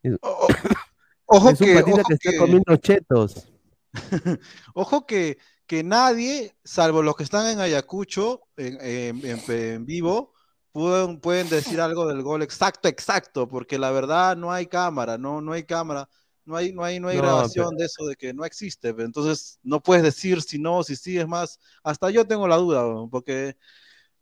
Es, 0.03 0.17
Ojo 1.27 1.51
es 1.51 1.61
un 1.61 1.67
que, 1.67 1.75
patita 1.75 2.01
ojo 2.01 2.09
que 2.09 2.15
está 2.15 2.31
que- 2.31 2.39
comiendo 2.39 2.77
chetos. 2.77 3.49
Ojo 4.75 5.07
que, 5.07 5.39
que 5.67 5.83
nadie, 5.83 6.57
salvo 6.65 7.03
los 7.03 7.17
que 7.17 7.23
están 7.25 7.47
en 7.49 7.61
Ayacucho, 7.61 8.43
en, 8.57 8.79
en- 8.81 9.25
en- 9.27 9.43
en 9.51 9.87
vivo, 9.87 10.33
pueden, 10.73 11.21
pueden 11.21 11.49
decir 11.49 11.81
algo 11.81 12.07
del 12.07 12.23
gol 12.23 12.43
exacto, 12.43 12.89
exacto, 12.89 13.49
porque 13.49 13.79
la 13.79 13.91
verdad 13.91 14.37
no 14.37 14.53
hay 14.53 14.67
cámara, 14.67 15.17
no, 15.19 15.41
no 15.41 15.53
hay 15.53 15.65
cámara, 15.65 16.09
no 16.45 16.57
hay, 16.57 16.73
no 16.73 16.85
hay, 16.85 17.01
no 17.01 17.09
hay 17.09 17.17
No, 17.17 17.23
grabación 17.23 17.69
pero- 17.71 17.79
de 17.79 17.85
eso, 17.87 18.05
de 18.07 18.17
que 18.17 18.35
no 18.35 18.45
existe. 18.45 18.89
Entonces 18.89 19.59
no 19.63 19.81
puedes 19.83 20.03
decir 20.03 20.43
si 20.43 20.59
no, 20.59 20.83
si 20.83 20.97
sí, 20.97 21.19
es 21.19 21.27
más, 21.29 21.59
hasta 21.83 22.11
yo 22.11 22.27
tengo 22.27 22.47
la 22.49 22.57
duda, 22.57 22.83
porque, 23.11 23.57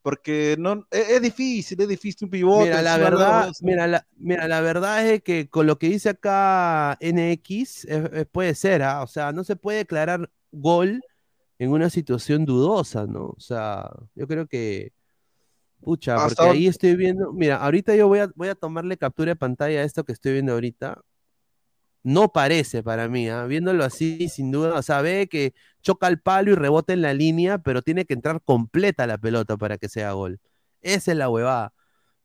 porque 0.02 0.56
no, 0.58 0.86
es, 0.90 1.10
es 1.10 1.22
difícil, 1.22 1.80
es 1.80 1.88
difícil 1.88 2.26
un 2.26 2.30
pivote. 2.30 2.64
Mira, 2.64 2.82
la 2.82 2.98
verdad, 2.98 3.48
mira, 3.60 3.86
la, 3.86 4.06
mira, 4.16 4.48
la 4.48 4.60
verdad 4.60 5.06
es 5.08 5.22
que 5.22 5.48
con 5.48 5.66
lo 5.66 5.78
que 5.78 5.88
dice 5.88 6.10
acá 6.10 6.96
NX, 7.00 7.84
es- 7.86 8.10
es- 8.12 8.26
puede 8.26 8.54
ser, 8.54 8.82
¿ah? 8.82 9.02
O 9.02 9.06
sea, 9.06 9.32
no 9.32 9.44
se 9.44 9.56
puede 9.56 9.78
declarar 9.78 10.30
gol 10.50 11.02
en 11.58 11.70
una 11.70 11.90
situación 11.90 12.44
dudosa, 12.44 13.06
¿no? 13.06 13.26
O 13.36 13.40
sea, 13.40 13.90
yo 14.14 14.26
creo 14.28 14.46
que, 14.48 14.92
pucha, 15.80 16.20
porque 16.20 16.48
ahí 16.48 16.66
estoy 16.68 16.96
viendo, 16.96 17.32
mira, 17.32 17.56
ahorita 17.58 17.94
yo 17.96 18.08
voy 18.08 18.20
a, 18.20 18.28
voy 18.36 18.48
a 18.48 18.54
tomarle 18.54 18.96
captura 18.98 19.30
de 19.32 19.36
pantalla 19.36 19.80
a 19.80 19.84
esto 19.84 20.04
que 20.04 20.12
estoy 20.12 20.32
viendo 20.34 20.52
ahorita. 20.52 21.02
No 22.04 22.32
parece 22.32 22.82
para 22.82 23.08
mí, 23.08 23.28
¿ah? 23.28 23.44
Viéndolo 23.46 23.84
así, 23.84 24.28
sin 24.28 24.50
duda, 24.50 24.74
o 24.78 24.82
sea, 24.82 25.02
ve 25.02 25.28
que 25.30 25.54
choca 25.82 26.08
el 26.08 26.20
palo 26.20 26.50
y 26.52 26.54
rebota 26.56 26.92
en 26.92 27.02
la 27.02 27.14
línea, 27.14 27.58
pero 27.58 27.82
tiene 27.82 28.04
que 28.06 28.14
entrar 28.14 28.40
completa 28.44 29.06
la 29.06 29.18
pelota 29.18 29.56
para 29.56 29.78
que 29.78 29.88
sea 29.88 30.12
gol. 30.12 30.40
Esa 30.80 31.12
es 31.12 31.18
la 31.18 31.28
huevada. 31.28 31.72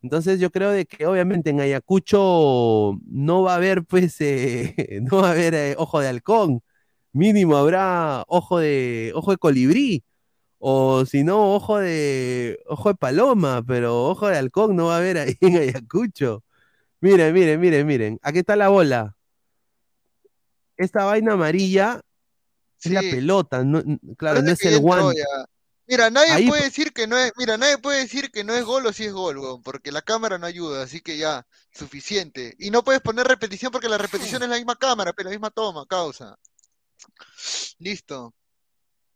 Entonces 0.03 0.39
yo 0.39 0.51
creo 0.51 0.71
de 0.71 0.85
que 0.85 1.05
obviamente 1.07 1.49
en 1.51 1.61
Ayacucho 1.61 2.93
no 3.07 3.43
va 3.43 3.53
a 3.53 3.55
haber, 3.57 3.83
pues, 3.85 4.15
eh, 4.21 4.75
no 5.11 5.21
va 5.21 5.29
a 5.29 5.31
haber 5.31 5.53
eh, 5.55 5.75
ojo 5.77 5.99
de 5.99 6.07
halcón. 6.09 6.61
Mínimo 7.13 7.57
habrá 7.57 8.23
ojo 8.27 8.59
de, 8.59 9.11
ojo 9.15 9.31
de 9.31 9.37
colibrí. 9.37 10.03
O 10.59 11.05
si 11.05 11.23
no, 11.25 11.55
ojo 11.55 11.79
de, 11.79 12.59
ojo 12.67 12.89
de 12.89 12.95
paloma, 12.95 13.63
pero 13.67 14.05
ojo 14.09 14.27
de 14.29 14.37
halcón 14.37 14.75
no 14.75 14.87
va 14.87 14.95
a 14.95 14.99
haber 14.99 15.17
ahí 15.19 15.37
en 15.41 15.57
Ayacucho. 15.57 16.43
Miren, 17.01 17.33
miren, 17.33 17.61
miren, 17.61 17.87
miren. 17.87 18.19
Aquí 18.23 18.39
está 18.39 18.55
la 18.57 18.69
bola. 18.69 19.16
Esta 20.77 21.05
vaina 21.05 21.33
amarilla 21.33 22.01
es 22.81 22.91
la 22.91 23.01
Sí. 23.01 23.11
pelota, 23.11 23.63
no- 23.63 23.83
claro, 24.17 24.41
no 24.41 24.51
es 24.51 24.61
el 24.63 24.79
guante. 24.79 25.23
Mira, 25.89 26.09
nadie 26.09 26.31
Ahí- 26.33 26.47
puede 26.47 26.63
decir 26.63 26.91
que 26.91 27.07
no 27.07 27.17
es, 27.17 27.31
mira, 27.37 27.57
nadie 27.57 27.77
puede 27.77 27.99
decir 27.99 28.29
que 28.29 28.43
no 28.43 28.53
es 28.53 28.63
gol 28.65 28.85
o 28.85 28.91
si 28.93 29.05
es 29.05 29.13
gol, 29.13 29.37
weón, 29.37 29.63
porque 29.63 29.91
la 29.91 30.01
cámara 30.01 30.37
no 30.37 30.45
ayuda, 30.45 30.83
así 30.83 30.99
que 30.99 31.17
ya, 31.17 31.47
suficiente. 31.71 32.55
Y 32.59 32.71
no 32.71 32.83
puedes 32.83 33.01
poner 33.01 33.25
repetición 33.25 33.71
porque 33.71 33.87
la 33.87 33.97
repetición 33.97 34.43
es 34.43 34.49
la 34.49 34.57
misma 34.57 34.75
cámara, 34.75 35.13
pero 35.13 35.29
la 35.29 35.35
misma 35.35 35.49
toma, 35.49 35.85
causa. 35.87 36.37
Listo. 37.79 38.33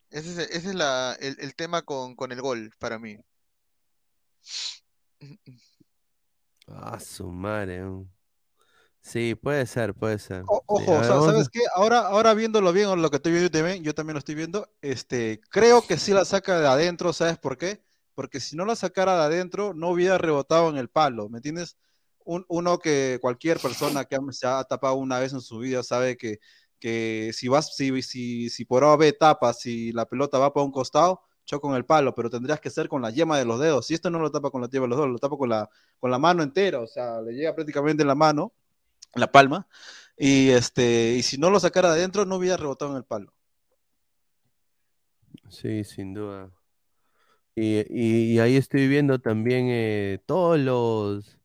Ese 0.09 0.29
es, 0.31 0.37
ese 0.49 0.69
es 0.69 0.75
la, 0.75 1.15
el, 1.19 1.35
el 1.39 1.55
tema 1.55 1.81
con, 1.81 2.15
con 2.15 2.31
el 2.31 2.41
gol 2.41 2.71
para 2.79 2.97
mí. 2.99 3.17
Ah, 6.67 6.99
su 6.99 7.27
madre. 7.29 7.81
Sí, 9.01 9.35
puede 9.35 9.65
ser, 9.65 9.93
puede 9.95 10.19
ser. 10.19 10.43
O- 10.47 10.63
Ojo, 10.67 10.91
o 10.97 11.03
sea, 11.03 11.21
¿sabes 11.21 11.49
qué? 11.49 11.61
Ahora, 11.75 11.99
ahora 12.01 12.33
viéndolo 12.33 12.71
bien, 12.73 13.01
lo 13.01 13.09
que 13.09 13.17
estoy 13.17 13.31
viendo 13.31 13.49
también, 13.51 13.83
yo 13.83 13.93
también 13.95 14.13
lo 14.15 14.19
estoy 14.19 14.35
viendo, 14.35 14.67
este, 14.81 15.41
creo 15.49 15.81
que 15.87 15.97
sí 15.97 16.13
la 16.13 16.25
saca 16.25 16.59
de 16.59 16.67
adentro, 16.67 17.13
¿sabes 17.13 17.37
por 17.37 17.57
qué? 17.57 17.83
Porque 18.15 18.39
si 18.39 18.55
no 18.55 18.65
la 18.65 18.75
sacara 18.75 19.15
de 19.17 19.23
adentro, 19.35 19.73
no 19.73 19.89
hubiera 19.89 20.17
rebotado 20.17 20.69
en 20.69 20.77
el 20.77 20.89
palo, 20.89 21.29
¿me 21.29 21.37
entiendes? 21.39 21.77
Un- 22.23 22.45
uno 22.49 22.77
que 22.79 23.17
cualquier 23.21 23.59
persona 23.59 24.05
que 24.05 24.17
se 24.31 24.45
ha 24.47 24.63
tapado 24.63 24.95
una 24.95 25.19
vez 25.19 25.33
en 25.33 25.41
su 25.41 25.57
vida 25.59 25.81
sabe 25.83 26.17
que, 26.17 26.39
que 26.79 27.31
si 27.33 27.47
vas, 27.47 27.75
si, 27.75 28.01
si, 28.01 28.49
si 28.49 28.65
por 28.65 28.83
A 28.83 28.93
o 28.93 28.97
B 28.97 29.13
tapas, 29.13 29.59
si 29.59 29.91
la 29.93 30.05
pelota 30.05 30.37
va 30.37 30.53
para 30.53 30.65
un 30.65 30.71
costado, 30.71 31.21
choca 31.45 31.61
con 31.61 31.75
el 31.75 31.85
palo, 31.85 32.13
pero 32.15 32.29
tendrías 32.29 32.59
que 32.59 32.69
ser 32.69 32.87
con 32.87 33.01
la 33.01 33.09
yema 33.11 33.37
de 33.37 33.45
los 33.45 33.59
dedos. 33.59 33.87
Si 33.87 33.93
esto 33.93 34.09
no 34.09 34.19
lo 34.19 34.31
tapa 34.31 34.51
con 34.51 34.61
la 34.61 34.69
yema 34.69 34.85
de 34.85 34.89
los 34.89 34.97
dedos, 34.97 35.11
lo 35.11 35.17
tapa 35.19 35.37
con 35.37 35.49
la, 35.49 35.69
con 35.99 36.11
la 36.11 36.19
mano 36.19 36.43
entera, 36.43 36.79
o 36.79 36.87
sea, 36.87 37.21
le 37.21 37.33
llega 37.33 37.53
prácticamente 37.55 38.03
en 38.03 38.07
la 38.07 38.15
mano, 38.15 38.53
la 39.15 39.31
palma, 39.31 39.67
y 40.17 40.49
este, 40.49 41.15
y 41.17 41.23
si 41.23 41.37
no 41.37 41.49
lo 41.49 41.59
sacara 41.59 41.89
de 41.93 41.99
adentro, 41.99 42.25
no 42.25 42.37
hubiera 42.37 42.57
rebotado 42.57 42.91
en 42.91 42.97
el 42.97 43.05
palo. 43.05 43.33
Sí, 45.49 45.83
sin 45.83 46.13
duda. 46.15 46.51
Y, 47.55 47.79
y- 47.89 48.33
y 48.35 48.39
ahí 48.39 48.55
estoy 48.57 48.87
viendo 48.87 49.19
también 49.19 49.67
eh, 49.69 50.19
todos 50.25 50.57
los, 50.59 51.37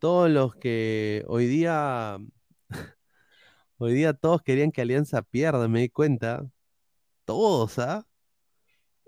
todos 0.00 0.30
los 0.30 0.56
que 0.56 1.24
hoy 1.28 1.46
día, 1.46 2.18
hoy 3.78 3.94
día 3.94 4.14
todos 4.14 4.42
querían 4.42 4.72
que 4.72 4.82
Alianza 4.82 5.22
pierda, 5.22 5.68
me 5.68 5.80
di 5.80 5.88
cuenta. 5.90 6.44
Todos, 7.26 7.78
¿ah? 7.80 8.06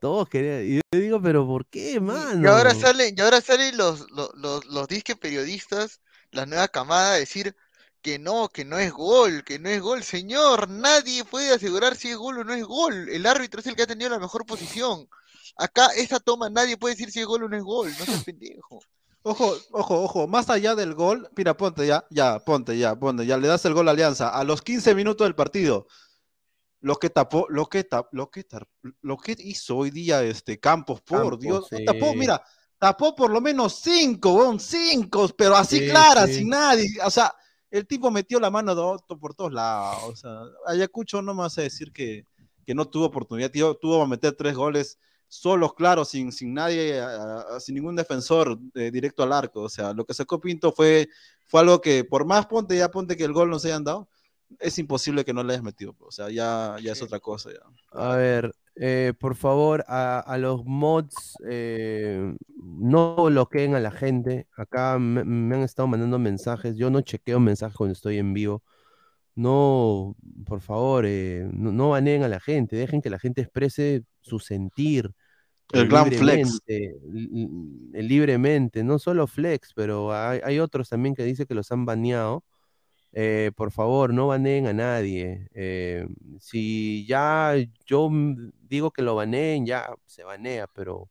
Todos 0.00 0.28
querían. 0.28 0.64
Y 0.64 0.74
yo 0.76 1.00
digo, 1.00 1.22
pero 1.22 1.46
¿por 1.46 1.66
qué, 1.66 2.00
Y 2.00 2.00
mano? 2.00 2.48
ahora 2.48 2.74
salen, 2.74 3.14
y 3.16 3.20
ahora 3.20 3.40
salen 3.40 3.76
los, 3.76 4.10
los, 4.10 4.30
los, 4.34 4.64
los 4.66 4.88
disque 4.88 5.16
periodistas, 5.16 6.00
la 6.30 6.46
nueva 6.46 6.68
camada, 6.68 7.12
a 7.14 7.16
decir 7.18 7.54
que 8.02 8.18
no, 8.18 8.48
que 8.48 8.64
no 8.64 8.78
es 8.78 8.92
gol, 8.92 9.44
que 9.44 9.58
no 9.58 9.68
es 9.68 9.80
gol. 9.80 10.02
Señor, 10.02 10.68
nadie 10.68 11.24
puede 11.24 11.52
asegurar 11.54 11.96
si 11.96 12.08
es 12.10 12.16
gol 12.16 12.38
o 12.38 12.44
no 12.44 12.54
es 12.54 12.64
gol. 12.64 13.08
El 13.08 13.26
árbitro 13.26 13.60
es 13.60 13.66
el 13.66 13.76
que 13.76 13.82
ha 13.82 13.86
tenido 13.86 14.10
la 14.10 14.18
mejor 14.18 14.46
posición. 14.46 15.08
Acá, 15.56 15.88
esta 15.96 16.20
toma, 16.20 16.48
nadie 16.50 16.76
puede 16.76 16.94
decir 16.94 17.10
si 17.10 17.20
es 17.20 17.26
gol 17.26 17.44
o 17.44 17.48
no 17.48 17.56
es 17.56 17.62
gol, 17.62 17.96
no 17.98 18.06
seas 18.06 18.22
pendejo. 18.24 18.80
Ojo, 19.22 19.54
ojo, 19.72 20.02
ojo, 20.02 20.26
más 20.26 20.48
allá 20.48 20.74
del 20.74 20.94
gol, 20.94 21.28
mira, 21.36 21.54
ponte 21.54 21.86
ya, 21.86 22.06
ya, 22.10 22.38
ponte 22.38 22.78
ya, 22.78 22.96
ponte 22.98 23.26
ya, 23.26 23.36
le 23.36 23.48
das 23.48 23.64
el 23.66 23.74
gol 23.74 23.88
a 23.88 23.90
Alianza. 23.90 24.30
A 24.30 24.44
los 24.44 24.62
15 24.62 24.94
minutos 24.94 25.26
del 25.26 25.34
partido, 25.34 25.86
lo 26.80 26.96
que 26.96 27.10
tapó, 27.10 27.46
lo 27.50 27.66
que 27.66 27.84
tapó, 27.84 28.08
lo 28.12 28.30
que 28.30 28.44
tar- 28.44 28.68
lo 29.02 29.18
que 29.18 29.36
hizo 29.38 29.76
hoy 29.76 29.90
día 29.90 30.22
este 30.22 30.58
Campos, 30.58 31.02
por 31.02 31.38
Campos, 31.38 31.38
Dios, 31.40 31.66
sí. 31.70 31.84
tapó, 31.84 32.14
mira, 32.14 32.42
tapó 32.78 33.14
por 33.14 33.30
lo 33.30 33.40
menos 33.42 33.80
cinco, 33.82 34.32
weón, 34.34 34.58
cinco, 34.58 35.28
pero 35.36 35.56
así 35.56 35.80
Sí, 35.80 35.88
clara, 35.90 36.26
sí. 36.26 36.34
sin 36.36 36.48
nadie, 36.48 36.88
o 37.04 37.10
sea, 37.10 37.34
el 37.70 37.86
tipo 37.86 38.10
metió 38.10 38.40
la 38.40 38.50
mano 38.50 38.74
to- 38.74 39.18
por 39.18 39.34
todos 39.34 39.52
lados, 39.52 40.02
o 40.04 40.16
sea, 40.16 40.40
Ayacucho 40.66 41.22
no 41.22 41.34
me 41.34 41.42
vas 41.42 41.58
a 41.58 41.62
decir 41.62 41.92
que, 41.92 42.26
que 42.66 42.74
no 42.74 42.86
tuvo 42.86 43.06
oportunidad, 43.06 43.50
tío, 43.50 43.74
tuvo 43.74 44.02
a 44.02 44.06
meter 44.06 44.32
tres 44.34 44.54
goles 44.54 44.98
solos, 45.28 45.74
claro, 45.74 46.04
sin, 46.04 46.32
sin 46.32 46.52
nadie, 46.54 47.00
a- 47.00 47.40
a- 47.56 47.60
sin 47.60 47.76
ningún 47.76 47.94
defensor 47.96 48.58
eh, 48.74 48.90
directo 48.90 49.22
al 49.22 49.32
arco, 49.32 49.62
o 49.62 49.68
sea, 49.68 49.92
lo 49.92 50.04
que 50.04 50.14
sacó 50.14 50.40
Pinto 50.40 50.72
fue, 50.72 51.08
fue 51.46 51.60
algo 51.60 51.80
que, 51.80 52.04
por 52.04 52.24
más 52.24 52.46
ponte 52.46 52.76
ya, 52.76 52.90
ponte 52.90 53.16
que 53.16 53.24
el 53.24 53.32
gol 53.32 53.48
no 53.50 53.58
se 53.58 53.68
hayan 53.68 53.84
dado, 53.84 54.08
es 54.58 54.76
imposible 54.80 55.24
que 55.24 55.32
no 55.32 55.44
le 55.44 55.52
hayas 55.52 55.62
metido, 55.62 55.94
o 56.00 56.10
sea, 56.10 56.28
ya, 56.30 56.76
ya 56.82 56.92
es 56.92 57.02
otra 57.02 57.20
cosa, 57.20 57.50
ya. 57.52 57.60
A 57.92 58.16
ver, 58.16 58.52
eh, 58.80 59.12
por 59.20 59.36
favor, 59.36 59.84
a, 59.88 60.20
a 60.20 60.38
los 60.38 60.64
mods, 60.64 61.36
eh, 61.48 62.34
no 62.56 63.16
bloqueen 63.26 63.74
a 63.76 63.80
la 63.80 63.90
gente. 63.92 64.46
Acá 64.56 64.98
me, 64.98 65.24
me 65.24 65.56
han 65.56 65.62
estado 65.62 65.88
mandando 65.88 66.18
mensajes. 66.18 66.76
Yo 66.76 66.90
no 66.90 67.02
chequeo 67.02 67.40
mensajes 67.40 67.76
cuando 67.76 67.92
estoy 67.92 68.18
en 68.18 68.32
vivo. 68.34 68.62
No, 69.36 70.16
por 70.46 70.60
favor, 70.60 71.04
eh, 71.06 71.48
no, 71.52 71.72
no 71.72 71.90
baneen 71.90 72.22
a 72.24 72.28
la 72.28 72.40
gente. 72.40 72.76
Dejen 72.76 73.02
que 73.02 73.10
la 73.10 73.18
gente 73.18 73.42
exprese 73.42 74.04
su 74.20 74.38
sentir. 74.40 75.12
El 75.72 75.88
gran 75.88 76.06
flex. 76.12 76.62
libremente, 76.68 77.00
li- 77.12 77.28
li- 77.92 78.02
libremente. 78.08 78.84
No 78.84 78.98
solo 78.98 79.26
flex, 79.26 79.72
pero 79.74 80.12
hay, 80.12 80.40
hay 80.44 80.58
otros 80.58 80.88
también 80.88 81.14
que 81.14 81.24
dicen 81.24 81.46
que 81.46 81.54
los 81.54 81.70
han 81.72 81.84
baneado. 81.86 82.44
Eh, 83.12 83.50
por 83.56 83.72
favor, 83.72 84.14
no 84.14 84.28
baneen 84.28 84.66
a 84.66 84.72
nadie. 84.72 85.48
Eh, 85.54 86.06
si 86.40 87.06
ya 87.06 87.54
yo 87.86 88.08
digo 88.68 88.92
que 88.92 89.02
lo 89.02 89.16
baneen, 89.16 89.66
ya 89.66 89.90
se 90.06 90.22
banea, 90.24 90.66
pero 90.68 91.10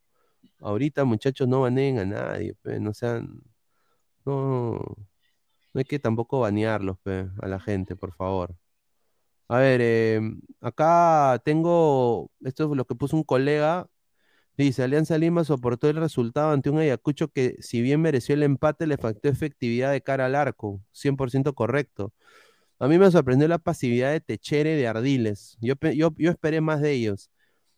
ahorita, 0.62 1.06
muchachos, 1.06 1.48
no 1.48 1.62
baneen 1.62 2.00
a 2.00 2.06
nadie, 2.06 2.56
no 2.82 2.94
sean, 2.94 3.42
no, 4.26 4.74
no 5.74 5.80
hay 5.80 5.86
que 5.86 6.00
tampoco 6.00 6.40
banearlos, 6.42 6.98
a 7.42 7.48
la 7.48 7.60
gente, 7.60 7.96
por 7.96 8.14
favor. 8.16 8.56
A 9.48 9.58
ver, 9.60 9.82
eh, 9.84 10.22
acá 10.62 11.42
tengo, 11.44 12.32
esto 12.42 12.72
es 12.72 12.78
lo 12.78 12.86
que 12.86 12.96
puso 12.96 13.18
un 13.18 13.24
colega, 13.24 13.88
dice, 14.64 14.84
Alianza 14.84 15.18
Lima 15.18 15.44
soportó 15.44 15.90
el 15.90 15.98
resultado 15.98 16.52
ante 16.52 16.70
un 16.70 16.80
Ayacucho 16.80 17.30
que 17.30 17.58
si 17.62 17.82
bien 17.82 18.02
mereció 18.02 18.36
el 18.36 18.44
empate, 18.44 18.88
le 18.88 18.98
faltó 18.98 19.30
efectividad 19.30 19.92
de 19.92 20.02
cara 20.02 20.26
al 20.26 20.36
arco, 20.36 20.82
100% 20.94 21.54
correcto. 21.54 22.14
A 22.80 22.88
mí 22.88 22.98
me 22.98 23.12
sorprendió 23.12 23.48
la 23.48 23.60
pasividad 23.60 24.12
de 24.12 24.22
Techere 24.22 24.76
de 24.76 24.88
Ardiles. 24.88 25.58
Yo, 25.62 25.76
yo, 25.94 26.14
yo 26.18 26.32
esperé 26.32 26.62
más 26.62 26.82
de 26.82 26.94
ellos. 26.94 27.30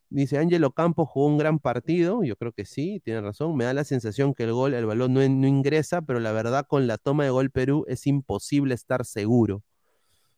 Dice, 0.09 0.37
Ángelo 0.37 0.71
Campos 0.73 1.09
jugó 1.09 1.27
un 1.27 1.37
gran 1.37 1.59
partido. 1.59 2.23
Yo 2.23 2.35
creo 2.35 2.51
que 2.51 2.65
sí, 2.65 3.01
tiene 3.03 3.21
razón. 3.21 3.55
Me 3.57 3.65
da 3.65 3.73
la 3.73 3.83
sensación 3.85 4.33
que 4.35 4.43
el 4.43 4.53
gol, 4.53 4.73
el 4.73 4.85
balón 4.85 5.13
no, 5.13 5.21
no 5.27 5.47
ingresa, 5.47 6.01
pero 6.03 6.19
la 6.19 6.31
verdad 6.33 6.67
con 6.67 6.85
la 6.87 6.97
toma 6.97 7.23
de 7.23 7.31
gol 7.31 7.49
Perú 7.51 7.85
es 7.87 8.05
imposible 8.07 8.75
estar 8.75 9.05
seguro. 9.05 9.63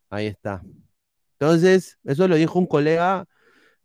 Ahí 0.09 0.27
está. 0.27 0.63
Entonces, 1.39 1.99
eso 2.05 2.27
lo 2.27 2.35
dijo 2.35 2.59
un 2.59 2.67
colega, 2.67 3.27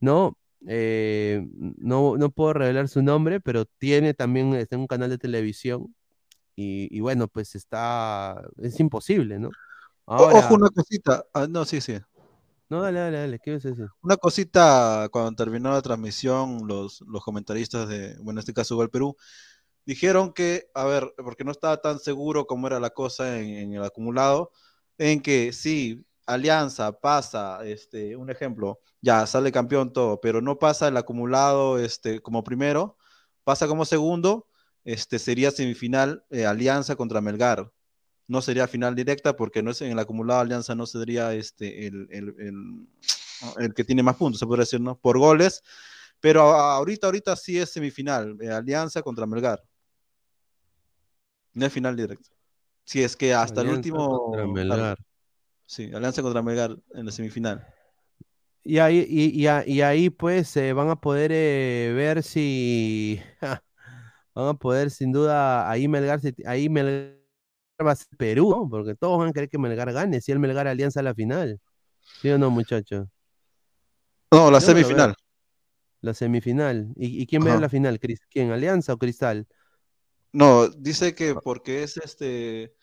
¿no? 0.01 0.38
Eh, 0.67 1.47
no, 1.79 2.17
no 2.17 2.31
puedo 2.31 2.53
revelar 2.53 2.89
su 2.89 3.03
nombre, 3.03 3.41
pero 3.41 3.65
tiene 3.65 4.15
también 4.15 4.55
está 4.55 4.77
en 4.77 4.83
un 4.83 4.87
canal 4.89 5.11
de 5.11 5.19
televisión. 5.19 5.95
Y, 6.57 6.89
y 6.97 7.01
bueno, 7.01 7.29
pues 7.29 7.55
está, 7.55 8.43
es 8.57 8.81
imposible, 8.81 9.39
¿no? 9.39 9.51
Ahora, 10.07 10.39
Ojo, 10.39 10.55
una 10.55 10.69
cosita, 10.71 11.25
ah, 11.33 11.47
no, 11.49 11.65
sí, 11.65 11.81
sí. 11.81 11.99
no, 12.69 12.83
dale, 12.83 12.99
dale, 12.99 13.19
dale, 13.19 13.39
¿qué 13.39 13.53
a 13.53 13.55
decir? 13.55 13.87
Una 14.03 14.17
cosita, 14.17 15.09
cuando 15.13 15.33
terminó 15.37 15.71
la 15.71 15.83
transmisión, 15.83 16.67
los, 16.67 17.03
los 17.03 17.23
comentaristas 17.23 17.89
de, 17.89 18.17
bueno, 18.17 18.33
en 18.33 18.39
este 18.41 18.55
caso 18.55 18.75
Gol 18.75 18.91
Perú, 18.91 19.17
dijeron 19.87 20.33
que, 20.33 20.69
a 20.75 20.85
ver, 20.85 21.15
porque 21.19 21.45
no 21.45 21.53
estaba 21.53 21.81
tan 21.81 21.99
seguro 21.99 22.47
cómo 22.47 22.67
era 22.67 22.81
la 22.81 22.91
cosa 22.91 23.39
en, 23.39 23.49
en 23.51 23.73
el 23.75 23.85
acumulado, 23.85 24.51
en 24.99 25.21
que 25.21 25.53
sí, 25.53 26.05
Alianza 26.29 26.93
pasa, 27.01 27.65
este, 27.65 28.15
un 28.17 28.29
ejemplo, 28.31 28.81
ya 29.01 29.27
sale 29.27 29.51
campeón 29.51 29.93
todo, 29.93 30.21
pero 30.21 30.41
no 30.43 30.59
pasa 30.59 30.89
el 30.89 30.97
acumulado 30.97 31.79
este, 31.79 32.21
como 32.21 32.45
primero, 32.45 32.97
pasa 33.45 33.67
como 33.67 33.85
segundo, 33.85 34.47
este, 34.85 35.19
sería 35.19 35.51
semifinal 35.51 36.25
eh, 36.31 36.45
Alianza 36.47 36.97
contra 36.97 37.21
Melgar. 37.21 37.73
No 38.27 38.43
sería 38.43 38.69
final 38.69 38.95
directa 38.95 39.35
porque 39.37 39.63
no 39.63 39.71
es 39.71 39.81
en 39.81 39.91
el 39.93 39.99
acumulado 39.99 40.41
Alianza 40.41 40.75
no 40.75 40.85
sería 40.87 41.33
este, 41.33 41.87
el, 41.87 42.07
el- 42.11 42.35
el- 42.39 42.89
el 43.59 43.73
que 43.75 43.85
tiene 43.85 44.03
más 44.03 44.17
puntos, 44.17 44.39
se 44.41 44.47
podría 44.47 44.63
decir, 44.65 44.81
¿no? 44.81 44.99
Por 44.99 45.19
goles, 45.19 45.63
pero 46.21 46.43
a- 46.53 46.75
ahorita, 46.77 47.07
ahorita 47.07 47.37
sí 47.37 47.59
es 47.59 47.71
semifinal, 47.71 48.37
eh, 48.41 48.51
Alianza 48.51 49.01
contra 49.03 49.25
Melgar. 49.27 49.63
No 51.55 51.65
es 51.67 51.73
final 51.73 51.97
directo. 51.97 52.29
Si 52.85 53.03
es 53.03 53.17
que 53.17 53.33
hasta 53.35 53.63
el 53.63 53.69
último. 53.69 54.09
contra. 54.33 54.47
Melgar. 54.47 54.99
Sí, 55.75 55.91
Alianza 55.95 56.23
contra 56.23 56.43
Melgar 56.43 56.77
en 56.95 57.07
la 57.07 57.13
semifinal. 57.13 57.65
Y 58.65 58.79
ahí, 58.79 59.07
y, 59.09 59.31
y 59.43 59.47
a- 59.47 59.67
y 59.67 59.81
ahí 59.83 60.11
pues 60.11 60.57
eh, 60.57 60.73
van 60.73 60.91
a 60.91 60.97
poder 60.97 61.31
eh, 61.33 61.93
ver 61.95 62.23
si 62.23 63.21
van 64.35 64.49
a 64.49 64.55
poder 64.55 64.91
sin 64.91 65.13
duda 65.13 65.71
ahí 65.71 65.89
Melgar 65.89 66.21
ahí 66.47 66.69
Melgar 66.69 67.17
va 67.87 67.93
a 67.93 67.97
ser 67.97 68.09
Perú, 68.19 68.51
¿no? 68.51 68.69
Porque 68.71 68.95
todos 68.97 69.19
van 69.19 69.29
a 69.31 69.33
querer 69.33 69.49
que 69.49 69.59
Melgar 69.59 69.93
gane, 69.93 70.21
si 70.21 70.33
el 70.33 70.39
Melgar 70.41 70.69
Alianza 70.69 71.01
a 71.01 71.05
la 71.05 71.15
final. 71.15 71.61
¿Sí 72.23 72.31
o 72.31 72.39
no, 72.39 72.51
muchachos? 72.51 73.09
No, 74.33 74.51
la 74.51 74.61
semifinal. 74.61 75.15
La 76.01 76.15
semifinal. 76.15 76.89
¿Y, 76.97 77.23
y 77.23 77.27
quién 77.27 77.45
ve 77.45 77.51
Ajá. 77.53 77.61
la 77.61 77.69
final? 77.69 78.01
¿Quién? 78.31 78.51
¿Alianza 78.53 78.93
o 78.95 78.99
Cristal? 78.99 79.47
No, 80.33 80.69
dice 80.69 81.15
que 81.15 81.35
porque 81.35 81.83
es 81.83 81.97
este 81.97 82.75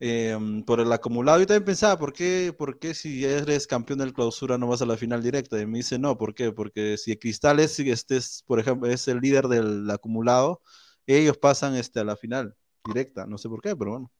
em, 0.00 0.62
por 0.64 0.80
el 0.80 0.92
acumulado. 0.92 1.40
Yo 1.40 1.46
también 1.46 1.64
pensaba, 1.64 1.98
¿por 1.98 2.12
qué, 2.12 2.54
por 2.56 2.78
qué 2.78 2.94
si 2.94 3.24
eres 3.24 3.66
campeón 3.66 4.00
del 4.00 4.12
clausura 4.12 4.58
no 4.58 4.68
vas 4.68 4.82
a 4.82 4.86
la 4.86 4.96
final 4.96 5.22
directa? 5.22 5.60
Y 5.60 5.66
me 5.66 5.78
dice, 5.78 5.98
no, 5.98 6.18
¿por 6.18 6.34
qué? 6.34 6.52
Porque 6.52 6.96
si 6.98 7.16
Cristal 7.16 7.60
es, 7.60 7.72
si 7.74 7.90
este 7.90 8.16
es, 8.16 8.42
por 8.46 8.60
ejemplo, 8.60 8.90
es 8.90 9.06
el 9.08 9.20
líder 9.20 9.48
del 9.48 9.88
acumulado, 9.90 10.62
ellos 11.06 11.38
pasan 11.38 11.76
este, 11.76 12.00
a 12.00 12.04
la 12.04 12.16
final 12.16 12.54
directa. 12.84 13.26
No 13.26 13.38
sé 13.38 13.48
por 13.48 13.60
qué, 13.62 13.76
pero 13.76 13.92
bueno. 13.92 14.10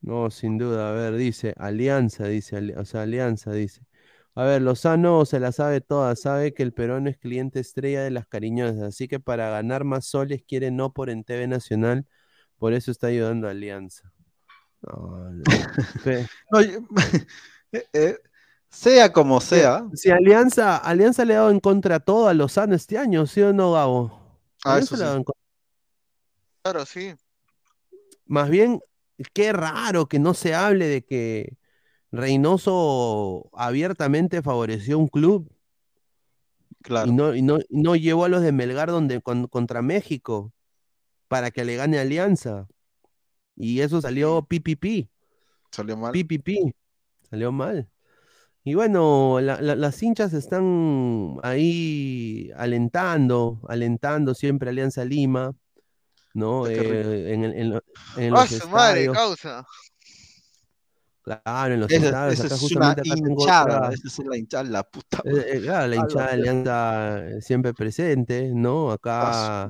No, 0.00 0.30
sin 0.30 0.58
duda. 0.58 0.90
A 0.90 0.92
ver, 0.92 1.16
dice 1.16 1.54
Alianza, 1.58 2.26
dice, 2.26 2.74
o 2.76 2.84
sea, 2.84 3.02
Alianza, 3.02 3.52
dice. 3.52 3.82
A 4.34 4.44
ver, 4.44 4.62
Lozano 4.62 5.24
se 5.26 5.40
la 5.40 5.52
sabe 5.52 5.80
toda, 5.80 6.16
sabe 6.16 6.54
que 6.54 6.62
el 6.62 6.72
Perón 6.72 7.08
es 7.08 7.18
cliente 7.18 7.60
estrella 7.60 8.02
de 8.02 8.10
las 8.10 8.26
cariñosas, 8.26 8.82
así 8.82 9.08
que 9.08 9.20
para 9.20 9.50
ganar 9.50 9.84
más 9.84 10.06
soles 10.06 10.42
quiere 10.46 10.70
no 10.70 10.92
por 10.92 11.10
en 11.10 11.24
TV 11.24 11.48
Nacional, 11.48 12.06
por 12.60 12.74
eso 12.74 12.90
está 12.90 13.06
ayudando 13.08 13.48
a 13.48 13.50
Alianza. 13.50 14.12
No, 14.82 15.30
no. 15.30 15.42
Pe- 16.04 16.26
No, 16.52 16.60
yo- 16.60 16.78
eh, 17.72 17.86
eh, 17.92 18.18
sea 18.68 19.12
como 19.12 19.40
sea. 19.40 19.84
Si 19.94 20.10
Alianza, 20.10 20.76
Alianza 20.76 21.24
le 21.24 21.34
ha 21.34 21.38
dado 21.38 21.50
en 21.50 21.60
contra 21.60 21.96
a 21.96 22.00
todo 22.00 22.28
a 22.28 22.34
Lozano 22.34 22.74
este 22.76 22.98
año, 22.98 23.26
¿sí 23.26 23.40
o 23.40 23.52
no, 23.52 23.72
Gabo? 23.72 24.12
Ah, 24.64 24.78
eso 24.78 24.94
le 24.96 25.02
ha 25.02 25.06
sí. 25.06 25.08
dado 25.08 25.16
en 25.16 25.24
contra. 25.24 25.42
Claro, 26.62 26.86
sí. 26.86 27.14
Más 28.26 28.50
bien, 28.50 28.80
qué 29.32 29.52
raro 29.54 30.06
que 30.06 30.18
no 30.18 30.34
se 30.34 30.54
hable 30.54 30.86
de 30.86 31.02
que 31.04 31.56
Reynoso 32.12 33.48
abiertamente 33.54 34.42
favoreció 34.42 34.98
un 34.98 35.08
club 35.08 35.50
Claro. 36.82 37.08
y 37.10 37.14
no, 37.14 37.34
y 37.34 37.42
no, 37.42 37.58
y 37.58 37.82
no 37.82 37.96
llevó 37.96 38.24
a 38.24 38.28
los 38.28 38.42
de 38.42 38.52
Melgar 38.52 38.90
donde, 38.90 39.20
con- 39.20 39.46
contra 39.48 39.80
México 39.82 40.52
para 41.30 41.52
que 41.52 41.64
le 41.64 41.76
gane 41.76 42.00
Alianza. 42.00 42.66
Y 43.56 43.80
eso 43.80 44.00
salió 44.02 44.42
PPP, 44.42 45.08
Salió 45.70 45.96
mal. 45.96 46.12
PPP, 46.12 46.74
salió 47.30 47.52
mal. 47.52 47.88
Y 48.64 48.74
bueno, 48.74 49.40
la- 49.40 49.60
la- 49.62 49.76
las 49.76 50.02
hinchas 50.02 50.34
están 50.34 51.38
ahí 51.42 52.50
alentando, 52.56 53.60
alentando 53.68 54.34
siempre 54.34 54.70
Alianza 54.70 55.04
Lima, 55.04 55.54
¿no? 56.34 56.66
Rico. 56.66 56.82
Eh, 56.82 57.34
en, 57.34 57.44
el- 57.44 57.54
en 57.54 57.80
en 58.16 58.34
¡Ah, 58.34 58.46
los 58.46 58.50
su 58.50 58.68
madre, 58.68 59.08
causa! 59.08 59.64
Claro, 61.22 61.74
en 61.74 61.80
los 61.80 61.92
Esa, 61.92 62.06
estadios, 62.06 62.34
esa 62.34 62.46
acá 62.46 62.54
es 62.56 62.60
justamente 62.60 63.02
acá 63.02 63.14
hinchada. 63.14 63.90
es 63.92 64.18
la 64.26 64.36
hinchada, 64.36 64.64
la 64.64 64.82
puta. 64.82 65.22
Eh, 65.24 65.44
eh, 65.56 65.60
claro, 65.60 65.86
la 65.88 65.96
hinchada 65.96 66.26
de. 66.28 66.32
Alianza 66.34 67.40
siempre 67.40 67.74
presente, 67.74 68.50
¿no? 68.54 68.90
Acá, 68.90 69.68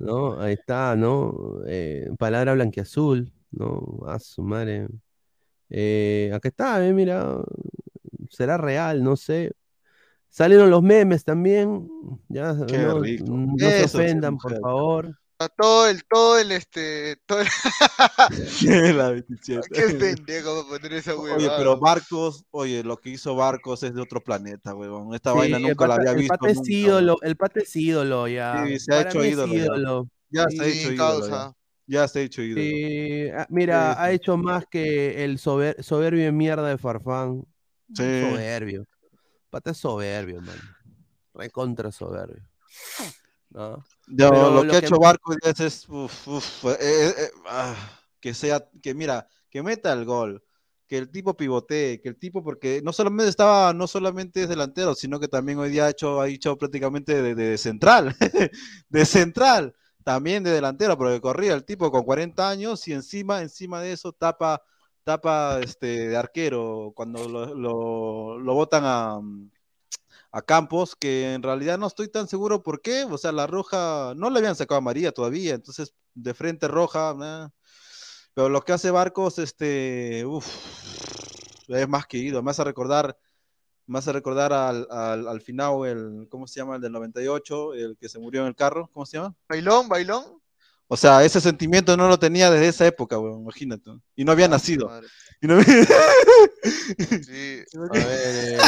¿no? 0.00 0.40
Ahí 0.40 0.54
está, 0.54 0.96
¿no? 0.96 1.60
Eh, 1.66 2.10
palabra 2.18 2.54
blanquiazul, 2.54 3.32
¿no? 3.52 4.00
A 4.06 4.18
su 4.18 4.42
madre. 4.42 4.88
Eh, 5.68 6.30
acá 6.34 6.48
está, 6.48 6.86
eh, 6.86 6.92
mira, 6.92 7.36
será 8.28 8.56
real, 8.56 9.02
no 9.04 9.16
sé. 9.16 9.52
Salieron 10.28 10.70
los 10.70 10.82
memes 10.82 11.24
también. 11.24 11.88
Ya, 12.28 12.56
Qué 12.66 12.78
no, 12.78 13.00
rico. 13.00 13.24
no 13.28 13.56
se 13.58 13.84
ofendan, 13.84 14.38
por 14.38 14.58
favor. 14.60 15.16
Todo 15.48 15.88
el, 15.88 16.04
todo 16.04 16.38
el, 16.38 16.52
este, 16.52 17.16
todo 17.26 17.40
el... 17.40 17.48
La 18.96 19.10
27. 19.10 19.68
Qué 19.72 19.82
pendejo 19.94 20.66
para 20.66 20.78
poner 20.78 20.92
esa 20.98 21.14
Oye, 21.14 21.34
huevada. 21.36 21.56
pero 21.56 21.78
Barcos, 21.78 22.44
oye, 22.50 22.84
lo 22.84 22.98
que 22.98 23.10
hizo 23.10 23.34
Barcos 23.34 23.82
es 23.82 23.94
de 23.94 24.02
otro 24.02 24.20
planeta, 24.22 24.74
huevón. 24.74 25.14
Esta 25.14 25.32
Sí, 25.32 25.38
vaina 25.38 25.56
el 25.56 25.62
nunca 25.62 25.86
la 25.86 25.94
había 25.94 26.10
el 26.10 26.16
visto. 26.18 26.34
pata 26.34 26.50
es 26.50 26.56
nunca, 26.58 26.70
ídolo, 26.72 27.12
huevón. 27.14 27.28
el 27.28 27.36
pata 27.36 27.60
es 27.60 27.74
ídolo 27.76 28.28
ya. 28.28 28.64
Sí, 28.66 28.78
se 28.80 28.92
ha 28.94 28.98
Para 28.98 29.10
hecho 29.10 29.22
es 29.22 29.32
ídolo 29.32 29.52
ya. 29.54 29.58
ídolo. 29.64 30.08
Ya 30.30 30.46
se 30.50 30.60
ha 30.60 30.64
Sí, 30.64 30.70
hecho 30.70 30.92
ídolo. 30.92 30.92
Ya. 30.92 30.96
causa. 31.30 31.56
Ya 31.86 32.08
se 32.08 32.18
ha 32.18 32.22
hecho 32.22 32.42
ídolo. 32.42 32.62
Sí, 32.62 33.28
ah, 33.36 33.46
mira, 33.48 33.92
Sí, 33.94 33.98
ha 34.00 34.12
hecho 34.12 34.36
más 34.36 34.64
que 34.70 35.24
el 35.24 35.38
sober- 35.38 35.82
soberbio 35.82 36.24
de 36.24 36.32
mierda 36.32 36.68
de 36.68 36.76
Farfán. 36.76 37.44
Sí. 37.94 38.02
Soberbio. 38.30 38.84
Pata 39.48 39.70
es 39.70 39.78
soberbio, 39.78 40.40
man. 40.42 40.56
Recontra 41.34 41.90
soberbio. 41.90 42.46
Lo, 44.06 44.50
lo 44.50 44.66
que 44.66 44.76
ha 44.76 44.78
que- 44.80 44.80
hecho 44.80 44.98
Barcos 44.98 45.36
ya 45.42 45.50
es, 45.50 45.60
es, 45.60 45.88
uf, 45.88 46.28
uf, 46.28 46.64
eh, 46.64 46.76
eh, 46.80 47.14
eh, 47.16 47.30
ah, 47.46 47.76
que 48.20 48.34
sea, 48.34 48.68
que 48.82 48.92
mira, 48.94 49.26
que 49.48 49.62
meta 49.62 49.92
el 49.92 50.04
gol, 50.04 50.42
que 50.88 50.98
el 50.98 51.10
tipo 51.10 51.36
pivotee, 51.36 52.00
que 52.02 52.08
el 52.08 52.18
tipo, 52.18 52.42
porque 52.42 52.80
no 52.82 52.92
solamente 52.92 53.28
estaba, 53.30 53.72
no 53.72 53.86
solamente 53.86 54.42
es 54.42 54.48
delantero, 54.48 54.94
sino 54.96 55.20
que 55.20 55.28
también 55.28 55.58
hoy 55.58 55.70
día 55.70 55.86
ha 55.86 55.90
hecho, 55.90 56.20
ha 56.20 56.28
hecho 56.28 56.58
prácticamente 56.58 57.22
de, 57.22 57.34
de 57.36 57.56
central, 57.56 58.16
de 58.88 59.04
central, 59.06 59.74
también 60.04 60.42
de 60.42 60.50
delantero, 60.50 60.98
porque 60.98 61.20
corría 61.20 61.54
el 61.54 61.64
tipo 61.64 61.90
con 61.92 62.02
40 62.02 62.48
años 62.50 62.86
y 62.88 62.92
encima, 62.92 63.42
encima 63.42 63.80
de 63.80 63.92
eso 63.92 64.12
tapa, 64.12 64.60
tapa 65.04 65.60
este 65.60 66.08
de 66.08 66.16
arquero 66.16 66.92
cuando 66.96 67.28
lo, 67.28 67.54
lo, 67.54 68.38
lo 68.40 68.54
botan 68.54 68.82
a, 68.84 69.20
a 70.32 70.42
Campos, 70.42 70.94
que 70.96 71.34
en 71.34 71.42
realidad 71.42 71.78
no 71.78 71.86
estoy 71.86 72.08
tan 72.08 72.28
seguro 72.28 72.62
por 72.62 72.82
qué, 72.82 73.04
o 73.04 73.18
sea, 73.18 73.32
la 73.32 73.46
roja 73.46 74.14
no 74.16 74.30
le 74.30 74.38
habían 74.38 74.56
sacado 74.56 74.78
a 74.78 74.82
María 74.82 75.12
todavía, 75.12 75.54
entonces 75.54 75.94
de 76.14 76.34
frente 76.34 76.68
roja, 76.68 77.50
pero 78.34 78.48
lo 78.48 78.62
que 78.62 78.72
hace 78.72 78.90
Barcos, 78.90 79.38
este, 79.38 80.24
uff, 80.24 80.46
es 81.68 81.88
más 81.88 82.06
que 82.06 82.18
ido, 82.18 82.42
me 82.42 82.52
hace 82.52 82.64
recordar, 82.64 83.18
me 83.86 83.98
hace 83.98 84.12
recordar 84.12 84.52
al, 84.52 84.86
al, 84.90 85.26
al 85.26 85.40
final, 85.40 85.84
el, 85.86 86.28
¿cómo 86.30 86.46
se 86.46 86.60
llama? 86.60 86.76
El 86.76 86.82
del 86.82 86.92
98, 86.92 87.74
el 87.74 87.96
que 87.96 88.08
se 88.08 88.18
murió 88.20 88.42
en 88.42 88.48
el 88.48 88.54
carro, 88.54 88.88
¿cómo 88.92 89.06
se 89.06 89.16
llama? 89.16 89.34
Bailón, 89.48 89.88
bailón. 89.88 90.39
O 90.92 90.96
sea, 90.96 91.24
ese 91.24 91.40
sentimiento 91.40 91.96
no 91.96 92.08
lo 92.08 92.18
tenía 92.18 92.50
desde 92.50 92.66
esa 92.66 92.84
época, 92.86 93.16
weón, 93.16 93.42
imagínate. 93.42 93.92
Y 94.16 94.24
no 94.24 94.32
había 94.32 94.48
nacido. 94.48 94.88
Madre. 94.88 95.06
Y 95.40 95.46
no 95.46 95.54
había- 95.54 95.64
Sí. 97.24 97.62
A 97.78 97.92
ver, 97.94 98.58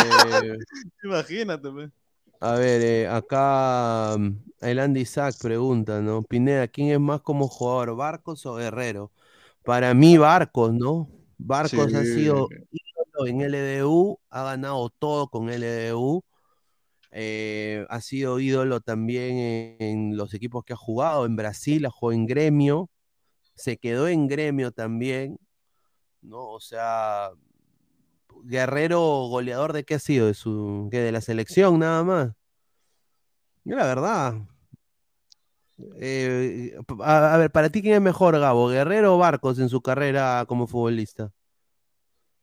eh, 0.47 0.59
Imagínate, 1.05 1.69
weón. 1.69 1.93
a 2.41 2.53
ver, 2.55 2.81
eh, 2.83 3.09
acá 3.09 4.17
mm, 4.17 4.37
el 4.61 4.79
Andy 4.79 5.01
Isaac 5.01 5.35
pregunta, 5.43 6.01
¿no? 6.01 6.23
Pineda, 6.23 6.69
¿quién 6.69 6.91
es 6.91 7.01
más 7.01 7.21
como 7.23 7.49
jugador, 7.49 7.97
Barcos 7.97 8.47
o 8.47 8.55
Guerrero? 8.55 9.11
Para 9.65 9.93
mí, 9.93 10.17
Barcos, 10.17 10.73
¿no? 10.73 11.09
Barcos 11.39 11.93
ha 11.93 12.05
sido 12.05 12.49
ídolo 12.71 13.27
en 13.27 13.41
LDU, 13.43 14.19
ha 14.31 14.45
ganado 14.45 14.91
todo 14.91 15.27
con 15.29 15.49
LDU. 15.51 16.23
Eh, 17.13 17.87
ha 17.91 18.01
sido 18.01 18.41
ídolo 18.41 18.81
también 18.81 19.77
en, 19.79 20.17
los 20.17 20.33
equipos 20.35 20.65
que 20.65 20.73
ha 20.73 20.77
jugado. 20.77 21.27
En 21.27 21.37
Brasil, 21.37 21.85
ha 21.87 21.91
jugado 21.91 22.19
en 22.19 22.27
gremio. 22.27 22.91
Se 23.55 23.77
quedó 23.77 24.09
en 24.09 24.29
gremio 24.29 24.73
también. 24.73 25.39
¿No? 26.23 26.49
O 26.51 26.61
sea, 26.61 27.31
Guerrero 28.45 29.01
goleador 29.29 29.73
de 29.73 29.85
qué 29.85 29.97
ha 29.97 29.99
sido? 29.99 30.27
De 30.27 30.35
su, 30.35 30.89
de 30.91 31.13
la 31.13 31.21
selección 31.21 31.79
nada 31.79 32.03
más. 32.03 32.33
Yo 33.65 33.77
la 33.77 33.87
verdad. 33.87 34.35
Eh, 35.97 36.77
a, 37.01 37.37
ver, 37.37 37.51
para 37.51 37.71
ti 37.71 37.83
quién 37.83 37.95
es 37.95 38.01
mejor, 38.01 38.39
Gabo, 38.39 38.69
Guerrero 38.69 39.17
o 39.17 39.19
Barcos 39.19 39.59
en 39.59 39.69
su 39.69 39.83
carrera 39.83 40.45
como 40.47 40.67
futbolista? 40.67 41.33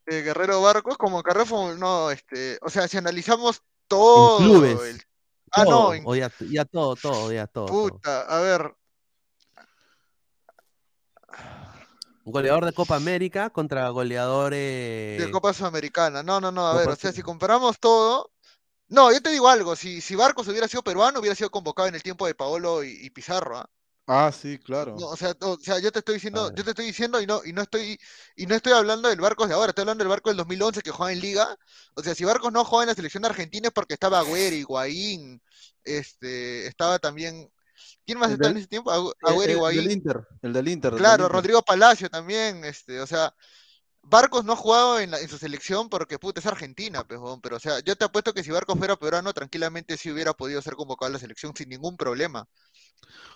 Eh, 0.05 0.21
Guerrero 0.21 0.61
Barcos, 0.61 0.97
como 0.97 1.23
carrera 1.23 1.45
no, 1.77 2.11
este, 2.11 2.57
o 2.61 2.69
sea, 2.69 2.87
si 2.87 2.97
analizamos 2.97 3.63
todo 3.89 4.39
en 4.39 4.51
clubes. 4.51 4.89
el- 4.95 5.01
Ah, 5.51 5.65
todo, 5.65 5.87
no, 5.89 5.93
en 5.93 6.03
o 6.05 6.15
ya, 6.15 6.29
todo, 6.65 6.95
todo, 6.95 7.31
ya 7.33 7.47
todo. 7.47 7.65
todo. 7.65 7.89
puta, 7.89 8.21
a 8.21 8.39
ver, 8.39 8.75
Goleador 12.23 12.65
de 12.65 12.73
Copa 12.73 12.95
América 12.95 13.49
contra 13.49 13.89
goleadores 13.89 15.17
de 15.19 15.31
Copa 15.31 15.53
Sudamericana. 15.53 16.21
No, 16.21 16.39
no, 16.39 16.51
no, 16.51 16.67
a 16.67 16.71
Copa 16.73 16.79
ver, 16.81 16.89
o 16.89 16.95
sea, 16.95 17.11
si 17.11 17.23
comparamos 17.23 17.79
todo. 17.79 18.31
No, 18.89 19.11
yo 19.11 19.21
te 19.21 19.29
digo 19.31 19.49
algo, 19.49 19.75
si, 19.75 20.01
si 20.01 20.15
Barcos 20.15 20.47
hubiera 20.47 20.67
sido 20.67 20.83
peruano, 20.83 21.19
hubiera 21.19 21.35
sido 21.35 21.51
convocado 21.51 21.87
en 21.87 21.95
el 21.95 22.03
tiempo 22.03 22.25
de 22.27 22.35
Paolo 22.35 22.83
y, 22.83 22.89
y 23.01 23.09
Pizarro, 23.11 23.57
¿ah? 23.57 23.69
Ah, 24.11 24.31
sí, 24.31 24.57
claro. 24.57 24.95
No, 24.99 25.07
o 25.09 25.15
sea, 25.15 25.35
no, 25.39 25.51
o 25.51 25.59
sea, 25.59 25.77
yo 25.79 25.91
te 25.91 25.99
estoy 25.99 26.15
diciendo, 26.15 26.51
yo 26.55 26.63
te 26.63 26.71
estoy 26.71 26.85
diciendo 26.85 27.21
y 27.21 27.27
no, 27.27 27.41
y 27.45 27.53
no 27.53 27.61
estoy, 27.61 27.99
y 28.35 28.45
no 28.47 28.55
estoy 28.55 28.73
hablando 28.73 29.07
del 29.07 29.21
Barcos 29.21 29.47
de 29.47 29.53
ahora, 29.53 29.69
estoy 29.69 29.83
hablando 29.83 30.03
del 30.03 30.09
Barcos 30.09 30.31
del 30.31 30.37
2011 30.37 30.81
que 30.81 30.89
juega 30.91 31.11
en 31.13 31.19
Liga. 31.19 31.55
O 31.95 32.01
sea, 32.01 32.15
si 32.15 32.25
Barcos 32.25 32.51
no 32.51 32.65
juega 32.65 32.83
en 32.83 32.89
la 32.89 32.95
selección 32.95 33.21
de 33.21 33.29
Argentina 33.29 33.67
es 33.67 33.73
porque 33.73 33.93
estaba 33.93 34.19
Agüero, 34.19 34.55
Higuaín, 34.55 35.39
este, 35.83 36.65
estaba 36.67 36.97
también, 36.97 37.51
¿quién 38.05 38.17
más 38.19 38.31
estaba 38.31 38.51
en 38.51 38.57
ese 38.57 38.67
tiempo? 38.67 38.91
Eh, 38.93 39.13
Agüero, 39.21 39.51
el 39.51 39.57
Higuaín. 39.57 39.77
del 39.83 39.91
Inter, 39.91 40.27
el 40.41 40.53
del 40.53 40.67
Inter. 40.69 40.93
el 40.93 41.03
del 41.03 41.03
Claro, 41.03 41.23
Inter. 41.25 41.35
Rodrigo 41.35 41.61
Palacio 41.61 42.09
también, 42.09 42.65
este, 42.65 43.01
o 43.01 43.07
sea, 43.07 43.33
Barcos 44.01 44.43
no 44.45 44.53
ha 44.53 44.55
jugado 44.55 44.99
en, 44.99 45.11
la- 45.11 45.19
en 45.19 45.29
su 45.29 45.37
selección 45.37 45.89
porque 45.89 46.17
puta 46.17 46.39
es 46.39 46.45
Argentina, 46.45 47.03
pues, 47.07 47.19
huevón, 47.19 47.41
pero 47.41 47.57
o 47.57 47.59
sea, 47.59 47.79
yo 47.81 47.95
te 47.95 48.05
apuesto 48.05 48.33
que 48.33 48.43
si 48.43 48.51
Barcos 48.51 48.77
fuera 48.77 48.95
peruano, 48.95 49.33
tranquilamente 49.33 49.97
sí 49.97 50.11
hubiera 50.11 50.33
podido 50.33 50.61
ser 50.61 50.75
convocado 50.75 51.09
a 51.09 51.13
la 51.13 51.19
selección 51.19 51.53
sin 51.55 51.69
ningún 51.69 51.95
problema. 51.97 52.47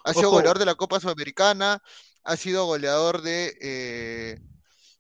Ha 0.04 0.14
sido 0.14 0.28
Ojo. 0.30 0.38
goleador 0.38 0.60
de 0.60 0.66
la 0.66 0.76
Copa 0.76 1.00
Sudamericana, 1.00 1.82
ha 2.24 2.36
sido 2.38 2.66
goleador 2.66 3.22
de, 3.22 3.56
eh, 3.62 4.40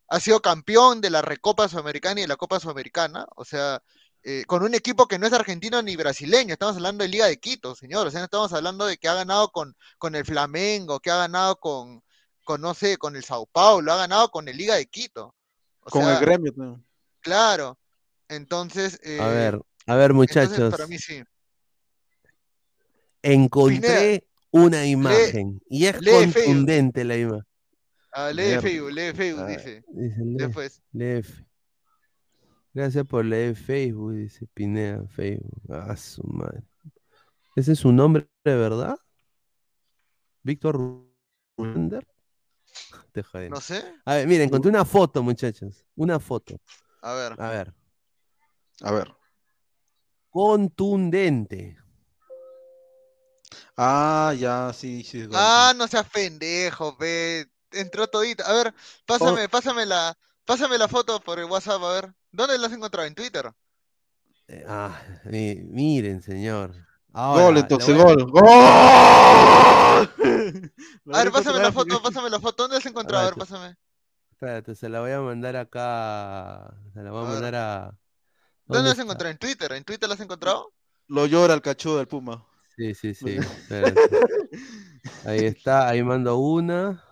ha 0.09 0.19
sido 0.19 0.41
campeón 0.41 1.01
de 1.01 1.09
la 1.09 1.21
Recopa 1.21 1.67
Sudamericana 1.67 2.19
y 2.19 2.23
de 2.23 2.27
la 2.27 2.35
Copa 2.37 2.59
Sudamericana, 2.59 3.25
o 3.35 3.43
sea, 3.45 3.81
eh, 4.23 4.45
con 4.45 4.63
un 4.63 4.73
equipo 4.73 5.07
que 5.07 5.19
no 5.19 5.27
es 5.27 5.33
argentino 5.33 5.81
ni 5.81 5.95
brasileño, 5.95 6.53
estamos 6.53 6.75
hablando 6.77 7.03
de 7.03 7.09
Liga 7.09 7.25
de 7.25 7.39
Quito, 7.39 7.75
señor, 7.75 8.07
o 8.07 8.11
sea, 8.11 8.19
no 8.21 8.25
estamos 8.25 8.53
hablando 8.53 8.85
de 8.85 8.97
que 8.97 9.07
ha 9.09 9.13
ganado 9.13 9.49
con, 9.49 9.75
con 9.97 10.15
el 10.15 10.23
Flamengo, 10.25 10.99
que 10.99 11.11
ha 11.11 11.17
ganado 11.17 11.57
con, 11.57 12.01
con, 12.43 12.61
no 12.61 12.73
sé, 12.73 12.97
con 12.97 13.15
el 13.15 13.23
Sao 13.23 13.45
Paulo, 13.47 13.91
ha 13.91 13.97
ganado 13.97 14.29
con 14.29 14.47
el 14.47 14.55
Liga 14.57 14.75
de 14.75 14.85
Quito. 14.85 15.35
O 15.81 15.89
Con 15.89 16.03
sea, 16.03 16.13
el 16.13 16.19
gremio. 16.21 16.53
¿no? 16.55 16.81
Claro. 17.19 17.77
Entonces, 18.29 18.95
A 19.03 19.07
eh, 19.09 19.19
ver, 19.19 19.61
a 19.87 19.95
ver, 19.95 20.11
entonces 20.11 20.49
muchachos. 20.49 20.71
para 20.71 20.87
mí 20.87 20.97
sí. 20.97 21.21
Encontré 23.21 24.25
una 24.53 24.85
imagen 24.85 25.61
y 25.69 25.85
es 25.85 25.97
Facebook. 25.97 26.33
contundente 26.33 27.03
la 27.03 27.17
imagen. 27.17 27.47
Ah, 28.11 28.31
lee 28.31 28.43
Mierda. 28.43 28.61
Facebook, 28.61 28.91
lee 28.91 29.13
Facebook, 29.13 29.43
Ah, 29.43 29.47
dice. 29.47 29.83
dice, 29.87 30.25
lee, 30.25 30.35
Después. 30.37 30.83
lee 30.91 31.21
Gracias 32.75 33.05
por 33.05 33.23
leer 33.25 33.55
Facebook, 33.55 34.13
dice 34.13 34.47
Pineda, 34.53 35.05
Facebook. 35.07 35.61
Ah, 35.69 35.95
su 35.95 36.23
madre. 36.23 36.63
¿Ese 37.55 37.73
es 37.73 37.79
su 37.79 37.91
nombre 37.91 38.27
de 38.43 38.55
verdad? 38.55 38.97
¿Víctor 40.41 41.05
Runder? 41.57 42.07
Te. 43.11 43.49
No 43.49 43.61
sé. 43.61 43.83
A 44.05 44.15
ver, 44.15 44.27
miren, 44.27 44.47
encontré 44.47 44.69
una 44.69 44.85
foto, 44.85 45.21
muchachos. 45.21 45.85
Una 45.95 46.19
foto. 46.19 46.59
A 47.03 47.13
ver. 47.13 47.35
A 47.37 47.49
ver. 47.49 47.73
A 48.81 48.91
ver. 48.91 49.11
Contundente. 50.31 51.77
Ah, 53.75 54.33
ya, 54.37 54.71
sí, 54.73 55.03
sí. 55.03 55.27
Ah, 55.33 55.73
no 55.75 55.87
seas 55.87 56.07
pendejo, 56.09 56.95
ve. 56.97 57.47
Entró 57.71 58.07
todito. 58.07 58.43
A 58.45 58.53
ver, 58.53 58.73
pásame, 59.05 59.49
pásame 59.49 59.85
la, 59.85 60.15
pásame 60.45 60.77
la 60.77 60.87
foto 60.87 61.19
por 61.19 61.39
el 61.39 61.45
WhatsApp, 61.45 61.81
a 61.81 61.91
ver. 61.93 62.13
¿Dónde 62.31 62.57
la 62.59 62.67
has 62.67 62.73
encontrado? 62.73 63.07
¿En 63.07 63.15
Twitter? 63.15 63.51
Eh, 64.47 64.63
Ah, 64.67 65.01
mi- 65.25 65.55
miren, 65.55 66.21
señor. 66.21 66.75
Ahora, 67.13 67.43
Gol, 67.45 67.57
entonces, 67.57 67.95
a- 67.95 68.03
gol. 68.03 68.31
¡Gol! 68.31 68.43
A 71.13 71.23
ver, 71.23 71.31
pásame 71.31 71.59
la 71.59 71.71
foto, 71.71 72.01
pásame 72.01 72.29
la 72.29 72.39
foto. 72.39 72.63
¿Dónde 72.63 72.75
la 72.75 72.79
has 72.79 72.85
encontrado? 72.85 73.23
A 73.23 73.25
ver, 73.29 73.35
pásame. 73.35 73.75
Espérate, 74.31 74.75
se 74.75 74.89
la 74.89 74.99
voy 74.99 75.11
a 75.11 75.21
mandar 75.21 75.55
acá. 75.55 76.73
Se 76.93 77.01
la 77.01 77.11
voy 77.11 77.21
a 77.23 77.27
A 77.27 77.31
ver. 77.31 77.33
mandar 77.41 77.55
a. 77.55 77.81
¿Dónde 77.85 77.97
¿Dónde 78.65 78.83
la 78.89 78.91
has 78.93 78.99
encontrado? 78.99 79.31
¿En 79.31 79.37
Twitter? 79.37 79.71
¿En 79.73 79.83
Twitter 79.83 80.07
la 80.09 80.15
has 80.15 80.21
encontrado? 80.21 80.73
Lo 81.07 81.25
llora 81.25 81.53
el 81.53 81.61
cachudo 81.61 81.97
del 81.97 82.07
Puma. 82.07 82.45
Sí, 82.77 82.93
sí, 82.93 83.13
sí. 83.13 83.35
espérate. 83.37 84.01
Ahí 85.25 85.45
está, 85.45 85.87
ahí 85.89 86.03
mando 86.03 86.37
una. 86.37 87.03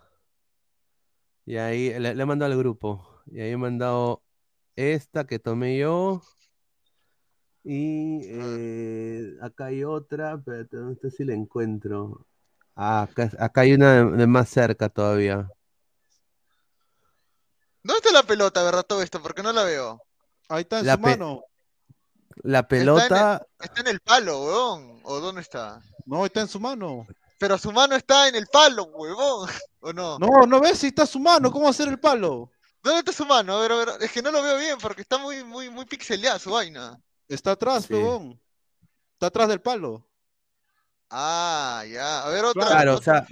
Y 1.45 1.57
ahí 1.57 1.97
le, 1.99 2.15
le 2.15 2.23
he 2.23 2.25
mandado 2.25 2.51
al 2.51 2.57
grupo. 2.57 3.21
Y 3.27 3.41
ahí 3.41 3.51
he 3.51 3.57
mandado 3.57 4.23
esta 4.75 5.25
que 5.25 5.39
tomé 5.39 5.77
yo. 5.77 6.21
Y 7.63 8.21
eh, 8.23 9.35
acá 9.41 9.65
hay 9.65 9.83
otra, 9.83 10.33
espérate, 10.33 10.77
no 10.77 10.95
sé 10.95 11.11
si 11.11 11.23
la 11.23 11.33
encuentro. 11.33 12.25
Ah, 12.75 13.03
acá, 13.03 13.29
acá 13.37 13.61
hay 13.61 13.73
una 13.73 14.03
de, 14.03 14.17
de 14.17 14.27
más 14.27 14.49
cerca 14.49 14.89
todavía. 14.89 15.47
¿Dónde 17.83 17.97
está 17.97 18.11
la 18.11 18.23
pelota, 18.23 18.63
verdad, 18.63 18.83
todo 18.83 19.01
esto? 19.01 19.21
Porque 19.21 19.43
no 19.43 19.51
la 19.51 19.63
veo. 19.63 20.01
Ahí 20.49 20.61
está 20.61 20.79
en 20.79 20.85
La 20.85 20.95
su 20.95 21.01
mano. 21.01 21.43
La 22.43 22.67
pelota. 22.67 23.45
Está 23.59 23.81
en 23.81 23.87
el 23.87 23.99
palo, 23.99 24.43
huevón. 24.43 24.99
¿O 25.03 25.19
dónde 25.19 25.41
está? 25.41 25.81
No, 26.05 26.25
está 26.25 26.41
en 26.41 26.47
su 26.47 26.59
mano. 26.59 27.05
Pero 27.39 27.57
su 27.57 27.71
mano 27.71 27.95
está 27.95 28.27
en 28.27 28.35
el 28.35 28.47
palo, 28.47 28.83
huevón. 28.85 29.49
¿O 29.79 29.91
no? 29.93 30.19
No, 30.19 30.45
no 30.47 30.59
ves 30.59 30.79
si 30.79 30.87
está 30.87 31.05
su 31.05 31.19
mano, 31.19 31.51
¿cómo 31.51 31.65
va 31.65 31.71
a 31.71 31.73
ser 31.73 31.87
el 31.87 31.99
palo? 31.99 32.51
¿Dónde 32.83 32.99
está 32.99 33.13
su 33.13 33.25
mano? 33.25 33.55
A 33.57 33.61
ver, 33.61 33.71
a 33.71 33.75
ver. 33.77 33.89
Es 33.99 34.11
que 34.11 34.21
no 34.21 34.31
lo 34.31 34.41
veo 34.41 34.57
bien 34.57 34.77
porque 34.79 35.01
está 35.01 35.17
muy, 35.17 35.43
muy, 35.43 35.69
muy 35.69 35.85
pixeleada 35.85 36.39
su 36.39 36.51
vaina. 36.51 36.99
Está 37.27 37.51
atrás, 37.51 37.85
Sí. 37.85 37.93
huevón. 37.93 38.39
Está 39.13 39.27
atrás 39.27 39.47
del 39.49 39.61
palo. 39.61 40.07
Ah, 41.09 41.83
ya. 41.91 42.23
A 42.23 42.29
ver, 42.29 42.45
otra. 42.45 42.65
Claro, 42.65 42.95
o 42.95 43.01
sea. 43.01 43.25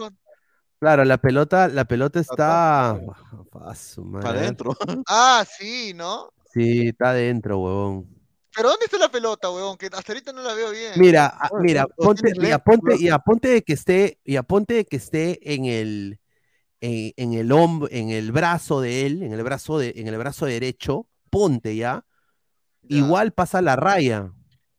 Claro, 0.80 1.04
la 1.04 1.18
pelota, 1.18 1.68
la 1.68 1.86
pelota 1.86 2.20
está. 2.20 2.91
Ah. 2.91 3.00
Para 4.22 4.39
adentro. 4.39 4.76
Ah, 5.08 5.45
sí, 5.58 5.93
¿no? 5.93 6.32
Sí, 6.54 6.88
está 6.89 7.12
adentro, 7.12 7.60
huevón. 7.60 8.18
Pero 8.56 8.70
¿dónde 8.70 8.86
está 8.86 8.97
la 8.97 9.10
pelota, 9.12 9.50
huevón? 9.52 9.78
Que 9.78 9.88
hasta 9.88 10.12
ahorita 10.12 10.34
no 10.34 10.41
la 10.41 10.54
veo 10.54 10.72
bien. 10.72 10.93
Mira, 10.97 11.28
ah, 11.28 11.50
Bueno, 11.52 11.64
mira, 11.64 11.86
ponte, 11.88 12.32
y 12.36 12.52
aponte, 12.52 12.95
y 13.00 13.10
aponte 13.10 13.47
de 13.50 13.62
que 13.64 13.74
esté, 13.74 14.20
y 14.24 14.36
aponte 14.38 14.74
de 14.74 14.86
que 14.86 14.95
esté 14.97 15.54
en 15.54 15.66
el, 15.66 16.20
en, 16.82 17.14
en 17.16 17.34
el 17.34 17.52
hombro, 17.52 17.88
en 17.91 18.10
el 18.10 18.32
brazo 18.32 18.82
de 18.82 19.06
él, 19.06 19.24
en 19.24 19.34
el 19.34 19.43
brazo 19.43 19.78
de, 19.78 19.93
en 19.95 20.08
el 20.08 20.18
brazo 20.18 20.45
derecho, 20.45 21.08
ponte 21.30 21.76
ya. 21.76 22.06
Ya. 22.84 22.97
Igual 22.97 23.34
pasa 23.34 23.62
la 23.62 23.76
raya. 23.76 24.32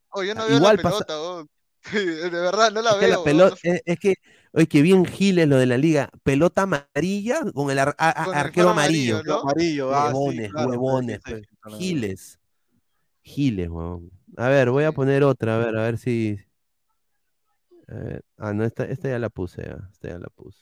Oh, 0.09 0.23
yo 0.23 0.35
no 0.35 0.45
veo 0.45 0.57
igual 0.57 0.75
la 0.77 0.83
pasa- 0.83 1.05
pelota, 1.05 1.21
huevón. 1.21 1.49
De 1.93 2.29
verdad, 2.29 2.71
no 2.71 2.81
la 2.81 2.89
Es 2.91 2.95
que, 2.97 3.05
veo. 3.05 3.09
la 3.09 3.15
huevón. 3.19 3.23
pelota, 3.23 3.57
es, 3.63 3.81
es 3.85 3.99
que, 3.99 4.15
oye, 4.51 4.67
que 4.67 4.81
bien 4.81 5.05
giles 5.05 5.47
lo 5.47 5.55
de 5.55 5.65
la 5.65 5.77
liga. 5.77 6.09
Pelota 6.23 6.63
amarilla 6.63 7.39
con 7.53 7.71
el 7.71 7.79
ar- 7.79 7.95
a- 7.97 8.21
a- 8.21 8.25
Con 8.25 8.33
el 8.33 8.39
arquero 8.41 8.69
amarillo, 8.71 9.15
amarillo. 9.19 9.33
¿no? 9.33 9.41
Amarillo, 9.49 9.95
ah, 9.95 10.07
sí, 10.09 10.13
Huevones, 10.17 10.51
claro, 10.51 10.69
huevones, 10.69 11.19
sí, 11.25 11.33
sí, 11.35 11.41
claro. 11.61 11.77
Giles. 11.77 12.37
Giles, 13.23 13.69
huevón. 13.69 14.11
A 14.37 14.47
ver, 14.49 14.69
voy 14.71 14.83
a 14.85 14.91
poner 14.91 15.23
otra, 15.23 15.55
a 15.55 15.57
ver, 15.65 15.77
a 15.77 15.83
ver 15.83 15.97
si. 15.97 16.37
a 17.87 17.93
ver. 17.95 18.25
Ah, 18.37 18.53
no, 18.53 18.63
esta, 18.63 18.85
esta 18.85 19.09
ya 19.09 19.19
la 19.19 19.29
puse, 19.29 19.63
ya, 19.63 19.77
esta 19.91 20.07
ya 20.09 20.17
la 20.19 20.27
puse. 20.29 20.59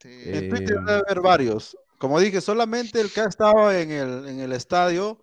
Sí. 0.00 0.08
En 0.26 0.48
Twitter 0.50 0.76
Eh, 0.76 0.80
debe 0.86 1.02
haber 1.06 1.20
varios. 1.20 1.76
Como 1.98 2.20
dije, 2.20 2.40
solamente 2.40 3.00
el 3.00 3.10
que 3.12 3.20
ha 3.20 3.26
estado 3.26 3.70
en 3.72 3.90
el, 3.90 4.28
en 4.28 4.40
el 4.40 4.52
estadio. 4.52 5.22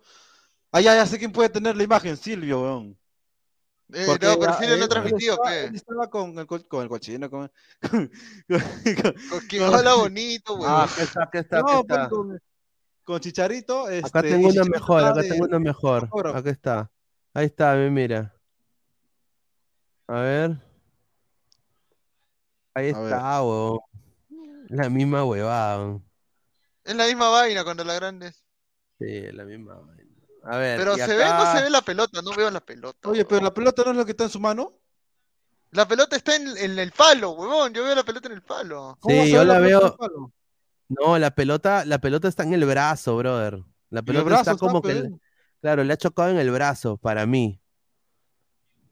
Ah, 0.72 0.80
ya, 0.80 0.94
ya 0.94 1.06
sé 1.06 1.18
quién 1.18 1.30
puede 1.32 1.50
tener 1.50 1.76
la 1.76 1.82
imagen, 1.84 2.16
Silvio, 2.16 2.62
weón. 2.62 2.98
Eh, 3.92 4.04
Porque, 4.06 4.26
no, 4.26 4.38
pero 4.38 4.54
sí 4.54 4.66
lo 4.66 4.72
él- 4.72 4.80
he 4.80 4.82
él 4.84 4.88
transmitido, 4.88 5.34
estaba- 5.34 5.50
¿qué? 5.50 5.76
estaba 5.76 6.08
con 6.10 6.38
el, 6.38 6.46
co- 6.46 6.66
con 6.66 6.82
el 6.82 6.88
cochino, 6.88 7.28
con, 7.28 7.52
con- 7.90 8.10
con- 8.48 9.14
Con 9.28 9.48
que 9.48 9.58
con- 9.58 9.70
Ah, 10.64 10.88
está, 10.98 11.24
aquí 11.24 11.38
no, 11.52 11.84
pues, 11.84 12.00
está. 12.00 12.08
con, 12.08 12.40
con 13.04 13.20
Chicharito. 13.20 13.82
Acá 13.86 13.90
este, 13.96 14.22
tengo 14.22 14.48
y 14.48 14.58
una 14.58 14.64
mejor, 14.64 15.04
acá 15.04 15.20
de- 15.22 15.28
tengo 15.28 15.44
una 15.46 15.58
mejor. 15.58 16.08
Aquí 16.34 16.48
está. 16.48 16.90
Ahí 17.34 17.46
está, 17.46 17.74
mira. 17.76 18.34
A 20.08 20.20
ver. 20.20 20.50
Ahí 22.74 22.86
A 22.86 22.90
está, 22.90 23.42
huevón. 23.42 23.80
La 24.68 24.88
misma 24.88 25.24
huevada. 25.24 25.78
huevón. 25.78 26.04
Es 26.84 26.96
la 26.96 27.06
misma 27.06 27.28
vaina 27.28 27.64
cuando 27.64 27.84
la 27.84 27.94
grande. 27.94 28.32
Sí, 28.98 29.30
la 29.32 29.44
misma 29.44 29.74
vaina. 29.76 30.02
A 30.44 30.56
ver, 30.56 30.78
Pero 30.78 30.96
se 30.96 31.06
ve, 31.16 31.24
no 31.24 31.30
acá- 31.30 31.56
se 31.56 31.62
ve 31.62 31.70
la 31.70 31.82
pelota, 31.82 32.20
no 32.22 32.32
veo 32.34 32.50
la 32.50 32.60
pelota. 32.60 33.08
Oye, 33.08 33.24
pero 33.24 33.42
la 33.42 33.54
pelota 33.54 33.84
no 33.84 33.92
es 33.92 33.96
lo 33.96 34.04
que 34.04 34.10
está 34.10 34.24
en 34.24 34.30
su 34.30 34.40
mano. 34.40 34.72
La 35.70 35.86
pelota 35.86 36.16
está 36.16 36.34
en, 36.34 36.48
en 36.56 36.78
el 36.78 36.90
palo, 36.92 37.30
huevón. 37.30 37.72
Yo 37.72 37.84
veo 37.84 37.94
la 37.94 38.02
pelota 38.02 38.26
en 38.28 38.34
el 38.34 38.42
palo. 38.42 38.96
¿Cómo 39.00 39.16
vas 39.16 39.24
Sí, 39.26 39.32
yo 39.32 39.44
la 39.44 39.58
veo. 39.60 39.96
No, 41.00 41.18
la 41.18 41.30
pelota, 41.34 41.84
la 41.84 41.98
pelota 41.98 42.28
está 42.28 42.42
en 42.42 42.52
el 42.54 42.64
brazo, 42.64 43.16
brother. 43.16 43.62
La 43.90 44.02
pelota 44.02 44.30
está 44.40 44.52
está, 44.52 44.56
como 44.56 44.82
que, 44.82 44.94
pues. 44.94 45.12
claro, 45.60 45.84
le 45.84 45.92
ha 45.92 45.96
chocado 45.96 46.28
en 46.30 46.38
el 46.38 46.50
brazo, 46.50 46.96
para 46.96 47.24
mí. 47.26 47.60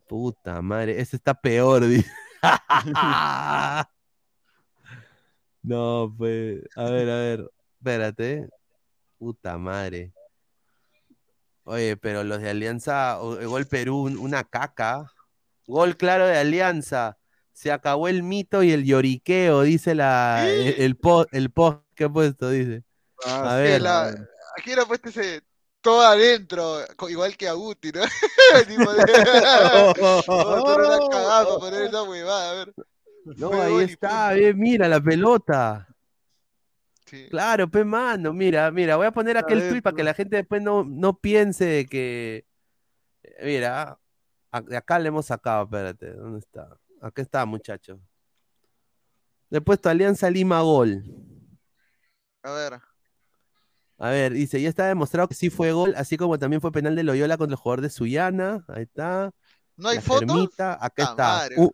Puta 0.08 0.60
madre, 0.62 1.00
ese 1.00 1.16
está 1.16 1.34
peor. 1.34 1.82
No, 5.62 6.14
pues, 6.16 6.62
a 6.74 6.84
ver, 6.84 7.10
a 7.10 7.16
ver, 7.16 7.50
espérate. 7.78 8.48
Puta 9.18 9.58
madre. 9.58 10.12
Oye, 11.64 11.98
pero 11.98 12.24
los 12.24 12.40
de 12.40 12.48
Alianza, 12.48 13.20
o- 13.20 13.36
Gol 13.46 13.66
Perú, 13.66 14.04
un- 14.04 14.16
una 14.16 14.42
caca. 14.44 15.12
Gol 15.66 15.96
claro 15.98 16.26
de 16.26 16.38
Alianza. 16.38 17.18
Se 17.60 17.70
acabó 17.70 18.08
el 18.08 18.22
mito 18.22 18.62
y 18.62 18.72
el 18.72 18.86
lloriqueo, 18.86 19.60
dice 19.60 19.94
la, 19.94 20.48
el, 20.48 20.80
el 20.80 20.96
post, 20.96 21.28
el 21.34 21.50
post 21.50 21.82
que 21.94 22.04
he 22.04 22.08
puesto, 22.08 22.48
dice. 22.48 22.84
Ah, 23.26 23.50
A 23.52 23.56
sí, 23.58 23.62
ver. 23.64 23.82
la- 23.82 24.14
aquí 24.56 24.72
era 24.72 24.86
puesto 24.86 25.10
ese 25.10 25.42
todo 25.82 26.00
adentro, 26.00 26.78
igual 27.10 27.36
que 27.36 27.48
a 27.48 27.52
Guti, 27.52 27.92
¿no? 27.92 28.00
Tipo 28.66 28.90
de- 28.94 29.04
Oh, 30.26 30.64
tú 30.64 30.80
no 30.80 30.88
la 30.88 30.98
cagás 31.10 31.46
para 31.46 31.58
poner 31.58 31.82
esa 31.82 32.02
huevada, 32.02 32.50
a 32.50 32.54
ver. 32.54 32.74
No, 33.36 33.50
Fue 33.50 33.60
ahí 33.60 33.80
está, 33.84 34.32
bien, 34.32 34.58
mira 34.58 34.88
la 34.88 34.98
pelota. 35.02 35.86
Sí. 37.04 37.26
Claro, 37.28 37.68
pe 37.70 37.84
mano, 37.84 38.32
mira, 38.32 38.70
mira, 38.70 38.96
voy 38.96 39.06
a 39.06 39.12
poner 39.12 39.36
aquel 39.36 39.68
tweet 39.68 39.82
para 39.82 39.94
que 39.94 40.02
la 40.04 40.14
gente 40.14 40.36
después 40.36 40.62
no, 40.62 40.82
no 40.82 41.12
piense 41.18 41.66
de 41.66 41.84
que. 41.84 42.46
Mira, 43.42 43.98
a- 44.50 44.60
de 44.62 44.78
acá 44.78 44.98
le 44.98 45.08
hemos 45.08 45.26
sacado, 45.26 45.64
espérate, 45.64 46.12
¿dónde 46.14 46.38
está? 46.38 46.74
Acá 47.00 47.22
está, 47.22 47.44
muchacho. 47.46 48.00
Le 49.48 49.58
he 49.58 49.60
puesto 49.60 49.88
Alianza 49.88 50.30
Lima 50.30 50.60
Gol. 50.60 51.02
A 52.42 52.52
ver. 52.52 52.80
A 53.98 54.08
ver, 54.10 54.32
dice, 54.32 54.60
ya 54.62 54.68
está 54.68 54.86
demostrado 54.86 55.28
que 55.28 55.34
sí 55.34 55.50
fue 55.50 55.72
gol, 55.72 55.92
así 55.96 56.16
como 56.16 56.38
también 56.38 56.62
fue 56.62 56.72
penal 56.72 56.96
de 56.96 57.02
Loyola 57.02 57.36
contra 57.36 57.54
el 57.54 57.60
jugador 57.60 57.82
de 57.82 57.90
Suyana. 57.90 58.64
Ahí 58.68 58.84
está. 58.84 59.30
¿No 59.76 59.88
hay 59.90 60.00
fotos? 60.00 60.48
Acá 60.58 61.14
Ah, 61.18 61.46
está. 61.46 61.60
Un, 61.60 61.70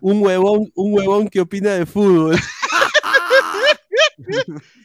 un 0.00 0.22
huevón, 0.22 0.72
un 0.74 0.94
huevón 0.94 1.28
que 1.28 1.40
opina 1.40 1.72
de 1.74 1.86
fútbol. 1.86 2.36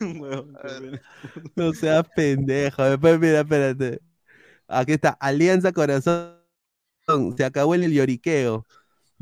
Huevón. 0.00 1.00
No 1.56 1.72
seas 1.72 2.04
pendejo. 2.14 2.82
Después, 2.84 3.18
mira, 3.18 3.40
espérate. 3.40 4.00
Aquí 4.68 4.92
está, 4.92 5.10
Alianza 5.20 5.72
Corazón. 5.72 6.38
Se 7.36 7.44
acabó 7.44 7.74
el 7.74 7.92
lloriqueo 7.92 8.64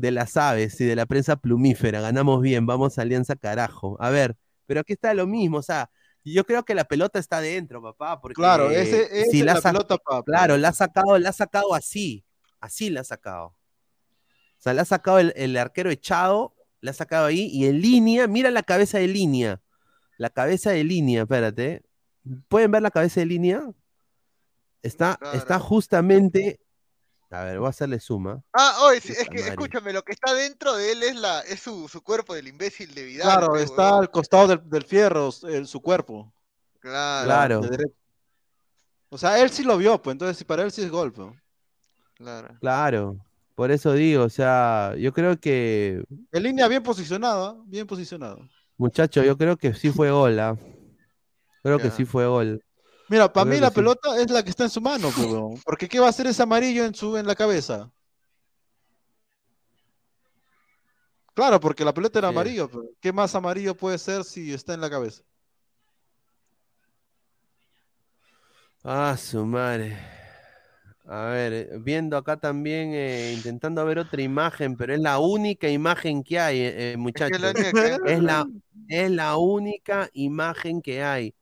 de 0.01 0.11
las 0.11 0.35
aves 0.35 0.79
y 0.81 0.85
de 0.85 0.95
la 0.95 1.05
prensa 1.05 1.35
plumífera. 1.37 2.01
Ganamos 2.01 2.41
bien, 2.41 2.65
vamos 2.65 2.97
Alianza 2.97 3.35
carajo. 3.35 3.95
A 3.99 4.09
ver, 4.09 4.35
pero 4.65 4.81
aquí 4.81 4.93
está 4.93 5.13
lo 5.13 5.27
mismo, 5.27 5.57
o 5.57 5.61
sea, 5.61 5.89
yo 6.23 6.45
creo 6.45 6.63
que 6.63 6.75
la 6.75 6.85
pelota 6.85 7.19
está 7.19 7.41
dentro, 7.41 7.81
papá, 7.81 8.19
porque 8.19 8.35
Claro, 8.35 8.69
ese, 8.69 9.03
ese 9.21 9.31
si 9.31 9.39
es 9.39 9.45
la, 9.45 9.59
pelota 9.61 9.97
para. 9.97 10.23
claro, 10.23 10.57
la 10.57 10.69
ha 10.69 10.73
sacado, 10.73 11.17
la 11.17 11.29
ha 11.29 11.33
sacado 11.33 11.73
así, 11.73 12.23
así 12.59 12.89
la 12.89 13.01
ha 13.01 13.03
sacado. 13.03 13.47
O 13.47 14.63
sea, 14.63 14.73
la 14.73 14.83
ha 14.83 14.85
sacado 14.85 15.19
el, 15.19 15.33
el 15.35 15.57
arquero 15.57 15.89
echado, 15.89 16.55
la 16.79 16.91
ha 16.91 16.93
sacado 16.93 17.25
ahí 17.25 17.49
y 17.51 17.65
en 17.65 17.81
línea, 17.81 18.27
mira 18.27 18.51
la 18.51 18.63
cabeza 18.63 18.99
de 18.99 19.07
línea. 19.07 19.61
La 20.17 20.29
cabeza 20.29 20.71
de 20.71 20.83
línea, 20.83 21.23
espérate. 21.23 21.83
¿Pueden 22.47 22.69
ver 22.69 22.83
la 22.83 22.91
cabeza 22.91 23.21
de 23.21 23.25
línea? 23.25 23.63
Está, 24.83 25.19
está 25.33 25.59
justamente. 25.59 26.59
A 27.31 27.43
ver, 27.45 27.59
voy 27.59 27.67
a 27.67 27.69
hacerle 27.69 27.99
suma. 27.99 28.43
Ah, 28.53 28.79
oye, 28.83 28.99
sí, 28.99 29.13
es 29.17 29.29
que 29.29 29.39
escúchame, 29.39 29.93
lo 29.93 30.03
que 30.03 30.11
está 30.11 30.33
dentro 30.33 30.75
de 30.75 30.91
él 30.91 31.03
es 31.03 31.15
la 31.15 31.39
es 31.41 31.61
su, 31.61 31.87
su 31.87 32.01
cuerpo 32.03 32.33
del 32.35 32.49
imbécil 32.49 32.93
de 32.93 33.03
Vidal. 33.05 33.37
Claro, 33.37 33.55
está 33.55 33.83
huevón. 33.85 33.99
al 34.01 34.11
costado 34.11 34.47
del, 34.49 34.69
del 34.69 34.83
fierro, 34.83 35.29
el- 35.43 35.65
su 35.65 35.81
cuerpo. 35.81 36.33
Claro, 36.79 37.25
Claro. 37.25 37.61
de. 37.61 37.85
O 39.09 39.17
sea, 39.17 39.39
él 39.41 39.49
sí 39.49 39.63
lo 39.63 39.77
vio, 39.77 40.01
pues 40.01 40.13
entonces 40.13 40.37
si 40.37 40.43
para 40.43 40.63
él 40.63 40.71
sí 40.71 40.81
es 40.83 40.91
gol, 40.91 41.13
pues. 41.13 41.29
claro. 42.15 42.55
Claro. 42.59 43.17
Por 43.55 43.71
eso 43.71 43.93
digo, 43.93 44.23
o 44.23 44.29
sea, 44.29 44.95
yo 44.97 45.13
creo 45.13 45.39
que, 45.39 46.03
En 46.31 46.43
línea 46.43 46.67
bien 46.67 46.81
posicionada, 46.83 47.55
bien 47.65 47.85
posicionado. 47.87 48.39
muchacho, 48.77 49.23
yo 49.23 49.37
creo 49.37 49.55
que 49.57 49.73
sí 49.73 49.89
fue 49.91 50.09
gol, 50.11 50.39
¿ah? 50.39 50.57
Creo 51.63 51.77
que 51.79 51.91
sí 51.91 52.05
fue 52.05 52.25
gol. 52.25 52.61
Mira, 53.11 53.31
para 53.33 53.43
mí 53.43 53.57
la 53.59 53.71
pelota 53.71 54.17
es 54.21 54.31
la 54.31 54.41
que 54.41 54.51
está 54.51 54.63
en 54.63 54.69
su 54.69 54.79
mano. 54.79 55.09
Porque 55.65 55.89
¿qué 55.89 55.99
va 55.99 56.05
a 56.07 56.09
hacer 56.11 56.27
ese 56.27 56.43
amarillo 56.43 56.85
en 56.85 56.95
su 56.95 57.17
en 57.17 57.27
la 57.27 57.35
cabeza? 57.35 57.91
Claro, 61.33 61.59
porque 61.59 61.83
la 61.83 61.93
pelota 61.93 62.19
era 62.19 62.29
Sí. 62.29 62.33
amarillo, 62.33 62.69
pero 62.69 62.83
¿qué 63.01 63.11
más 63.11 63.35
amarillo 63.35 63.75
puede 63.75 63.97
ser 63.97 64.23
si 64.23 64.53
está 64.53 64.73
en 64.73 64.79
la 64.81 64.89
cabeza? 64.89 65.23
Ah, 68.83 69.15
su 69.17 69.45
madre. 69.45 69.97
A 71.05 71.25
ver, 71.25 71.53
eh, 71.53 71.69
viendo 71.79 72.15
acá 72.15 72.37
también, 72.37 72.91
eh, 72.93 73.33
intentando 73.35 73.83
ver 73.85 73.99
otra 73.99 74.21
imagen, 74.21 74.77
pero 74.77 74.93
es 74.93 74.99
la 74.99 75.19
única 75.19 75.67
imagen 75.67 76.23
que 76.23 76.39
hay, 76.39 76.59
eh, 76.61 76.91
Es 76.91 76.95
que 76.95 76.97
muchachos. 76.97 77.41
la 77.41 77.51
Es 78.05 78.19
la, 78.21 78.45
es 78.87 79.11
la 79.11 79.37
única 79.37 80.09
imagen 80.13 80.81
que 80.81 81.03
hay. 81.03 81.33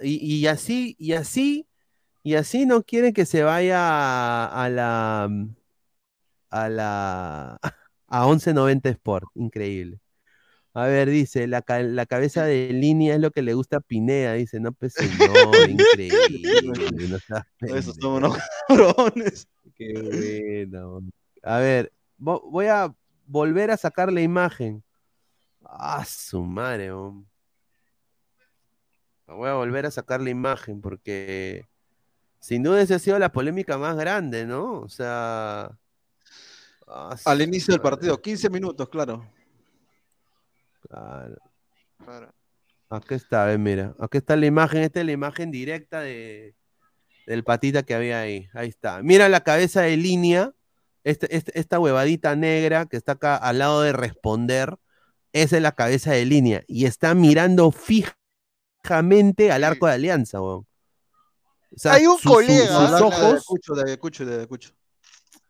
Y, 0.00 0.16
y 0.36 0.46
así, 0.46 0.94
y 0.98 1.12
así, 1.14 1.66
y 2.22 2.34
así 2.34 2.66
no 2.66 2.82
quieren 2.82 3.12
que 3.12 3.26
se 3.26 3.42
vaya 3.42 3.78
a, 3.80 4.64
a 4.64 4.68
la 4.68 5.28
a 6.50 6.68
la 6.68 7.58
a 8.08 8.26
1190 8.26 8.88
Sport. 8.90 9.26
Increíble. 9.34 10.00
A 10.74 10.86
ver, 10.86 11.08
dice, 11.08 11.46
la, 11.46 11.64
la 11.66 12.04
cabeza 12.06 12.44
de 12.44 12.70
línea 12.72 13.14
es 13.14 13.20
lo 13.20 13.30
que 13.30 13.40
le 13.40 13.54
gusta 13.54 13.78
a 13.78 13.80
Pineda, 13.80 14.34
dice, 14.34 14.60
no, 14.60 14.72
pues 14.72 14.92
señor, 14.92 15.70
increíble. 15.70 16.68
no 17.08 17.18
Esos 17.60 17.96
son 17.96 18.24
unos 18.24 18.36
cabrones. 18.68 19.48
Qué 19.74 20.66
bueno. 20.70 21.00
A 21.42 21.58
ver, 21.58 21.92
vo- 22.18 22.42
voy 22.50 22.66
a 22.66 22.94
volver 23.26 23.70
a 23.70 23.76
sacar 23.78 24.12
la 24.12 24.20
imagen. 24.20 24.82
Ah, 25.64 26.04
su 26.06 26.44
madre. 26.44 26.92
hom. 26.92 27.24
Voy 29.26 29.48
a 29.48 29.54
volver 29.54 29.86
a 29.86 29.90
sacar 29.90 30.20
la 30.20 30.30
imagen 30.30 30.80
porque 30.80 31.66
sin 32.40 32.62
duda 32.62 32.80
esa 32.80 32.94
ha 32.96 32.98
sido 32.98 33.18
la 33.18 33.32
polémica 33.32 33.76
más 33.78 33.96
grande, 33.96 34.46
¿no? 34.46 34.80
O 34.80 34.88
sea. 34.88 35.76
ah, 36.86 37.16
Al 37.24 37.42
inicio 37.42 37.72
del 37.72 37.80
partido, 37.80 38.20
15 38.22 38.48
minutos, 38.50 38.88
claro. 38.88 39.26
claro. 40.88 41.36
Claro. 42.04 42.32
Aquí 42.88 43.14
está, 43.14 43.46
ve, 43.46 43.58
mira. 43.58 43.94
Aquí 43.98 44.18
está 44.18 44.36
la 44.36 44.46
imagen. 44.46 44.82
Esta 44.82 45.00
es 45.00 45.06
la 45.06 45.12
imagen 45.12 45.50
directa 45.50 46.00
de, 46.00 46.54
del 47.26 47.42
patita 47.42 47.82
que 47.82 47.94
había 47.94 48.20
ahí. 48.20 48.48
Ahí 48.54 48.68
está. 48.68 49.02
Mira 49.02 49.28
la 49.28 49.40
cabeza 49.40 49.82
de 49.82 49.96
línea. 49.96 50.52
Este- 51.02 51.34
este- 51.36 51.58
esta 51.58 51.80
huevadita 51.80 52.36
negra 52.36 52.86
que 52.86 52.96
está 52.96 53.12
acá 53.12 53.36
al 53.36 53.58
lado 53.58 53.82
de 53.82 53.92
responder. 53.92 54.76
Esa 55.32 55.56
es 55.56 55.62
la 55.62 55.72
cabeza 55.72 56.12
de 56.12 56.24
línea. 56.26 56.62
Y 56.68 56.84
está 56.86 57.14
mirando 57.14 57.72
fijamente 58.86 59.50
al 59.50 59.64
arco 59.64 59.86
de 59.86 59.92
alianza, 59.94 60.40
weón. 60.40 60.66
O 61.74 61.78
sea, 61.78 61.94
Hay 61.94 62.06
un 62.06 62.16
su- 62.16 62.22
su- 62.28 62.34
colega, 62.34 62.66
sus 62.66 62.74
arco 62.92 63.10
de 63.10 63.16
ojos. 63.16 63.76
De 63.76 63.82
Ayacucho, 63.82 64.24
de. 64.24 64.46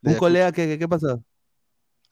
De 0.00 0.10
Un 0.12 0.16
colega, 0.18 0.52
¿qué, 0.52 0.66
qué, 0.66 0.78
qué 0.78 0.88
pasó? 0.88 1.22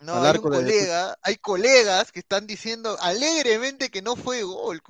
No, 0.00 0.14
hay 0.22 0.36
un 0.36 0.42
colega, 0.42 1.16
hay 1.22 1.36
colegas 1.36 2.12
que 2.12 2.20
están 2.20 2.46
diciendo 2.46 2.96
alegremente 3.00 3.88
que 3.90 4.02
no 4.02 4.16
fue 4.16 4.42
gol, 4.42 4.82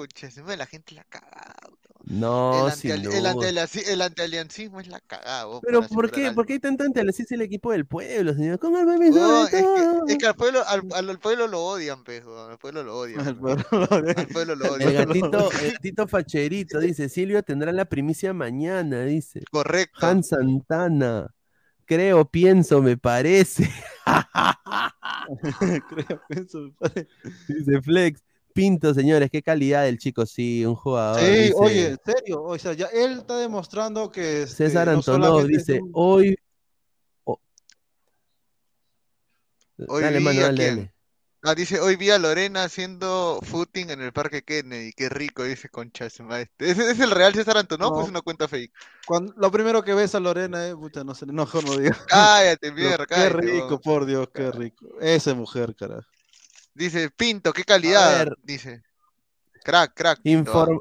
me- 0.42 0.56
La 0.56 0.66
gente 0.66 0.94
la 0.94 1.02
ha 1.02 1.04
cagado. 1.04 1.78
No, 2.06 2.68
el, 2.68 2.74
sin 2.74 3.02
duda. 3.02 3.16
el, 3.18 3.24
antialianci- 3.26 3.88
el 3.88 4.02
antialiancismo 4.02 4.78
es 4.80 4.88
la 4.88 5.00
cagada. 5.00 5.46
vos, 5.46 5.60
Pero 5.64 5.86
¿por 5.86 6.10
qué, 6.10 6.32
¿por 6.32 6.44
qué 6.44 6.54
hay 6.54 6.58
tanto 6.58 6.84
antes 6.84 7.30
el 7.30 7.40
equipo 7.40 7.72
del 7.72 7.86
pueblo, 7.86 8.34
señor? 8.34 8.58
Con 8.58 8.76
el 8.76 8.98
de 8.98 9.06
es, 9.08 9.14
todo. 9.14 9.46
que, 9.48 10.12
es 10.12 10.18
que 10.18 10.26
al 10.26 10.34
pueblo, 10.34 10.62
al, 10.66 10.82
al- 10.92 11.10
al 11.10 11.18
pueblo 11.18 11.46
lo 11.48 11.64
odian, 11.64 12.04
pues, 12.04 12.24
weón, 12.24 12.50
al 12.50 12.58
pueblo 12.58 12.82
lo 12.82 12.98
odian. 12.98 13.26
El 13.26 13.38
weón. 13.38 13.62
pueblo 13.70 13.86
lo 13.88 13.96
odia. 13.96 14.14
Al 14.18 14.26
pueblo 14.28 14.54
lo 14.56 14.76
El 14.76 14.86
odian. 14.88 14.94
gatito, 15.08 15.50
el 15.62 15.72
gatito 15.72 16.06
facherito 16.06 16.78
dice, 16.80 17.08
Silvio 17.08 17.42
tendrá 17.42 17.72
la 17.72 17.86
primicia 17.86 18.34
mañana, 18.34 19.02
dice. 19.04 19.42
Correcto. 19.50 20.06
Han 20.06 20.22
Santana, 20.22 21.34
creo, 21.86 22.26
pienso, 22.30 22.82
me 22.82 22.96
parece. 22.98 23.70
Creo, 25.88 26.20
pienso, 26.28 26.58
me 26.60 26.70
parece. 26.72 27.08
dice 27.48 27.82
Flex. 27.82 28.22
Pinto, 28.54 28.94
señores, 28.94 29.30
qué 29.30 29.42
calidad 29.42 29.82
del 29.82 29.98
chico, 29.98 30.24
sí, 30.24 30.64
un 30.64 30.76
jugador. 30.76 31.20
Sí, 31.20 31.26
dice 31.26 31.54
oye, 31.56 31.86
en 31.88 31.98
serio, 32.04 32.42
o 32.44 32.56
sea, 32.56 32.72
ya 32.72 32.86
él 32.86 33.18
está 33.18 33.36
demostrando 33.36 34.10
que 34.12 34.42
este, 34.44 34.68
César 34.68 34.86
no 34.86 34.92
Antonov 34.94 35.26
solamente 35.26 35.56
es 35.56 35.66
dice, 35.66 35.80
un- 35.82 35.90
hoy... 35.92 36.36
Hoy 39.88 40.02
Dale, 40.02 40.18
vi 40.18 40.24
mano, 40.24 40.38
a 40.40 40.42
dale, 40.44 40.56
quién. 40.56 40.76
dale. 40.76 40.94
Ah, 41.42 41.54
dice, 41.56 41.80
hoy 41.80 41.96
vi 41.96 42.08
a 42.10 42.18
Lorena 42.18 42.62
haciendo 42.62 43.40
footing 43.42 43.90
en 43.90 44.00
el 44.00 44.12
Parque 44.12 44.42
Kennedy. 44.42 44.92
Qué 44.92 45.08
rico, 45.08 45.42
dice 45.42 45.68
Concha. 45.68 46.06
ese 46.06 46.22
maestro. 46.22 46.54
¿Ese 46.66 46.92
es 46.92 47.00
el 47.00 47.10
real 47.10 47.34
César 47.34 47.58
Antonov 47.58 47.92
o 47.92 47.96
No. 47.96 48.02
es 48.04 48.08
una 48.08 48.20
cuenta 48.22 48.46
fake? 48.46 48.72
Cuando, 49.04 49.34
lo 49.36 49.50
primero 49.50 49.82
que 49.82 49.92
ves 49.92 50.14
a 50.14 50.20
Lorena, 50.20 50.66
eh, 50.68 50.76
puta, 50.76 51.02
no 51.02 51.12
sé, 51.14 51.26
no, 51.26 51.32
no 51.66 51.76
digo. 51.76 51.94
Cállate, 52.06 52.70
mierda, 52.70 53.04
qué 53.04 53.28
rico, 53.30 53.80
por 53.80 54.06
Dios, 54.06 54.28
qué 54.32 54.52
rico. 54.52 54.86
Esa 55.00 55.34
mujer, 55.34 55.74
carajo. 55.74 56.08
Dice, 56.74 57.10
Pinto, 57.10 57.52
qué 57.52 57.64
calidad. 57.64 58.18
ver. 58.26 58.36
Dice. 58.42 58.82
Crack, 59.64 59.94
crack. 59.94 60.20
Inform- 60.24 60.80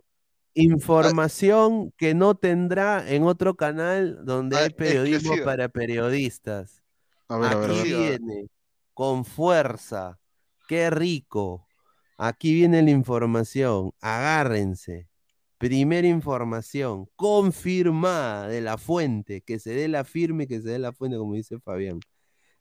información 0.56 1.92
que 1.98 2.14
no 2.14 2.36
tendrá 2.36 3.10
en 3.10 3.24
otro 3.24 3.56
canal 3.56 4.24
donde 4.26 4.58
Ah, 4.58 4.60
hay 4.62 4.70
periodismo 4.72 5.18
exclusiva. 5.34 5.46
para 5.46 5.70
periodistas. 5.70 6.84
A 7.28 7.38
ver, 7.38 7.52
a 7.54 7.56
ver, 7.58 7.70
a 7.72 7.74
Aquí 7.80 7.92
ver. 7.94 8.20
Viene, 8.20 8.48
con 8.94 9.26
fuerza. 9.26 10.20
Qué 10.68 10.90
rico. 10.90 11.68
Aquí 12.18 12.54
viene 12.54 12.82
la 12.82 12.92
información. 12.92 13.92
Agárrense. 14.02 15.08
Primera 15.58 16.08
información 16.08 17.08
confirmada 17.16 18.48
de 18.48 18.62
la 18.62 18.78
fuente, 18.78 19.42
que 19.42 19.60
se 19.60 19.72
dé 19.74 19.88
la 19.88 20.04
firme, 20.04 20.46
que 20.48 20.62
se 20.62 20.70
dé 20.70 20.80
la 20.80 20.92
fuente, 20.92 21.18
como 21.18 21.36
dice 21.36 21.60
Fabián. 21.60 22.00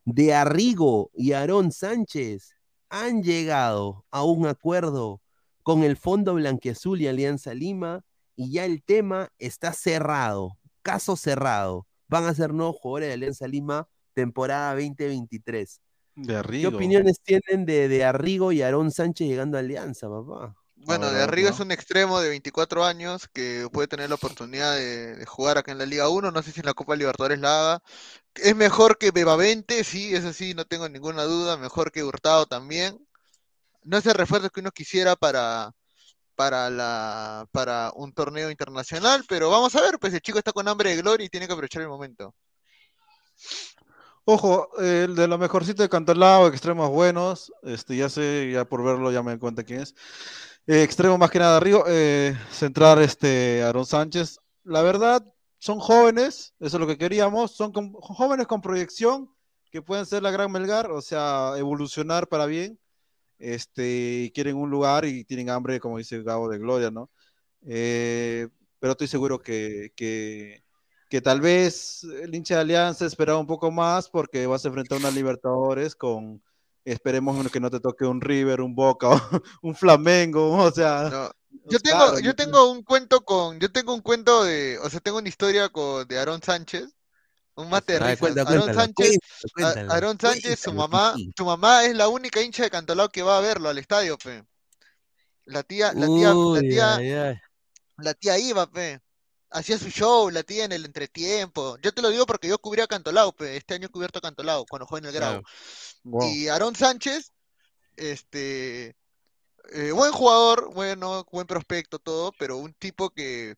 De 0.05 0.33
Arrigo 0.33 1.11
y 1.13 1.33
Aarón 1.33 1.71
Sánchez 1.71 2.55
han 2.93 3.23
llegado 3.23 4.05
a 4.11 4.23
un 4.23 4.45
acuerdo 4.45 5.19
con 5.63 5.83
el 5.83 5.97
Fondo 5.97 6.35
Blanquiazul 6.35 7.01
y 7.01 7.07
Alianza 7.07 7.53
Lima 7.55 8.03
y 8.35 8.51
ya 8.51 8.65
el 8.65 8.83
tema 8.83 9.29
está 9.39 9.73
cerrado, 9.73 10.59
caso 10.83 11.15
cerrado. 11.15 11.87
Van 12.07 12.25
a 12.25 12.35
ser 12.35 12.53
nuevos 12.53 12.75
jugadores 12.79 13.09
de 13.09 13.13
Alianza 13.15 13.47
Lima 13.47 13.87
temporada 14.13 14.75
2023. 14.75 15.81
De 16.15 16.35
¿Qué 16.59 16.67
Arrigo. 16.67 16.67
opiniones 16.67 17.19
tienen 17.23 17.65
de, 17.65 17.87
de 17.87 18.03
Arrigo 18.05 18.51
y 18.51 18.61
Aarón 18.61 18.91
Sánchez 18.91 19.27
llegando 19.27 19.57
a 19.57 19.61
Alianza, 19.61 20.07
papá? 20.07 20.55
Bueno, 20.75 21.07
A 21.07 21.11
de 21.11 21.41
¿no? 21.41 21.47
es 21.49 21.59
un 21.59 21.71
extremo 21.71 22.19
de 22.19 22.29
24 22.29 22.83
años 22.85 23.27
que 23.29 23.67
puede 23.71 23.87
tener 23.87 24.09
la 24.09 24.15
oportunidad 24.15 24.75
de, 24.75 25.15
de 25.15 25.25
jugar 25.25 25.57
acá 25.57 25.71
en 25.71 25.77
la 25.77 25.85
Liga 25.85 26.09
1. 26.09 26.29
No 26.31 26.43
sé 26.43 26.51
si 26.51 26.59
en 26.59 26.65
la 26.65 26.73
Copa 26.73 26.95
Libertadores 26.95 27.39
la 27.39 27.59
haga. 27.59 27.83
Es 28.35 28.55
mejor 28.55 28.97
que 28.97 29.11
Bebavente, 29.11 29.83
sí, 29.83 30.15
eso 30.15 30.33
sí, 30.33 30.53
no 30.53 30.65
tengo 30.65 30.89
ninguna 30.89 31.23
duda. 31.23 31.57
Mejor 31.57 31.91
que 31.91 32.03
Hurtado 32.03 32.45
también. 32.45 32.99
No 33.83 33.97
es 33.97 34.05
el 34.05 34.15
refuerzo 34.15 34.49
que 34.49 34.61
uno 34.61 34.71
quisiera 34.71 35.15
para, 35.15 35.73
para, 36.35 36.69
la, 36.69 37.47
para 37.51 37.91
un 37.95 38.13
torneo 38.13 38.49
internacional, 38.49 39.25
pero 39.27 39.49
vamos 39.49 39.75
a 39.75 39.81
ver, 39.81 39.99
pues 39.99 40.13
el 40.13 40.21
chico 40.21 40.37
está 40.39 40.51
con 40.51 40.67
hambre 40.67 40.91
de 40.91 41.01
gloria 41.01 41.25
y 41.25 41.29
tiene 41.29 41.47
que 41.47 41.53
aprovechar 41.53 41.81
el 41.81 41.89
momento. 41.89 42.33
Ojo, 44.25 44.69
el 44.79 45.15
de 45.15 45.27
lo 45.27 45.37
mejorcito 45.37 45.83
de 45.83 45.89
Cantolao, 45.89 46.47
extremos 46.47 46.89
buenos, 46.89 47.51
este, 47.61 47.97
ya 47.97 48.07
sé, 48.07 48.51
ya 48.53 48.63
por 48.63 48.81
verlo 48.83 49.11
ya 49.11 49.21
me 49.21 49.31
doy 49.31 49.39
cuenta 49.39 49.63
quién 49.63 49.81
es. 49.81 49.95
Eh, 50.65 50.81
extremo 50.81 51.17
más 51.17 51.29
que 51.29 51.39
nada 51.39 51.59
Río, 51.59 51.83
eh, 51.87 52.37
centrar 52.49 53.01
este 53.01 53.61
Aaron 53.63 53.85
Sánchez. 53.85 54.39
La 54.63 54.81
verdad, 54.81 55.25
son 55.63 55.79
jóvenes, 55.79 56.53
eso 56.59 56.75
es 56.75 56.81
lo 56.81 56.85
que 56.85 56.97
queríamos, 56.97 57.55
son 57.55 57.71
jóvenes 57.71 58.47
con 58.47 58.59
proyección 58.59 59.33
que 59.71 59.81
pueden 59.81 60.05
ser 60.05 60.21
la 60.21 60.29
gran 60.29 60.51
Melgar, 60.51 60.91
o 60.91 61.01
sea, 61.01 61.53
evolucionar 61.57 62.27
para 62.27 62.47
bien. 62.47 62.77
Este, 63.39 64.29
quieren 64.35 64.57
un 64.57 64.69
lugar 64.69 65.05
y 65.05 65.23
tienen 65.23 65.49
hambre, 65.49 65.79
como 65.79 65.99
dice 65.99 66.21
Gabo, 66.21 66.49
de 66.49 66.57
gloria, 66.59 66.91
¿no? 66.91 67.09
Eh, 67.65 68.49
pero 68.77 68.91
estoy 68.91 69.07
seguro 69.07 69.39
que, 69.39 69.93
que, 69.95 70.65
que 71.09 71.21
tal 71.21 71.39
vez 71.39 72.03
el 72.03 72.35
hincha 72.35 72.55
de 72.55 72.61
Alianza 72.61 73.05
esperaba 73.05 73.39
un 73.39 73.47
poco 73.47 73.71
más 73.71 74.09
porque 74.09 74.45
vas 74.45 74.65
a 74.65 74.67
enfrentar 74.67 74.97
a 74.97 74.99
una 74.99 75.11
Libertadores 75.11 75.95
con, 75.95 76.43
esperemos 76.83 77.49
que 77.49 77.61
no 77.61 77.69
te 77.69 77.79
toque 77.79 78.03
un 78.03 78.19
River, 78.19 78.59
un 78.59 78.75
Boca, 78.75 79.07
un 79.61 79.75
Flamengo, 79.75 80.57
o 80.57 80.71
sea, 80.71 81.31
Yo 81.65 81.79
tengo, 81.79 81.97
claro, 81.97 82.19
yo 82.19 82.25
yo- 82.25 82.35
tengo 82.35 82.71
un 82.71 82.83
cuento 82.83 83.21
con, 83.23 83.59
yo 83.59 83.71
tengo 83.71 83.93
un 83.93 84.01
cuento 84.01 84.43
de, 84.43 84.77
o 84.79 84.89
sea, 84.89 84.99
tengo 84.99 85.17
una 85.19 85.29
historia 85.29 85.69
con, 85.69 86.07
de 86.07 86.17
Aarón 86.19 86.41
Sánchez, 86.41 86.87
un 87.55 87.69
mate 87.69 87.93
de 87.93 87.99
A 87.99 88.01
Aarón 88.49 88.73
Sánchez, 88.75 89.17
a- 89.63 89.73
Aarón 89.93 90.17
Sánchez, 90.19 90.59
su 90.59 90.73
mamá, 90.73 91.13
su 91.37 91.45
mamá 91.45 91.85
es 91.85 91.95
la 91.95 92.07
única 92.09 92.41
hincha 92.41 92.63
de 92.63 92.69
Cantolao 92.69 93.09
que 93.09 93.21
va 93.23 93.37
a 93.37 93.41
verlo 93.41 93.69
al 93.69 93.77
estadio, 93.77 94.17
pe. 94.17 94.43
La 95.45 95.63
tía, 95.63 95.93
la 95.93 96.07
tía, 96.07 96.33
la 96.55 96.61
tía, 96.61 96.99
la 97.97 98.13
tía 98.13 98.37
iba, 98.39 98.65
pe. 98.69 98.99
Hacía 99.51 99.77
su 99.77 99.89
show, 99.89 100.29
la 100.31 100.41
tía 100.43 100.65
en 100.65 100.71
el 100.71 100.83
entretiempo. 100.85 101.77
Yo 101.81 101.93
te 101.93 102.01
lo 102.01 102.09
digo 102.09 102.25
porque 102.25 102.47
yo 102.47 102.57
cubría 102.57 102.87
Cantolao, 102.87 103.33
pe. 103.33 103.55
Este 103.55 103.75
año 103.75 103.87
he 103.87 103.89
cubierto 103.91 104.19
Cantolao 104.19 104.65
cuando 104.65 104.85
jugué 104.87 104.99
en 104.99 105.05
el 105.05 105.11
wow. 106.03 106.23
Y 106.31 106.47
Aarón 106.47 106.75
Sánchez, 106.75 107.31
este, 107.95 108.95
eh, 109.71 109.91
buen 109.91 110.11
jugador, 110.11 110.73
bueno, 110.73 111.25
buen 111.31 111.47
prospecto, 111.47 111.99
todo, 111.99 112.31
pero 112.37 112.57
un 112.57 112.73
tipo 112.73 113.09
que, 113.09 113.55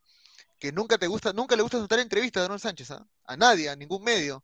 que 0.59 0.71
nunca 0.71 0.97
te 0.97 1.07
gusta, 1.07 1.33
nunca 1.33 1.55
le 1.55 1.63
gusta 1.63 1.77
soltar 1.79 1.99
entrevistas 1.99 2.41
a 2.41 2.43
Aarón 2.45 2.59
Sánchez, 2.59 2.91
¿ah? 2.91 3.05
A 3.25 3.37
nadie, 3.37 3.69
a 3.69 3.75
ningún 3.75 4.03
medio. 4.03 4.43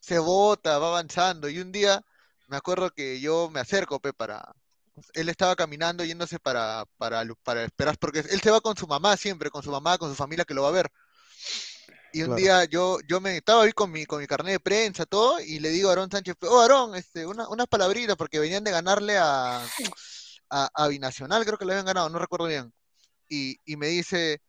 Se 0.00 0.18
vota, 0.18 0.78
va 0.78 0.88
avanzando, 0.88 1.48
y 1.48 1.60
un 1.60 1.72
día 1.72 2.02
me 2.48 2.56
acuerdo 2.56 2.90
que 2.90 3.20
yo 3.20 3.50
me 3.50 3.60
acerco, 3.60 4.00
pe, 4.00 4.12
para. 4.12 4.54
Él 5.14 5.28
estaba 5.30 5.56
caminando 5.56 6.04
yéndose 6.04 6.38
para, 6.38 6.84
para, 6.98 7.24
para 7.44 7.64
esperar, 7.64 7.98
porque 7.98 8.20
él 8.20 8.40
se 8.42 8.50
va 8.50 8.60
con 8.60 8.76
su 8.76 8.86
mamá 8.86 9.16
siempre, 9.16 9.50
con 9.50 9.62
su 9.62 9.70
mamá, 9.70 9.98
con 9.98 10.10
su 10.10 10.16
familia 10.16 10.44
que 10.44 10.54
lo 10.54 10.62
va 10.62 10.68
a 10.68 10.72
ver. 10.72 10.90
Y 12.12 12.20
un 12.22 12.26
Claro. 12.26 12.42
día 12.42 12.64
yo, 12.66 12.98
yo 13.08 13.20
me 13.20 13.38
estaba 13.38 13.62
ahí 13.64 13.72
con 13.72 13.90
mi, 13.90 14.04
con 14.04 14.20
mi 14.20 14.26
carnet 14.26 14.52
de 14.54 14.60
prensa, 14.60 15.06
todo, 15.06 15.40
y 15.40 15.60
le 15.60 15.70
digo 15.70 15.88
a 15.88 15.92
Aarón 15.92 16.10
Sánchez, 16.10 16.36
oh 16.42 16.60
Aarón, 16.60 16.94
este, 16.94 17.24
una- 17.26 17.48
unas 17.48 17.66
palabritas, 17.66 18.16
porque 18.16 18.38
venían 18.38 18.64
de 18.64 18.70
ganarle 18.70 19.16
a, 19.18 19.66
a, 20.52 20.88
Binacional, 20.88 21.44
creo 21.44 21.58
que 21.58 21.64
le 21.64 21.72
habían 21.72 21.86
ganado, 21.86 22.08
no 22.10 22.18
recuerdo 22.18 22.46
bien. 22.46 22.72
Y, 23.28 23.58
y 23.64 23.76
me 23.76 23.88
dice, 23.88 24.42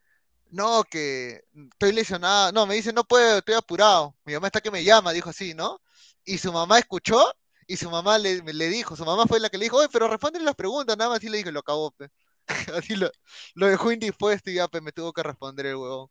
no, 0.53 0.83
que 0.83 1.43
estoy 1.73 1.93
lesionado, 1.93 2.51
no, 2.51 2.65
me 2.67 2.75
dice, 2.75 2.93
no 2.93 3.03
puedo, 3.03 3.39
estoy 3.39 3.55
apurado. 3.55 4.15
Mi 4.25 4.33
mamá 4.33 4.47
está 4.47 4.61
que 4.61 4.71
me 4.71 4.83
llama, 4.83 5.11
dijo 5.13 5.29
así, 5.29 5.53
¿no? 5.53 5.81
Y 6.25 6.37
su 6.37 6.53
mamá 6.53 6.79
escuchó 6.79 7.33
y 7.67 7.77
su 7.77 7.89
mamá 7.89 8.17
le, 8.17 8.41
le 8.41 8.69
dijo, 8.69 8.95
su 8.95 9.05
mamá 9.05 9.25
fue 9.27 9.39
la 9.39 9.49
que 9.49 9.57
le 9.57 9.65
dijo, 9.65 9.77
oye, 9.77 9.89
pero 9.91 10.07
responde 10.07 10.39
las 10.39 10.55
preguntas, 10.55 10.97
nada 10.97 11.09
más 11.11 11.23
y 11.23 11.29
le 11.29 11.37
dije, 11.37 11.51
lo 11.51 11.61
acabó, 11.61 11.91
pe. 11.91 12.09
Así 12.77 12.95
lo, 12.95 13.09
lo 13.55 13.67
dejó 13.67 13.91
indispuesto 13.91 14.49
y 14.51 14.55
ya, 14.55 14.67
me 14.81 14.91
tuvo 14.91 15.13
que 15.13 15.23
responder 15.23 15.67
el 15.67 15.75
huevón. 15.75 16.09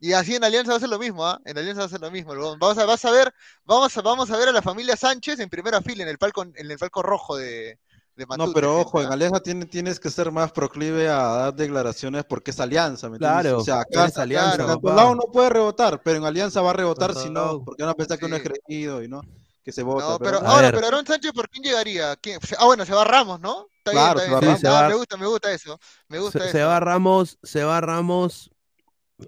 Y 0.00 0.14
así 0.14 0.34
en 0.34 0.42
Alianza 0.42 0.72
va 0.72 0.78
a 0.78 0.80
ser 0.80 0.88
lo 0.88 0.98
mismo, 0.98 1.24
¿ah? 1.24 1.40
En 1.44 1.56
Alianza 1.56 1.82
va 1.82 1.86
a 1.86 1.90
ser 1.90 2.00
lo 2.00 2.10
mismo. 2.10 2.34
Vamos 2.58 2.76
a, 2.78 2.84
vas 2.86 3.04
a 3.04 3.10
ver, 3.12 3.32
vamos 3.64 3.96
a, 3.96 4.02
vamos 4.02 4.30
a 4.32 4.36
ver 4.36 4.48
a 4.48 4.52
la 4.52 4.62
familia 4.62 4.96
Sánchez 4.96 5.38
en 5.38 5.48
primera 5.48 5.80
fila, 5.80 6.02
en 6.02 6.08
el 6.08 6.18
palco, 6.18 6.42
en 6.42 6.70
el 6.70 6.78
palco 6.78 7.02
rojo 7.02 7.36
de, 7.36 7.78
de 8.16 8.26
Matute, 8.26 8.46
No, 8.48 8.52
pero 8.54 8.78
ojo, 8.80 9.00
en 9.00 9.08
¿ah? 9.08 9.12
Alianza 9.14 9.40
tiene- 9.40 9.64
tienes 9.66 9.98
que 9.98 10.10
ser 10.10 10.30
más 10.30 10.52
proclive 10.52 11.08
a 11.08 11.16
dar 11.22 11.54
declaraciones 11.54 12.24
porque 12.24 12.50
es 12.50 12.60
Alianza, 12.60 13.08
¿me 13.08 13.16
entiendes? 13.16 13.40
Claro, 13.42 13.58
o 13.58 13.64
sea, 13.64 13.80
acá 13.80 14.04
eres 14.04 14.18
Alianza, 14.18 14.56
claro, 14.56 14.74
papá. 14.74 14.88
Cantolao 14.88 15.14
no 15.14 15.32
puede 15.32 15.48
rebotar, 15.50 16.02
pero 16.02 16.18
en 16.18 16.24
Alianza 16.24 16.60
va 16.60 16.70
a 16.70 16.74
rebotar 16.74 17.14
si 17.14 17.30
no, 17.30 17.64
porque 17.64 17.82
a 17.84 17.94
pensar 17.94 18.18
que 18.18 18.26
uno 18.26 18.36
es 18.36 18.42
Sí. 18.42 18.48
creído 18.66 19.02
y 19.02 19.08
no, 19.08 19.22
que 19.64 19.72
se 19.72 19.82
vota. 19.82 20.06
No, 20.08 20.18
pero 20.18 20.40
no. 20.40 20.48
Ahora, 20.48 20.70
pero 20.72 20.86
Aaron 20.86 21.06
Sánchez, 21.06 21.32
¿por 21.32 21.48
quién 21.48 21.64
llegaría? 21.64 22.14
¿Quién? 22.16 22.38
Ah, 22.58 22.66
bueno, 22.66 22.84
se 22.84 22.92
va 22.92 23.04
Ramos, 23.04 23.40
¿no? 23.40 23.66
Está 23.78 23.90
Claro, 23.92 24.14
bien, 24.20 24.26
se 24.26 24.32
va 24.32 24.38
está 24.38 24.40
bien. 24.40 24.50
Ramos. 24.50 24.58
Sí, 24.58 24.60
se 24.60 24.68
Ah, 24.68 24.72
va- 24.82 24.88
me 24.88 24.94
gusta, 24.94 25.16
me 25.16 25.26
gusta 25.26 25.52
eso. 25.52 25.80
Me 26.08 26.18
gusta 26.18 26.38
Se, 26.40 26.44
eso. 26.44 26.52
se 26.58 26.64
va 26.64 26.80
Ramos, 26.80 27.38
se 27.42 27.64
va 27.64 27.80
Ramos. 27.80 28.50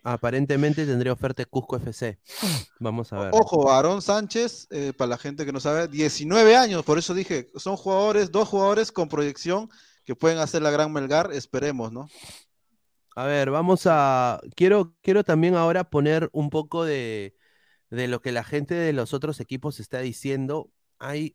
Aparentemente 0.03 0.87
tendría 0.87 1.13
oferta 1.13 1.43
de 1.43 1.47
Cusco 1.47 1.77
FC. 1.77 2.19
Vamos 2.81 3.13
a 3.13 3.19
ver. 3.21 3.31
Ojo, 3.33 3.71
Aarón 3.71 4.03
Sánchez, 4.03 4.67
eh, 4.71 4.93
para 4.97 5.11
la 5.11 5.19
gente 5.19 5.45
que 5.47 5.53
no 5.53 5.61
sabe, 5.61 5.89
19 5.89 6.57
años, 6.57 6.85
por 6.85 6.99
eso 6.99 7.15
dije, 7.15 7.49
son 7.57 7.77
jugadores, 7.77 8.33
dos 8.33 8.49
jugadores 8.49 8.93
con 8.93 9.09
proyección 9.09 9.69
que 10.05 10.17
pueden 10.17 10.39
hacer 10.39 10.63
la 10.63 10.71
gran 10.71 10.93
Melgar, 10.93 11.33
esperemos, 11.33 11.93
¿no? 11.93 12.09
A 13.17 13.27
ver, 13.27 13.51
vamos 13.51 13.87
a. 13.87 14.41
Quiero, 14.57 14.95
quiero 15.01 15.23
también 15.23 15.55
ahora 15.55 15.85
poner 15.85 16.29
un 16.33 16.51
poco 16.51 16.85
de, 16.85 17.37
de 17.91 18.09
lo 18.09 18.21
que 18.21 18.33
la 18.33 18.43
gente 18.43 18.75
de 18.75 18.93
los 18.93 19.15
otros 19.15 19.39
equipos 19.41 19.79
está 19.79 20.01
diciendo. 20.01 20.71
Hay 20.99 21.35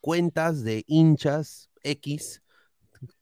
cuentas 0.00 0.64
de 0.64 0.84
hinchas 0.86 1.70
X, 1.82 2.42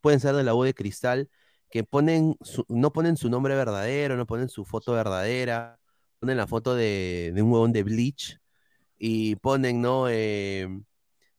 pueden 0.01 0.21
ser 0.21 0.35
de 0.35 0.43
la 0.43 0.55
U 0.55 0.63
de 0.63 0.75
Cristal, 0.75 1.29
que 1.73 1.85
ponen 1.85 2.37
su- 2.43 2.67
no 2.71 2.93
ponen 2.95 3.17
su 3.19 3.31
nombre 3.31 3.57
verdadero, 3.57 4.17
no 4.19 4.27
ponen 4.27 4.51
su 4.51 4.65
foto 4.67 4.93
verdadera, 4.95 5.81
ponen 6.21 6.39
la 6.39 6.47
foto 6.49 6.77
de, 6.77 7.33
de 7.35 7.43
un 7.43 7.53
huevón 7.53 7.73
de 7.73 7.85
Bleach 7.85 8.39
y 8.99 9.37
ponen, 9.37 9.83
¿no? 9.83 10.09
Eh, 10.11 10.69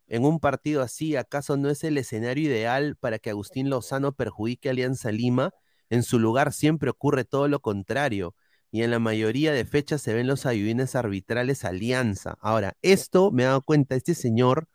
en 0.07 0.26
un 0.26 0.39
partido 0.39 0.81
así, 0.81 1.15
¿acaso 1.15 1.57
no 1.57 1.69
es 1.69 1.84
el 1.84 1.97
escenario 1.97 2.45
ideal 2.49 2.95
para 2.97 3.19
que 3.19 3.30
Agustín 3.31 3.69
Lozano 3.69 4.14
perjudique 4.14 4.69
a 4.69 4.72
Alianza 4.72 5.11
Lima? 5.11 5.51
En 5.89 6.03
su 6.03 6.19
lugar 6.19 6.53
siempre 6.53 6.89
ocurre 6.89 7.26
todo 7.26 7.47
lo 7.47 7.60
contrario. 7.61 8.35
Y 8.72 8.81
en 8.84 8.91
la 8.91 8.99
mayoría 8.99 9.53
de 9.53 9.65
fechas 9.65 10.01
se 10.01 10.14
ven 10.14 10.27
los 10.27 10.45
ayudines 10.45 10.95
arbitrales 10.95 11.64
Alianza. 11.64 12.38
Ahora, 12.41 12.76
esto 12.81 13.31
me 13.31 13.43
he 13.43 13.45
dado 13.45 13.61
cuenta, 13.61 13.95
este 13.95 14.15
señor 14.15 14.68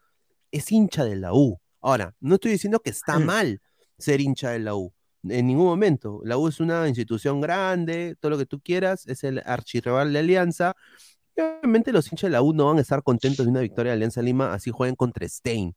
es 0.50 0.70
hincha 0.72 1.04
de 1.04 1.16
la 1.16 1.34
U. 1.34 1.60
Ahora, 1.80 2.14
no 2.20 2.36
estoy 2.36 2.52
diciendo 2.52 2.80
que 2.80 2.90
está 2.90 3.18
mal 3.20 3.60
ser 3.98 4.20
hincha 4.20 4.50
de 4.50 4.60
la 4.60 4.74
U. 4.76 4.92
En 5.24 5.46
ningún 5.46 5.66
momento. 5.66 6.20
La 6.24 6.38
U 6.38 6.48
es 6.48 6.60
una 6.60 6.86
institución 6.88 7.40
grande, 7.40 8.16
todo 8.20 8.30
lo 8.30 8.38
que 8.38 8.46
tú 8.46 8.60
quieras, 8.60 9.06
es 9.06 9.24
el 9.24 9.42
archirrival 9.44 10.12
de 10.12 10.18
Alianza. 10.20 10.74
Y 11.36 11.40
obviamente 11.40 11.92
los 11.92 12.10
hinchas 12.10 12.28
de 12.28 12.32
la 12.32 12.42
U 12.42 12.52
no 12.52 12.66
van 12.66 12.78
a 12.78 12.82
estar 12.82 13.02
contentos 13.02 13.44
de 13.46 13.50
una 13.50 13.60
victoria 13.60 13.90
de 13.92 13.96
Alianza 13.96 14.22
Lima, 14.22 14.52
así 14.54 14.70
jueguen 14.70 14.96
contra 14.96 15.28
Stein. 15.28 15.74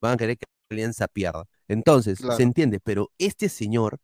Van 0.00 0.12
a 0.14 0.16
querer 0.16 0.38
que 0.38 0.44
Alianza 0.70 1.08
pierda. 1.08 1.44
Entonces, 1.68 2.18
Claro. 2.18 2.36
se 2.36 2.42
entiende, 2.42 2.80
pero 2.80 3.10
este 3.18 3.48
señor, 3.48 3.98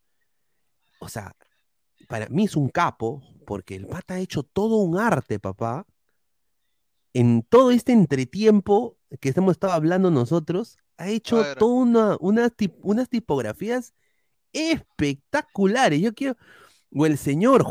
o 0.98 1.08
sea, 1.08 1.34
para 2.08 2.28
mí 2.28 2.44
es 2.44 2.56
un 2.56 2.68
capo, 2.68 3.22
porque 3.46 3.76
el 3.76 3.86
pata 3.86 4.14
ha 4.14 4.18
hecho 4.18 4.42
todo 4.42 4.76
un 4.76 4.98
arte, 4.98 5.38
papá. 5.38 5.86
En 7.12 7.42
todo 7.42 7.70
este 7.70 7.92
entretiempo 7.92 8.96
que 9.20 9.32
hemos 9.34 9.52
estado 9.52 9.72
hablando 9.72 10.10
nosotros, 10.10 10.78
ha 10.96 11.08
hecho 11.08 11.38
ver. 11.38 11.58
toda 11.58 11.74
una, 11.74 12.16
unas 12.20 13.08
tipografías 13.08 13.94
espectaculares. 14.52 16.00
Yo 16.00 16.14
quiero, 16.14 16.36
o 16.94 17.06
el 17.06 17.18
señor 17.18 17.64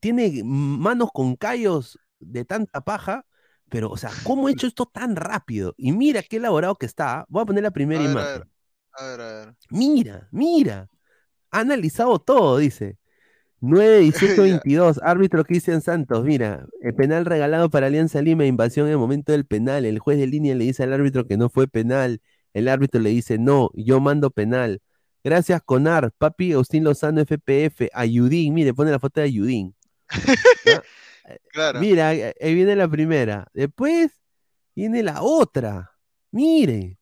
tiene 0.00 0.42
manos 0.44 1.10
con 1.12 1.36
callos 1.36 1.98
de 2.20 2.44
tanta 2.44 2.80
paja, 2.82 3.26
pero, 3.68 3.90
o 3.90 3.96
sea, 3.96 4.18
¿cómo 4.24 4.48
ha 4.48 4.50
hecho 4.52 4.66
esto 4.66 4.86
tan 4.86 5.16
rápido? 5.16 5.74
Y 5.76 5.92
mira 5.92 6.22
qué 6.22 6.36
elaborado 6.38 6.76
que 6.76 6.86
está. 6.86 7.24
Voy 7.28 7.42
a 7.42 7.46
poner 7.46 7.62
la 7.62 7.70
A 7.72 7.72
primera 7.72 8.02
ver, 8.02 8.18
a 8.18 8.24
imagen. 8.24 8.32
ver. 8.32 8.48
A 8.92 9.04
ver, 9.06 9.20
a 9.20 9.26
ver. 9.46 9.56
Mira, 9.70 10.28
mira. 10.32 10.88
Ha 11.52 11.60
analizado 11.60 12.18
todo, 12.20 12.58
dice. 12.58 12.98
9, 13.60 14.00
18, 14.00 14.42
Ya. 14.46 14.60
22. 14.60 15.00
Árbitro 15.02 15.44
Cristian 15.44 15.82
Santos. 15.82 16.24
Mira, 16.24 16.66
el 16.82 16.94
penal 16.94 17.26
regalado 17.26 17.70
para 17.70 17.88
Alianza 17.88 18.22
Lima, 18.22 18.46
invasión 18.46 18.86
en 18.88 18.92
el 18.94 18.98
momento 18.98 19.32
del 19.32 19.46
penal. 19.46 19.84
El 19.86 19.98
juez 20.00 20.18
de 20.18 20.26
línea 20.28 20.54
le 20.54 20.64
dice 20.66 20.84
al 20.84 20.92
árbitro 20.94 21.26
que 21.26 21.36
no 21.38 21.50
fue 21.50 21.68
penal. 21.68 22.20
El 22.54 22.68
árbitro 22.68 23.00
le 23.00 23.10
dice, 23.10 23.38
no, 23.38 23.70
yo 23.74 24.00
mando 24.00 24.30
penal. 24.30 24.82
Gracias, 25.22 25.62
Conar. 25.62 26.12
Papi 26.16 26.52
Agustín 26.52 26.84
Lozano, 26.84 27.20
FPF. 27.20 27.88
Ayudín, 27.92 28.54
mire, 28.54 28.74
pone 28.74 28.90
la 28.90 28.98
foto 28.98 29.20
de 29.20 29.26
Ayudín. 29.26 29.74
Claro. 31.52 31.78
Mira, 31.78 32.08
ahí 32.08 32.22
ahí 32.40 32.54
viene 32.56 32.74
la 32.74 32.88
primera. 32.88 33.46
Después 33.54 34.10
viene 34.74 35.00
la 35.04 35.22
otra. 35.22 35.92
Mire, 36.32 36.98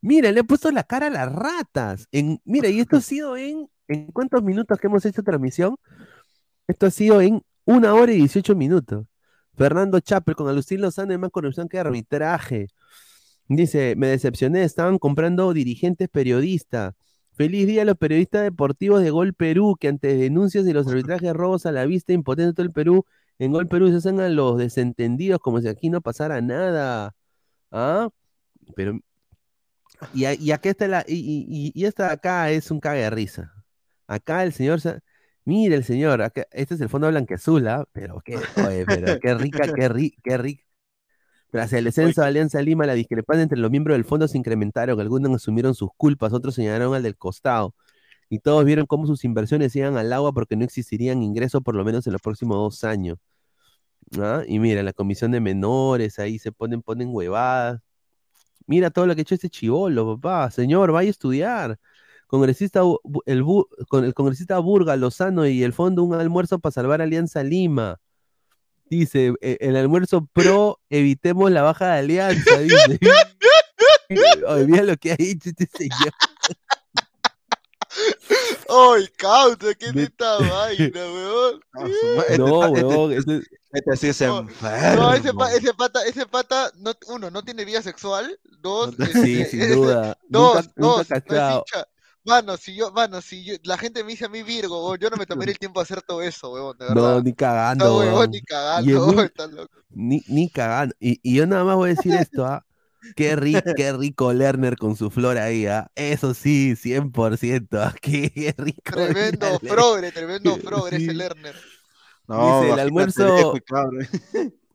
mira, 0.00 0.30
le 0.30 0.40
he 0.40 0.44
puesto 0.44 0.70
la 0.70 0.84
cara 0.84 1.08
a 1.08 1.10
las 1.10 1.32
ratas. 1.32 2.06
En, 2.12 2.40
mira, 2.44 2.68
y 2.68 2.78
esto 2.78 2.98
ha 2.98 3.00
sido 3.00 3.36
en, 3.36 3.68
¿en 3.88 4.06
cuántos 4.12 4.44
minutos 4.44 4.78
que 4.78 4.86
hemos 4.86 5.04
hecho 5.04 5.24
transmisión? 5.24 5.76
Esto 6.68 6.86
ha 6.86 6.90
sido 6.90 7.20
en 7.20 7.42
una 7.64 7.94
hora 7.94 8.12
y 8.12 8.18
18 8.18 8.54
minutos. 8.54 9.06
Fernando 9.56 10.00
Chapel 10.00 10.34
con 10.34 10.48
Agustín 10.48 10.80
Lozano 10.80 11.12
de 11.12 11.18
más 11.18 11.30
corrupción 11.30 11.68
que 11.68 11.78
arbitraje. 11.78 12.68
Dice, 13.48 13.94
me 13.96 14.08
decepcioné, 14.08 14.64
estaban 14.64 14.98
comprando 14.98 15.52
dirigentes 15.52 16.08
periodistas. 16.08 16.94
Feliz 17.36 17.66
día 17.66 17.82
a 17.82 17.84
los 17.84 17.96
periodistas 17.96 18.42
deportivos 18.44 19.02
de 19.02 19.10
Gol 19.10 19.34
Perú, 19.34 19.76
que 19.78 19.88
ante 19.88 20.14
denuncias 20.16 20.64
de 20.64 20.72
los 20.72 20.86
arbitrajes 20.86 21.32
robos 21.32 21.66
a 21.66 21.72
la 21.72 21.84
vista 21.84 22.12
impotente 22.12 22.48
de 22.48 22.52
todo 22.54 22.66
el 22.66 22.72
Perú, 22.72 23.04
en 23.38 23.50
Gol 23.52 23.66
Perú 23.66 23.88
se 23.88 23.96
hacen 23.96 24.20
a 24.20 24.28
los 24.28 24.56
desentendidos 24.56 25.40
como 25.40 25.60
si 25.60 25.66
aquí 25.68 25.90
no 25.90 26.00
pasara 26.00 26.40
nada. 26.40 27.14
¿Ah? 27.72 28.08
Pero, 28.76 29.00
y, 30.12 30.26
y 30.26 30.52
acá 30.52 30.70
está 30.70 30.86
la, 30.88 31.04
y, 31.06 31.14
y, 31.14 31.72
y- 31.74 31.84
esta 31.86 32.10
acá 32.12 32.50
es 32.50 32.70
un 32.70 32.80
cague 32.80 33.02
de 33.02 33.10
risa. 33.10 33.52
Acá 34.06 34.44
el 34.44 34.52
señor, 34.52 34.80
mira 35.44 35.74
el 35.76 35.84
señor, 35.84 36.22
acá, 36.22 36.46
este 36.52 36.74
es 36.74 36.80
el 36.80 36.88
fondo 36.88 37.08
blanqueazul, 37.08 37.66
¿ah? 37.68 37.84
Pero 37.92 38.20
qué, 38.24 38.36
oye, 38.66 38.84
pero 38.86 39.18
qué 39.20 39.34
rica, 39.34 39.68
qué 39.74 39.88
rica, 39.88 40.20
qué 40.22 40.38
rica. 40.38 40.64
Tras 41.54 41.72
el 41.72 41.84
descenso 41.84 42.20
de 42.20 42.26
Alianza 42.26 42.60
Lima, 42.62 42.84
la 42.84 42.94
discrepancia 42.94 43.44
entre 43.44 43.58
los 43.58 43.70
miembros 43.70 43.94
del 43.94 44.04
fondo 44.04 44.26
se 44.26 44.36
incrementaron. 44.36 44.98
Algunos 44.98 45.32
asumieron 45.36 45.76
sus 45.76 45.88
culpas, 45.96 46.32
otros 46.32 46.56
señalaron 46.56 46.92
al 46.96 47.04
del 47.04 47.16
costado. 47.16 47.76
Y 48.28 48.40
todos 48.40 48.64
vieron 48.64 48.86
cómo 48.86 49.06
sus 49.06 49.24
inversiones 49.24 49.76
iban 49.76 49.96
al 49.96 50.12
agua 50.12 50.32
porque 50.32 50.56
no 50.56 50.64
existirían 50.64 51.22
ingresos 51.22 51.62
por 51.62 51.76
lo 51.76 51.84
menos 51.84 52.08
en 52.08 52.12
los 52.14 52.20
próximos 52.22 52.56
dos 52.56 52.82
años. 52.82 53.18
¿Ah? 54.18 54.42
Y 54.48 54.58
mira, 54.58 54.82
la 54.82 54.92
comisión 54.92 55.30
de 55.30 55.38
menores, 55.38 56.18
ahí 56.18 56.40
se 56.40 56.50
ponen, 56.50 56.82
ponen 56.82 57.10
huevadas. 57.12 57.80
Mira 58.66 58.90
todo 58.90 59.06
lo 59.06 59.14
que 59.14 59.20
ha 59.20 59.22
hecho 59.22 59.36
este 59.36 59.48
chivolo, 59.48 60.16
papá. 60.16 60.50
Señor, 60.50 60.90
vaya 60.90 61.08
a 61.08 61.12
estudiar. 61.12 61.78
Congresista, 62.26 62.82
el, 63.26 63.44
con 63.88 64.04
el 64.04 64.14
congresista 64.14 64.58
Burga, 64.58 64.96
Lozano 64.96 65.46
y 65.46 65.62
el 65.62 65.72
fondo 65.72 66.02
un 66.02 66.14
almuerzo 66.14 66.58
para 66.58 66.72
salvar 66.72 67.00
Alianza 67.00 67.44
Lima. 67.44 68.00
Dice, 68.90 69.32
"E- 69.40 69.58
el 69.60 69.76
almuerzo 69.76 70.28
pro, 70.32 70.80
evitemos 70.90 71.50
la 71.50 71.62
baja 71.62 71.92
de 71.92 71.98
Alianza, 72.00 72.58
dice. 72.58 72.98
Oye, 74.46 74.66
mira 74.66 74.82
lo 74.84 74.96
que 74.96 75.12
ha 75.12 75.16
hecho 75.18 75.48
este 75.50 75.66
señor. 75.76 76.12
¡Ay, 78.68 79.06
causa! 79.16 79.74
¿Qué 79.78 79.86
es 79.86 79.96
esta 79.96 80.38
vaina, 80.38 80.90
weón? 80.94 81.60
Este 82.28 82.38
No, 82.38 82.60
pa- 82.60 82.66
este- 82.68 82.84
weón, 82.84 83.12
este- 83.12 83.42
Este 83.72 83.96
sí 83.96 84.08
es 84.08 84.20
No, 84.22 84.38
enfermo. 84.40 85.02
No, 85.02 85.14
ese, 85.14 85.32
pa- 85.34 85.52
ese 85.52 85.74
pata, 85.74 86.04
ese 86.04 86.26
pata, 86.26 86.70
no, 86.76 86.92
uno, 87.08 87.30
no 87.30 87.42
tiene 87.42 87.64
vida 87.64 87.82
sexual. 87.82 88.38
Dos, 88.60 88.94
Sí, 89.32 89.40
este, 89.42 89.58
sin 89.58 89.74
duda. 89.74 90.16
Dos, 90.28 90.54
Nunca, 90.56 90.62
nunca 90.62 90.72
dos, 90.76 90.96
no 90.96 91.02
es 91.02 91.08
cachado. 91.08 91.64
hincha. 91.66 91.86
Mano, 92.24 92.56
si 92.56 92.74
yo, 92.74 92.90
mano, 92.90 93.20
si 93.20 93.44
yo, 93.44 93.54
la 93.64 93.76
gente 93.76 94.02
me 94.02 94.10
dice 94.12 94.24
a 94.24 94.28
mí 94.30 94.42
Virgo, 94.42 94.86
weón, 94.86 94.98
yo 94.98 95.10
no 95.10 95.16
me 95.18 95.26
tomé 95.26 95.44
el 95.44 95.58
tiempo 95.58 95.80
de 95.80 95.84
hacer 95.84 96.00
todo 96.02 96.22
eso, 96.22 96.50
weón, 96.52 96.76
de 96.78 96.86
verdad. 96.86 96.94
No, 97.16 97.20
ni 97.22 97.30
No, 97.30 97.36
cagando, 97.36 97.98
weón, 97.98 98.14
weón. 98.14 98.30
ni 98.30 98.40
cagando, 98.40 99.06
un- 99.06 99.14
weón, 99.16 99.26
estás 99.26 99.52
loco. 99.52 99.78
Ni, 99.90 100.22
ni 100.28 100.48
cagando. 100.48 100.94
Y, 100.98 101.20
y 101.22 101.34
yo 101.36 101.46
nada 101.46 101.64
más 101.64 101.76
voy 101.76 101.90
a 101.90 101.94
decir 101.94 102.14
esto, 102.14 102.46
¿ah? 102.46 102.64
Qué, 103.16 103.36
ri- 103.36 103.62
qué 103.76 103.92
rico 103.92 104.32
Lerner 104.32 104.76
con 104.78 104.96
su 104.96 105.10
flor 105.10 105.36
ahí, 105.36 105.66
¿ah? 105.66 105.90
Eso 105.94 106.32
sí, 106.32 106.74
100%. 106.76 107.68
¿ah? 107.78 107.94
Qué, 108.00 108.30
qué 108.30 108.54
rico. 108.56 108.80
Tremendo 108.92 109.58
progre, 109.60 110.10
tremendo 110.10 110.56
progre 110.64 110.96
Sí. 110.96 111.04
ese 111.04 111.12
Lerner. 111.14 111.54
No, 112.26 112.62
Dice, 112.62 112.72
el 112.72 112.78
almuerzo- 112.78 113.60
cabra. 113.66 114.08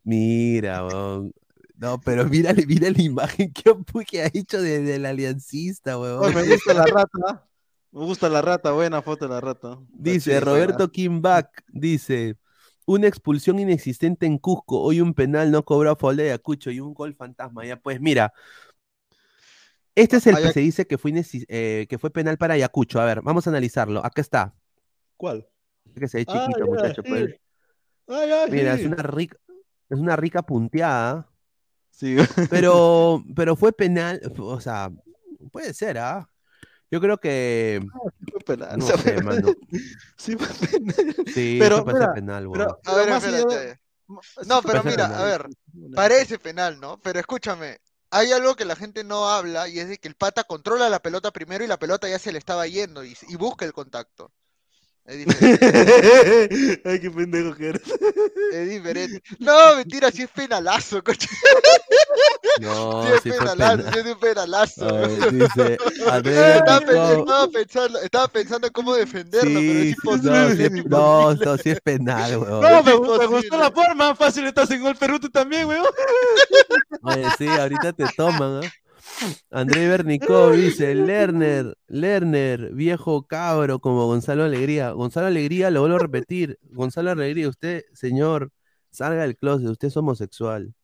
Mira, 0.04 0.86
weón. 0.86 1.32
No, 1.80 1.98
pero 1.98 2.26
mírale, 2.26 2.66
mira 2.66 2.90
la 2.90 3.00
imagen 3.00 3.50
que, 3.52 3.70
ha 4.22 4.26
hecho 4.26 4.60
de- 4.60 4.82
del 4.82 5.06
aliancista, 5.06 5.98
weón. 5.98 6.22
Oye, 6.22 6.34
me 6.34 6.46
gusta 6.46 6.74
la 6.74 6.84
rata. 6.84 7.46
Me 7.90 8.04
gusta 8.04 8.28
la 8.28 8.42
rata, 8.42 8.70
buena 8.72 9.00
foto 9.00 9.26
de 9.26 9.34
la 9.34 9.40
rata. 9.40 9.78
Dice 9.88 10.38
Roberto 10.40 10.92
Kimbach, 10.92 11.48
dice, 11.68 12.36
Una 12.86 13.06
expulsión 13.06 13.58
inexistente 13.60 14.26
en 14.26 14.36
Cusco. 14.36 14.80
Hoy 14.80 15.00
un 15.00 15.14
penal 15.14 15.50
no 15.52 15.64
cobró 15.64 15.90
a 15.92 16.14
de 16.14 16.24
Ayacucho 16.24 16.70
y 16.72 16.80
un 16.80 16.92
gol 16.92 17.14
fantasma. 17.14 17.64
Ya 17.64 17.76
pues, 17.76 18.00
mira. 18.00 18.32
Este 19.94 20.16
es 20.16 20.26
el 20.26 20.36
que 20.36 20.52
se 20.52 20.60
dice 20.60 20.86
que 20.86 20.98
fue, 20.98 21.12
inexis- 21.12 21.44
eh, 21.48 21.86
que 21.88 21.98
fue 21.98 22.10
penal 22.10 22.36
para 22.36 22.54
Ayacucho. 22.54 23.00
A 23.00 23.04
ver, 23.04 23.22
vamos 23.22 23.46
a 23.46 23.50
analizarlo. 23.50 24.04
Acá 24.04 24.20
está. 24.20 24.54
¿Cuál? 25.16 25.46
Que 25.94 26.08
se 26.08 26.18
ve 26.18 26.24
Ah, 26.28 26.46
chiquito, 26.46 26.58
ya, 26.58 26.64
muchacho. 26.66 27.02
sí. 27.04 27.08
pues. 27.08 27.34
Ah, 28.08 28.46
Mira, 28.50 28.74
es 28.74 28.84
una 28.84 29.02
rica, 29.04 29.36
es 29.88 29.98
una 29.98 30.16
rica 30.16 30.42
punteada. 30.42 31.29
Sí. 32.00 32.16
Pero, 32.48 33.22
pero 33.36 33.56
fue 33.56 33.72
penal. 33.72 34.20
O 34.38 34.58
sea, 34.60 34.90
puede 35.52 35.74
ser, 35.74 35.98
¿ah? 35.98 36.26
Yo 36.90 37.00
creo 37.00 37.18
que. 37.18 37.82
Fue 38.32 38.40
penal, 38.40 38.78
No 38.78 38.84
o 38.86 38.88
sea, 38.88 38.96
sé, 38.96 39.12
fue- 39.14 39.22
mano. 39.22 39.48
Sí, 40.16 40.36
fue 40.36 40.68
penal. 40.68 41.14
Sí, 41.34 41.56
Pero, 41.60 41.84
mira, 41.84 42.14
penal, 42.14 42.48
pero-. 42.50 42.80
A 42.84 42.94
ver, 42.94 43.08
espérate. 43.10 43.80
No, 44.46 44.60
sí 44.60 44.66
pero 44.66 44.82
mira, 44.82 45.06
penal. 45.08 45.20
a 45.20 45.24
ver, 45.24 45.46
parece 45.94 46.38
penal, 46.38 46.80
¿no? 46.80 46.98
Pero 47.00 47.20
escúchame, 47.20 47.78
hay 48.10 48.32
algo 48.32 48.56
que 48.56 48.64
la 48.64 48.74
gente 48.74 49.04
no 49.04 49.28
habla 49.28 49.68
y 49.68 49.78
es 49.78 49.88
de 49.88 49.98
que 49.98 50.08
el 50.08 50.16
pata 50.16 50.42
controla 50.44 50.88
la 50.88 51.00
pelota 51.00 51.30
primero 51.30 51.62
y 51.62 51.68
la 51.68 51.78
pelota 51.78 52.08
ya 52.08 52.18
se 52.18 52.32
le 52.32 52.38
estaba 52.38 52.66
yendo 52.66 53.04
y, 53.04 53.16
y 53.28 53.36
busca 53.36 53.64
el 53.66 53.72
contacto. 53.72 54.32
Es 55.10 55.18
diferente. 55.18 55.60
Ay, 56.84 57.00
qué 57.00 57.10
pendejo 57.10 57.54
que 57.56 57.68
eres. 57.70 57.82
es 58.52 58.68
diferente. 58.70 59.22
No, 59.40 59.76
mentira, 59.76 60.10
si 60.10 60.22
es 60.22 60.30
penalazo, 60.30 61.02
coche. 61.02 61.28
No, 62.56 63.02
Sí 63.02 63.08
es 63.08 63.22
sí 63.22 63.32
penalazo, 63.32 63.82
penal. 63.82 63.92
sí 63.92 63.98
es 63.98 64.06
un 64.06 64.18
penalazo. 64.20 64.88
A 64.88 64.92
ver, 64.92 65.28
dice, 65.30 65.80
estaba, 66.48 66.80
Nicole. 66.80 66.86
pe- 66.86 67.14
estaba 67.14 67.48
pensando, 67.48 67.98
estaba 68.00 68.28
pensando 68.28 68.66
en 68.66 68.72
cómo 68.72 68.94
defenderlo, 68.94 69.64
pero 69.66 69.80
es 69.80 69.88
Sí, 69.88 69.94
sí, 69.94 69.94
imposible. 69.94 70.30
no, 70.30 70.50
sí 70.50 70.68
no, 70.84 71.34
no, 71.34 71.58
sí 71.58 71.70
es 71.70 71.80
penal, 71.80 72.38
weón. 72.38 72.60
No, 72.60 72.82
me, 72.82 72.92
me 73.18 73.26
gustó 73.26 73.56
la 73.58 73.70
forma. 73.70 74.14
Fácil 74.14 74.46
estás 74.46 74.70
en 74.70 74.82
gol 74.82 74.96
Perú 74.96 75.18
tú 75.20 75.30
también, 75.30 75.66
weón. 75.68 75.86
Oye, 77.02 77.30
sí, 77.38 77.56
ahorita 77.56 77.92
te 77.92 78.08
toman, 78.08 78.64
¿ah? 78.64 78.74
André 79.50 79.88
Bernicó 79.88 80.50
dice, 80.52 80.94
Lerner, 80.94 81.76
Lerner, 81.86 82.72
viejo 82.72 83.26
cabro 83.26 83.78
como 83.80 84.06
Gonzalo 84.06 84.44
Alegría. 84.44 84.90
Gonzalo 84.92 85.26
Alegría, 85.26 85.70
lo 85.70 85.80
vuelvo 85.80 85.96
a 85.96 86.00
repetir. 86.00 86.58
Gonzalo 86.62 87.10
Alegría, 87.10 87.48
usted, 87.48 87.84
señor, 87.92 88.50
salga 88.90 89.22
del 89.22 89.36
closet, 89.36 89.68
usted 89.68 89.88
es 89.88 89.96
homosexual. 89.96 90.74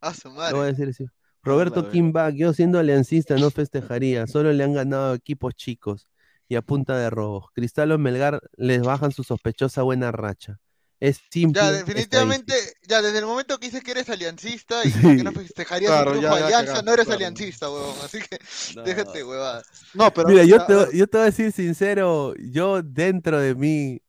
A 0.00 0.12
su 0.14 0.28
Lo 0.28 0.34
voy 0.34 0.60
a 0.60 0.72
decir 0.72 0.88
así. 0.88 1.06
Roberto 1.44 1.90
Kimbach, 1.90 2.34
yo 2.34 2.52
siendo 2.52 2.78
aliancista 2.78 3.36
no 3.36 3.50
festejaría, 3.50 4.26
solo 4.28 4.52
le 4.52 4.62
han 4.62 4.74
ganado 4.74 5.14
equipos 5.14 5.54
chicos 5.54 6.06
y 6.48 6.54
a 6.54 6.62
punta 6.62 6.96
de 6.96 7.10
robos. 7.10 7.46
Cristal 7.52 7.90
o 7.92 7.98
Melgar 7.98 8.40
les 8.56 8.82
bajan 8.82 9.10
su 9.10 9.24
sospechosa 9.24 9.82
buena 9.82 10.12
racha. 10.12 10.60
Es 11.04 11.20
simple. 11.30 11.60
Ya, 11.60 11.72
definitivamente, 11.72 12.54
ya 12.86 13.02
desde 13.02 13.18
el 13.18 13.26
momento 13.26 13.58
que 13.58 13.66
dices 13.66 13.82
que 13.82 13.90
eres 13.90 14.08
aliancista 14.08 14.84
y 14.84 14.90
Sí. 14.92 15.00
que 15.16 15.24
no 15.24 15.32
festejarías 15.32 15.90
Claro, 15.90 16.14
ya- 16.14 16.38
ya 16.38 16.46
alianza, 16.46 16.82
no 16.82 16.92
eres 16.92 17.06
claro. 17.06 17.16
aliancista, 17.16 17.68
huevón. 17.70 17.96
Así 18.04 18.20
que 18.20 18.38
No. 18.76 18.82
déjate, 18.84 19.24
huevada. 19.24 19.62
No, 19.94 20.14
pero. 20.14 20.28
Mira, 20.28 20.44
yo 20.44 20.64
te, 20.64 20.96
yo 20.96 21.08
te 21.08 21.16
voy 21.18 21.22
a 21.22 21.30
decir 21.30 21.50
sincero, 21.50 22.34
yo 22.38 22.82
dentro 22.82 23.40
de 23.40 23.56
mí 23.56 24.00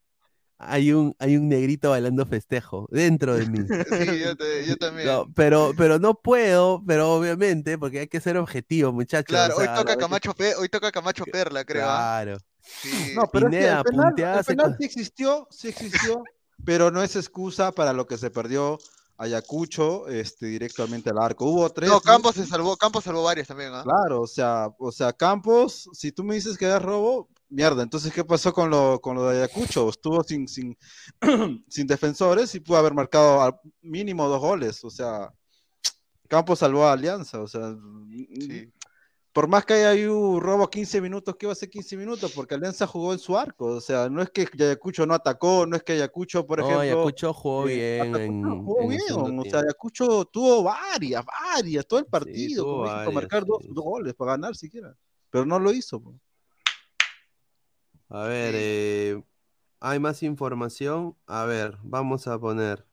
hay 0.60 0.94
un, 0.94 1.15
hay 1.18 1.36
un 1.36 1.49
negrito 1.49 1.90
bailando 1.90 2.28
festejo, 2.28 2.88
dentro 2.91 3.36
de 3.38 3.48
mí. 3.48 3.60
Sí, 3.90 4.20
yo, 4.20 4.36
te- 4.38 4.65
yo 4.68 4.78
también. 4.78 5.07
No, 5.07 5.26
pero, 5.34 5.74
pero 5.76 5.98
no 5.98 6.14
puedo, 6.14 6.84
pero 6.86 7.11
obviamente, 7.15 7.80
porque 7.80 8.02
hay 8.02 8.07
que 8.07 8.22
ser 8.22 8.38
objetivo, 8.38 8.94
muchachos. 8.94 9.26
claro, 9.30 9.56
o 9.56 9.61
hoy 9.61 9.65
toca 9.76 9.95
que- 9.95 9.99
Camacho 9.99 10.36
Pe- 10.36 10.56
hoy 10.57 10.70
toca 10.70 10.91
Camacho 10.91 11.24
Perla, 11.26 11.65
creo. 11.65 11.86
¿ah? 11.90 12.22
Claro. 12.24 12.38
Sí. 12.65 13.14
No, 13.15 13.28
pero 13.32 13.48
es 13.48 13.52
que 13.52 13.57
Pineda, 13.57 13.78
el 13.80 13.84
penal, 13.84 14.06
punteada 14.07 14.40
el 14.40 14.45
penal 14.45 14.76
sí 14.80 14.86
existió, 14.86 15.48
sí 15.52 15.68
existió, 15.68 16.24
pero 16.65 16.91
no 16.91 17.03
es 17.03 17.15
excusa 17.15 17.72
para 17.72 17.94
lo 17.94 18.07
que 18.07 18.18
se 18.18 18.30
perdió 18.30 18.80
Ayacucho 19.18 20.07
este, 20.07 20.48
directamente 20.48 21.10
al 21.10 21.19
arco. 21.19 21.45
Hubo 21.45 21.69
tres. 21.69 21.90
No, 21.90 22.02
Campos 22.02 22.35
se 22.35 22.45
salvó, 22.45 22.76
Campos 22.77 23.03
salvó 23.03 23.23
varias 23.23 23.48
también, 23.48 23.72
¿ah? 23.73 23.84
Claro, 23.84 24.22
o 24.22 24.27
sea, 24.27 24.69
o 24.80 24.91
sea, 24.91 25.14
Campos, 25.14 25.90
si 25.94 26.11
tú 26.11 26.23
me 26.23 26.35
dices 26.35 26.57
que 26.57 26.65
es 26.68 26.81
robo, 26.81 27.30
mierda, 27.49 27.84
entonces 27.84 28.11
¿qué 28.11 28.23
pasó 28.23 28.53
con 28.53 28.69
lo, 28.69 28.99
con 28.99 29.15
lo 29.15 29.30
de 29.30 29.38
Ayacucho? 29.38 29.90
Estuvo 29.90 30.23
sin, 30.23 30.48
sin, 30.48 30.77
sin 31.69 31.88
defensores 31.88 32.56
y 32.56 32.60
pudo 32.60 32.77
haber 32.77 32.94
marcado 32.94 33.41
al 33.41 33.60
mínimo 33.81 34.27
dos 34.27 34.41
goles, 34.41 34.84
o 34.84 34.90
sea, 34.90 35.31
Campos 36.27 36.60
salvó 36.60 36.85
a 36.85 36.94
Alianza, 36.94 37.40
o 37.40 37.48
sea, 37.48 37.76
Sí. 38.40 38.72
Por 39.34 39.47
más 39.47 39.65
que 39.65 39.73
haya 39.73 40.11
un 40.11 40.39
robo 40.39 40.69
15 40.69 41.01
minutos, 41.01 41.35
¿qué 41.38 41.47
va 41.47 41.53
a 41.53 41.55
ser 41.55 41.69
15 41.72 41.97
minutos? 41.97 42.31
Porque 42.35 42.53
Alianza 42.53 42.85
jugó 42.85 43.14
en 43.14 43.19
su 43.19 43.35
arco, 43.35 43.65
o 43.65 43.81
sea, 43.81 44.07
no 44.07 44.22
es 44.22 44.30
que 44.30 44.47
Ayacucho 44.53 45.07
no 45.07 45.15
atacó, 45.15 45.65
no 45.65 45.76
es 45.76 45.81
que 45.81 45.93
Ayacucho, 45.93 46.45
por 46.45 46.60
No, 46.60 46.65
ejemplo... 46.65 46.81
Ayacucho 46.81 47.34
jugó 47.34 47.68
eh, 47.68 47.76
bien. 48.01 48.15
En- 48.15 48.64
jugó 48.64 48.81
en 48.84 48.88
bien, 48.89 49.01
o 49.10 49.15
sea, 49.15 49.41
tiempo. 49.41 49.57
Ayacucho 49.57 50.26
tuvo 50.26 50.61
varias, 50.64 51.26
varias, 51.26 51.88
todo 51.88 51.99
el 51.99 52.05
partido, 52.05 52.64
como 52.64 52.84
varias, 52.84 53.14
marcar 53.14 53.43
dos, 53.43 53.64
sí, 53.64 53.69
dos 53.73 53.84
goles, 53.84 54.14
para 54.14 54.34
ganar 54.34 54.55
siquiera, 54.55 54.95
pero 55.31 55.45
no 55.47 55.57
lo 55.57 55.72
hizo. 55.73 55.99
po. 55.99 56.14
A 58.10 58.26
ver, 58.26 58.53
Sí. 58.53 58.60
eh, 58.61 59.23
hay 59.80 59.97
más 59.97 60.22
información. 60.22 61.18
A 61.26 61.45
ver, 61.45 61.80
vamos 61.81 62.27
a 62.27 62.38
poner. 62.38 62.85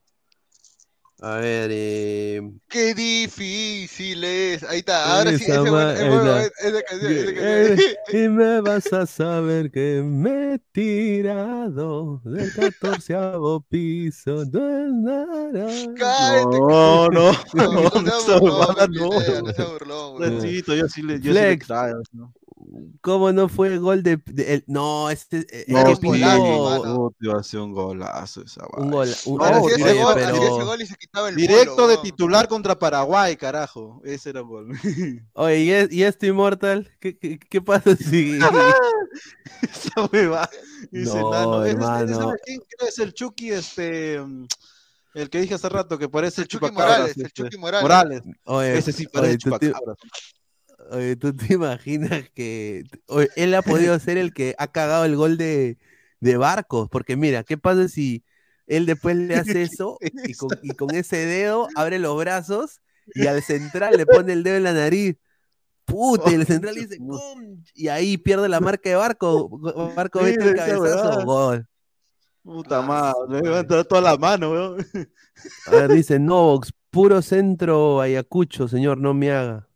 A 1.22 1.36
ver, 1.36 1.68
eh, 1.70 2.40
Qué 2.68 2.94
difícil 2.94 4.24
es. 4.24 4.62
Ahí 4.62 4.78
está, 4.78 5.18
ahora 5.18 5.36
sí, 5.36 5.44
Esa 5.44 5.52
es 5.52 6.52
esa 6.60 6.82
canción, 6.82 7.28
esa 7.28 7.34
canción. 7.34 7.78
y 8.12 8.28
me 8.28 8.60
vas 8.62 8.90
a 8.92 9.04
saber 9.06 9.70
que 9.70 10.02
me 10.02 10.54
he 10.54 10.58
tirado 10.72 12.22
del 12.24 12.50
catorceavo 12.54 13.60
piso. 13.68 14.44
No 14.46 14.68
es 14.86 14.92
nada. 14.94 15.66
Cállate, 15.96 16.58
No, 16.58 17.08
no, 17.10 17.32
No, 17.52 17.72
no 17.72 17.82
no, 18.02 18.20
sea 18.20 18.38
esa 18.38 18.38
burlón, 18.38 18.58
huevada 18.60 18.86
Pineda, 18.88 19.42
no. 19.42 19.42
no 19.42 19.52
sea 19.52 19.64
burlón, 19.66 20.14
huevón. 20.22 20.38
Pobrecito, 20.38 20.74
yo 20.74 20.88
sí 20.88 21.02
le, 21.02 21.20
yo 21.20 21.32
sí 21.34 21.38
le 21.38 21.40
Flex. 21.48 21.66
traigo, 21.66 22.00
¿no? 22.12 22.32
¿Cómo 23.02 23.32
no 23.32 23.48
fue 23.48 23.68
el 23.68 23.80
gol 23.80 24.02
de, 24.02 24.18
de- 24.26 24.54
el- 24.54 24.64
no, 24.66 25.08
este 25.08 25.38
eh, 25.50 25.64
el 25.68 25.72
No, 25.74 25.84
que 25.84 25.96
sí, 25.96 26.06
golazo, 26.06 26.42
pintó 26.42 26.82
mano. 26.84 27.12
no, 27.18 27.38
hacer 27.38 27.60
un 27.60 27.72
golazo 27.72 28.42
esa 28.42 28.66
un 28.76 28.90
gol, 28.90 29.08
un, 29.24 29.38
No, 29.38 29.44
Ahora 29.44 29.56
ahora 29.56 29.68
sí 29.70 29.74
sí, 29.76 29.80
ese 29.82 29.90
oye, 29.92 30.02
gol, 30.02 30.14
pero 30.14 30.26
hacía 30.28 30.48
ese 30.48 30.64
gol 30.64 30.82
y 30.82 30.86
se 30.86 30.94
quitaba 30.96 31.28
el 31.30 31.36
Directo 31.36 31.88
de 31.88 31.96
titular 31.98 32.46
contra 32.48 32.78
Paraguay, 32.78 33.36
carajo. 33.36 34.02
Ese 34.04 34.30
era 34.30 34.40
el 34.40 34.46
gol. 34.46 34.68
oye, 35.32 35.58
¿y, 35.60 35.70
es- 35.70 35.92
y 35.92 36.02
este 36.02 36.26
Immortal? 36.26 36.90
¿Qué, 37.00 37.16
qué, 37.18 37.38
qué 37.38 37.60
pasa 37.62 37.96
si 37.96 38.38
Esa 39.62 40.08
hueva. 40.12 40.48
Ese 40.92 41.20
No. 41.20 41.64
Ese- 41.64 41.70
ese- 41.70 41.76
hermano. 41.80 42.16
¿sabes 42.18 42.40
quién 42.44 42.60
es 42.86 42.98
el 42.98 43.14
Chucky, 43.14 43.50
este. 43.52 44.20
mm, 44.20 44.46
El 45.14 45.30
que 45.30 45.40
dije 45.40 45.54
hace 45.54 45.68
rato 45.68 45.98
que 45.98 46.08
parece 46.08 46.42
El 46.42 46.48
Chucky. 46.48 46.70
Morales, 46.70 47.16
el 47.16 47.26
este, 47.26 47.42
Chucky 47.44 47.56
Morales. 47.56 47.82
Morales. 47.82 48.22
Oye, 48.44 48.78
Ese 48.78 48.92
sí 48.92 49.06
parece 49.06 49.30
oye, 49.30 49.38
chupacabras. 49.38 49.96
Oye, 50.90 51.16
¿tú 51.16 51.34
te 51.34 51.54
imaginas 51.54 52.28
que 52.30 52.84
oye, 53.06 53.28
él 53.36 53.54
ha 53.54 53.62
podido 53.62 53.98
ser 53.98 54.18
el 54.18 54.32
que 54.32 54.54
ha 54.58 54.68
cagado 54.68 55.04
el 55.04 55.16
gol 55.16 55.36
de, 55.36 55.78
de 56.20 56.36
Barcos? 56.36 56.88
Porque 56.90 57.16
mira, 57.16 57.44
¿qué 57.44 57.56
pasa 57.56 57.88
si 57.88 58.24
él 58.66 58.86
después 58.86 59.16
le 59.16 59.34
hace 59.36 59.62
eso 59.62 59.98
y 60.00 60.34
con, 60.34 60.50
y 60.62 60.70
con 60.70 60.94
ese 60.94 61.16
dedo 61.16 61.68
abre 61.76 61.98
los 61.98 62.18
brazos 62.18 62.80
y 63.14 63.26
al 63.26 63.42
central 63.42 63.96
le 63.96 64.06
pone 64.06 64.32
el 64.32 64.42
dedo 64.42 64.56
en 64.56 64.64
la 64.64 64.72
nariz? 64.72 65.16
Puta, 65.84 66.30
y 66.30 66.34
el 66.34 66.46
central 66.46 66.74
dice 66.74 66.98
¡pum! 66.98 67.62
Y 67.74 67.88
ahí 67.88 68.16
pierde 68.18 68.48
la 68.48 68.60
marca 68.60 68.88
de 68.88 68.96
Barco. 68.96 69.48
Barco 69.94 70.22
mete 70.22 70.48
el 70.48 70.54
cabezazo, 70.54 71.24
gol. 71.24 71.66
Puta 72.42 72.80
madre, 72.80 73.42
me 73.42 73.48
va 73.48 73.58
a 73.58 73.60
entrar 73.60 73.84
toda 73.84 74.00
la 74.00 74.16
mano, 74.16 74.50
weón. 74.50 74.86
A 75.66 75.70
ver, 75.70 75.92
dice 75.92 76.18
Novox, 76.18 76.72
puro 76.90 77.20
centro 77.20 78.00
Ayacucho, 78.00 78.66
señor, 78.66 78.98
no 78.98 79.12
me 79.14 79.30
haga. 79.30 79.69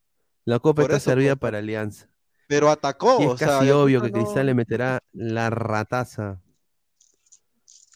La 0.44 0.58
copa 0.58 0.82
Por 0.82 0.90
está 0.90 0.96
eso, 0.98 1.10
servida 1.10 1.36
pues, 1.36 1.40
para 1.40 1.58
Alianza. 1.58 2.08
Pero 2.46 2.70
atacó, 2.70 3.20
Y 3.20 3.26
o 3.26 3.32
es 3.34 3.38
sea, 3.38 3.48
casi 3.48 3.70
obvio 3.70 4.02
que 4.02 4.10
no- 4.10 4.22
Cristal 4.22 4.46
le 4.46 4.54
meterá 4.54 5.02
la 5.12 5.50
rataza 5.50 6.40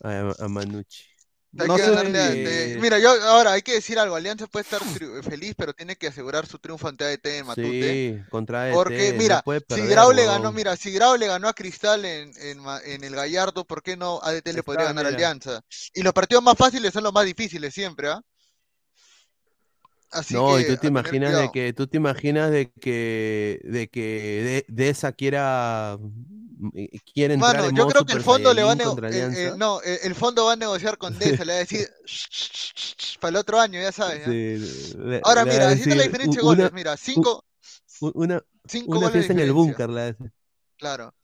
a, 0.02 0.34
a 0.38 0.48
Manucci. 0.48 1.04
No 1.50 1.76
que 1.76 1.82
a- 1.82 2.80
Mira, 2.80 2.98
yo 2.98 3.10
ahora 3.24 3.52
hay 3.52 3.62
que 3.62 3.72
decir 3.74 3.98
algo. 3.98 4.14
Alianza 4.16 4.46
puede 4.46 4.64
estar 4.64 4.80
tri- 5.00 5.22
feliz, 5.22 5.54
pero 5.56 5.72
tiene 5.72 5.96
que 5.96 6.08
asegurar 6.08 6.46
su 6.46 6.58
triunfo 6.58 6.88
ante 6.88 7.04
ADT 7.04 7.38
en 7.38 7.46
Matute. 7.46 7.92
Sí, 7.92 8.20
contra 8.30 8.62
ADT, 8.62 8.74
Porque, 8.74 9.12
no 9.12 9.18
mira, 9.18 9.44
si 9.68 9.80
Grau 9.86 10.12
le 10.12 10.26
ganó, 10.26 10.52
mira, 10.52 10.76
si 10.76 10.92
Grau 10.92 11.16
le 11.16 11.26
ganó 11.26 11.48
a 11.48 11.54
Cristal 11.54 12.04
en, 12.04 12.32
en, 12.84 13.04
el 13.04 13.14
Gallardo, 13.14 13.64
¿por 13.64 13.82
qué 13.82 13.96
no 13.96 14.20
ADT 14.22 14.52
le 14.52 14.60
Está, 14.60 14.62
podría 14.62 14.84
ganar 14.86 15.06
a 15.06 15.08
mira. 15.08 15.16
Alianza? 15.16 15.60
Y 15.94 16.02
los 16.02 16.12
partidos 16.12 16.42
más 16.44 16.56
fáciles 16.56 16.92
son 16.92 17.04
los 17.04 17.12
más 17.12 17.24
difíciles 17.24 17.72
siempre, 17.74 18.08
¿ah? 18.08 18.20
Así 20.10 20.35
No, 20.35 20.44
que 20.44 20.60
y 20.60 20.64
tú 20.66 20.76
te 20.76 20.86
imaginas 20.89 21.35
de 21.36 21.51
que, 21.51 21.72
tú 21.72 21.86
te 21.86 21.97
imaginas 21.97 22.51
de 22.51 22.70
que, 22.70 23.60
de 23.64 23.89
que 23.89 24.64
de, 24.68 24.74
de 24.74 24.89
esa 24.90 25.12
quiera, 25.12 25.97
mm, 26.01 26.68
eh, 26.74 26.90
quiere 27.14 27.32
entrar 27.35 27.64
Mano, 27.64 27.64
en 27.64 27.74
yo 27.74 27.86
creo 27.86 28.05
que 28.05 28.12
el 28.14 28.20
fondo 28.20 28.52
le 28.55 28.62
va 28.64 28.72
a 28.72 28.74
eh, 29.10 29.28
eh, 29.32 29.52
no, 29.55 29.80
eh, 29.82 30.01
el 30.02 30.14
fondo 30.14 30.47
va 30.47 30.55
a 30.55 30.56
negociar 30.56 30.97
con 30.98 31.18
Deza, 31.18 31.44
le 31.44 31.52
va 31.52 31.56
a 31.56 31.60
decir 31.60 31.89
para 33.20 33.30
el 33.30 33.36
otro 33.36 33.60
año, 33.60 33.80
ya 33.80 33.93
sabes. 33.93 34.26
¿ah? 34.26 34.36
Sí, 34.36 34.59
le- 34.97 35.22
Ahora 35.22 35.44
le 35.44 35.44
mira, 35.47 35.70
así 35.70 35.94
la 35.94 36.05
diferencia 36.05 36.40
de 36.40 36.44
goles, 36.44 36.72
mira, 36.72 36.97
cinco, 36.97 37.44
una, 38.01 38.43
cinco 38.68 39.01
una 39.01 39.01
goles 39.01 39.30
en 39.30 39.39
el 39.40 39.52
búnker, 39.52 39.90
la. 39.90 40.16
Claro. 40.76 41.14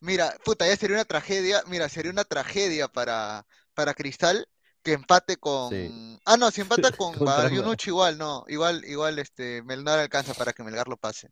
Mira, 0.00 0.34
puta, 0.44 0.66
ya 0.66 0.76
sería 0.76 0.96
una 0.96 1.06
tragedia, 1.06 1.62
mira, 1.68 1.88
sería 1.88 2.12
una 2.12 2.24
tragedia 2.24 2.88
para, 2.88 3.46
para 3.74 3.94
Cristal 3.94 4.48
que 4.82 4.92
empate 4.92 5.36
con. 5.36 5.70
Sí. 5.70 6.18
Ah, 6.24 6.36
no, 6.36 6.50
si 6.50 6.60
empata 6.60 6.90
con 6.96 7.18
Bayunuch 7.18 7.86
igual, 7.86 8.18
no. 8.18 8.44
Igual, 8.48 8.84
igual 8.84 9.18
este, 9.18 9.62
Melgar 9.62 9.98
alcanza 9.98 10.34
para 10.34 10.52
que 10.52 10.62
Melgar 10.62 10.88
lo 10.88 10.96
pase. 10.96 11.30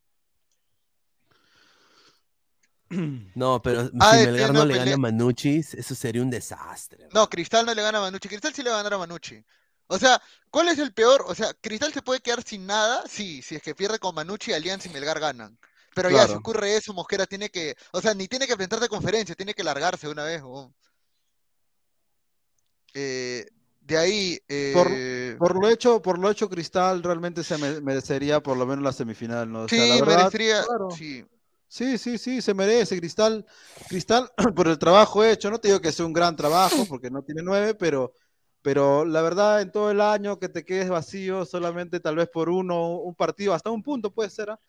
No, 2.90 3.60
pero 3.62 3.90
Ah, 4.00 4.16
si 4.16 4.26
Melgar 4.26 4.52
no 4.52 4.60
no 4.60 4.66
le 4.66 4.76
gana 4.76 4.94
a 4.94 4.98
Manucci, 4.98 5.58
eso 5.58 5.94
sería 5.94 6.22
un 6.22 6.30
desastre. 6.30 7.08
No, 7.12 7.28
Cristal 7.28 7.66
no 7.66 7.74
le 7.74 7.82
gana 7.82 7.98
a 7.98 8.02
Manucci. 8.02 8.28
Cristal 8.28 8.54
sí 8.54 8.62
le 8.62 8.70
va 8.70 8.76
a 8.76 8.82
ganar 8.82 8.94
a 8.94 8.98
Manucci. 8.98 9.42
O 9.88 9.98
sea, 9.98 10.20
¿cuál 10.50 10.68
es 10.68 10.78
el 10.78 10.92
peor? 10.92 11.24
O 11.26 11.34
sea, 11.34 11.54
Cristal 11.54 11.92
se 11.92 12.02
puede 12.02 12.20
quedar 12.20 12.42
sin 12.42 12.66
nada, 12.66 13.04
sí, 13.08 13.40
si 13.40 13.56
es 13.56 13.62
que 13.62 13.74
pierde 13.74 13.98
con 13.98 14.14
Manucci, 14.14 14.52
Alianza 14.52 14.88
y 14.88 14.92
Melgar 14.92 15.18
ganan. 15.18 15.58
Pero 15.94 16.10
ya, 16.10 16.26
si 16.28 16.34
ocurre 16.34 16.76
eso, 16.76 16.92
Mosquera 16.92 17.26
tiene 17.26 17.48
que, 17.48 17.74
o 17.92 18.00
sea, 18.00 18.14
ni 18.14 18.28
tiene 18.28 18.46
que 18.46 18.52
enfrentar 18.52 18.78
de 18.78 18.88
conferencia, 18.88 19.34
tiene 19.34 19.54
que 19.54 19.64
largarse 19.64 20.06
una 20.06 20.24
vez. 20.24 20.42
huevón. 20.42 20.74
Eh, 22.94 23.46
de 23.80 23.96
ahí, 23.98 24.38
Por, 24.70 25.02
eh, 25.08 25.38
por 25.38 25.54
lo 25.60 25.68
hecho, 25.68 26.02
por 26.02 26.18
lo 26.18 26.30
hecho, 26.30 26.48
Cristal 26.48 27.02
realmente 27.02 27.44
se 27.44 27.58
me- 27.58 27.80
merecería 27.80 28.42
por 28.42 28.56
lo 28.56 28.66
menos 28.66 28.84
la 28.84 28.92
semifinal, 28.92 29.50
¿no? 29.50 29.62
O 29.62 29.68
sea, 29.68 29.86
sí, 29.86 29.86
la 29.86 29.96
verdad, 29.98 30.30
merecería, 30.30 30.66
claro. 30.66 30.88
sí. 30.88 31.24
Sí, 31.70 31.98
sí, 31.98 32.16
sí, 32.18 32.40
se 32.40 32.54
merece 32.54 32.98
Cristal. 32.98 33.44
Cristal, 33.86 34.30
por 34.56 34.68
el 34.68 34.78
trabajo 34.78 35.22
hecho, 35.24 35.50
no 35.50 35.58
te 35.60 35.68
digo 35.68 35.80
que 35.80 35.92
sea 35.92 36.06
un 36.06 36.12
gran 36.14 36.34
trabajo, 36.36 36.86
porque 36.88 37.10
no 37.10 37.22
tiene 37.22 37.42
nueve, 37.44 37.74
pero, 37.74 38.14
pero 38.62 39.04
la 39.04 39.20
verdad, 39.22 39.60
en 39.62 39.70
todo 39.72 39.90
el 39.90 40.00
año 40.00 40.38
que 40.38 40.48
te 40.48 40.64
quedes 40.64 40.88
vacío, 40.88 41.44
solamente 41.44 42.00
tal 42.00 42.16
vez 42.16 42.28
por 42.30 42.48
uno, 42.48 42.96
un 43.00 43.14
partido, 43.14 43.52
hasta 43.54 43.70
un 43.70 43.82
punto 43.82 44.12
puede 44.12 44.30
ser, 44.30 44.50
¿ah? 44.50 44.60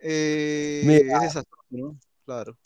Eh, 0.00 0.86
Mira. 0.86 1.14
es 1.14 1.20
desastroso, 1.20 1.66
¿no? 1.70 1.98
Claro. 2.24 2.56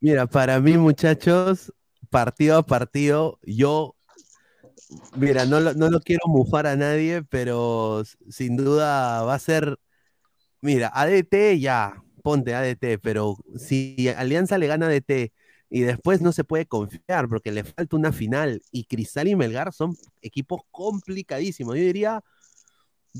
Mira, 0.00 0.26
para 0.26 0.60
mí, 0.60 0.76
muchachos, 0.76 1.72
partido 2.10 2.58
a 2.58 2.66
partido, 2.66 3.38
yo, 3.42 3.96
mira, 5.16 5.46
no 5.46 5.60
lo, 5.60 5.74
no 5.74 6.00
quiero 6.00 6.26
mufar 6.28 6.66
a 6.66 6.76
nadie, 6.76 7.22
pero 7.24 8.02
sin 8.28 8.56
duda 8.56 9.22
va 9.22 9.34
a 9.34 9.38
ser, 9.38 9.78
mira, 10.60 10.90
ADT 10.94 11.60
ya, 11.60 12.02
ponte 12.22 12.54
ADT, 12.54 12.98
pero 12.98 13.36
si 13.56 14.08
Alianza 14.16 14.58
le 14.58 14.66
gana 14.68 14.86
ADT 14.86 15.32
y 15.70 15.80
después 15.82 16.20
no 16.22 16.32
se 16.32 16.44
puede 16.44 16.66
confiar 16.66 17.28
porque 17.28 17.52
le 17.52 17.64
falta 17.64 17.96
una 17.96 18.12
final 18.12 18.62
y 18.72 18.84
Cristal 18.84 19.28
y 19.28 19.36
Melgar 19.36 19.72
son 19.72 19.96
equipos 20.22 20.62
complicadísimos, 20.70 21.76
yo 21.76 21.82
diría, 21.82 22.22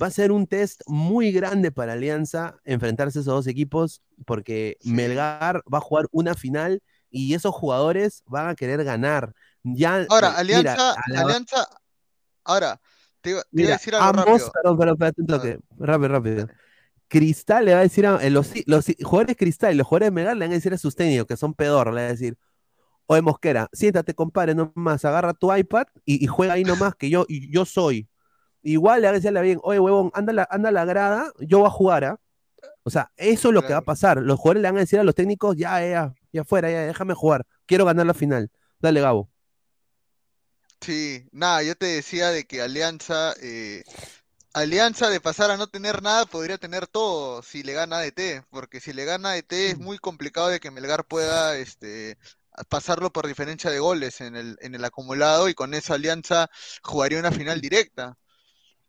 va 0.00 0.06
a 0.06 0.10
ser 0.10 0.32
un 0.32 0.46
test 0.46 0.82
muy 0.86 1.32
grande 1.32 1.70
para 1.72 1.92
Alianza 1.94 2.56
enfrentarse 2.64 3.18
a 3.18 3.22
esos 3.22 3.34
dos 3.34 3.46
equipos 3.46 4.02
porque 4.26 4.78
Melgar 4.84 5.62
va 5.72 5.78
a 5.78 5.80
jugar 5.80 6.06
una 6.12 6.34
final 6.34 6.82
y 7.10 7.34
esos 7.34 7.54
jugadores 7.54 8.22
van 8.26 8.48
a 8.48 8.54
querer 8.54 8.84
ganar. 8.84 9.34
Ya, 9.64 10.06
Ahora, 10.08 10.28
eh, 10.28 10.34
Alianza, 10.38 10.72
mira, 10.72 10.94
a 10.94 11.02
la- 11.12 11.20
Alianza, 11.22 11.68
ahora, 12.44 12.80
te, 13.20 13.34
te 13.34 13.62
iba 13.62 13.68
a 13.70 13.72
decir 13.72 13.94
algo 13.94 14.08
ambos, 14.20 14.26
rápido. 14.26 14.52
perdón, 14.52 14.78
perdón, 14.78 15.60
rápido, 15.78 16.08
rápido. 16.08 16.48
Cristal 17.08 17.64
le 17.66 17.74
va 17.74 17.80
a 17.80 17.82
decir 17.82 18.06
a 18.06 18.16
eh, 18.24 18.30
los, 18.30 18.52
los 18.66 18.86
jugadores 19.02 19.36
Cristal 19.36 19.74
y 19.74 19.76
los 19.76 19.86
jugadores 19.86 20.12
Melgar 20.12 20.36
le 20.36 20.46
van 20.46 20.52
a 20.52 20.54
decir 20.54 20.72
a 20.72 20.78
sus 20.78 20.96
técnicos 20.96 21.26
que 21.26 21.36
son 21.36 21.52
peor, 21.54 21.88
le 21.88 21.92
van 22.00 22.04
a 22.04 22.08
decir, 22.08 22.36
oye 23.06 23.20
Mosquera, 23.22 23.68
siéntate, 23.72 24.14
compadre, 24.14 24.54
nomás, 24.54 25.04
agarra 25.04 25.34
tu 25.34 25.54
iPad 25.54 25.84
y, 26.04 26.24
y 26.24 26.26
juega 26.26 26.54
ahí 26.54 26.64
nomás, 26.64 26.94
que 26.96 27.10
yo, 27.10 27.26
y 27.28 27.52
yo 27.52 27.64
soy. 27.66 28.08
Igual 28.62 29.02
le 29.02 29.08
va 29.08 29.10
a 29.10 29.14
decirle 29.14 29.42
bien, 29.42 29.60
oye, 29.62 29.78
huevón, 29.78 30.10
anda 30.14 30.32
la, 30.32 30.48
anda 30.50 30.70
la 30.70 30.84
grada, 30.84 31.30
yo 31.40 31.58
voy 31.58 31.66
a 31.66 31.70
jugar, 31.70 32.04
¿ah? 32.04 32.20
O 32.84 32.90
sea, 32.90 33.12
eso 33.16 33.48
es 33.48 33.54
lo 33.54 33.62
que 33.62 33.72
va 33.74 33.78
a 33.80 33.82
pasar. 33.82 34.18
Los 34.22 34.38
jugadores 34.40 34.62
le 34.62 34.68
van 34.68 34.76
a 34.78 34.80
decir 34.80 34.98
a 34.98 35.04
los 35.04 35.14
técnicos, 35.14 35.56
ya, 35.56 35.80
ya, 35.86 36.14
ya 36.32 36.44
fuera, 36.44 36.70
ya, 36.70 36.80
déjame 36.86 37.14
jugar. 37.14 37.44
Quiero 37.66 37.84
ganar 37.84 38.06
la 38.06 38.14
final. 38.14 38.50
Dale, 38.80 39.00
Gabo. 39.00 39.28
Sí, 40.82 41.24
nada, 41.30 41.62
yo 41.62 41.76
te 41.76 41.86
decía 41.86 42.30
de 42.30 42.44
que 42.44 42.60
Alianza, 42.60 43.34
eh, 43.40 43.84
Alianza 44.54 45.10
de 45.10 45.20
pasar 45.20 45.50
a 45.50 45.56
no 45.56 45.68
tener 45.68 46.02
nada 46.02 46.26
podría 46.26 46.58
tener 46.58 46.86
todo 46.88 47.42
si 47.42 47.62
le 47.62 47.72
gana 47.74 47.98
ADT, 47.98 48.44
porque 48.50 48.80
si 48.80 48.92
le 48.92 49.04
gana 49.04 49.30
ADT 49.32 49.70
es 49.70 49.78
muy 49.78 49.98
complicado 49.98 50.48
de 50.48 50.60
que 50.60 50.70
Melgar 50.72 51.06
pueda 51.06 51.56
este, 51.58 52.18
pasarlo 52.68 53.12
por 53.12 53.28
diferencia 53.28 53.70
de 53.70 53.80
goles 53.80 54.20
en 54.22 54.36
el, 54.36 54.58
en 54.62 54.74
el 54.74 54.84
acumulado 54.84 55.48
y 55.48 55.54
con 55.54 55.74
eso 55.74 55.94
Alianza 55.94 56.50
jugaría 56.82 57.20
una 57.20 57.32
final 57.32 57.60
directa. 57.60 58.18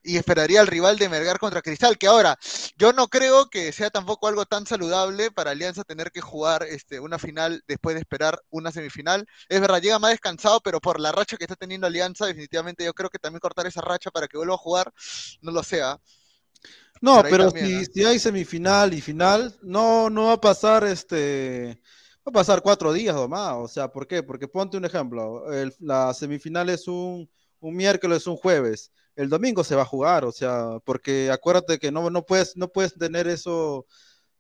Y 0.04 0.18
esperaría 0.18 0.60
al 0.62 0.68
rival 0.68 0.98
de 0.98 1.10
Melgar 1.10 1.40
contra 1.40 1.62
Cristal, 1.62 1.98
que 1.98 2.08
ahora, 2.08 2.38
yo 2.78 2.92
no 2.94 3.08
creo 3.08 3.50
que 3.50 3.72
sea 3.72 3.90
tampoco 3.90 4.28
algo 4.28 4.46
tan 4.46 4.66
saludable 4.68 5.32
para 5.32 5.52
Alianza 5.52 5.84
tener 5.84 6.12
que 6.12 6.22
jugar 6.22 6.64
este, 6.64 7.00
una 7.00 7.18
final 7.20 7.64
después 7.68 7.96
de 7.96 8.02
esperar 8.02 8.40
una 8.50 8.72
semifinal. 8.72 9.26
Es 9.50 9.62
verdad, 9.62 9.82
llega 9.82 10.00
más 10.00 10.12
descansado, 10.12 10.60
pero 10.62 10.82
por 10.82 11.00
la 11.00 11.12
racha 11.12 11.38
que 11.38 11.46
está 11.46 11.56
teniendo 11.56 11.88
Alianza, 11.88 12.26
definitivamente 12.26 12.84
yo 12.86 12.94
creo 12.94 13.10
que 13.10 13.20
también 13.20 13.40
cortar 13.40 13.66
esa 13.68 13.82
racha 13.82 14.12
para 14.12 14.28
que 14.28 14.38
vuelva 14.38 14.56
a 14.56 14.58
jugar, 14.58 14.92
no 15.42 15.52
lo 15.52 15.64
sea. 15.64 16.00
No, 17.02 17.28
pero 17.28 17.36
también, 17.38 17.74
si, 17.74 17.86
¿eh? 17.86 17.86
si 17.86 18.04
hay 18.06 18.18
semifinal 18.20 18.94
y 18.94 19.02
final, 19.02 19.54
no, 19.62 20.10
no 20.10 20.26
va 20.28 20.34
a 20.34 20.42
pasar 20.42 20.86
este, 20.86 21.82
va 22.26 22.30
a 22.30 22.32
pasar 22.32 22.62
cuatro 22.62 22.94
días 22.94 23.16
o 23.16 23.28
más. 23.28 23.56
O 23.58 23.68
sea, 23.68 23.90
¿por 23.92 24.08
qué? 24.08 24.24
Porque 24.24 24.48
ponte 24.48 24.78
un 24.78 24.86
ejemplo, 24.86 25.52
el- 25.54 25.74
la 25.80 26.14
semifinal 26.14 26.70
es 26.70 26.88
un, 26.88 27.30
un 27.60 27.76
miércoles, 27.76 28.26
un 28.28 28.38
jueves, 28.38 28.92
el 29.16 29.30
domingo 29.30 29.64
se 29.64 29.76
va 29.76 29.84
a 29.84 29.86
jugar, 29.86 30.26
o 30.26 30.32
sea, 30.32 30.80
porque 30.84 31.30
acuérdate 31.32 31.80
que 31.80 31.92
no, 31.92 32.10
no 32.10 32.26
puedes, 32.26 32.58
no 32.58 32.68
puedes 32.68 32.94
tener 32.94 33.28
eso 33.28 33.86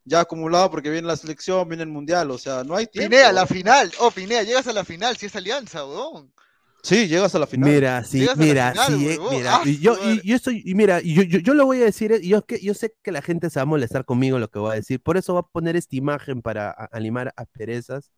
ya 0.05 0.19
acumulado 0.21 0.69
porque 0.69 0.89
viene 0.89 1.07
la 1.07 1.15
selección, 1.15 1.67
viene 1.67 1.83
el 1.83 1.89
mundial, 1.89 2.31
o 2.31 2.37
sea, 2.37 2.63
no 2.63 2.75
hay 2.75 2.87
tiempo. 2.87 3.09
Pinea, 3.11 3.31
la 3.31 3.45
final. 3.45 3.91
Oh, 3.99 4.11
Pinea, 4.11 4.43
llegas 4.43 4.67
a 4.67 4.73
la 4.73 4.83
final 4.83 5.15
si 5.17 5.27
es 5.27 5.35
Alianza, 5.35 5.85
weón. 5.85 6.33
Sí, 6.81 7.07
llegas 7.07 7.33
a 7.33 7.39
la 7.39 7.47
final. 7.47 7.69
Mira, 7.69 8.03
sí, 8.03 8.19
Llegas 8.19 8.37
a 8.37 8.41
mira, 8.41 8.71
final, 8.71 8.87
sí, 8.99 9.07
eh, 9.07 9.19
mira, 9.29 9.55
Ah, 9.55 9.61
y 9.63 9.79
yo, 9.79 9.95
y 10.01 10.27
yo 10.27 10.35
estoy, 10.35 10.61
y 10.65 10.75
mira, 10.75 10.99
yo, 10.99 11.23
yo, 11.23 11.39
yo 11.39 11.53
lo 11.53 11.65
voy 11.65 11.81
a 11.81 11.85
decir, 11.85 12.11
eh, 12.11 12.19
y 12.21 12.27
yo, 12.27 12.45
que, 12.45 12.59
yo 12.59 12.73
sé 12.73 12.93
que 13.01 13.13
la 13.13 13.21
gente 13.21 13.49
se 13.49 13.59
va 13.59 13.61
a 13.61 13.65
molestar 13.65 14.03
conmigo 14.03 14.37
lo 14.37 14.49
que 14.49 14.59
voy 14.59 14.73
a 14.73 14.75
decir, 14.75 15.01
por 15.01 15.15
eso 15.15 15.31
voy 15.31 15.39
a 15.39 15.49
poner 15.49 15.77
esta 15.77 15.95
imagen 15.95 16.41
para 16.41 16.71
a- 16.71 16.89
animar 16.91 17.33
a 17.37 17.45
perezas, 17.45 18.11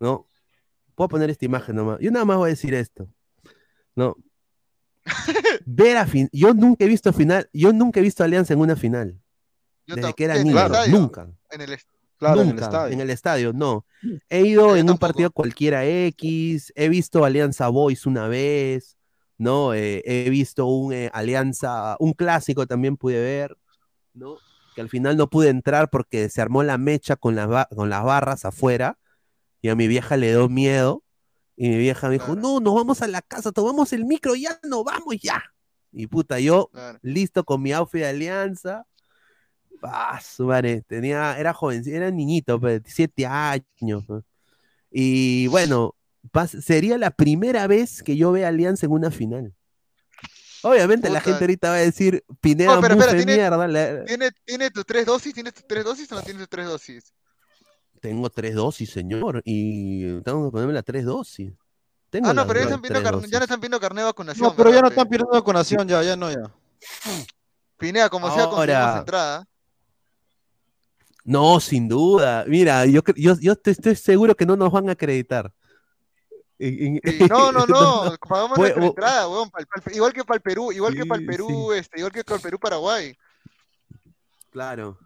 ¿no? 0.00 0.26
Puedo 0.96 1.08
poner 1.08 1.30
esta 1.30 1.44
imagen 1.44 1.76
nomás. 1.76 1.98
Yo 2.00 2.10
nada 2.10 2.24
más 2.24 2.38
voy 2.38 2.48
a 2.48 2.50
decir 2.50 2.74
esto, 2.74 3.08
¿no? 3.94 4.16
Ver 5.66 5.96
a 5.96 6.06
fin, 6.06 6.28
yo 6.32 6.54
nunca 6.54 6.84
he 6.84 6.88
visto 6.88 7.12
final, 7.12 7.48
yo 7.52 7.72
nunca 7.72 8.00
he 8.00 8.02
visto 8.02 8.24
Alianza 8.24 8.54
en 8.54 8.60
una 8.60 8.76
final, 8.76 9.20
Yo 9.86 9.96
desde 9.96 10.12
que 10.14 10.24
era 10.24 10.34
en 10.34 10.40
el 10.40 10.46
niño, 10.46 10.60
estadio, 10.60 10.98
nunca. 10.98 11.28
En 11.50 11.60
el 11.60 11.70
en 11.70 12.58
estadio. 12.58 12.92
en 12.92 13.00
el 13.00 13.10
estadio, 13.10 13.52
no. 13.52 13.86
He 14.28 14.42
ido 14.42 14.76
en 14.76 14.90
un 14.90 14.98
partido 14.98 15.30
cualquiera 15.30 15.86
X, 15.86 16.72
he 16.76 16.88
visto 16.88 17.24
Alianza 17.24 17.68
Boys 17.68 18.06
una 18.06 18.28
vez, 18.28 18.96
¿no? 19.38 19.72
Eh, 19.74 20.02
he 20.04 20.28
visto 20.30 20.66
un 20.66 20.92
eh, 20.92 21.10
Alianza, 21.12 21.96
un 21.98 22.12
clásico 22.12 22.66
también 22.66 22.96
pude 22.96 23.20
ver, 23.20 23.56
¿no? 24.12 24.36
Que 24.74 24.82
al 24.82 24.88
final 24.88 25.16
no 25.16 25.28
pude 25.30 25.48
entrar 25.48 25.88
porque 25.90 26.28
se 26.28 26.42
armó 26.42 26.62
la 26.62 26.78
mecha 26.78 27.16
con 27.16 27.36
con 27.74 27.90
las 27.90 28.04
barras 28.04 28.44
afuera 28.44 28.98
y 29.62 29.68
a 29.68 29.76
mi 29.76 29.88
vieja 29.88 30.16
le 30.16 30.30
dio 30.30 30.48
miedo 30.48 31.02
y 31.56 31.68
mi 31.68 31.76
vieja 31.78 32.08
me 32.08 32.14
dijo, 32.14 32.34
no, 32.36 32.60
nos 32.60 32.74
vamos 32.74 33.02
a 33.02 33.06
la 33.06 33.20
casa, 33.22 33.52
tomamos 33.52 33.92
el 33.92 34.04
micro, 34.04 34.34
ya 34.34 34.58
no 34.68 34.82
vamos 34.84 35.16
ya. 35.20 35.42
Y 35.92 36.06
puta, 36.06 36.38
yo 36.40 36.68
Claro. 36.72 36.98
listo 37.02 37.44
con 37.44 37.60
mi 37.62 37.72
outfit 37.72 38.00
de 38.00 38.06
Alianza, 38.08 38.84
Ah, 39.82 40.20
su 40.20 40.44
madre, 40.44 40.82
tenía, 40.86 41.38
era 41.38 41.54
joven, 41.54 41.82
era 41.86 42.10
niñito, 42.10 42.60
pues, 42.60 42.82
7 42.84 43.24
años. 43.24 44.04
Y 44.90 45.46
bueno, 45.46 45.94
pas- 46.32 46.60
sería 46.60 46.98
la 46.98 47.10
primera 47.10 47.66
vez 47.66 48.02
que 48.02 48.14
yo 48.14 48.30
vea 48.30 48.48
Alianza 48.48 48.84
en 48.84 48.92
una 48.92 49.10
final. 49.10 49.54
Obviamente 50.62 51.08
la 51.08 51.22
gente 51.22 51.40
ahorita 51.44 51.70
va 51.70 51.76
a 51.76 51.78
decir, 51.78 52.22
Pineda, 52.42 52.74
No, 52.74 52.80
pero 52.82 52.94
espera, 52.94 53.16
tiene, 53.16 53.36
mierda. 53.36 53.66
la- 53.66 54.04
tiene, 54.04 54.30
¿tiene 54.44 54.70
tus 54.70 54.84
tres 54.84 55.06
dosis? 55.06 55.32
¿Tienes 55.32 55.54
tus 55.54 55.66
tres 55.66 55.82
dosis 55.84 56.12
o 56.12 56.16
no 56.16 56.20
tienes 56.22 56.40
tus 56.42 56.48
tres 56.50 56.66
dosis? 56.66 57.14
Tengo 58.00 58.30
tres 58.30 58.54
dosis, 58.54 58.90
señor, 58.90 59.42
y 59.44 60.20
tengo 60.22 60.46
que 60.46 60.52
ponerme 60.52 60.72
las 60.72 60.84
tres 60.84 61.04
dosis. 61.04 61.52
Tengo 62.08 62.28
Ah, 62.28 62.32
no, 62.34 62.46
pero 62.46 62.60
ya 62.60 62.64
están 62.64 62.80
pidiendo 62.82 63.02
carne- 63.10 63.28
ya 63.28 63.38
no 63.38 63.44
están 63.44 63.60
pidiendo 63.60 63.78
carnet 63.80 63.98
de 64.02 64.04
vacunación. 64.06 64.48
No, 64.48 64.56
pero 64.56 64.70
ya 64.70 64.76
¿verdad, 64.76 64.82
no 64.82 64.88
están 64.88 65.08
pidiendo 65.08 65.32
vacunación, 65.32 65.86
ya, 65.88 66.02
ya 66.02 66.16
no, 66.16 66.30
ya. 66.30 66.50
Pinea, 67.78 68.08
como 68.08 68.26
sea, 68.34 68.46
conseguimos 68.46 68.58
Ahora- 68.84 68.98
entrada. 68.98 69.46
No, 71.24 71.60
sin 71.60 71.86
duda. 71.88 72.44
Mira, 72.48 72.86
yo, 72.86 73.02
yo, 73.16 73.36
yo 73.38 73.54
te- 73.56 73.70
estoy 73.72 73.94
seguro 73.94 74.34
que 74.34 74.46
no 74.46 74.56
nos 74.56 74.72
van 74.72 74.88
a 74.88 74.92
acreditar. 74.92 75.52
Sí, 76.58 76.98
No, 77.30 77.52
no, 77.52 77.66
no, 77.66 78.16
pagamos 78.28 78.58
nuestra 78.58 78.82
o- 78.82 78.86
entrada, 78.86 79.28
weón, 79.28 79.50
pa'l- 79.50 79.66
pa'l- 79.66 79.94
igual 79.94 80.12
que 80.12 80.24
para 80.24 80.36
el 80.36 80.42
Perú, 80.42 80.72
igual 80.72 80.94
que 80.94 81.04
para 81.06 81.20
el 81.20 81.26
Sí, 81.26 81.30
Perú, 81.30 81.72
este, 81.72 81.98
igual 81.98 82.12
que 82.12 82.24
para 82.24 82.36
el 82.36 82.42
Perú-Paraguay. 82.42 83.16
Claro. 84.50 84.98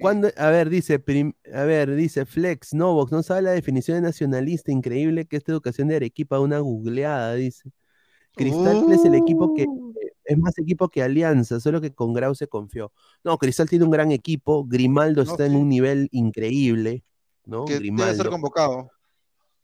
Cuando, 0.00 0.28
a 0.36 0.50
ver, 0.50 0.70
dice, 0.70 0.98
prim- 0.98 1.34
a 1.52 1.64
ver, 1.64 1.94
dice 1.94 2.24
Flex, 2.24 2.72
Novox, 2.74 3.12
no 3.12 3.22
sabe 3.22 3.42
la 3.42 3.50
definición 3.50 3.96
de 3.96 4.02
nacionalista, 4.02 4.72
increíble 4.72 5.26
que 5.26 5.36
esta 5.36 5.52
educación 5.52 5.88
de 5.88 5.96
Arequipa, 5.96 6.40
una 6.40 6.58
googleada, 6.60 7.34
dice. 7.34 7.70
Cristal 8.34 8.84
es 8.90 9.04
el 9.04 9.14
equipo 9.14 9.54
que 9.54 9.66
es 10.24 10.38
más 10.38 10.56
equipo 10.58 10.88
que 10.88 11.02
Alianza, 11.02 11.58
solo 11.58 11.80
que 11.80 11.92
con 11.92 12.14
Grau 12.14 12.34
se 12.34 12.46
confió. 12.46 12.92
No, 13.24 13.36
Cristal 13.36 13.68
tiene 13.68 13.84
un 13.84 13.90
gran 13.90 14.12
equipo, 14.12 14.64
Grimaldo 14.64 15.24
No, 15.24 15.30
está 15.30 15.46
en 15.46 15.56
un 15.56 15.68
nivel 15.68 16.08
increíble, 16.12 17.04
¿no? 17.44 17.64
Que 17.64 17.74
debe 17.74 17.84
ser 17.84 17.92
Grimaldo. 17.96 18.30
convocado. 18.30 18.90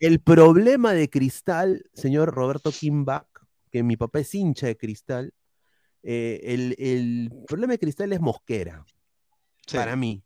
El 0.01 0.21
problema 0.21 0.93
de 0.93 1.09
Cristal, 1.09 1.85
señor 1.95 2.35
Roberto 2.35 2.71
Kimbach, 2.73 3.27
que 3.71 3.83
mi 3.83 3.97
papá 3.97 4.21
es 4.21 4.35
hincha 4.35 4.67
de 4.67 4.77
Cristal, 4.77 5.33
eh, 6.03 6.41
el, 6.43 6.77
el 6.79 7.33
problema 7.47 7.75
de 7.75 7.79
Cristal 7.79 8.13
es 8.13 8.21
Mosquera, 8.21 8.85
para 9.73 9.97
mí. 9.97 10.23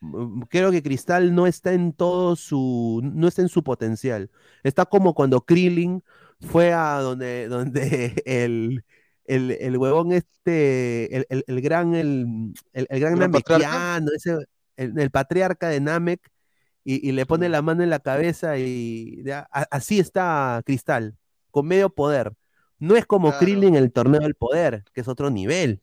Mm, 0.00 0.42
Creo 0.48 0.70
que 0.70 0.82
Cristal 0.82 1.34
no 1.34 1.46
está 1.46 1.72
en 1.72 1.92
todo 1.92 2.36
su, 2.36 3.00
no 3.02 3.28
está 3.28 3.42
en 3.42 3.48
su 3.48 3.62
potencial. 3.62 4.30
Está 4.62 4.84
como 4.86 5.14
cuando 5.14 5.42
Krillin 5.44 6.02
fue 6.40 6.72
a 6.72 6.98
donde, 7.00 7.48
donde 7.48 8.22
el, 8.26 8.84
el, 9.26 9.50
el 9.52 9.76
huevón 9.78 10.12
este, 10.12 11.16
el, 11.16 11.26
el- 11.30 11.44
el 11.46 11.60
gran, 11.60 11.94
el, 11.94 12.52
el, 12.72 12.86
gran 13.00 13.18
namekiano, 13.18 14.10
ese, 14.14 14.36
el, 14.76 14.98
el 14.98 15.10
patriarca 15.10 15.68
de 15.68 15.80
Namek, 15.80 16.20
y, 16.84 17.08
y 17.08 17.12
le 17.12 17.26
pone 17.26 17.48
la 17.48 17.62
mano 17.62 17.82
en 17.84 17.90
la 17.90 18.00
cabeza 18.00 18.58
y 18.58 19.22
ya, 19.24 19.48
a- 19.52 19.68
así 19.70 20.00
está 20.00 20.62
Cristal, 20.66 21.16
con 21.50 21.66
medio 21.66 21.90
poder. 21.90 22.32
No 22.80 22.96
es 22.96 23.06
como 23.06 23.28
Claro. 23.28 23.38
Krillin 23.38 23.76
en 23.76 23.84
el 23.84 23.92
torneo 23.92 24.20
del 24.20 24.34
poder, 24.34 24.84
que 24.92 25.02
es 25.02 25.08
otro 25.08 25.30
nivel, 25.30 25.80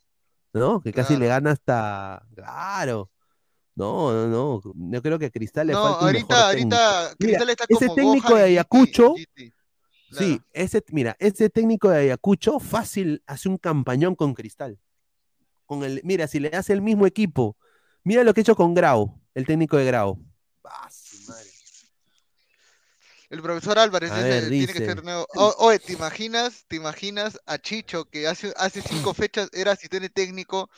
¿no? 0.53 0.81
Que 0.81 0.91
casi 0.91 1.13
le 1.13 1.25
Claro. 1.25 1.29
gana 1.41 1.51
hasta, 1.51 2.25
claro. 2.35 3.09
No, 3.75 4.11
no, 4.11 4.27
no. 4.27 4.61
Yo 4.91 5.01
creo 5.01 5.17
que 5.19 5.27
a 5.27 5.29
Cristal 5.29 5.67
le 5.67 5.73
No, 5.73 5.81
falta 5.81 5.99
ahorita, 6.05 6.51
técnico. 6.51 6.75
ahorita 6.75 7.15
Mira, 7.19 7.37
Cristal 7.37 7.49
está 7.51 7.65
ese 7.69 7.85
como 7.87 7.95
técnico 7.95 8.27
Gohan 8.29 8.43
de 8.43 8.49
y 8.49 8.51
Ayacucho, 8.53 9.13
GT, 9.15 9.43
GT. 9.45 9.53
sí, 10.11 10.41
ese, 10.51 10.83
mira, 10.91 11.15
ese 11.19 11.49
técnico 11.49 11.89
de 11.89 11.99
Ayacucho 11.99 12.59
fácil 12.59 13.23
hace 13.25 13.47
un 13.47 13.57
campañón 13.57 14.15
con 14.15 14.33
Cristal. 14.33 14.77
Con 15.65 15.83
el, 15.83 16.01
mira, 16.03 16.27
si 16.27 16.39
le 16.39 16.49
hace 16.49 16.73
el 16.73 16.81
mismo 16.81 17.05
equipo, 17.05 17.55
mira 18.03 18.23
lo 18.23 18.33
que 18.33 18.41
ha 18.41 18.43
hecho 18.43 18.55
con 18.55 18.73
Grau, 18.73 19.21
el 19.35 19.45
técnico 19.45 19.77
de 19.77 19.85
Grau. 19.85 20.19
Ah. 20.65 20.89
El 23.29 23.41
profesor 23.41 23.77
Álvarez 23.79 24.13
A 24.13 24.19
ver, 24.21 24.53
tiene 24.55 24.73
que 24.73 24.81
ser 24.81 25.03
nuevo. 25.03 25.27
O- 25.35 25.55
oye, 25.59 25.79
¿te 25.79 25.93
imaginas? 25.93 26.65
¿Te 26.67 26.75
imaginas 26.75 27.39
a 27.45 27.57
Chicho 27.59 28.05
que 28.05 28.27
hace, 28.27 28.53
hace 28.57 28.81
cinco 28.81 29.13
fechas 29.13 29.49
era 29.53 29.71
asistente 29.73 30.09
técnico? 30.09 30.69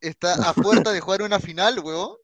Está 0.00 0.36
a 0.36 0.54
puerta 0.60 0.92
de 0.92 1.00
jugar 1.00 1.22
una 1.22 1.40
final, 1.40 1.80
huevón. 1.80 2.16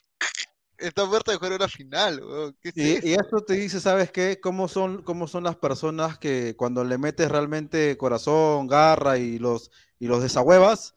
Está 0.79 1.03
a 1.05 1.09
puerta 1.11 1.33
de 1.33 1.39
jugar 1.39 1.55
una 1.55 1.69
final. 1.69 2.23
¿Qué 2.63 2.71
es 2.71 2.75
Y, 2.75 3.11
y 3.11 3.15
eso? 3.15 3.15
esto 3.15 3.43
te 3.45 3.55
dice, 3.55 3.81
¿sabes 3.81 4.13
qué? 4.13 4.39
¿Cómo 4.41 4.69
son, 4.69 5.03
cómo 5.03 5.27
son 5.29 5.45
las 5.45 5.57
personas 5.57 6.19
que 6.19 6.55
cuando 6.57 6.85
le 6.85 6.99
metes 6.99 7.31
realmente 7.31 7.97
corazón, 7.97 8.67
garra 8.67 9.17
y 9.19 9.39
los, 9.39 9.71
y 9.99 10.07
los 10.07 10.23
desahuevas, 10.23 10.95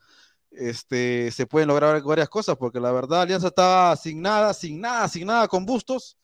este, 0.52 1.32
se 1.32 1.48
pueden 1.48 1.70
lograr 1.70 2.02
varias 2.04 2.30
cosas? 2.30 2.58
Porque 2.58 2.80
la 2.82 2.94
verdad, 2.94 3.24
Alianza 3.24 3.50
estaba 3.50 3.98
sin 3.98 4.22
nada, 4.24 4.54
sin 4.56 4.82
nada, 4.82 5.10
sin 5.10 5.28
nada 5.28 5.50
con 5.50 5.68
Bustos 5.68 6.19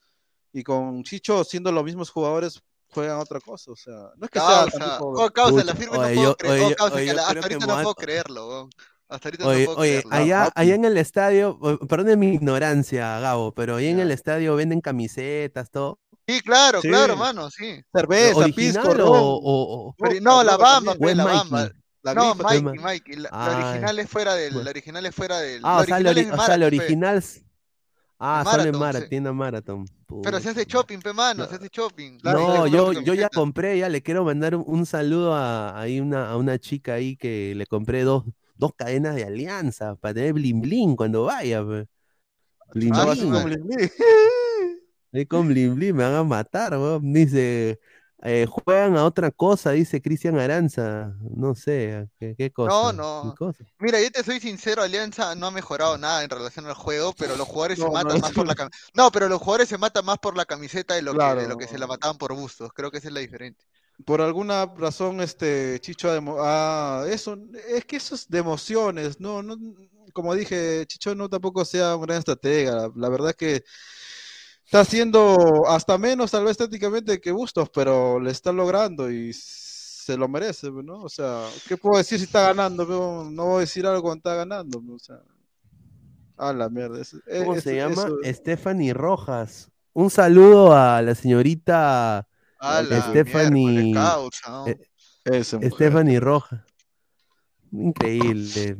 y 0.57 0.63
con 0.63 1.03
Chicho 1.03 1.43
siendo 1.43 1.71
los 1.71 1.83
mismos 1.83 2.09
jugadores 2.09 2.61
juegan 2.93 3.19
otra 3.19 3.39
cosa. 3.41 3.71
O 3.71 3.75
sea, 3.75 3.93
no 4.15 4.23
es 4.25 4.29
que 4.29 4.39
sea 4.39 4.47
Causa, 4.47 4.79
tampoco- 4.79 5.25
oh, 5.25 5.29
causa, 5.31 5.63
la 5.63 5.73
Puta, 5.73 5.75
firme 5.75 5.97
no 5.97 6.03
oye, 6.03 6.15
puedo 6.15 6.31
oh, 6.31 6.75
causa, 6.75 6.95
que 6.95 7.05
yo 7.05 7.13
la- 7.13 7.21
hasta 7.27 7.39
ahorita 7.41 7.65
no 7.67 7.73
puedo 7.75 7.95
creerlo. 7.95 8.69
Hasta 9.07 9.27
ahorita 9.27 9.43
no 9.43 9.49
Oye, 9.51 9.65
puedo 9.65 9.77
oye, 9.79 9.89
creerlo. 10.01 10.15
allá, 10.15 10.51
allá 10.55 10.75
en 10.75 10.85
el 10.85 10.97
estadio, 10.97 11.59
perdone 11.87 12.15
mi 12.15 12.33
ignorancia, 12.33 13.19
Gabo, 13.19 13.53
pero 13.53 13.75
ahí 13.75 13.87
en 13.87 13.99
el 13.99 14.11
estadio 14.11 14.55
venden 14.55 14.81
camisetas, 14.81 15.69
todo. 15.69 15.99
Sí, 16.27 16.41
claro, 16.41 16.81
Sí. 16.81 16.87
claro, 16.87 17.15
mano, 17.15 17.51
sí. 17.51 17.83
cerveza, 17.93 18.37
¿Original 18.37 18.55
pisco, 18.83 18.89
o, 18.89 18.93
ron. 18.95 19.07
o- 19.09 19.39
o- 19.43 19.95
Pero- 19.99 20.21
no, 20.21 20.41
la 20.43 20.57
bamba, 20.57 20.95
pues, 20.95 21.11
es 21.11 21.17
la 21.17 21.23
bamba. 21.25 21.69
La 22.01 22.13
No, 22.13 22.33
Mikey. 22.35 22.61
Mikey. 22.61 23.15
La, 23.15 23.23
la 23.23 23.29
Ah, 23.31 23.69
original 23.69 23.99
es 23.99 24.09
fuera 24.09 24.33
del. 24.35 24.63
La 24.63 24.69
original 24.69 25.05
es 25.07 25.15
fuera 25.15 25.39
del. 25.39 25.61
Ah, 25.63 25.77
la 25.77 25.81
o 25.81 25.85
sea, 25.85 25.97
ori- 25.99 26.17
es 26.19 26.63
o 26.63 26.65
original. 26.65 27.17
s- 27.17 27.44
Ah, 28.17 28.43
solo 28.45 28.63
en 28.63 28.71
Marathon, 28.71 28.79
Mara, 28.79 28.99
sí. 29.01 29.09
tienda 29.09 29.33
Marathon. 29.33 29.85
Pero 30.23 30.39
se 30.39 30.49
hace 30.49 30.65
shopping, 30.65 30.99
pe 30.99 31.11
mano, 31.13 31.45
se 31.47 31.55
hace 31.55 31.67
shopping. 31.71 32.17
Claro, 32.19 32.39
No, 32.39 32.67
yo, 32.67 32.93
yo 32.93 33.13
ya 33.13 33.29
compré, 33.29 33.77
ya 33.77 33.89
le 33.89 34.01
quiero 34.01 34.23
mandar 34.23 34.55
un, 34.55 34.63
un 34.65 34.85
saludo 34.85 35.33
a, 35.33 35.79
ahí 35.79 35.99
una, 35.99 36.29
a 36.29 36.37
una 36.37 36.57
chica 36.57 36.93
ahí 36.93 37.17
que 37.17 37.53
le 37.55 37.65
compré 37.65 38.03
dos, 38.03 38.23
dos 38.55 38.71
cadenas 38.75 39.15
de 39.15 39.25
alianza 39.25 39.95
para 39.95 40.13
tener 40.13 40.33
bling 40.33 40.61
bling 40.61 40.95
cuando 40.95 41.23
vaya. 41.25 41.65
pe. 41.67 41.87
Bling 42.73 42.93
Ah, 42.95 43.05
bling. 43.05 43.15
su 43.21 43.29
madre. 43.29 43.57
Ahí 45.13 45.25
con 45.25 45.47
bling 45.47 45.75
bling 45.75 45.95
me 45.95 46.03
van 46.03 46.13
a 46.15 46.23
matar, 46.23 46.73
weón. 46.73 47.13
Dice, 47.13 47.79
eh, 48.25 48.45
juegan 48.49 48.97
a 48.97 49.05
otra 49.05 49.31
cosa, 49.31 49.71
dice 49.71 50.01
Cristian 50.01 50.37
Aranza. 50.39 51.15
No 51.35 51.55
sé, 51.55 51.93
¿a 51.95 52.07
¿qué, 52.19 52.35
qué 52.37 52.51
cosa? 52.51 52.91
No, 52.91 52.93
¿Qué 53.21 53.31
no. 53.31 53.35
cosa? 53.37 53.63
Mira, 53.79 54.01
yo 54.01 54.11
te 54.11 54.23
soy 54.23 54.39
sincero, 54.39 54.81
Alianza 54.83 55.35
no 55.35 55.47
ha 55.47 55.51
mejorado 55.51 55.97
nada 55.97 56.23
en 56.23 56.29
relación 56.29 56.65
al 56.65 56.73
juego, 56.75 57.13
pero 57.13 57.35
los 57.37 57.47
jugadores 57.47 57.79
se 57.79 57.89
no, 57.89 57.91
matan 57.91 58.19
más 58.19 58.31
por 58.33 58.47
la 58.47 58.55
camiseta. 58.55 58.85
No, 58.93 59.11
pero 59.11 59.29
los 59.29 59.39
jugadores 59.41 59.69
se 59.69 59.77
matan 59.77 60.05
más 60.05 60.19
por 60.19 60.35
la 60.37 60.45
camiseta 60.45 60.95
de 60.95 61.01
lo, 61.03 61.15
que, 61.17 61.35
de 61.35 61.47
lo 61.47 61.57
que 61.57 61.67
se 61.67 61.77
la 61.77 61.87
mataban 61.87 62.17
por 62.17 62.33
bustos. 62.33 62.71
Creo 62.73 62.91
que 62.91 62.97
esa 62.99 63.09
es 63.09 63.13
la 63.13 63.19
diferencia. 63.21 63.67
por 64.05 64.21
alguna 64.21 64.65
razón 64.77 65.21
este 65.21 65.79
Chicho 65.81 66.09
ha 66.09 66.13
demo- 66.15 66.37
ah, 66.41 67.05
eso 67.09 67.37
es 67.69 67.85
que 67.85 67.95
eso 67.97 68.15
es 68.15 68.27
de 68.29 68.39
emociones 68.39 69.19
no 69.19 69.41
no 69.41 69.55
como 70.13 70.35
dije 70.35 70.85
Chicho 70.87 71.15
no 71.15 71.29
tampoco 71.29 71.63
sea 71.65 71.95
un 71.95 72.01
gran 72.03 72.17
estratega 72.19 72.89
la 72.95 73.09
verdad 73.09 73.29
es 73.31 73.35
que 73.37 73.63
está 74.65 74.79
haciendo 74.81 75.63
hasta 75.67 75.97
menos 75.97 76.31
tal 76.31 76.43
vez 76.45 76.57
técnicamente 76.57 77.21
que 77.21 77.31
Bustos 77.31 77.69
pero 77.69 78.19
le 78.19 78.31
está 78.31 78.51
logrando 78.51 79.09
y 79.11 79.31
se 79.33 80.17
lo 80.17 80.27
merece 80.27 80.69
no 80.71 81.03
o 81.03 81.09
sea 81.09 81.47
qué 81.67 81.77
puedo 81.77 81.97
decir 81.97 82.17
si 82.19 82.25
está 82.25 82.41
ganando 82.41 82.85
no, 82.85 83.29
no 83.31 83.45
voy 83.45 83.57
a 83.57 83.59
decir 83.61 83.85
algo 83.85 84.01
cuando 84.01 84.17
está 84.17 84.35
ganando 84.35 84.81
o 84.93 84.99
sea 84.99 85.19
a 86.37 86.51
la 86.51 86.67
mierda 86.69 86.99
es- 87.01 87.15
¿Cómo 87.39 87.55
es- 87.55 87.63
se 87.63 87.75
llama? 87.77 87.93
eso- 87.93 88.17
Stephanie 88.25 88.93
Rojas. 88.93 89.71
Un 89.93 90.09
saludo 90.09 90.73
a 90.75 91.01
la 91.01 91.15
señorita 91.15 92.27
A 92.59 92.81
la 92.81 93.01
Stephanie. 93.03 93.93
causa, 93.93 94.49
¿no? 94.49 94.67
eh. 94.67 95.43
Stephanie 95.43 96.19
Rojas. 96.19 96.59
Increíble. 97.71 98.77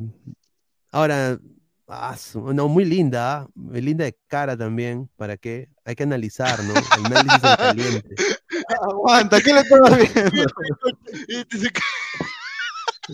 Ahora, 0.91 1.39
ah, 1.87 2.15
no, 2.53 2.67
muy 2.67 2.85
linda, 2.85 3.37
¿ah? 3.41 3.47
muy 3.55 3.81
linda 3.81 4.05
de 4.05 4.15
cara 4.27 4.55
también. 4.57 5.09
¿Para 5.15 5.37
qué? 5.37 5.69
Hay 5.83 5.95
que 5.95 6.03
analizar, 6.03 6.59
¿no? 6.63 6.73
Análisis 7.05 7.43
en 7.43 7.55
caliente. 7.55 8.15
aguanta 8.81 9.41
¿qué 9.41 9.53
le 9.53 9.59
estás 9.61 9.97
viendo? 10.13 10.45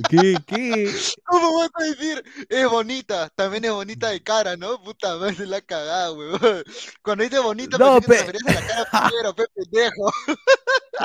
¿Qué? 0.09 0.35
¿Qué? 0.47 0.89
¿Cómo 1.25 1.59
vas 1.59 1.69
a 1.75 1.83
decir? 1.83 2.23
Es 2.47 2.69
bonita, 2.69 3.27
también 3.35 3.65
es 3.65 3.71
bonita 3.71 4.07
de 4.09 4.23
cara, 4.23 4.55
¿no? 4.55 4.81
Puta 4.81 5.17
madre, 5.17 5.45
la 5.45 5.57
ha 5.57 5.61
cagado, 5.61 6.15
weón. 6.17 6.63
Cuando 7.01 7.25
dice 7.25 7.39
bonita, 7.39 7.77
No, 7.77 7.99
pensé 7.99 8.27
que 8.27 8.31
te 8.31 8.39
pe- 8.45 8.51
a 8.51 8.61
la 8.61 8.67
cara 8.67 8.85
primero, 9.09 9.35
pe 9.35 9.43
pendejo. 9.53 10.11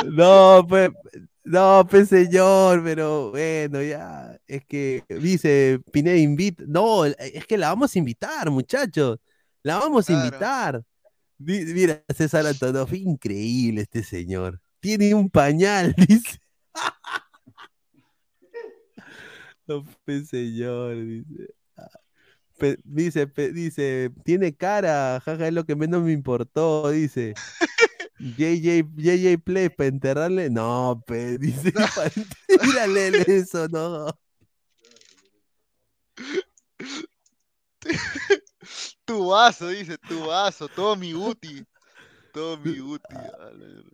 No, 0.04 0.64
pues, 0.68 0.90
no, 1.46 1.86
pues 1.88 2.08
señor, 2.08 2.82
pero 2.84 3.30
bueno, 3.30 3.82
ya, 3.82 4.36
es 4.46 4.64
que 4.66 5.04
dice 5.08 5.80
Pineda 5.92 6.16
invita, 6.16 6.64
no, 6.66 7.04
es 7.04 7.46
que 7.46 7.56
la 7.56 7.68
vamos 7.68 7.94
a 7.94 7.98
invitar, 7.98 8.50
muchachos, 8.50 9.18
la 9.62 9.76
vamos 9.76 10.08
a 10.10 10.12
invitar. 10.12 10.82
Mira, 11.38 12.02
César 12.14 12.46
Antonov, 12.46 12.92
increíble 12.94 13.82
este 13.82 14.02
señor, 14.02 14.60
tiene 14.80 15.14
un 15.14 15.30
pañal, 15.30 15.94
dice. 16.08 16.38
No, 19.66 19.84
pues 20.04 20.28
señor, 20.28 20.96
dice. 21.04 21.48
Pe- 22.58 22.78
dice, 22.84 23.26
pe- 23.26 23.52
dice, 23.52 24.10
tiene 24.24 24.54
cara, 24.54 25.20
jaja, 25.22 25.48
es 25.48 25.52
lo 25.52 25.64
que 25.64 25.76
menos 25.76 26.02
me 26.02 26.12
importó, 26.12 26.90
dice. 26.90 27.34
JJ, 28.18 28.84
JJ 28.96 29.38
Play 29.38 29.68
para 29.68 29.88
enterrarle. 29.88 30.50
No, 30.50 31.02
pe, 31.06 31.38
dice, 31.38 31.72
tírale 32.60 33.24
eso, 33.26 33.68
no. 33.68 34.08
Tu 39.04 39.26
vaso, 39.28 39.68
dice, 39.68 39.96
tu 39.98 40.26
vaso, 40.26 40.66
todo 40.68 40.96
mi 40.96 41.12
Guti. 41.12 41.64
Todo 42.32 42.56
mi 42.58 42.78
Guti. 42.78 43.14
a 43.14 43.38
la 43.38 43.50
mierda. 43.52 43.90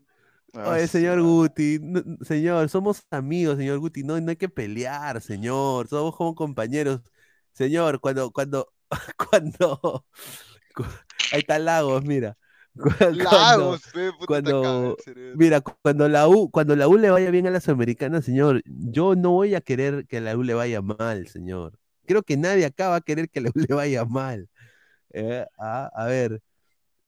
Oye, 0.71 0.87
señor 0.89 1.21
Guti, 1.23 1.79
no- 1.81 2.03
señor, 2.25 2.69
somos 2.69 3.03
amigos, 3.11 3.57
señor 3.59 3.79
Guti, 3.79 4.03
no, 4.03 4.21
no 4.21 4.31
hay 4.31 4.37
que 4.37 4.49
pelear, 4.49 5.21
señor, 5.21 5.89
somos 5.89 6.17
como 6.17 6.35
compañeros. 6.35 7.01
Señor, 7.53 8.01
cuando, 8.01 8.31
cuando, 8.33 8.73
cuando, 9.31 10.07
cu- 10.75 10.85
ahí 11.33 11.41
está 11.41 11.59
Lagos, 11.59 12.03
mira. 12.05 12.37
Cu- 12.75 12.91
Cuando, 12.99 13.23
Lagos, 13.33 13.83
puta, 14.19 14.95
mira, 15.35 15.61
cu- 15.61 15.73
cuando 15.83 16.09
la 16.09 16.29
U, 16.29 16.51
cuando 16.51 16.75
la 16.77 16.89
U 16.89 16.97
le 16.97 17.11
vaya 17.11 17.31
bien 17.31 17.47
a 17.47 17.51
las 17.51 17.69
americanas, 17.69 18.25
señor, 18.25 18.63
yo 18.65 19.15
no 19.15 19.31
voy 19.33 19.55
a 19.55 19.61
querer 19.61 20.07
que 20.07 20.19
a 20.19 20.21
la 20.21 20.37
U 20.37 20.43
le 20.43 20.55
vaya 20.55 20.81
mal, 20.83 21.27
señor. 21.29 21.79
Creo 22.07 22.23
que 22.23 22.37
nadie 22.37 22.65
acá 22.65 22.89
va 22.89 22.97
a 22.97 23.01
querer 23.01 23.29
que 23.29 23.41
a 23.41 23.43
la 23.43 23.51
U 23.51 23.53
le 23.69 23.75
vaya 23.75 24.05
mal. 24.05 24.49
Eh, 25.11 25.45
ah, 25.59 25.91
a 25.95 26.07
ver, 26.07 26.41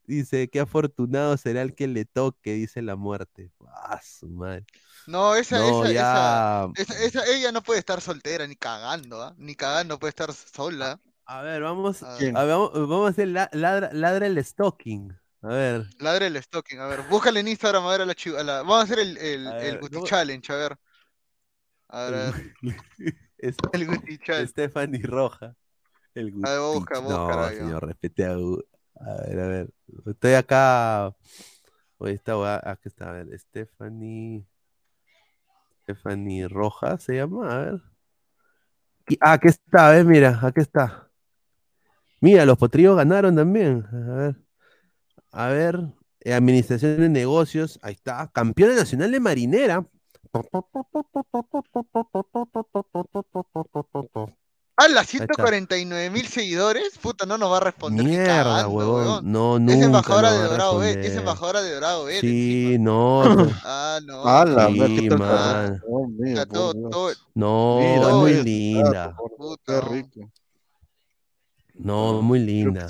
dice, 0.07 0.49
qué 0.49 0.61
afortunado 0.61 1.36
será 1.36 1.62
el 1.62 1.74
que 1.74 1.86
le 1.89 2.05
toque, 2.05 2.55
dice 2.55 2.82
la 2.82 2.97
muerte. 2.97 3.51
Ah, 3.69 4.01
su 4.03 4.28
madre. 4.28 4.65
No, 5.07 5.35
esa, 5.35 5.59
No, 5.59 5.85
esa, 5.85 5.93
ya. 5.93 6.69
esa, 6.77 6.95
esa, 6.95 7.05
esa- 7.20 7.27
ella 7.27 7.53
no 7.53 7.62
puede 7.62 7.81
estar 7.81 8.01
soltera, 8.01 8.47
ni 8.47 8.57
cagando, 8.57 9.23
¿ah? 9.23 9.35
Ni 9.39 9.55
cagando 9.55 9.99
puede 9.99 10.11
estar 10.11 10.32
sola. 10.32 11.01
A 11.27 11.43
ver, 11.43 11.62
vamos, 11.62 12.03
a 12.03 12.16
ver, 12.16 12.32
vamos, 12.35 12.73
vamos 12.73 13.07
a 13.07 13.11
hacer 13.11 13.28
la- 13.28 13.51
ladra, 13.53 13.91
ladra 13.93 14.27
el 14.27 14.43
stalking. 14.45 15.12
A 15.45 15.49
ver. 15.49 15.87
Ladre 15.99 16.29
el 16.29 16.43
stocking, 16.43 16.81
a 16.81 16.87
ver, 16.87 17.03
búscale 17.03 17.41
en 17.41 17.49
Instagram 17.49 17.85
a 17.85 17.91
ver 17.91 18.01
a 18.01 18.07
la 18.07 18.15
chiva. 18.15 18.43
Vamos 18.43 18.81
a 18.81 18.83
hacer 18.85 18.99
el, 18.99 19.19
el, 19.19 19.47
A 19.47 19.59
el 19.59 19.73
ver, 19.73 19.81
Guti 19.81 19.95
¿cómo? 19.97 20.07
Challenge, 20.07 20.53
a 20.53 20.57
ver. 20.57 20.77
A 21.89 22.05
ver, 22.05 22.33
ver. 22.33 22.55
Es- 23.37 23.57
El 23.75 23.87
Guti 23.87 24.16
Challenge. 24.25 24.49
Stephanie 24.51 25.03
Roja. 25.03 25.55
El 26.15 26.33
A 26.43 26.51
ver, 26.51 26.61
voy 26.61 26.77
a 26.77 26.79
buscar 26.79 27.03
No, 27.03 27.51
señor, 27.51 27.87
respete 27.87 28.25
a 28.25 28.37
ver, 28.37 29.41
a 29.41 29.49
ver. 29.49 29.71
Estoy 30.07 30.33
acá. 30.33 31.15
Hoy 31.99 32.12
está, 32.12 32.39
weá- 32.39 32.62
aquí 32.65 32.89
está, 32.89 33.11
a 33.11 33.12
ver. 33.12 33.39
Stephanie. 33.39 34.47
Stephanie 35.83 36.49
Roja 36.49 36.97
se 36.97 37.16
llama, 37.16 37.55
a 37.55 37.59
ver. 37.59 37.83
Ah, 39.21 39.33
aquí 39.35 39.49
está, 39.49 39.89
a 39.89 39.91
ver, 39.93 40.07
mira, 40.07 40.41
aquí 40.43 40.62
está. 40.62 41.11
Mira, 42.23 42.47
los 42.47 42.57
potrillos 42.57 42.97
ganaron 42.97 43.37
también. 43.37 43.85
A 43.93 44.15
ver. 44.16 44.44
A 45.36 45.48
ver. 45.48 45.81
eh, 46.20 46.32
Administración 46.32 46.98
de 47.01 47.09
negocios. 47.09 47.78
Ahí 47.82 47.94
está. 47.94 48.31
Campeona 48.32 48.74
nacional 48.74 49.11
de 49.11 49.20
marinera. 49.20 49.85
Ah, 54.77 54.89
las 54.89 55.02
está. 55.15 55.19
149 55.35 56.11
mil 56.11 56.27
seguidores, 56.27 56.98
puta, 56.98 57.27
no 57.27 57.39
nos 57.39 57.51
va 57.52 57.59
a 57.59 57.61
responder 57.61 58.05
Mierda, 58.05 58.27
cagando, 58.43 58.70
huevón. 58.70 59.20
No, 59.32 59.56
Es 59.56 59.61
nunca 59.62 59.85
embajadora 59.86 60.32
de 60.32 60.43
Dorado 60.48 60.78
Bet, 60.78 60.97
es 61.05 61.15
embajadora 61.16 61.62
de 61.62 61.74
Dorado 61.74 62.05
Bet. 62.06 62.20
Sí, 62.20 62.77
no. 62.81 63.23
Ah, 63.65 64.01
no. 64.05 64.24
¡Hala! 64.24 64.66
Sí, 64.69 64.78
ver 64.81 65.01
qué 65.01 65.09
tal 65.11 65.19
man. 65.19 65.82
Oh, 65.89 66.09
Ah, 66.36 66.47
todo, 66.47 66.73
todo, 66.90 67.12
No, 67.35 67.78
Mira, 67.81 68.09
es 68.09 68.15
muy 68.15 68.32
linda. 68.43 69.16
puta, 69.39 69.62
Qué 69.65 69.73
no. 69.73 69.93
rico. 69.93 70.20
No, 71.77 72.23
muy 72.23 72.39
linda. 72.39 72.87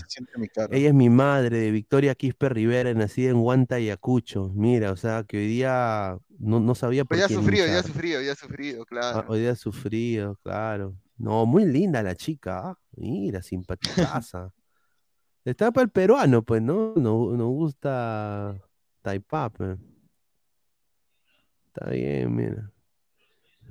Ella 0.71 0.89
es 0.89 0.95
mi 0.95 1.09
madre, 1.09 1.59
de 1.59 1.71
Victoria 1.71 2.15
Quispe 2.15 2.51
Rivera, 2.51 2.93
nacida 2.93 3.31
en 3.31 3.37
Huanta, 3.37 3.77
Ayacucho. 3.77 4.51
Mira, 4.55 4.93
o 4.93 4.97
sea, 4.97 5.25
que 5.25 5.39
hoy 5.39 5.47
día 5.47 6.19
no, 6.39 6.61
no 6.61 6.75
sabía 6.75 7.05
por 7.05 7.17
Pues 7.17 7.21
ya 7.21 7.25
ha 7.25 7.29
qué 7.29 7.35
sufrido, 7.35 7.67
ya 7.67 7.79
ha 7.79 7.83
sufrido, 7.83 8.21
ya 8.21 8.33
ha 8.33 8.37
sufrido, 8.37 8.83
Ah, 8.83 8.87
claro. 8.87 9.25
hoy 9.29 9.41
día 9.41 9.53
ha 9.53 9.57
sufrido, 9.57 10.37
claro. 10.43 10.95
No, 11.17 11.47
muy 11.47 11.65
linda 11.65 12.03
la 12.03 12.15
chica, 12.15 12.59
¿ah? 12.71 12.79
Mira, 12.97 13.41
simpatizaza. 13.43 14.53
Está 15.47 15.71
para 15.73 15.85
el 15.85 15.91
peruano, 15.91 16.43
pues, 16.43 16.61
¿no? 16.61 16.93
No- 16.97 17.33
Nos 17.37 17.49
gusta 17.49 18.55
Taipap. 19.03 19.57
pues. 19.57 19.79
Está 21.69 21.91
bien, 21.91 22.35
mira. 22.35 22.71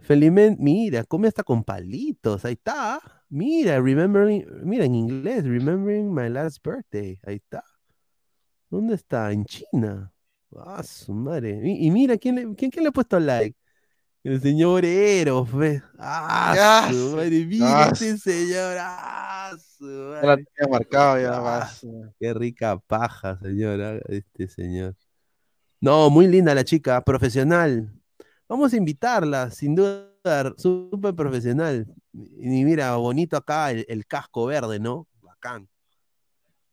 Felizmente, 0.01 0.61
mira, 0.61 1.03
come 1.05 1.27
hasta 1.29 1.43
con 1.43 1.63
palitos, 1.63 2.43
ahí 2.45 2.53
está. 2.53 2.99
Mira, 3.33 3.81
remembering, 3.81 4.45
mira 4.63 4.85
en 4.85 4.93
inglés, 4.93 5.43
remembering 5.43 6.13
my 6.13 6.29
last 6.29 6.59
birthday, 6.63 7.17
ahí 7.25 7.37
está. 7.37 7.63
¿Dónde 8.69 8.93
está? 8.95 9.31
En 9.31 9.43
China. 9.45 10.11
Ah, 10.55 10.83
su 10.83 11.13
madre. 11.13 11.59
Y, 11.63 11.87
y 11.87 11.91
mira, 11.91 12.15
¿quién 12.17 12.35
le, 12.35 12.41
quién, 12.55 12.69
quién 12.69 12.83
le 12.83 12.89
ha 12.89 12.91
puesto 12.91 13.19
like? 13.19 13.57
El 14.23 14.39
señor 14.39 14.85
Eros, 14.85 15.51
ve. 15.51 15.81
Ah, 15.97 16.87
su 16.91 17.15
madre, 17.15 17.45
mira 17.45 17.85
Ah, 17.85 17.89
este 17.91 18.17
señor. 18.19 18.77
Ah, 18.79 19.51
su 19.59 19.85
Ya 20.21 20.27
la 20.27 20.27
madre. 20.27 20.45
tenía 20.55 20.71
marcado, 20.71 21.19
ya 21.19 21.37
Ah, 21.37 21.39
vas. 21.39 21.81
Qué 22.19 22.33
rica 22.35 22.77
paja, 22.77 23.39
señora, 23.41 23.99
este 24.09 24.47
señor. 24.47 24.95
No, 25.81 26.09
muy 26.11 26.27
linda 26.27 26.53
la 26.55 26.63
chica, 26.63 27.01
profesional. 27.03 27.91
Vamos 28.47 28.73
a 28.73 28.77
invitarla, 28.77 29.49
sin 29.51 29.75
duda, 29.75 30.09
súper 30.57 31.15
profesional. 31.15 31.87
Y 32.13 32.63
mira, 32.63 32.95
bonito 32.95 33.37
acá 33.37 33.71
el, 33.71 33.85
el 33.87 34.05
casco 34.05 34.45
verde, 34.45 34.79
¿no? 34.79 35.07
Bacán. 35.21 35.69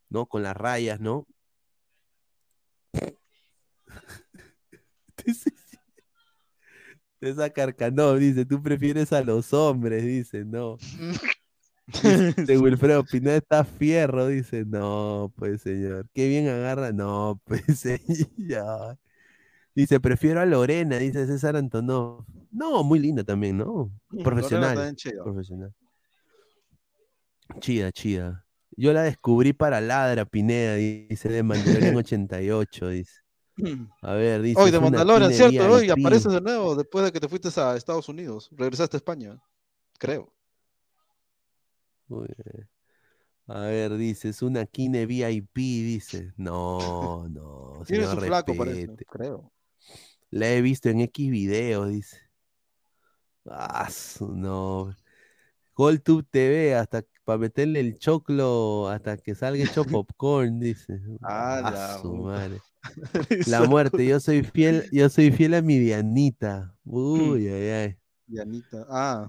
¿No? 0.08 0.26
Con 0.26 0.42
las 0.42 0.56
rayas, 0.56 1.00
¿no? 1.00 1.26
Esa 7.20 7.50
carcanó, 7.50 8.14
dice, 8.14 8.46
tú 8.46 8.62
prefieres 8.62 9.12
a 9.12 9.22
los 9.22 9.52
hombres, 9.52 10.02
dice, 10.02 10.44
no. 10.44 10.78
Dice 11.86 11.86
Wilfredo 12.58 13.04
Pineda 13.04 13.36
está 13.36 13.64
fierro, 13.64 14.28
dice, 14.28 14.64
no, 14.64 15.32
pues 15.36 15.62
señor, 15.62 16.08
qué 16.14 16.28
bien 16.28 16.48
agarra, 16.48 16.92
no, 16.92 17.40
pues 17.44 17.62
señor. 17.78 18.98
Dice, 19.74 20.00
prefiero 20.00 20.40
a 20.40 20.46
Lorena, 20.46 20.96
dice 20.98 21.26
César 21.26 21.56
Antonov. 21.56 22.24
No, 22.50 22.82
muy 22.82 22.98
linda 22.98 23.22
también, 23.22 23.58
¿no? 23.58 23.92
Lorena 24.10 24.24
Profesional. 24.24 24.74
también. 24.74 24.96
Profesional. 25.22 25.74
Chida, 27.60 27.92
chida. 27.92 28.46
Yo 28.76 28.92
la 28.92 29.02
descubrí 29.02 29.52
para 29.52 29.80
Ladra 29.80 30.24
Pineda, 30.24 30.74
dice 30.74 31.28
de 31.28 31.42
Mandalorian 31.42 31.96
88, 31.96 32.88
dice. 32.88 33.20
A 34.02 34.14
ver, 34.14 34.42
dice. 34.42 34.60
Hoy 34.60 34.70
de 34.70 34.80
Mandalorian, 34.80 35.32
¿cierto? 35.32 35.70
Hoy 35.70 35.90
apareces 35.90 36.32
de 36.32 36.40
nuevo 36.40 36.74
después 36.76 37.04
de 37.04 37.12
que 37.12 37.20
te 37.20 37.28
fuiste 37.28 37.48
a 37.60 37.76
Estados 37.76 38.08
Unidos. 38.08 38.48
Regresaste 38.52 38.96
a 38.96 38.98
España. 38.98 39.40
Creo. 39.98 40.32
Muy 42.08 42.26
bien. 42.44 42.68
A 43.46 43.60
ver, 43.62 43.96
dice, 43.96 44.28
es 44.28 44.42
una 44.42 44.64
Kine 44.64 45.06
VIP, 45.06 45.54
dice. 45.54 46.32
No, 46.36 47.28
no, 47.28 47.82
Tiene 47.86 48.06
su 48.06 48.16
flaco, 48.16 48.54
parece. 48.56 48.88
Creo. 49.10 49.52
La 50.30 50.48
he 50.52 50.62
visto 50.62 50.88
en 50.88 51.00
X 51.00 51.30
video, 51.30 51.86
dice. 51.86 52.16
Ah, 53.46 53.88
no. 54.20 54.94
GolTube 55.74 56.24
TV, 56.30 56.74
hasta 56.74 57.04
para 57.24 57.38
meterle 57.38 57.80
el 57.80 57.98
choclo, 57.98 58.88
hasta 58.88 59.16
que 59.16 59.34
salga 59.34 59.62
hecho 59.64 59.84
popcorn, 60.06 60.60
dice. 60.60 61.00
Ah, 61.22 61.60
Ah, 61.64 61.70
la 61.70 61.98
su 61.98 62.10
puta. 62.10 62.22
madre. 62.22 62.58
La 63.46 63.64
muerte, 63.64 64.06
yo 64.06 64.20
soy 64.20 64.42
fiel, 64.42 64.88
yo 64.90 65.08
soy 65.10 65.30
fiel 65.32 65.54
a 65.54 65.60
mi 65.62 65.78
Dianita. 65.78 66.74
Uy, 66.84 67.46
ay, 67.48 67.68
ay. 67.70 67.96
Dianita. 68.26 68.86
Ah, 68.88 69.28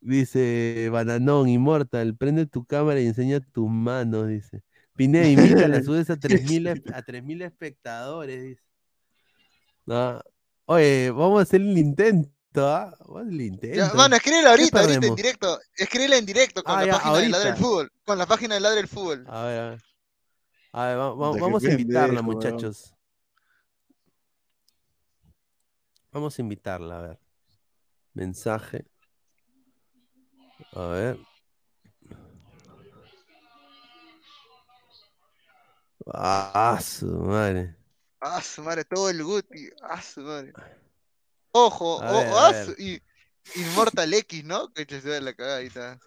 Dice 0.00 0.88
Bananón, 0.92 1.48
Immortal, 1.48 2.16
prende 2.16 2.46
tu 2.46 2.64
cámara 2.64 3.00
y 3.00 3.06
enseña 3.06 3.40
tus 3.40 3.68
manos, 3.68 4.28
dice. 4.28 4.62
Pineda, 4.94 5.28
invítala, 5.28 5.82
subes 5.82 6.08
a 6.10 6.16
3000 6.16 6.66
esp- 6.66 6.92
a 6.94 7.02
3000 7.02 7.42
espectadores, 7.42 8.42
dice. 8.42 8.62
No. 9.86 10.20
Oye, 10.70 11.10
vamos 11.10 11.38
a 11.38 11.42
hacer 11.44 11.62
el 11.62 11.78
intento, 11.78 12.30
¿ah? 12.56 12.94
Vamos 13.00 13.16
a 13.16 13.20
hacer 13.22 13.32
el 13.32 13.40
intento. 13.40 13.76
Ya, 13.76 13.94
mano, 13.94 14.16
escríbela 14.16 14.42
¿Qué 14.42 14.48
ahorita, 14.50 14.80
ahorita 14.80 15.06
en 15.06 15.14
directo. 15.14 15.58
Escríbela 15.74 16.16
en 16.18 16.26
directo 16.26 16.62
con 16.62 16.74
Ah, 16.76 16.80
la 16.80 16.86
ya, 16.86 16.92
página 16.92 17.16
de 17.16 17.28
Ladra 17.30 17.38
del 17.38 17.48
ahorita. 17.54 17.66
Fútbol. 17.66 17.92
Con 18.04 18.18
la 18.18 18.26
página 18.26 18.54
de 18.54 18.60
Ladra 18.60 18.76
del 18.76 18.88
Fútbol. 18.88 19.24
A 19.28 19.44
ver, 19.44 19.60
a 19.60 19.70
ver. 19.70 19.82
A 20.72 20.84
ver, 20.86 20.98
va- 20.98 21.14
va- 21.14 21.36
vamos 21.38 21.64
a 21.64 21.70
invitarla, 21.70 22.06
pendejo, 22.20 22.22
muchachos. 22.24 22.94
Vamos 26.12 26.38
a 26.38 26.42
invitarla, 26.42 26.98
a 26.98 27.02
ver. 27.02 27.18
Mensaje. 28.12 28.84
A 30.74 30.86
ver. 30.88 31.18
Ah, 36.12 36.78
su 36.82 37.06
madre. 37.06 37.74
Ah, 38.20 38.42
su 38.42 38.62
madre, 38.62 38.84
todo 38.84 39.10
el 39.10 39.22
Guti. 39.22 39.70
Ah, 39.82 40.02
su 40.02 40.20
madre. 40.20 40.52
Ojo, 41.52 42.02
A 42.02 42.12
o- 42.12 42.18
ver, 42.18 42.28
o- 42.28 42.38
a 42.38 42.46
ah, 42.48 42.52
ver. 42.52 42.66
su- 42.66 42.82
y 42.82 43.02
Immortal 43.54 44.12
X, 44.12 44.44
¿no? 44.44 44.72
Que 44.72 44.84
se 44.84 45.00
ve 45.00 45.20
la. 45.20 45.32
Se 45.32 45.98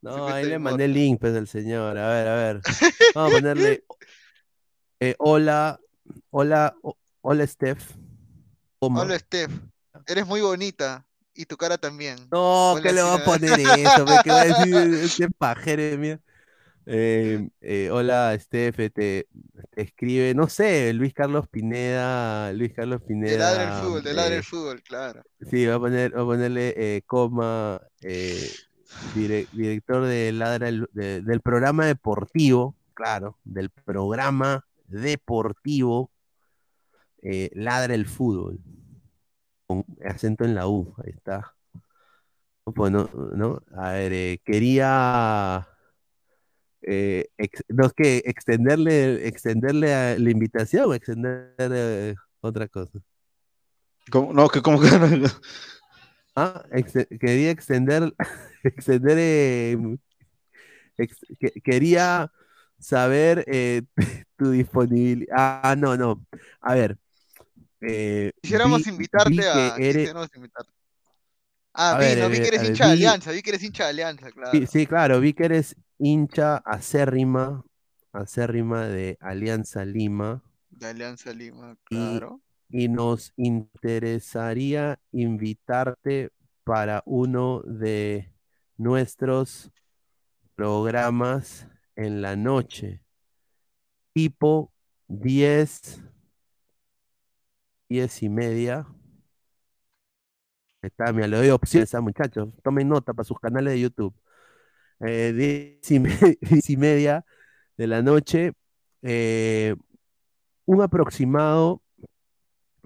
No, 0.00 0.28
ahí 0.28 0.46
le 0.46 0.58
mandé 0.58 0.84
el 0.86 0.94
link, 0.94 1.20
pues, 1.20 1.34
al 1.36 1.48
señor. 1.48 1.98
A 1.98 2.08
ver, 2.08 2.28
a 2.28 2.34
ver. 2.36 2.60
Vamos 3.14 3.32
a 3.32 3.36
ponerle. 3.36 3.84
eh, 5.00 5.14
hola, 5.18 5.80
hola, 6.30 6.76
hola, 7.20 7.46
Steph. 7.46 7.92
Hola, 8.78 9.18
Steph. 9.18 9.52
Eres 10.06 10.26
muy 10.26 10.40
bonita. 10.40 11.06
Y 11.34 11.44
tu 11.44 11.56
cara 11.58 11.76
también. 11.76 12.16
No, 12.30 12.78
que 12.82 12.92
le 12.92 13.02
va 13.02 13.14
a 13.14 13.24
poner 13.24 13.60
eso? 13.60 14.06
¿Qué 14.24 14.30
va 14.30 14.40
a 14.40 14.44
decir 14.46 14.74
este 15.04 15.28
pajero, 15.28 15.98
mira? 15.98 16.18
Eh, 16.88 17.48
eh, 17.62 17.90
hola, 17.90 18.36
Steph, 18.38 18.76
te, 18.76 18.90
te 18.92 19.26
escribe, 19.74 20.34
no 20.34 20.48
sé, 20.48 20.92
Luis 20.92 21.12
Carlos 21.12 21.48
Pineda, 21.48 22.52
Luis 22.52 22.72
Carlos 22.74 23.02
Pineda. 23.02 23.38
Ladra 23.38 23.64
el 23.64 23.72
Fútbol, 23.72 24.02
de 24.04 24.14
Ladra 24.14 24.34
eh, 24.34 24.38
el 24.38 24.44
Fútbol, 24.44 24.82
claro. 24.82 25.22
sí, 25.50 25.66
va 25.66 25.74
a 25.74 25.80
poner, 25.80 26.16
va 26.16 26.22
a 26.22 26.24
ponerle 26.24 26.74
eh, 26.76 27.02
coma, 27.04 27.80
eh, 28.02 28.48
dire- 29.16 29.48
director 29.52 30.04
de 30.04 30.30
Ladra 30.32 30.68
el- 30.68 30.88
de- 30.92 31.22
del 31.22 31.40
programa 31.40 31.86
deportivo, 31.86 32.76
claro, 32.94 33.36
del 33.42 33.70
programa 33.70 34.64
deportivo 34.86 36.12
eh, 37.22 37.50
Ladra 37.54 37.94
el 37.96 38.06
Fútbol, 38.06 38.60
con 39.66 39.84
acento 40.08 40.44
en 40.44 40.54
la 40.54 40.68
U, 40.68 40.94
ahí 41.04 41.10
está. 41.10 41.52
Bueno, 42.64 43.08
¿no? 43.34 43.62
A 43.76 43.90
ver, 43.92 44.12
eh, 44.12 44.40
quería 44.44 45.66
eh, 46.86 47.28
ex- 47.38 47.64
no 47.68 47.90
que 47.90 48.22
extenderle, 48.26 49.26
extenderle 49.28 49.94
a- 49.94 50.18
la 50.18 50.30
invitación 50.30 50.90
o 50.90 50.94
extender 50.94 51.54
eh, 51.58 52.14
otra 52.40 52.68
cosa. 52.68 53.00
¿Cómo? 54.10 54.32
No, 54.32 54.48
que 54.48 54.62
como 54.62 54.80
que 54.80 54.90
no. 54.90 55.28
Ah, 56.36 56.64
ex- 56.72 57.06
quería 57.18 57.50
extender, 57.50 58.14
extender, 58.64 59.16
eh, 59.18 59.76
ex- 60.98 61.26
que- 61.38 61.60
quería 61.62 62.30
saber 62.78 63.44
eh, 63.46 63.82
tu 64.36 64.50
disponibilidad. 64.50 65.34
Ah, 65.62 65.74
no, 65.78 65.96
no. 65.96 66.24
A 66.60 66.74
ver. 66.74 66.98
eh, 67.80 68.32
Quisiéramos 68.42 68.86
vi- 68.86 68.90
invitarte 68.90 69.30
vi 69.30 69.42
a. 69.42 69.76
eres- 69.76 69.94
quisiéramos 69.96 70.30
invitarte. 70.34 70.72
Ah, 71.78 71.94
A 71.94 71.98
vi, 71.98 72.04
ver, 72.06 72.18
no, 72.18 72.30
vi 72.30 72.40
que 72.40 72.48
eres 72.48 72.60
ver, 72.62 72.70
hincha 72.70 72.86
de 72.86 72.92
Alianza, 72.92 73.30
vi 73.32 73.42
que 73.42 73.50
eres 73.50 73.62
hincha 73.62 73.84
de 73.84 73.90
Alianza, 73.90 74.30
claro. 74.30 74.50
Sí, 74.52 74.66
sí, 74.66 74.86
claro, 74.86 75.20
vi 75.20 75.32
que 75.34 75.44
eres 75.44 75.76
hincha 75.98 76.56
acérrima, 76.58 77.64
acérrima 78.12 78.86
de 78.86 79.16
Alianza 79.20 79.84
Lima 79.84 80.42
De 80.70 80.86
Alianza 80.86 81.32
Lima, 81.32 81.76
claro. 81.84 82.40
y 82.68 82.88
nos 82.88 83.32
interesaría 83.36 84.98
invitarte 85.12 86.30
para 86.64 87.02
uno 87.06 87.62
de 87.62 88.32
nuestros 88.76 89.70
programas 90.54 91.68
en 91.94 92.20
la 92.22 92.36
noche, 92.36 93.02
tipo 94.12 94.72
10, 95.08 96.02
10 97.88 98.22
y 98.22 98.28
media. 98.28 98.86
Está, 100.82 101.12
mira, 101.12 101.26
le 101.26 101.36
doy 101.38 101.50
opciones 101.50 101.94
a 101.94 102.00
muchachos. 102.00 102.48
Tomen 102.62 102.88
nota 102.88 103.12
para 103.12 103.24
sus 103.24 103.38
canales 103.40 103.74
de 103.74 103.80
YouTube. 103.80 104.14
Eh, 105.00 105.32
10 105.34 105.90
y, 105.90 106.00
me- 106.00 106.10
10 106.40 106.70
y 106.70 106.76
media 106.76 107.24
de 107.76 107.86
la 107.86 108.02
noche. 108.02 108.52
eh, 109.02 109.74
un 110.66 110.82
aproximado 110.82 111.82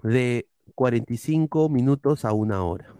de 0.03 0.47
45 0.75 1.67
minutos 1.69 2.23
a 2.25 2.33
una 2.33 2.63
hora. 2.63 2.93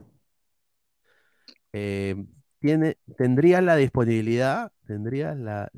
Eh, 1.74 2.16
tiene, 2.60 2.98
¿tendrías 3.18 3.64
la 3.64 3.76
disponibilidad? 3.76 4.72
¿Tendrías 4.88 5.38
la 5.38 5.70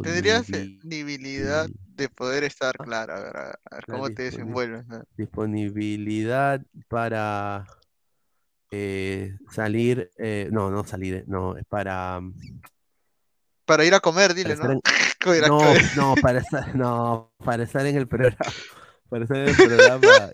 Tendrías 0.00 0.50
disponibilidad? 0.50 0.50
disponibilidad 0.50 1.70
de 1.84 2.08
poder 2.08 2.44
estar, 2.44 2.78
claro, 2.78 3.14
a 3.14 3.20
ver, 3.20 3.36
a 3.36 3.82
cómo 3.88 4.08
te 4.10 4.22
desenvuelves. 4.22 4.86
disponibilidad 5.16 6.62
para 6.88 7.66
eh, 8.78 9.34
salir, 9.50 10.10
eh, 10.18 10.48
no, 10.52 10.70
no 10.70 10.84
salir, 10.84 11.24
no, 11.26 11.56
es 11.56 11.64
para, 11.64 12.20
mm, 12.20 12.34
Para 13.64 13.84
ir 13.86 13.94
a 13.94 14.00
comer, 14.00 14.34
dile, 14.34 14.54
¿no? 14.56 14.70
en- 14.72 14.80
no, 15.48 15.74
no, 15.96 16.14
para 16.20 16.40
estar, 16.40 16.74
no, 16.76 17.32
para 17.44 17.62
estar 17.64 17.86
en 17.86 17.96
el 17.96 18.06
programa, 18.06 18.36
para 19.08 19.24
estar 19.24 19.38
en 19.38 19.48
el 19.48 19.56
programa, 19.56 20.30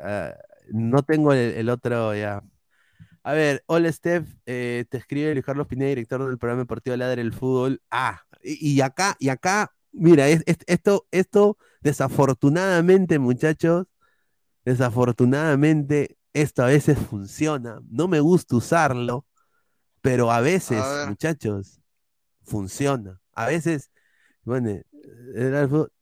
ah, 0.00 0.34
no 0.72 1.02
tengo 1.02 1.32
el, 1.32 1.54
el 1.54 1.68
otro 1.68 2.14
ya. 2.14 2.42
A 3.24 3.32
ver, 3.32 3.64
hola 3.66 3.90
Steph, 3.90 4.28
eh, 4.46 4.84
te 4.88 4.98
escribe 4.98 5.32
Luis 5.32 5.44
Carlos 5.44 5.66
Pineda, 5.66 5.88
director 5.88 6.24
del 6.24 6.38
programa 6.38 6.62
deportivo 6.62 6.96
Ladre 6.96 7.22
el 7.22 7.32
Fútbol. 7.32 7.82
Ah, 7.90 8.22
y, 8.42 8.74
y 8.74 8.80
acá, 8.80 9.16
y 9.18 9.28
acá, 9.30 9.72
mira, 9.92 10.28
es- 10.28 10.44
es- 10.46 10.58
esto, 10.68 11.06
esto, 11.10 11.58
desafortunadamente, 11.80 13.18
muchachos, 13.18 13.86
desafortunadamente, 14.66 16.18
esto 16.34 16.62
a 16.64 16.66
veces 16.66 16.98
funciona. 16.98 17.80
No 17.88 18.08
me 18.08 18.20
gusta 18.20 18.56
usarlo, 18.56 19.24
pero 20.02 20.30
a 20.30 20.40
veces, 20.40 20.82
A 20.82 21.06
muchachos, 21.08 21.80
funciona. 22.42 23.18
A 23.32 23.46
veces, 23.46 23.90
bueno, 24.42 24.70
el 24.70 25.52
Ladre 25.52 25.60
del 25.60 25.68
Fútbol, 25.68 25.92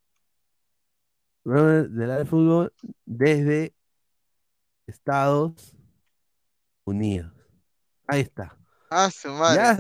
el 1.45 2.27
Fútbol 2.27 2.73
desde 3.05 3.75
Estados 4.87 5.77
Unidos. 6.85 7.33
Ahí 8.07 8.23
está. 8.23 8.59
Ah, 8.91 9.11
su 9.11 9.29
madre. 9.29 9.63
Ya. 9.63 9.79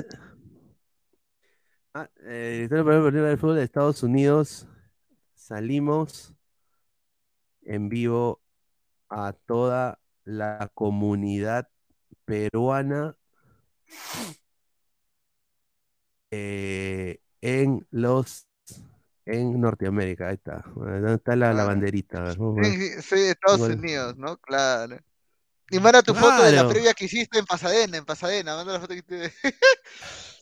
Ah, 1.94 2.10
eh, 2.22 2.68
director 2.68 2.78
del 2.78 2.84
programa 2.84 2.98
deportivo 3.04 3.24
del 3.24 3.38
fútbol 3.38 3.56
de 3.56 3.62
Estados 3.62 4.02
Unidos. 4.02 4.66
Salimos 5.34 6.34
en 7.62 7.88
vivo 7.88 8.43
a 9.16 9.32
toda 9.32 10.00
la 10.24 10.70
comunidad 10.74 11.68
peruana 12.24 13.16
eh, 16.30 17.20
en 17.40 17.86
los 17.90 18.46
en 19.26 19.60
Norteamérica. 19.60 20.28
Ahí 20.28 20.34
está. 20.34 20.64
¿Dónde 20.74 21.14
está 21.14 21.36
la, 21.36 21.48
la 21.48 21.52
Claro. 21.54 21.68
banderita? 21.68 22.32
Sí, 22.32 22.38
sí, 22.38 23.02
soy 23.02 23.20
de 23.20 23.30
Estados 23.30 23.58
Igual. 23.60 23.78
Unidos, 23.78 24.16
¿no? 24.16 24.36
Claro. 24.38 24.98
Y 25.70 25.78
manda 25.78 26.02
tu 26.02 26.14
foto 26.14 26.42
de 26.42 26.52
la 26.52 26.68
previa 26.68 26.92
que 26.92 27.06
hiciste 27.06 27.38
en 27.38 27.46
Pasadena, 27.46 27.96
en 27.96 28.04
Pasadena, 28.04 28.54
manda 28.56 28.74
la 28.74 28.80
foto 28.80 28.94
que 28.94 28.98
hiciste. 28.98 29.32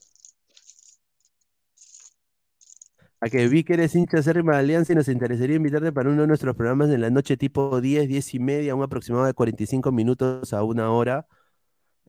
A 3.24 3.28
que 3.30 3.46
vi 3.46 3.62
que 3.62 3.74
eres 3.74 3.94
hincha 3.94 4.18
acérrima 4.18 4.54
de 4.54 4.58
Alianza 4.58 4.92
y 4.92 4.96
nos 4.96 5.06
interesaría 5.06 5.54
invitarte 5.54 5.92
para 5.92 6.10
uno 6.10 6.22
de 6.22 6.26
nuestros 6.26 6.56
programas 6.56 6.90
en 6.90 7.00
la 7.00 7.08
noche 7.08 7.36
tipo 7.36 7.80
10, 7.80 8.08
10 8.08 8.34
y 8.34 8.38
media, 8.40 8.74
un 8.74 8.82
aproximado 8.82 9.26
de 9.26 9.32
45 9.32 9.92
minutos 9.92 10.52
a 10.52 10.64
una 10.64 10.90
hora. 10.90 11.26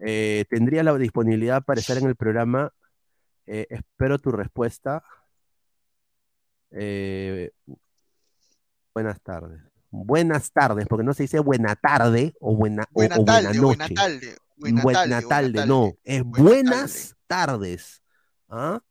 Eh, 0.02 0.46
tendría 0.50 0.82
la 0.82 0.98
disponibilidad 0.98 1.64
para 1.64 1.80
estar 1.82 2.00
en 2.00 2.06
el 2.08 2.16
programa. 2.16 2.74
Eh, 3.46 3.68
espero 3.70 4.18
tu 4.18 4.32
respuesta. 4.32 5.04
Eh, 6.72 7.52
buenas 8.96 9.22
tardes. 9.22 9.62
Buenas 9.92 10.52
tardes, 10.52 10.88
porque 10.88 11.04
no 11.04 11.14
se 11.14 11.24
dice 11.24 11.38
buena 11.40 11.76
tarde 11.76 12.34
o 12.40 12.56
buena, 12.56 12.84
o- 12.92 12.94
Buena 12.94 13.16
o 13.18 13.24
buena 13.24 13.44
tarde, 13.44 13.60
buena 13.60 13.84
noche. 13.84 13.94
tarde, 13.94 14.38
buena 14.58 14.82
Buena 14.82 15.00
tarde, 15.00 15.10
buena 15.14 15.30
tarde, 15.30 15.68
no, 15.68 15.92
es 16.04 16.24
buena 16.24 16.44
buenas 16.72 17.16
tardes. 17.28 18.02
¿Ah? 18.50 18.82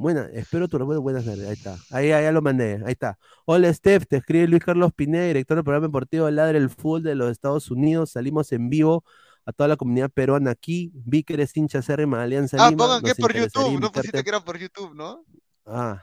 Buena, 0.00 0.30
espero 0.32 0.66
tu 0.66 0.78
respuesta. 0.78 1.00
Buenas 1.00 1.24
tardes. 1.26 1.46
Ahí 1.46 1.52
está. 1.52 1.76
Ahí, 1.90 2.08
ya 2.08 2.32
lo 2.32 2.40
mandé. 2.40 2.80
Ahí 2.86 2.92
está. 2.92 3.18
Hola, 3.44 3.70
Steph. 3.70 4.06
Te 4.06 4.16
escribe 4.16 4.48
Luis 4.48 4.64
Carlos 4.64 4.94
Pineda, 4.94 5.26
director 5.26 5.58
del 5.58 5.64
programa 5.64 5.88
deportivo 5.88 6.30
Ladre 6.30 6.56
el 6.56 6.70
Fútbol 6.70 7.02
de 7.02 7.14
los 7.14 7.30
Estados 7.30 7.70
Unidos. 7.70 8.12
Salimos 8.12 8.50
en 8.52 8.70
vivo 8.70 9.04
a 9.44 9.52
toda 9.52 9.68
la 9.68 9.76
comunidad 9.76 10.08
peruana 10.10 10.52
aquí. 10.52 10.90
Vi 10.94 11.22
que 11.22 11.34
eres 11.34 11.54
hincha 11.54 11.80
acérrima 11.80 12.22
Alianza 12.22 12.56
Ah, 12.58 12.70
Lima. 12.70 12.84
pongan 12.84 13.02
que 13.02 13.08
Nos 13.08 13.18
es 13.18 13.22
por 13.22 13.34
YouTube, 13.34 13.78
no 13.80 13.92
pusiste 13.92 14.22
que 14.24 14.28
era 14.30 14.40
por 14.42 14.56
YouTube, 14.58 14.94
¿no? 14.94 15.22
Ah. 15.66 16.02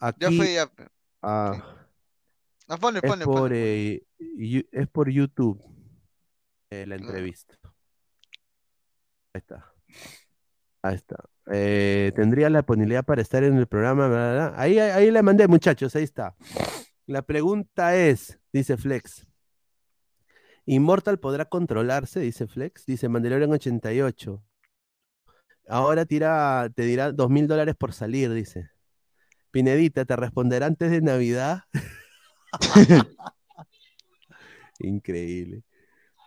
Ya 0.00 0.08
Aquí. 0.08 0.36
fue, 0.36 0.54
ya. 0.54 0.68
ah, 1.22 1.76
Ah, 2.66 2.76
ponle, 2.78 2.98
es, 3.00 3.08
ponle, 3.08 3.24
por, 3.24 3.34
ponle. 3.42 3.92
eh, 3.94 4.68
es 4.72 4.88
por 4.88 5.08
YouTube 5.08 5.62
eh, 6.70 6.84
la 6.84 6.96
entrevista. 6.96 7.54
Ahí 9.32 9.38
está. 9.40 9.72
Ahí 10.82 10.94
está. 10.96 11.16
Eh, 11.50 12.12
tendría 12.14 12.50
la 12.50 12.58
disponibilidad 12.60 13.04
para 13.04 13.22
estar 13.22 13.42
en 13.44 13.56
el 13.56 13.66
programa. 13.66 14.52
Ahí, 14.56 14.78
ahí, 14.78 15.10
le 15.10 15.22
mandé, 15.22 15.48
muchachos. 15.48 15.94
Ahí 15.96 16.04
está. 16.04 16.34
La 17.06 17.22
pregunta 17.22 17.96
es, 17.96 18.38
dice 18.52 18.76
Flex. 18.76 19.26
¿Immortal 20.66 21.18
podrá 21.18 21.46
controlarse? 21.46 22.20
Dice 22.20 22.46
Flex. 22.46 22.84
Dice 22.84 23.08
Mandalorian 23.08 23.50
88. 23.50 24.42
Ahora 25.68 26.04
tira, 26.04 26.68
te 26.74 26.82
dirá 26.82 27.12
dos 27.12 27.30
mil 27.30 27.46
dólares 27.46 27.74
por 27.78 27.92
salir, 27.92 28.32
dice. 28.32 28.70
Pinedita, 29.50 30.04
¿te 30.04 30.16
responderá 30.16 30.66
antes 30.66 30.90
de 30.90 31.00
Navidad? 31.00 31.62
Increíble. 34.80 35.62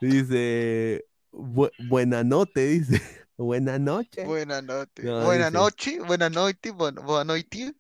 Dice, 0.02 1.06
bu- 1.32 1.72
buena 1.88 2.24
noche, 2.24 2.66
dice. 2.68 3.02
Buena 3.42 3.80
noche. 3.80 4.24
Buena 4.26 4.62
noche. 4.62 5.04
No, 5.04 5.24
Buena 5.24 5.46
dice, 5.50 5.58
noche, 5.58 6.00
buena 6.00 6.30
noche, 6.30 6.72
buena, 6.72 7.02
buena 7.02 7.24
noche. 7.26 7.74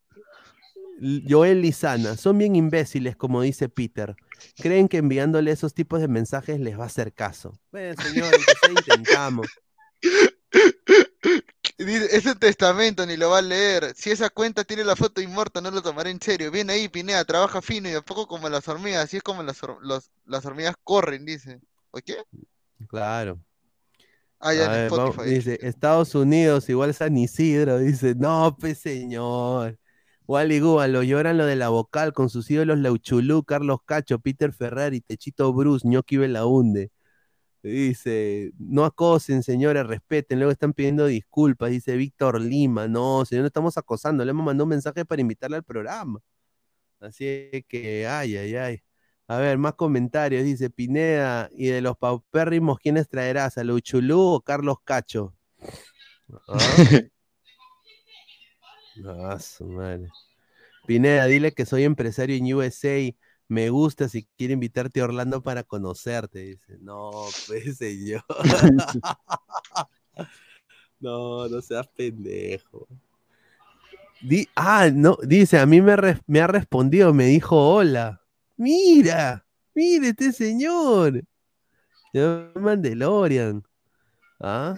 L- 1.01 1.23
Joel 1.27 1.61
Lizana, 1.61 2.15
son 2.17 2.37
bien 2.37 2.55
imbéciles, 2.55 3.15
como 3.15 3.41
dice 3.41 3.69
Peter. 3.69 4.15
Creen 4.57 4.87
que 4.87 4.97
enviándole 4.97 5.51
esos 5.51 5.73
tipos 5.73 5.99
de 6.01 6.07
mensajes 6.07 6.59
les 6.59 6.77
va 6.79 6.83
a 6.83 6.87
hacer 6.87 7.13
caso. 7.13 7.53
Bueno, 7.71 8.01
señor, 8.01 8.33
intentamos. 8.69 9.47
Dice, 11.77 12.15
ese 12.15 12.35
testamento 12.35 13.05
ni 13.05 13.17
lo 13.17 13.29
va 13.31 13.39
a 13.39 13.41
leer. 13.41 13.93
Si 13.95 14.11
esa 14.11 14.29
cuenta 14.29 14.63
tiene 14.63 14.83
la 14.83 14.95
foto 14.95 15.19
inmorta, 15.21 15.61
no 15.61 15.71
lo 15.71 15.81
tomaré 15.81 16.11
en 16.11 16.21
serio. 16.21 16.51
Viene 16.51 16.73
ahí, 16.73 16.89
Pinea, 16.89 17.23
trabaja 17.25 17.61
fino 17.61 17.89
y 17.89 17.91
de 17.91 18.01
poco 18.03 18.27
como 18.27 18.49
las 18.49 18.67
hormigas. 18.67 19.05
Así 19.05 19.17
es 19.17 19.23
como 19.23 19.41
las, 19.41 19.59
los- 19.81 20.11
las 20.25 20.45
hormigas 20.45 20.75
corren, 20.83 21.25
dice. 21.25 21.59
¿O 21.91 21.99
qué? 21.99 22.17
Claro. 22.87 23.39
Ah, 24.41 24.53
ya 24.53 24.85
en 24.85 24.89
vamos- 24.89 25.09
Spotify. 25.11 25.35
dice, 25.35 25.59
Estados 25.61 26.15
Unidos, 26.15 26.67
igual 26.69 26.93
San 26.93 27.15
Isidro, 27.17 27.77
dice, 27.79 28.15
no, 28.15 28.55
pues 28.59 28.79
señor. 28.79 29.77
Wally 30.27 30.59
Gua, 30.61 30.87
lo 30.87 31.03
lloran 31.03 31.37
lo 31.37 31.45
de 31.45 31.55
la 31.57 31.69
vocal 31.69 32.13
con 32.13 32.29
sus 32.29 32.49
ídolos 32.49 32.77
Lauchulú, 32.79 33.43
Carlos 33.43 33.79
Cacho, 33.85 34.19
Peter 34.19 34.53
Ferrari, 34.53 35.01
Techito 35.01 35.51
Bruce, 35.53 35.87
Ñoqui 35.87 36.17
Belaunde. 36.17 36.91
Dice, 37.63 38.51
no 38.57 38.85
acosen, 38.85 39.43
señores, 39.43 39.85
respeten, 39.85 40.39
luego 40.39 40.51
están 40.51 40.73
pidiendo 40.73 41.05
disculpas, 41.05 41.69
dice 41.69 41.95
Víctor 41.95 42.41
Lima. 42.41 42.87
No, 42.87 43.23
señor, 43.25 43.41
no 43.43 43.47
estamos 43.47 43.77
acosando, 43.77 44.25
le 44.25 44.31
hemos 44.31 44.45
mandado 44.45 44.63
un 44.65 44.69
mensaje 44.69 45.05
para 45.05 45.21
invitarle 45.21 45.57
al 45.57 45.63
programa. 45.63 46.19
Así 46.99 47.49
que, 47.67 48.07
ay, 48.07 48.37
ay, 48.37 48.55
ay. 48.55 48.81
A 49.31 49.37
ver, 49.37 49.57
más 49.57 49.75
comentarios. 49.75 50.43
Dice 50.43 50.69
Pineda, 50.69 51.49
y 51.55 51.67
de 51.67 51.79
los 51.79 51.95
paupérrimos, 51.95 52.79
¿quiénes 52.79 53.07
traerás? 53.07 53.57
¿A 53.57 53.63
Luchulú 53.63 54.19
o 54.19 54.41
Carlos 54.41 54.79
Cacho? 54.83 55.33
Ah. 56.49 56.57
Su 59.39 59.67
madre. 59.67 60.09
Pineda, 60.85 61.27
dile 61.27 61.53
que 61.53 61.65
soy 61.65 61.85
empresario 61.85 62.35
en 62.35 62.53
USA. 62.53 63.15
Me 63.47 63.69
gusta 63.69 64.09
si 64.09 64.27
quiere 64.37 64.55
invitarte 64.55 64.99
a 64.99 65.05
Orlando 65.05 65.41
para 65.41 65.63
conocerte. 65.63 66.39
Dice, 66.39 66.77
no, 66.81 67.11
pues 67.47 67.77
señor. 67.77 68.25
no, 70.99 71.47
no 71.47 71.61
seas 71.61 71.87
pendejo. 71.87 72.85
Di- 74.21 74.49
ah, 74.57 74.89
no, 74.93 75.17
dice, 75.23 75.57
a 75.57 75.65
mí 75.65 75.81
me 75.81 76.41
ha 76.41 76.47
respondido, 76.47 77.13
me 77.13 77.27
dijo 77.27 77.75
hola. 77.75 78.20
Mira, 78.57 79.45
mire 79.73 80.09
este 80.09 80.31
señor. 80.31 81.21
Señor 82.11 82.59
Mandalorian. 82.59 83.63
¿Ah? 84.39 84.75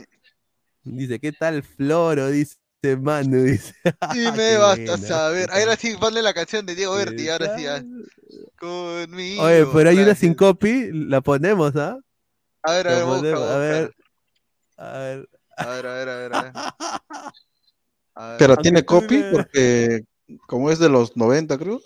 Dice, 0.83 1.19
¿qué 1.19 1.31
tal 1.31 1.63
Floro? 1.63 2.27
Dice 2.29 2.57
Manu, 2.99 3.43
dice. 3.43 3.73
Y 4.15 4.25
Ah, 4.25 4.33
me 4.35 4.57
basta 4.57 4.83
buena. 4.83 4.97
saber. 5.07 5.49
Ahora 5.51 5.75
sí, 5.75 5.95
ponle 5.99 6.21
la 6.21 6.33
canción 6.33 6.65
de 6.65 6.75
Diego 6.75 6.95
Berti, 6.95 7.29
ahora 7.29 7.57
sí. 7.57 7.63
ya. 7.63 7.83
Conmigo. 8.59 9.43
Oye, 9.43 9.65
pero 9.73 9.89
hay 9.89 9.97
una 9.99 10.15
sin 10.15 10.33
copy, 10.33 10.89
la 10.91 11.21
ponemos, 11.21 11.75
¿ah? 11.75 11.97
A 12.63 12.71
ver, 12.73 12.87
a 12.87 12.91
ver, 12.95 13.03
ponemos, 13.03 13.21
busca. 13.21 13.55
a 13.55 13.57
ver, 13.57 13.93
a 14.77 14.97
ver. 14.99 15.29
A 15.57 15.67
ver, 15.67 15.85
a 15.87 15.93
ver, 15.95 16.09
a 16.09 16.15
ver. 16.15 16.33
A 16.35 16.41
ver. 16.43 16.53
A 18.15 18.27
ver. 18.27 18.37
Pero 18.37 18.57
tiene 18.57 18.85
copy 18.85 19.23
porque 19.31 20.03
como 20.45 20.69
es 20.69 20.77
de 20.77 20.87
los 20.87 21.17
90, 21.17 21.57
creo. 21.57 21.81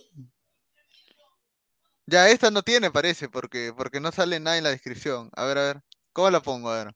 Ya, 2.10 2.30
esta 2.30 2.52
no 2.52 2.64
tiene, 2.64 2.90
parece, 2.90 3.28
porque, 3.28 3.74
porque 3.76 4.00
no 4.00 4.14
sale 4.14 4.40
nada 4.40 4.58
en 4.58 4.64
la 4.64 4.70
descripción. 4.70 5.30
A 5.36 5.44
ver, 5.44 5.58
a 5.58 5.62
ver. 5.64 5.82
¿Cómo 6.14 6.30
la 6.30 6.40
pongo? 6.40 6.70
A 6.70 6.86
ver. 6.86 6.96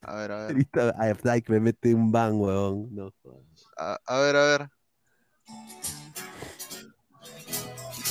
A 0.00 0.14
ver, 0.14 0.32
a 0.32 0.46
ver. 0.46 1.44
Me 1.48 1.60
mete 1.60 1.94
un 1.94 2.10
ban, 2.10 2.32
weón. 2.32 2.94
No. 2.94 3.12
A, 3.76 3.98
a 4.06 4.18
ver, 4.20 4.36
a 4.36 4.44
ver. 4.46 4.68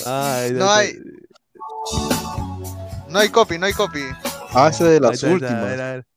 Ay, 0.06 0.52
No 0.52 0.72
hay. 0.72 1.00
No 3.10 3.20
hay 3.20 3.30
copy, 3.30 3.58
no 3.58 3.66
hay 3.66 3.74
copy. 3.74 4.04
Ah, 4.54 4.70
ese 4.70 4.84
de 4.84 4.96
Ahí 4.96 5.00
las 5.00 5.24
últimas. 5.24 5.54
A 5.54 5.66
ver, 5.66 5.82
a 5.82 5.92
ver. 5.94 6.08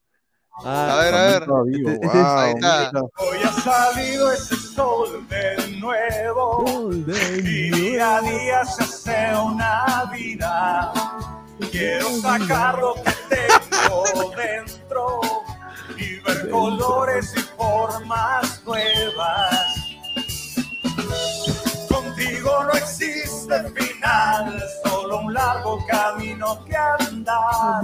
A 0.65 0.95
Ah, 0.95 0.97
ver, 1.03 1.15
a 1.15 1.23
ver. 1.27 1.43
Vivo, 1.67 1.91
Este- 1.91 2.07
este 2.07 2.19
es- 2.19 2.25
wow, 2.25 2.39
Ahí 2.39 2.53
está. 2.55 2.91
Hoy 3.19 3.39
ha 3.45 3.53
salido 3.63 4.33
ese 4.33 4.57
sol 4.57 5.29
de 5.29 5.77
nuevo 5.79 6.65
y 6.91 7.71
día 7.71 8.17
a 8.17 8.21
día 8.23 8.65
se 8.65 8.83
hace 8.83 9.37
una 9.39 10.11
vida. 10.13 10.93
Quiero 11.71 12.09
sacar 12.21 12.79
lo 12.79 12.95
que 12.95 13.13
tengo 13.29 14.33
dentro 14.37 15.21
y 15.99 16.21
ver 16.21 16.51
colores 16.51 17.33
y 17.37 17.41
formas 17.57 18.63
nuevas. 18.65 19.77
Contigo 21.89 22.65
no 22.65 22.73
existe 22.73 23.63
final, 23.75 24.63
solo 24.85 25.21
un 25.21 25.35
largo 25.35 25.79
camino 25.87 26.65
que 26.65 26.77
andar. 26.77 27.83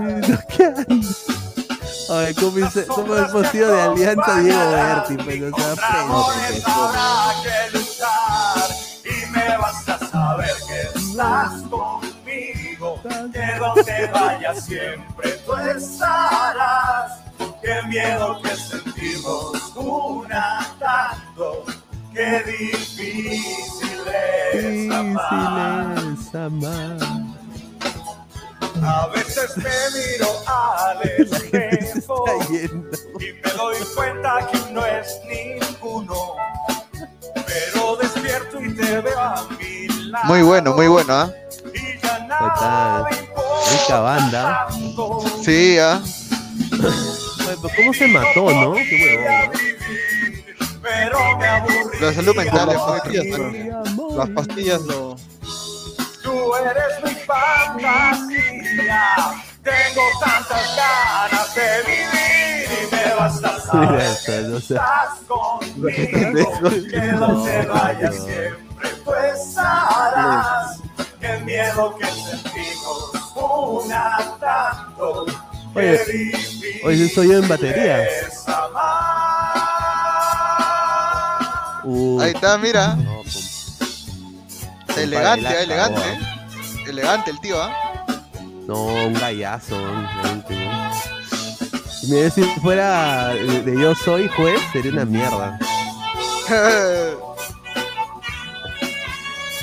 Ay, 2.14 2.34
¿cómo, 2.34 2.58
hice- 2.58 2.86
cómo 2.86 3.16
hemos 3.16 3.46
sido 3.48 3.72
de 3.72 3.80
alianza 3.82 4.36
Diego 4.40 4.70
Berti? 4.70 5.16
Pues 5.16 5.40
no 5.40 5.56
sea 5.56 5.74
y 9.04 9.30
me 9.30 9.56
vas 9.58 9.88
a 9.88 9.98
saber 9.98 10.50
que 10.68 10.80
estás 10.98 11.52
conmigo, 11.70 13.00
que 13.32 13.58
donde 13.58 14.06
vayas 14.12 14.64
siempre 14.64 15.30
tú 15.46 15.54
estarás. 15.56 17.12
Qué 17.62 17.80
miedo 17.88 18.40
que 18.42 18.56
sentimos 18.56 19.72
una 19.76 20.66
tanto, 20.78 21.64
qué. 22.12 22.42
Difícil 22.44 24.00
es 24.52 24.90
amar. 24.92 25.96
A 28.84 29.06
veces 29.14 29.56
me 29.58 29.64
miro 29.94 30.28
al 30.46 31.02
espejo 31.02 31.81
y 33.20 33.32
me 33.42 33.50
doy 33.56 33.76
cuenta 33.94 34.48
que 34.50 34.58
no 34.72 34.84
es 34.86 35.20
ninguno. 35.28 36.16
Pero 37.46 37.96
despierto 37.96 38.60
y 38.60 38.74
te 38.74 39.00
veo 39.00 39.18
a 39.20 39.46
mi 39.58 39.88
lado. 40.10 40.24
Muy 40.26 40.42
bueno, 40.42 40.72
muy 40.74 40.88
bueno, 40.88 41.12
¿ah? 41.14 41.30
Y 41.74 41.98
ya 42.00 42.18
nada 42.26 43.06
está. 43.08 43.72
Rica 43.82 44.00
banda. 44.00 44.66
Sí, 45.42 45.78
¿ah? 45.78 46.00
Pero 47.44 47.60
¿Cómo 47.76 47.92
se 47.92 48.08
mató, 48.08 48.50
no? 48.50 48.72
Qué 48.74 48.96
huevón, 49.18 49.50
¿no? 49.52 49.52
pero 50.82 51.36
me 51.38 51.46
aburrí. 51.46 51.98
La 52.00 52.12
salud 52.12 52.34
mental 52.36 52.68
es 52.70 52.74
Las 52.76 52.86
muy 52.86 53.00
pero- 53.30 54.16
las 54.16 54.28
pastillas 54.30 54.80
lo. 54.82 55.16
Tú 56.22 56.54
eres 56.56 57.02
mi 57.04 57.14
fantasía. 57.24 59.04
Tengo 59.62 60.02
tantas 60.20 60.76
ganas 60.76 61.54
de 61.54 61.82
vivir 61.86 62.68
y 62.82 62.94
me 62.94 63.14
vas 63.14 63.44
a 63.44 63.60
saber 63.60 64.48
no 64.48 64.56
estás 64.58 65.18
conmigo. 65.28 65.88
Que 66.90 67.12
donde 67.12 67.66
vayas 67.66 68.14
siempre 68.16 68.72
tú 69.04 69.12
estarás. 69.14 70.78
Qué 71.20 71.38
miedo 71.44 71.96
que 71.96 72.06
sentimos 72.06 73.12
una 73.36 74.18
tanto. 74.40 75.26
Oye, 75.74 76.32
oye, 76.84 77.08
soy 77.08 77.28
yo 77.28 77.38
en 77.38 77.48
batería. 77.48 78.06
Uh, 81.84 82.20
Ahí 82.20 82.32
está, 82.32 82.58
mira. 82.58 82.94
no, 82.96 83.22
pum. 83.22 84.42
Elegante, 84.96 85.42
la 85.42 85.60
elegante. 85.62 86.00
cagó, 86.00 86.88
Elegante 86.88 87.30
el 87.30 87.40
tío, 87.40 87.62
¿ah? 87.62 87.91
No, 88.66 88.84
un 88.84 89.14
gallazo, 89.14 89.76
realmente, 89.78 90.54
¿no? 90.54 90.90
Mira, 92.08 92.30
si 92.30 92.42
fuera 92.60 93.28
de 93.28 93.62
de 93.62 93.80
yo 93.80 93.94
soy 93.94 94.28
juez, 94.28 94.60
sería 94.72 94.92
una 94.92 95.04
mierda. 95.04 95.58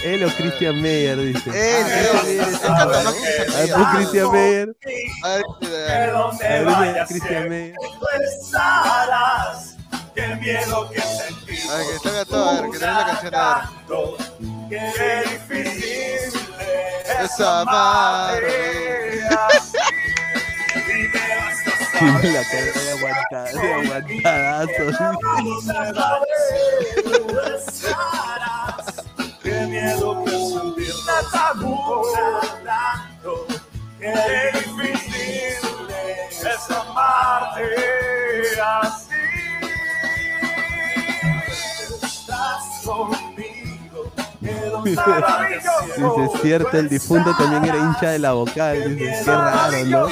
Él 0.03 0.23
o 0.23 0.29
Christian 0.29 0.81
Meyer, 0.81 1.17
dice. 1.19 1.49
Él, 1.49 1.85
él, 2.25 2.37
ver, 2.85 3.95
Christian 3.95 4.31
Meyer. 4.31 4.75
Ver, 4.81 6.13
ver, 6.39 6.65
dice 6.65 6.65
vayas 6.65 7.09
Christian 7.09 7.49
Meyer. 7.49 7.75
Qué 10.15 10.35
miedo 10.35 10.89
que 10.89 11.01
sentimos. 11.01 11.69
a 11.69 11.77
ver, 11.77 11.87
que 11.87 11.99
salga 11.99 12.25
todo, 12.25 12.49
a 12.49 12.61
ver, 12.61 12.71
que 12.71 12.79
tenga 12.79 12.93
la 12.93 13.05
canción, 13.05 13.35
a 13.35 13.61
tanto. 13.61 14.17
Qué 14.69 15.23
difícil 15.49 16.48
Esa 17.23 17.65
madre. 17.65 19.21
la 21.99 22.43
cara 22.45 22.71
de 22.71 22.91
aguantada, 22.91 23.51
de 23.51 23.73
aguantadazo. 23.73 24.85
Qué 29.43 29.55
miedo 29.67 30.23
que 30.23 30.31
sentir 30.31 30.93
tanto, 31.05 32.03
tanto. 32.63 33.31
Qué 33.99 34.13
difícil 34.53 35.57
es 36.29 36.71
amarte 36.71 37.65
así. 38.61 39.15
Estás 42.01 42.63
conmigo. 42.85 43.28
Dice, 44.83 45.01
es 46.25 46.41
cierto, 46.41 46.77
el 46.77 46.89
difunto 46.89 47.33
también 47.37 47.65
era 47.65 47.77
hincha 47.77 48.11
de 48.11 48.19
la 48.19 48.33
vocal. 48.33 48.95
Dice, 48.97 49.21
qué 49.25 49.31
raro, 49.31 49.85
¿no? 49.85 50.07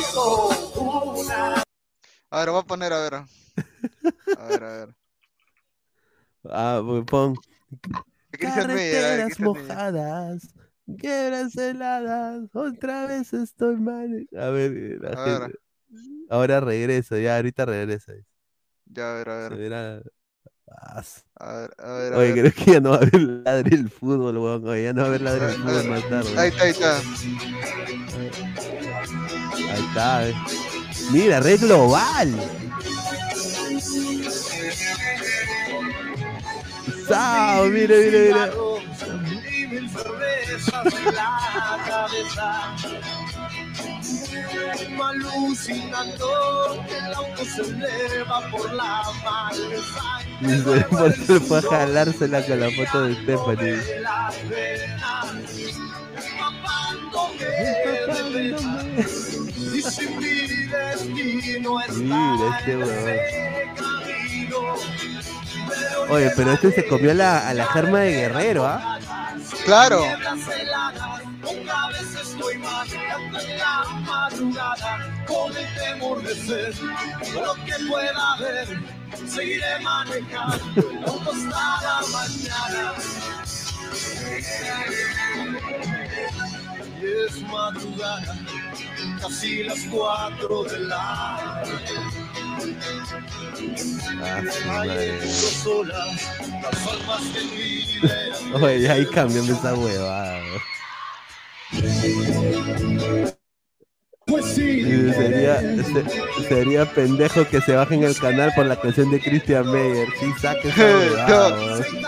A 2.30 2.39
ver, 2.39 2.49
voy 2.49 2.60
a 2.60 2.64
poner, 2.64 2.94
a 2.94 2.99
ver. 3.02 3.14
A 3.15 4.45
ver, 4.48 4.64
a 4.64 4.77
ver. 4.77 4.89
Ah, 6.49 6.81
pues 6.85 7.03
pon. 7.06 7.35
Carreteras 8.31 9.38
mojadas, 9.39 10.48
quebras 10.98 11.57
heladas, 11.57 12.44
otra 12.53 13.06
vez 13.07 13.34
estoy 13.34 13.76
mal. 13.76 14.26
A 14.38 14.45
ver, 14.49 14.72
eh, 14.77 14.98
la 15.02 15.10
A 15.10 15.23
ver. 15.26 15.41
gente- 15.41 15.60
Ahora 16.30 16.60
regreso, 16.61 17.18
ya 17.18 17.35
ahorita 17.35 17.65
regreso. 17.65 18.14
Ya, 18.85 19.11
a 19.11 19.15
ver, 19.15 19.30
a 19.30 19.49
Se 19.49 19.56
ver. 19.56 20.11
A 20.80 21.02
ver, 21.02 21.72
a 21.80 21.91
ver, 21.91 22.14
a 22.14 22.18
Oye, 22.18 22.34
ver. 22.34 22.54
creo 22.54 22.66
que 22.66 22.72
ya 22.74 22.80
no 22.80 22.91
va 22.91 22.95
a 22.95 22.99
haber 22.99 23.20
ladre 23.20 23.76
el 23.76 23.90
fútbol, 23.90 24.38
weón. 24.38 24.68
Oye, 24.68 24.84
ya 24.84 24.94
no 24.94 25.02
va 25.02 25.06
a 25.06 25.10
haber 25.10 25.22
ladre 25.22 25.45
el 25.48 25.54
fútbol 25.56 25.84
más 25.86 26.10
tarde. 26.10 26.40
Ahí 26.40 26.49
está, 26.49 26.64
ahí 26.64 26.70
está. 26.72 26.98
Ahí 29.74 29.86
está, 29.88 30.30
eh. 30.30 30.34
Mira, 31.12 31.40
red 31.40 31.60
global. 31.62 32.36
Sao, 37.08 37.66
mira, 37.66 37.95
mira, 37.95 38.20
mira. 38.20 38.52
Alucinando 45.08 46.84
que 46.88 46.98
el 46.98 47.14
auto 47.14 47.45
se 47.45 47.62
eleva 47.62 48.49
por 48.52 48.74
la 48.74 49.04
maleza. 49.24 50.04
Dice, 50.41 50.86
por 50.90 51.12
eso 51.12 51.40
fue 51.41 51.60
a 51.60 51.62
jalársela 51.62 52.45
con 52.45 52.60
la 52.60 52.70
foto 52.72 53.04
de 53.04 53.16
Stephanie. 53.16 53.80
Y 59.68 59.72
mi 59.72 59.84
destino 60.80 61.82
está 61.82 62.18
este. 62.58 62.74
Oye, 66.10 66.32
pero 66.36 66.52
este 66.54 66.72
se 66.72 66.88
comió 66.88 67.14
la, 67.14 67.48
a 67.48 67.54
la 67.54 67.66
germa 67.66 67.99
de 67.99 68.12
Guerrero, 68.12 68.66
¿ah? 68.66 68.97
Claro. 69.65 70.03
Una 71.44 71.88
vez 71.90 72.15
estoy 72.22 72.57
manejando 72.57 73.40
en 73.40 73.57
la 73.57 73.84
madrugada 74.02 75.26
con 75.26 75.56
el 75.56 75.65
temor 75.76 76.22
de 76.24 76.36
ser 76.36 76.74
lo 77.34 77.53
que 77.65 77.74
pueda 77.88 78.38
ver. 78.40 78.68
Seguiré 79.28 79.80
manejando 79.82 81.22
hasta 81.22 81.82
la 81.82 82.02
mañana. 82.11 82.94
Y 87.02 87.28
es 87.28 87.41
madrugada, 87.44 88.36
casi 89.22 89.64
las 89.64 89.80
cuatro 89.91 90.64
de 90.64 90.80
la 90.80 91.64
Ah. 94.22 94.42
Oye, 98.62 98.90
ahí 98.90 99.06
cambiame 99.08 99.52
esa 99.52 99.74
huevada. 99.76 100.42
Pues 104.26 104.46
sí, 104.46 104.84
Sería, 105.14 105.60
se- 105.62 106.48
sería 106.48 106.94
pendejo 106.94 107.48
que 107.48 107.62
se 107.62 107.76
bajen 107.76 108.04
el 108.04 108.18
canal 108.18 108.52
por 108.56 108.66
la 108.66 108.80
canción 108.80 109.10
de 109.12 109.22
Christian 109.22 109.72
Meyer. 109.72 110.08
Sí, 110.20 110.32
saque. 110.42 110.74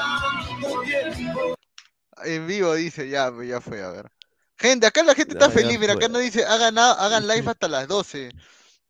En 2.25 2.47
vivo 2.47 2.73
dice, 2.73 3.07
ya, 3.07 3.31
ya 3.45 3.61
fue, 3.61 3.81
a 3.81 3.89
ver. 3.91 4.11
Gente, 4.57 4.85
acá 4.85 5.03
la 5.03 5.15
gente 5.15 5.33
está 5.33 5.47
Ya, 5.47 5.51
feliz, 5.53 5.79
mira, 5.79 5.93
acá 5.93 6.09
no 6.09 6.19
dice, 6.19 6.43
hagan, 6.43 6.77
hagan 6.77 7.25
live 7.25 7.49
hasta 7.49 7.69
las 7.69 7.87
12. 7.87 8.31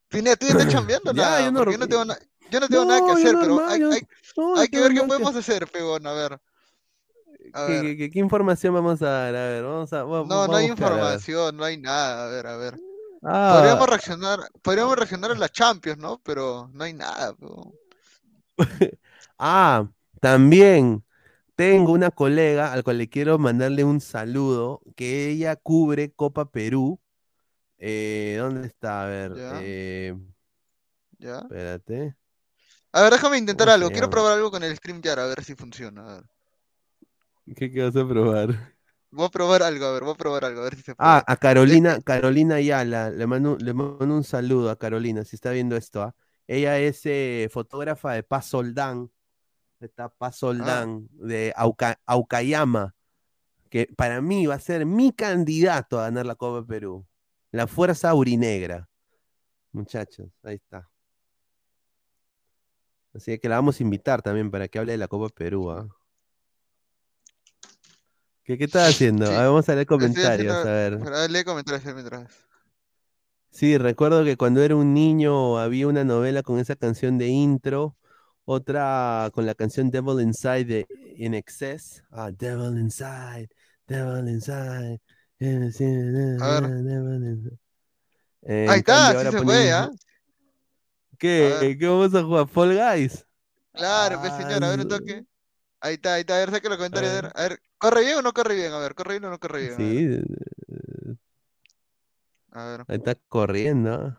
Pineda, 0.09 0.35
¿tú 0.35 0.45
ya 0.47 0.51
estás 0.53 0.67
chambeando? 0.73 1.13
Nada, 1.13 1.41
yo 1.41 1.51
no- 1.51 1.71
yo 1.71 1.77
no 1.77 1.87
tengo, 1.87 2.05
na- 2.05 2.19
yo 2.51 2.59
no 2.59 2.67
tengo 2.67 2.85
nada 2.85 3.05
que 3.05 3.11
hacer, 3.11 3.35
pero 3.39 3.67
hay, 3.67 3.79
que 4.67 4.79
ver 4.79 4.93
qué 4.93 5.01
que- 5.01 5.07
podemos 5.07 5.35
hacer, 5.35 5.67
pegón, 5.67 6.05
a 6.07 6.13
ver. 6.13 6.39
A 7.53 7.65
¿Qué, 7.65 7.71
ver. 7.73 7.81
qué- 7.81 7.97
qué- 7.97 8.11
qué 8.11 8.19
información 8.19 8.73
vamos 8.73 9.01
a 9.01 9.09
dar? 9.09 9.35
A 9.35 9.45
ver, 9.49 9.63
vamos 9.63 9.93
a. 9.93 9.97
No, 10.03 10.25
no 10.25 10.55
hay 10.55 10.69
buscar, 10.69 10.91
información, 10.91 11.57
no 11.57 11.63
hay 11.63 11.77
nada, 11.77 12.25
a 12.25 12.29
ver, 12.29 12.47
a 12.47 12.57
ver. 12.57 12.79
Ah. 13.23 13.53
Podríamos 13.57 13.89
reaccionar, 13.89 14.39
podríamos 14.61 14.95
reaccionar 14.97 15.31
a 15.31 15.35
la 15.35 15.49
Champions, 15.49 15.97
¿no? 15.99 16.21
Pero 16.23 16.69
no 16.73 16.83
hay 16.83 16.93
nada, 16.93 17.33
pegón. 17.35 17.73
Ah, 19.41 19.87
también 20.19 21.03
tengo 21.55 21.93
una 21.93 22.11
colega 22.11 22.73
al 22.73 22.83
cual 22.83 22.97
le 22.97 23.09
quiero 23.09 23.37
mandarle 23.39 23.83
un 23.85 24.01
saludo, 24.01 24.81
que 24.97 25.29
ella 25.29 25.55
cubre 25.55 26.11
Copa 26.11 26.51
Perú. 26.51 26.99
Eh, 27.79 28.35
¿dónde 28.39 28.67
está? 28.67 29.03
A 29.03 29.07
ver, 29.07 29.31
Ya. 29.37 29.51
eh, 29.55 30.15
¿Ya? 31.19 31.39
espérate. 31.43 32.15
A 32.93 33.01
ver, 33.01 33.13
déjame 33.13 33.37
intentar 33.39 33.67
¿Cómo 33.67 33.73
algo. 33.75 33.89
Quiero 33.91 34.09
probar 34.11 34.33
algo 34.33 34.51
con 34.51 34.63
el 34.63 34.75
StreamYard, 34.77 35.19
a 35.19 35.25
ver 35.27 35.43
si 35.43 35.55
funciona. 35.55 36.01
A 36.07 36.13
ver. 36.17 36.23
¿Qué, 37.55 37.71
qué 37.71 37.83
vas 37.83 37.95
a 37.95 38.07
probar? 38.07 38.75
Voy 39.11 39.25
a 39.25 39.29
probar 39.29 39.63
algo, 39.63 39.85
a 39.85 39.91
ver, 39.93 40.03
voy 40.03 40.13
a 40.13 40.17
probar 40.17 40.45
algo, 40.45 40.61
a 40.61 40.63
ver 40.65 40.75
si 40.75 40.83
se 40.83 40.95
puede. 40.95 41.11
Ah, 41.11 41.23
a 41.27 41.37
Carolina, 41.37 41.99
Carolina 42.01 42.55
Ayala, 42.55 43.09
le 43.09 43.25
mando, 43.25 43.57
le 43.57 43.73
mando 43.73 44.13
un 44.15 44.23
saludo 44.23 44.69
a 44.69 44.77
Carolina, 44.77 45.23
si 45.23 45.35
está 45.35 45.51
viendo 45.51 45.75
esto, 45.77 46.01
¿ah? 46.03 46.15
Ella 46.47 46.77
es 46.79 47.01
eh, 47.05 47.47
fotógrafa 47.51 48.13
de 48.13 48.23
Paz 48.23 48.47
Soldán, 48.47 49.09
está 49.81 50.09
Paz 50.09 50.37
Soldán, 50.37 51.09
de 51.13 51.53
Auca- 51.57 51.99
Aucayama, 52.05 52.95
que 53.69 53.87
para 53.97 54.21
mí 54.21 54.47
va 54.47 54.55
a 54.55 54.59
ser 54.59 54.85
mi 54.85 55.13
candidato 55.13 55.99
a 55.99 56.03
ganar 56.03 56.25
la 56.27 56.35
Copa 56.35 56.65
Perú. 56.67 57.05
La 57.51 57.67
Fuerza 57.67 58.09
Aurinegra. 58.09 58.87
Muchachos, 59.71 60.27
ahí 60.43 60.55
está. 60.55 60.89
Así 63.13 63.37
que 63.39 63.49
la 63.49 63.55
vamos 63.55 63.79
a 63.79 63.83
invitar 63.83 64.21
también 64.21 64.51
para 64.51 64.67
que 64.67 64.79
hable 64.79 64.91
de 64.93 64.97
la 64.97 65.07
Copa 65.07 65.29
Perú, 65.29 65.71
¿ah? 65.71 65.87
¿Qué, 68.43 68.57
qué 68.57 68.63
estás 68.65 68.89
haciendo? 68.89 69.25
Sí, 69.27 69.33
A 69.33 69.37
ver, 69.39 69.47
vamos 69.47 69.69
a 69.69 69.75
leer 69.75 69.87
comentarios, 69.87 70.55
haciendo- 70.55 71.07
a 71.07 71.17
ver. 71.19 71.29
Lee 71.31 71.43
comentarios 71.43 71.93
mientras. 71.93 72.45
Sí, 73.51 73.77
recuerdo 73.77 74.23
que 74.23 74.37
cuando 74.37 74.61
era 74.63 74.75
un 74.75 74.93
niño 74.93 75.57
había 75.57 75.87
una 75.87 76.03
novela 76.03 76.43
con 76.43 76.59
esa 76.59 76.75
canción 76.75 77.17
de 77.17 77.27
intro, 77.27 77.95
otra 78.45 79.29
con 79.33 79.45
la 79.45 79.55
canción 79.55 79.89
Devil 79.89 80.21
Inside 80.21 80.65
de 80.65 80.87
In 81.17 81.33
Excess. 81.33 82.03
Ah, 82.11 82.31
Devil 82.31 82.77
Inside, 82.79 83.49
Devil 83.87 84.29
Inside. 84.29 84.99
A 85.41 86.59
ver. 86.59 86.69
Eh, 88.41 88.67
Ahí 88.69 88.79
está, 88.79 89.13
cambio 89.13 89.31
sí 89.31 89.37
se 89.37 89.43
puede, 89.43 89.71
¿ah? 89.71 89.89
¿Qué? 91.17 91.77
¿Qué 91.79 91.87
vamos 91.87 92.13
a 92.15 92.23
jugar? 92.23 92.47
¿Fall 92.47 92.77
Guys? 92.77 93.25
Claro, 93.73 94.19
pues 94.19 94.33
señor, 94.33 94.63
a 94.63 94.69
ver 94.69 94.79
un 94.79 94.87
toque. 94.87 95.25
Ahí 95.81 95.93
está, 95.93 96.15
ahí 96.15 96.21
está, 96.21 96.35
a 96.35 96.39
ver, 96.39 96.51
saque 96.51 96.67
los 96.67 96.77
comentarios, 96.77 97.11
a 97.11 97.21
ver, 97.21 97.31
a 97.33 97.41
ver, 97.43 97.61
¿corre 97.77 98.01
bien 98.01 98.17
o 98.17 98.21
no 98.21 98.33
corre 98.33 98.55
bien? 98.55 98.73
A 98.73 98.79
ver, 98.79 98.95
¿corre 98.95 99.13
bien 99.13 99.25
o 99.25 99.29
no 99.29 99.39
corre 99.39 99.61
bien? 99.61 99.77
Sí, 99.77 101.17
a 102.51 102.65
ver. 102.65 102.85
ahí 102.87 102.97
está 102.97 103.15
corriendo. 103.15 104.17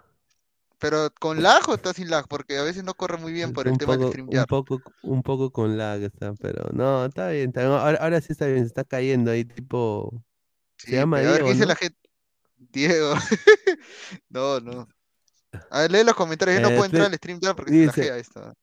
Pero 0.79 1.11
con 1.21 1.43
lag 1.43 1.69
o 1.69 1.75
está 1.75 1.93
sin 1.93 2.09
lag, 2.09 2.27
porque 2.29 2.57
a 2.57 2.63
veces 2.63 2.83
no 2.85 2.95
corre 2.95 3.19
muy 3.19 3.33
bien 3.33 3.53
por 3.53 3.67
el 3.67 3.73
un 3.73 3.79
tema 3.79 3.93
del 3.93 4.01
poco, 4.01 4.07
un 4.07 4.13
StreamYard. 4.13 4.47
poco, 4.49 4.83
un 5.03 5.23
poco 5.23 5.51
con 5.51 5.77
lag 5.77 6.03
está, 6.03 6.33
pero 6.35 6.71
no, 6.73 7.05
está 7.05 7.29
bien, 7.29 7.49
está 7.49 7.61
bien. 7.61 7.73
Ahora, 7.73 7.99
ahora 8.01 8.21
sí 8.23 8.33
está 8.33 8.47
bien, 8.47 8.61
se 8.61 8.69
está 8.69 8.85
cayendo 8.85 9.31
ahí 9.31 9.45
tipo. 9.45 10.25
Se 10.85 10.93
llama 10.93 11.19
a 11.19 11.23
ver 11.23 11.43
qué 11.43 11.49
dice 11.49 11.61
¿no? 11.61 11.67
la 11.67 11.77
gente. 11.77 11.99
Diego. 12.73 13.15
No, 14.29 14.61
no. 14.61 14.89
A 15.71 15.81
ver, 15.81 15.91
lee 15.91 16.05
los 16.05 16.15
comentarios, 16.15 16.57
yo 16.61 16.63
no 16.63 16.69
Eh, 16.69 16.77
puedo 16.77 16.85
entrar 16.85 17.07
al 17.07 17.15
StreamYard 17.15 17.57
porque 17.57 17.73
se 17.73 17.79
dice- 18.01 18.19
esto. 18.19 18.55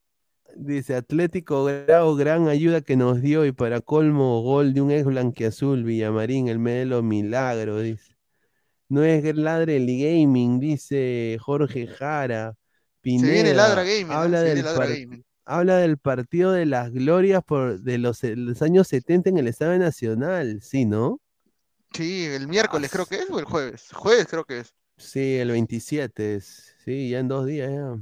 Dice 0.56 0.94
Atlético 0.96 1.64
Grau, 1.64 2.16
gran 2.16 2.48
ayuda 2.48 2.80
que 2.80 2.96
nos 2.96 3.20
dio 3.20 3.44
y 3.44 3.52
para 3.52 3.80
colmo, 3.80 4.40
gol 4.42 4.72
de 4.72 4.80
un 4.80 4.90
ex 4.90 5.04
blanquiazul, 5.04 5.84
Villamarín, 5.84 6.48
el 6.48 6.58
Medelo 6.58 7.02
Milagro, 7.02 7.78
dice. 7.80 8.16
No 8.88 9.04
es 9.04 9.22
ladre 9.36 9.76
el 9.76 9.86
gaming, 9.86 10.58
dice 10.58 11.36
Jorge 11.40 11.86
Jara. 11.86 12.54
viene 13.02 13.28
Pineda, 13.28 13.54
Ladra 13.54 13.82
Gaming, 13.84 14.10
habla 14.10 14.38
Se 14.38 14.44
viene 14.46 14.56
del 14.56 14.64
Ladra 14.64 14.86
Gaming. 14.86 15.24
habla 15.44 15.76
del 15.76 15.98
partido 15.98 16.52
de 16.52 16.64
las 16.66 16.90
glorias 16.90 17.42
por, 17.44 17.80
de 17.80 17.98
los, 17.98 18.22
los 18.24 18.62
años 18.62 18.88
70 18.88 19.28
en 19.28 19.38
el 19.38 19.48
Estadio 19.48 19.78
Nacional, 19.78 20.60
¿sí, 20.62 20.86
no? 20.86 21.20
Sí, 21.92 22.26
el 22.26 22.48
miércoles 22.48 22.90
creo 22.90 23.06
que 23.06 23.16
es 23.16 23.30
o 23.30 23.38
el 23.38 23.44
jueves. 23.44 23.88
Jueves 23.92 24.26
creo 24.28 24.44
que 24.44 24.58
es. 24.60 24.74
Sí, 24.96 25.36
el 25.36 25.50
27, 25.50 26.36
es- 26.36 26.74
sí, 26.84 27.10
ya 27.10 27.20
en 27.20 27.28
dos 27.28 27.46
días 27.46 27.70
ya. 27.70 27.96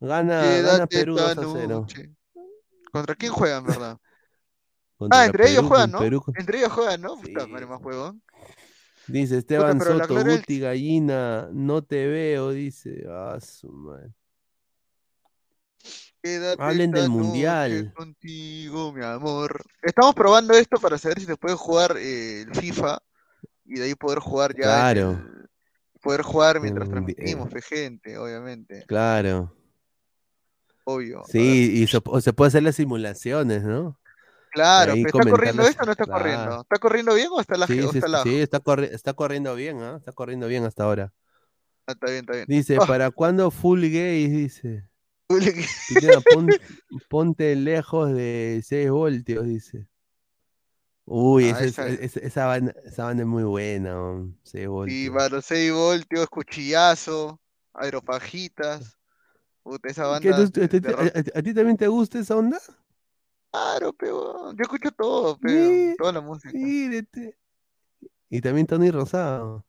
Gana, 0.00 0.86
Perú 0.86 1.14
2 1.16 1.30
esta 1.30 1.42
a 1.42 1.48
0. 1.52 1.80
noche. 1.80 2.10
¿Contra 2.92 3.14
quién 3.14 3.32
juegan, 3.32 3.64
verdad? 3.64 3.98
Contra 4.98 5.20
Ah, 5.20 5.26
entre 5.26 5.50
ellos 5.50 5.66
juegan, 5.66 5.90
¿no? 5.90 5.98
Perú. 5.98 6.22
Entre 6.36 6.58
ellos 6.58 6.72
juegan, 6.72 7.00
¿no? 7.00 7.16
Puta 7.20 7.46
madre, 7.46 7.66
más 7.66 7.80
juego. 7.80 8.16
Dice 9.06 9.38
Esteban 9.38 9.80
Soto, 9.80 10.24
Guti 10.24 10.60
Gallina, 10.60 11.48
no 11.52 11.82
te 11.82 12.06
veo, 12.06 12.50
dice. 12.50 13.04
Ah, 13.08 13.38
su 13.40 13.70
madre. 13.70 14.12
Quédate 16.24 16.62
Hablen 16.62 16.90
del 16.90 17.10
mundial. 17.10 17.92
contigo, 17.94 18.94
mi 18.94 19.04
amor. 19.04 19.62
Estamos 19.82 20.14
probando 20.14 20.54
esto 20.54 20.80
para 20.80 20.96
saber 20.96 21.20
si 21.20 21.26
se 21.26 21.36
puede 21.36 21.54
jugar 21.54 21.96
eh, 21.98 22.40
el 22.48 22.54
FIFA 22.54 22.98
y 23.66 23.74
de 23.78 23.84
ahí 23.84 23.94
poder 23.94 24.20
jugar 24.20 24.52
ya. 24.54 24.62
Claro. 24.62 25.10
el- 25.10 25.50
poder 26.00 26.22
jugar 26.22 26.60
mientras 26.62 26.88
mundi- 26.88 27.14
transmitimos, 27.14 27.50
fe, 27.52 27.60
gente, 27.60 28.16
obviamente. 28.16 28.84
Claro. 28.86 29.54
Obvio. 30.84 31.24
Sí, 31.28 31.72
y 31.82 31.86
se, 31.86 32.00
o 32.02 32.20
se 32.22 32.32
puede 32.32 32.48
hacer 32.48 32.62
las 32.62 32.76
simulaciones, 32.76 33.62
¿no? 33.62 33.98
Claro, 34.50 34.94
pero 34.94 35.06
¿está 35.18 35.30
corriendo 35.30 35.62
esto 35.64 35.82
o 35.82 35.86
no 35.86 35.92
está 35.92 36.04
Claro. 36.06 36.20
corriendo? 36.22 36.60
¿Está 36.62 36.78
corriendo 36.78 37.14
bien 37.14 37.28
o 37.32 37.40
está 37.40 37.58
la 37.58 37.66
Sí, 37.66 37.78
está 37.80 38.08
la- 38.08 38.22
sí, 38.22 38.36
está, 38.40 38.60
corri- 38.62 38.88
está 38.90 39.12
corriendo 39.12 39.54
bien, 39.54 39.82
¿ah? 39.82 39.96
Está 39.98 40.12
corriendo 40.12 40.46
bien 40.46 40.64
hasta 40.64 40.84
ahora. 40.84 41.12
Ah, 41.86 41.92
está 41.92 42.06
bien, 42.06 42.20
está 42.20 42.32
bien. 42.32 42.46
Dice, 42.48 42.78
Ah, 42.80 42.86
¿para 42.86 43.10
cuándo 43.10 43.50
full 43.50 43.82
gays? 43.82 44.30
Dice. 44.30 44.88
Pon- 46.30 46.50
ponte 47.08 47.54
lejos 47.56 48.12
de 48.12 48.62
6 48.64 48.90
voltios, 48.90 49.46
dice. 49.46 49.86
Uy, 51.06 51.44
Ah, 51.44 51.50
esa, 51.50 51.64
esa- 51.64 51.86
es- 51.88 52.00
esa- 52.16 52.20
esa 52.20 52.46
banda, 52.46 52.74
esa 52.84 53.04
banda 53.04 53.22
es 53.22 53.28
muy 53.28 53.44
buena, 53.44 54.00
um, 54.00 54.34
6 54.42 54.64
Y 54.64 54.68
voltios. 54.68 55.14
mano, 55.14 55.40
6 55.42 55.72
voltios, 55.72 56.26
cuchillazo, 56.28 57.40
aeropajitas. 57.74 58.98
Puta, 59.62 59.88
esa 59.88 60.04
¿Qué, 60.20 60.30
banda 60.30 60.50
tú- 60.50 60.60
a, 60.60 60.68
de- 60.68 60.68
ti- 60.68 60.80
de 60.80 60.94
a- 60.94 61.02
a- 61.02 61.38
a 61.38 61.42
ti 61.42 61.54
también 61.54 61.76
te 61.76 61.88
gusta 61.88 62.18
esa 62.18 62.36
onda? 62.36 62.58
Claro, 63.50 63.92
pero 63.92 64.52
yo 64.52 64.62
escucho 64.62 64.90
todo, 64.90 65.38
pero 65.38 65.52
Sí, 65.70 65.94
toda 65.98 66.12
la 66.12 66.20
música. 66.20 66.52
mírete. 66.56 67.36
Y 68.30 68.40
también 68.40 68.66
Tony 68.66 68.90
Rosado. 68.90 69.64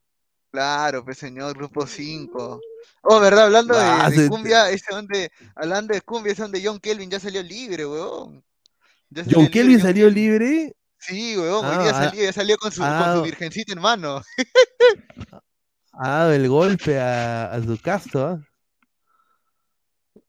Claro, 0.55 1.03
pues 1.03 1.17
señor, 1.17 1.53
Grupo 1.57 1.85
5. 1.85 2.61
Oh, 3.01 3.19
¿verdad? 3.19 3.47
Hablando 3.47 3.73
de, 3.73 3.81
Ah, 3.83 4.09
de 4.09 4.29
cumbia, 4.29 4.69
ese 4.69 4.85
donde, 4.89 5.29
hablando 5.53 5.93
de 5.93 5.99
cumbia, 5.99 6.31
ese 6.31 6.43
donde 6.43 6.61
John 6.63 6.79
Kelvin 6.79 7.11
ya 7.11 7.19
salió 7.19 7.43
libre, 7.43 7.85
weón. 7.85 8.41
Salió 9.13 9.31
John 9.33 9.41
libre, 9.43 9.51
Kelvin 9.51 9.79
John 9.79 9.87
salió 9.87 10.09
libre. 10.09 10.73
Sí, 10.97 11.35
weón, 11.37 11.65
hoy 11.65 11.75
Ah, 11.75 11.81
día 11.83 11.91
ah, 11.91 12.05
salió, 12.05 12.23
ya 12.23 12.31
salió 12.31 12.57
con 12.57 12.71
su, 12.71 12.79
con 12.79 12.89
ah, 12.89 13.15
su 13.17 13.23
virgencita 13.23 13.73
en 13.73 13.81
mano. 13.81 14.21
Ha 15.91 16.09
dado 16.09 16.31
el 16.31 16.47
golpe 16.47 16.97
a, 17.01 17.51
a 17.51 17.61
su 17.61 17.77
casto, 17.77 18.25
¿ah? 18.25 18.39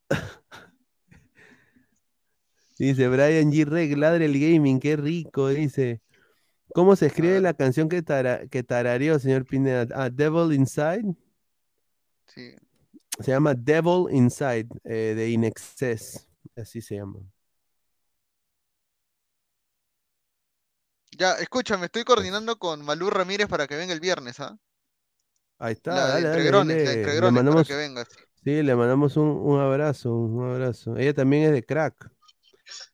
Dice 2.77 3.07
Brian 3.07 3.49
G. 3.49 3.65
Reg, 3.65 3.97
ladre 3.97 4.25
el 4.25 4.37
gaming, 4.37 4.81
qué 4.81 4.97
rico, 4.97 5.47
dice. 5.47 6.01
¿Cómo 6.77 6.95
se 6.95 7.07
escribe 7.07 7.41
la 7.41 7.55
canción 7.55 7.89
que, 7.89 8.03
tara- 8.03 8.45
que 8.49 8.61
tarareó, 8.61 9.17
señor 9.17 9.45
Pineda? 9.45 9.87
Ah, 9.95 10.11
Devil 10.11 10.53
Inside. 10.53 11.15
Sí. 12.27 12.55
Se 13.19 13.31
llama 13.31 13.55
Devil 13.55 14.05
Inside, 14.11 14.67
eh, 14.83 15.15
de 15.15 15.29
In 15.31 15.43
Excess. 15.43 16.29
Así 16.55 16.81
se 16.81 16.97
llama. 16.97 17.19
Ya, 21.17 21.33
escúchame, 21.33 21.87
estoy 21.87 22.05
coordinando 22.05 22.57
con 22.57 22.81
Malú 22.85 23.09
Ramírez 23.09 23.47
para 23.47 23.67
que 23.67 23.75
venga 23.75 23.91
el 23.93 23.99
viernes, 23.99 24.39
¿ah? 24.39 24.57
Ahí 25.59 25.73
está, 25.73 25.91
La 25.93 26.07
dale, 26.07 26.27
dale, 26.29 26.51
la 26.51 26.63
le 26.63 26.95
Entregrones, 26.95 27.31
para 27.31 27.31
mandamos, 27.31 27.67
que 27.67 27.75
venga. 27.75 28.05
sí. 28.05 28.23
sí, 28.43 28.63
le 28.63 28.75
mandamos 28.75 29.17
un, 29.17 29.27
un 29.29 29.59
abrazo, 29.59 30.13
un 30.15 30.43
abrazo. 30.51 30.97
Ella 30.97 31.13
también 31.13 31.43
es 31.45 31.51
de 31.51 31.63
crack. 31.65 32.11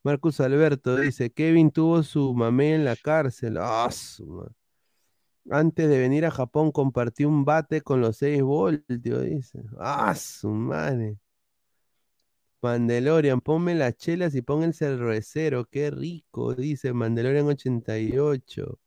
Marcus 0.04 0.40
Alberto 0.40 0.96
dice, 0.98 1.32
Kevin 1.32 1.72
tuvo 1.72 2.04
su 2.04 2.34
mamé 2.34 2.76
en 2.76 2.86
la 2.86 2.96
cárcel. 2.96 3.58
Ah, 3.60 3.90
su 3.92 4.46
Antes 5.50 5.90
de 5.90 5.98
venir 6.00 6.26
a 6.26 6.32
Japón 6.32 6.72
compartió 6.72 7.28
un 7.28 7.46
bate 7.46 7.82
con 7.82 8.02
los 8.02 8.18
6 8.18 8.42
voltios, 8.42 9.24
dice. 9.24 9.64
Ah, 9.80 10.16
su 10.16 10.50
madre. 10.50 11.18
Mandalorian, 12.62 13.42
ponme 13.42 13.76
las 13.76 13.98
chelas 13.98 14.34
y 14.36 14.42
pon 14.42 14.64
el 14.64 14.74
cervecero, 14.74 15.66
qué 15.66 15.92
rico, 15.92 16.56
dice 16.56 16.94
Mandalorian 16.94 17.48
88. 17.48 18.80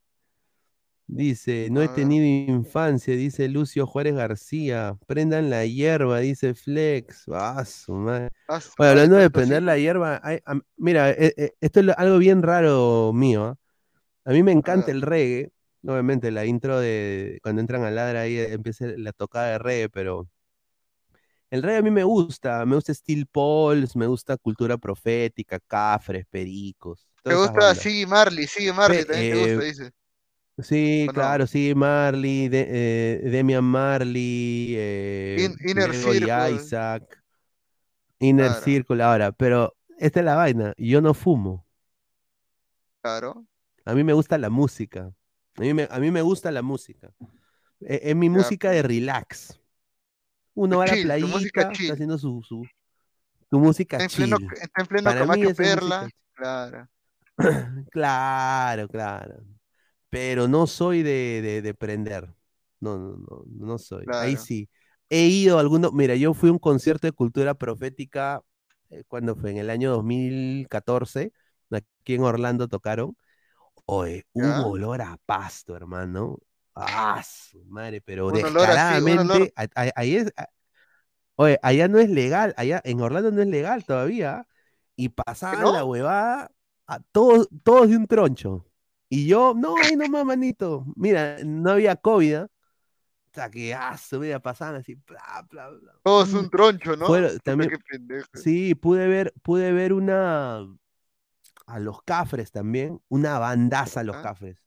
Dice, 1.09 1.69
no 1.71 1.83
he 1.83 1.85
A 1.85 1.89
ver. 1.89 1.95
tenido 1.95 2.25
infancia, 2.53 3.15
dice 3.15 3.49
Lucio 3.49 3.87
Juárez 3.87 4.15
García. 4.15 4.97
Prendan 5.07 5.51
la 5.51 5.65
hierba, 5.65 6.19
dice 6.19 6.55
Flex. 6.55 7.25
Ah, 7.33 7.65
su 7.65 7.93
madre. 7.95 8.31
Ah, 8.49 8.61
su 8.61 8.73
hablando 8.83 9.17
de 9.17 9.31
prender 9.31 9.63
la 9.63 9.79
hierba, 9.79 10.21
hay- 10.25 10.41
mira, 10.77 11.11
eh, 11.11 11.33
eh, 11.37 11.53
esto 11.61 11.81
es 11.81 11.89
algo 11.97 12.19
bien 12.19 12.43
raro 12.43 13.13
mío. 13.15 13.45
¿ah? 13.45 13.57
A 14.25 14.33
mí 14.33 14.43
me 14.43 14.53
encanta 14.53 14.91
el 14.91 15.03
reggae. 15.03 15.51
Obviamente, 15.87 16.31
la 16.33 16.45
intro 16.47 16.81
de 16.81 17.39
cuando 17.43 17.61
entran 17.61 17.85
a 17.85 17.91
ladra 17.93 18.23
ahí 18.23 18.39
eh, 18.39 18.53
empieza 18.53 18.87
la 18.97 19.13
tocada 19.13 19.49
de 19.53 19.59
reggae, 19.59 19.89
pero 19.91 20.29
el 21.51 21.63
reggae 21.63 21.79
a 21.79 21.83
mí 21.83 21.91
me 21.91 22.05
gusta. 22.05 22.65
Me 22.67 22.75
gusta 22.75 22.93
Steel 22.95 23.27
Pulse, 23.27 23.99
me 23.99 24.07
gusta 24.07 24.37
Cultura 24.37 24.77
Profética, 24.79 25.59
Cafres, 25.61 26.27
Pericos. 26.29 27.07
¿Te 27.23 27.35
gusta. 27.35 27.75
Siggy 27.75 28.07
Marley? 28.07 28.47
Siggy 28.47 28.73
Marley 28.73 29.05
también 29.05 29.29
te 29.29 29.37
gusta, 29.37 29.61
dice. 29.63 29.91
Sí, 30.59 31.07
claro, 31.13 31.47
sí, 31.47 31.75
Marley, 31.75 32.49
de- 32.49 32.67
eh, 32.69 33.31
Demian 33.31 33.65
Marley, 33.65 34.75
eh, 34.77 35.37
In- 35.41 35.71
Inner 35.71 35.95
Circle. 35.95 36.51
Isaac, 36.53 37.23
Inner 38.21 38.47
Claro. 38.47 38.63
Circle 38.63 39.03
ahora, 39.03 39.33
pero 39.33 39.77
esta 39.99 40.21
es 40.21 40.25
la 40.25 40.35
vaina, 40.35 40.73
yo 40.79 41.03
no 41.03 41.13
fumo, 41.13 41.67
Claro. 43.03 43.45
a 43.85 43.95
mí 43.95 44.03
me 44.03 44.15
gusta 44.15 44.39
la 44.39 44.49
música, 44.49 45.13
a 45.57 45.61
mí 45.61 45.75
me, 45.75 45.87
a 45.91 45.99
mí 45.99 46.11
me 46.11 46.23
gusta 46.23 46.51
la 46.51 46.63
música, 46.63 47.13
E- 47.81 48.01
es, 48.11 48.17
mi 48.17 48.31
música 48.31 48.71
de 48.71 48.83
relax, 48.83 49.61
uno 50.55 50.79
va 50.79 50.85
a 50.85 50.87
la 50.87 50.93
playita, 50.95 51.71
está 51.71 51.93
haciendo 51.93 52.17
su, 52.17 52.43
su, 52.43 52.67
tu 53.51 53.59
música 53.61 53.99
Está 53.99 54.23
en 54.25 54.31
pleno, 54.31 54.53
está 54.55 54.81
en 54.81 54.87
pleno 54.87 55.11
para 55.11 55.27
mí 55.27 55.43
es 55.43 55.55
Perla. 55.55 56.01
música 56.03 56.17
Claro. 56.37 56.89
Claro, 57.91 58.89
claro. 58.89 59.45
Pero 60.11 60.49
no 60.49 60.67
soy 60.67 61.03
de, 61.03 61.41
de, 61.43 61.63
de 61.63 61.75
prender. 61.75 62.35
No, 62.81 62.99
no, 62.99 63.17
no, 63.17 63.45
no 63.49 63.79
soy. 63.79 64.05
Ahí 64.13 64.37
sí. 64.37 64.69
He 65.09 65.27
ido 65.27 65.59
a 65.59 65.61
algunos. 65.61 65.93
Mira, 65.93 66.15
yo 66.15 66.35
fui 66.35 66.49
a 66.49 66.53
un 66.53 66.59
concierto 66.59 67.07
de 67.07 67.13
cultura 67.13 67.55
profética 67.55 68.43
eh, 68.91 69.05
cuando 69.09 69.35
fue 69.37 69.51
en 69.51 69.59
el 69.59 69.71
año 69.71 69.91
2014. 69.93 71.33
Aquí 71.71 72.15
en 72.15 72.23
Orlando 72.23 72.69
tocaron. 72.69 73.17
Oye, 73.87 74.25
hubo 74.33 74.71
olor 74.71 75.01
a 75.03 75.17
pasto, 75.27 75.77
hermano. 75.77 76.39
Ah, 76.75 77.23
su 77.25 77.65
madre, 77.65 78.01
pero 78.01 78.27
Un 78.29 78.45
olor 78.45 78.71
así, 78.71 79.03
un 79.03 79.19
olor. 79.19 79.39
descaradamente. 79.41 79.53
a- 79.57 79.83
a- 79.83 79.93
Ahí 79.97 80.17
es. 80.17 80.33
a- 80.37 80.49
Oye, 81.37 81.59
allá 81.63 81.89
no 81.89 81.99
es 81.99 82.11
legal. 82.11 82.55
Allá 82.57 82.81
en 82.85 83.01
Orlando 83.01 83.31
no 83.31 83.43
es 83.43 83.49
legal 83.49 83.85
todavía. 83.85 84.47
Y 84.97 85.11
pasaban 85.11 85.61
no? 85.63 85.73
la 85.73 85.85
huevada 85.85 86.51
a 86.87 87.01
todos, 87.01 87.49
todos 87.63 87.89
de 87.91 87.97
un 87.97 88.07
troncho. 88.07 88.66
Y 89.09 89.27
yo, 89.27 89.55
no, 89.57 89.77
ahí 89.77 89.97
nomás, 89.97 90.25
manito. 90.25 90.85
Mira, 90.97 91.39
no 91.45 91.71
había 91.71 91.97
COVID, 91.97 92.35
¿ah? 92.35 92.49
O 93.31 93.35
sea, 93.37 93.51
que, 93.51 93.75
ah, 93.75 93.97
su 93.99 94.19
vida 94.21 94.41
pasaban 94.41 94.77
así, 94.77 94.95
bla, 94.95 95.47
bla, 95.51 95.69
bla. 95.69 95.93
Todo 96.03 96.25
es 96.25 96.33
un 96.33 96.49
troncho, 96.49 96.97
¿no? 96.97 97.07
También, 97.45 97.71
sí, 98.35 98.75
pude 98.75 99.07
ver, 99.09 99.33
pude 99.43 99.73
ver 99.73 99.93
una, 99.93 100.67
a 101.67 101.79
los 101.79 102.03
Cafres 102.03 102.51
también, 102.51 103.01
una 103.09 103.39
bandaza 103.39 104.01
a 104.01 104.05
los 104.05 104.17
Ah. 104.17 104.23
Cafres. 104.23 104.59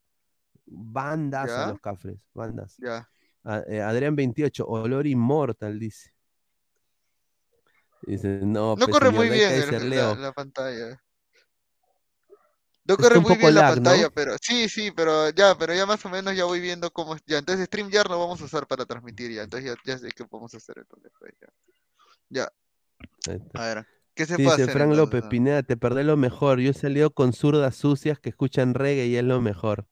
Bandas 0.66 1.50
a 1.50 1.70
los 1.70 1.80
Cafres, 1.82 2.20
bandas. 2.34 2.76
Ya. 2.78 3.10
A- 3.44 3.64
eh, 3.68 3.82
Adrián 3.82 4.16
28, 4.16 4.68
olor 4.68 5.08
inmortal, 5.08 5.80
dice. 5.80 6.14
Dice, 8.04 8.42
no, 8.44 8.76
No 8.76 8.76
pues, 8.76 8.90
corre 8.90 9.08
señor, 9.08 9.26
muy 9.26 9.36
bien 9.36 9.52
el- 9.52 9.90
la, 9.90 10.16
la 10.16 10.32
pantalla. 10.32 11.02
No 12.90 12.98
corre 12.98 13.20
muy 13.20 13.38
bien 13.38 13.54
la 13.54 13.70
pantalla, 13.70 14.10
pero 14.10 14.36
sí, 14.42 14.68
sí, 14.68 14.92
pero 14.92 15.30
ya, 15.30 15.56
pero 15.58 15.74
ya 15.76 15.86
más 15.86 16.04
o 16.06 16.10
menos 16.10 16.36
ya 16.36 16.46
voy 16.46 16.60
viendo 16.60 16.92
cómo. 16.92 17.16
Ya, 17.28 17.38
entonces 17.38 17.66
StreamYard 17.68 18.10
no 18.10 18.20
vamos 18.20 18.42
a 18.42 18.46
usar 18.46 18.66
para 18.68 18.86
transmitir 18.86 19.32
ya, 19.32 19.44
entonces 19.44 19.70
ya, 19.70 19.94
ya 19.94 19.98
sé 20.00 20.10
qué 20.10 20.26
podemos 20.26 20.54
hacer 20.56 20.80
entonces. 20.80 21.12
pues, 21.20 21.34
ya. 21.40 21.48
Ya, 22.32 22.52
a 23.54 23.62
ver, 23.62 23.88
¿qué 24.14 24.26
se 24.26 24.36
puede 24.36 24.50
Dice 24.50 24.64
hacer 24.64 24.74
Frank 24.74 24.92
entonces? 24.92 25.06
López, 25.06 25.24
no? 25.24 25.30
Pineda, 25.30 25.64
te 25.64 25.78
perdés 25.78 26.06
lo 26.06 26.18
mejor. 26.18 26.60
Yo 26.60 26.72
he 26.72 26.74
salido 26.74 27.12
con 27.12 27.34
zurdas 27.34 27.76
sucias 27.76 28.20
que 28.20 28.30
escuchan 28.30 28.74
reggae 28.74 29.08
y 29.08 29.16
es 29.16 29.24
lo 29.24 29.40
mejor. 29.40 29.86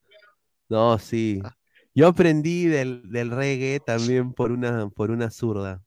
No, 0.70 0.98
sí. 1.00 1.42
Ah. 1.44 1.56
Yo 1.96 2.08
aprendí 2.08 2.66
del, 2.66 3.10
del 3.12 3.32
reggae 3.32 3.80
también 3.80 4.34
por 4.34 4.52
una, 4.52 4.90
por 4.90 5.12
una 5.12 5.30
zurda. 5.32 5.82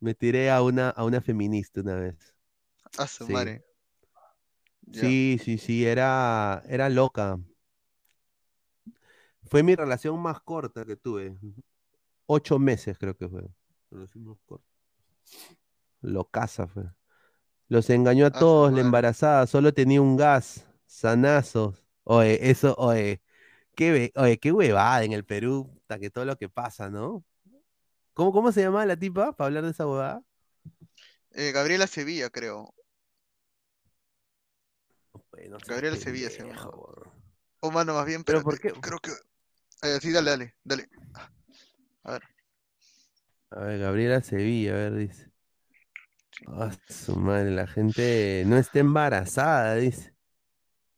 Me 0.00 0.14
tiré 0.14 0.50
a 0.50 0.62
una, 0.62 0.90
a 0.90 1.04
una 1.04 1.20
feminista 1.20 1.80
una 1.80 1.94
vez. 1.96 2.34
A 2.96 3.06
su 3.06 3.26
Sí. 3.26 3.32
madre. 3.32 3.64
Sí, 4.92 5.38
sí, 5.42 5.58
sí, 5.58 5.86
era, 5.86 6.62
era 6.68 6.88
loca. 6.88 7.38
Fue 9.42 9.62
mi 9.64 9.74
relación 9.74 10.20
más 10.20 10.40
corta 10.40 10.84
que 10.84 10.96
tuve. 10.96 11.36
Ocho 12.26 12.58
meses 12.58 12.98
creo 12.98 13.16
que 13.16 13.28
fue. 13.28 13.42
Relación 13.90 14.24
más 14.24 14.38
corta. 14.46 14.66
Locaza 16.02 16.66
fue. 16.68 16.84
Los 17.68 17.90
engañó 17.90 18.26
a 18.26 18.32
A 18.32 18.44
su 18.46 18.56
todos, 18.56 18.72
la 18.72 18.80
embarazada, 18.82 19.46
solo 19.46 19.74
tenía 19.74 20.02
un 20.02 20.16
gas, 20.16 20.66
sanazos. 20.86 21.84
Oye, 22.04 22.50
eso, 22.50 22.74
oye, 22.78 23.22
qué, 23.76 24.12
oye, 24.16 24.38
qué 24.40 24.52
huevada 24.52 25.04
en 25.04 25.12
el 25.12 25.24
Perú, 25.26 25.70
hasta 25.82 25.98
que 26.00 26.10
todo 26.10 26.24
lo 26.26 26.36
que 26.38 26.48
pasa, 26.50 26.90
¿no? 26.90 27.24
¿Cómo, 28.14 28.32
cómo 28.32 28.52
se 28.52 28.62
llama 28.62 28.86
la 28.86 28.96
tipa 28.98 29.32
para 29.34 29.46
hablar 29.48 29.64
de 29.64 29.70
esa 29.72 29.86
huevada? 29.86 30.22
Eh, 31.32 31.52
Gabriela 31.52 31.86
Sevilla, 31.86 32.28
creo. 32.30 32.74
No 35.48 35.58
seas 35.58 35.68
Gabriela 35.68 35.96
Sevilla 35.96 36.30
se 36.30 36.38
llama. 36.38 36.70
O 37.60 37.70
mano, 37.70 37.94
más 37.94 38.06
bien, 38.06 38.24
Pero 38.24 38.42
¿por 38.42 38.58
qué? 38.58 38.72
creo 38.72 38.98
que. 38.98 39.10
Eh, 39.82 39.98
sí, 40.00 40.12
dale, 40.12 40.30
dale, 40.30 40.54
dale. 40.64 40.88
A 42.04 42.12
ver. 42.12 42.22
A 43.50 43.60
ver, 43.60 43.78
Gabriela 43.78 44.20
Sevilla, 44.22 44.72
a 44.72 44.76
ver, 44.76 44.94
dice. 44.94 45.30
Ah, 46.46 46.70
su 46.88 47.16
madre, 47.16 47.50
la 47.50 47.66
gente 47.66 48.44
no 48.46 48.56
está 48.56 48.78
embarazada, 48.80 49.74
dice. 49.76 50.14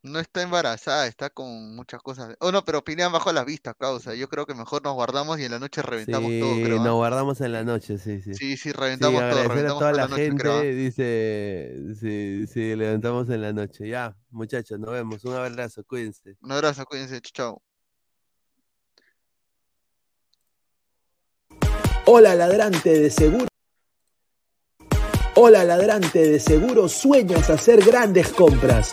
No 0.03 0.19
está 0.19 0.41
embarazada, 0.41 1.05
está 1.05 1.29
con 1.29 1.75
muchas 1.75 2.01
cosas. 2.01 2.35
Oh, 2.39 2.51
no, 2.51 2.65
pero 2.65 2.79
opinan 2.79 3.11
bajo 3.11 3.31
las 3.31 3.45
vistas, 3.45 3.75
causa. 3.77 4.15
Yo 4.15 4.27
creo 4.29 4.47
que 4.47 4.55
mejor 4.55 4.81
nos 4.83 4.95
guardamos 4.95 5.39
y 5.39 5.45
en 5.45 5.51
la 5.51 5.59
noche 5.59 5.83
reventamos 5.83 6.31
todo, 6.39 6.55
Sí, 6.55 6.63
creo. 6.63 6.81
¿ah? 6.81 6.83
nos 6.83 6.95
guardamos 6.95 7.41
en 7.41 7.51
la 7.51 7.63
noche, 7.63 7.99
sí, 7.99 8.19
sí. 8.19 8.33
Sí, 8.33 8.57
sí, 8.57 8.57
Sí, 8.57 8.71
reventamos 8.71 9.19
todo, 9.19 9.29
agradecer 9.29 9.51
a 9.51 9.53
reventamos 9.53 9.79
toda 9.79 9.91
toda 9.91 10.01
la 10.01 10.07
la 10.07 10.07
noche, 10.09 10.35
creo. 10.37 10.53
gente, 10.61 10.69
¿ah? 10.69 10.75
dice, 10.75 11.95
sí, 11.99 12.47
sí, 12.51 12.75
levantamos 12.75 13.29
en 13.29 13.41
la 13.43 13.53
noche. 13.53 13.87
Ya, 13.89 14.15
muchachos, 14.31 14.79
nos 14.79 14.89
vemos. 14.91 15.23
Un 15.23 15.35
abrazo, 15.35 15.83
cuídense. 15.83 16.35
Un 16.41 16.51
abrazo, 16.51 16.83
cuídense, 16.85 17.21
chao. 17.21 17.61
Hola 22.05 22.33
ladrante 22.35 22.89
de 22.99 23.09
seguro. 23.11 23.45
Hola 25.35 25.63
ladrante, 25.63 26.27
de 26.27 26.39
seguro 26.39 26.89
sueñas 26.89 27.49
hacer 27.51 27.85
grandes 27.85 28.29
compras. 28.29 28.91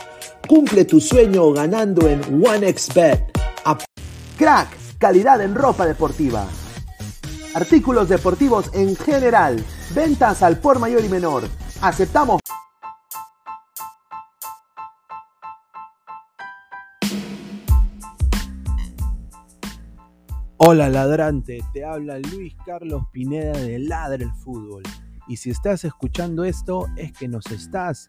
Cumple 0.49 0.87
tu 0.87 0.99
sueño 0.99 1.53
ganando 1.53 2.09
en 2.09 2.23
OneXBet. 2.43 3.39
Crack, 4.39 4.69
calidad 4.97 5.43
en 5.43 5.55
ropa 5.55 5.85
deportiva. 5.85 6.47
Artículos 7.55 8.09
deportivos 8.09 8.70
en 8.73 8.97
general. 8.97 9.62
Ventas 9.95 10.43
al 10.43 10.59
por 10.59 10.79
mayor 10.79 11.05
y 11.05 11.11
menor. 11.11 11.43
Aceptamos 11.83 12.41
Hola 20.57 20.89
ladrante, 20.89 21.59
te 21.75 21.85
habla 21.85 22.19
Luis 22.19 22.55
Carlos 22.65 23.05
Pineda 23.12 23.53
de 23.53 23.79
Ladre 23.81 24.25
el 24.25 24.33
Fútbol. 24.33 24.83
Y 25.29 25.37
si 25.37 25.51
estás 25.51 25.85
escuchando 25.85 26.43
esto, 26.45 26.87
es 26.97 27.12
que 27.12 27.29
nos 27.29 27.45
estás 27.53 28.09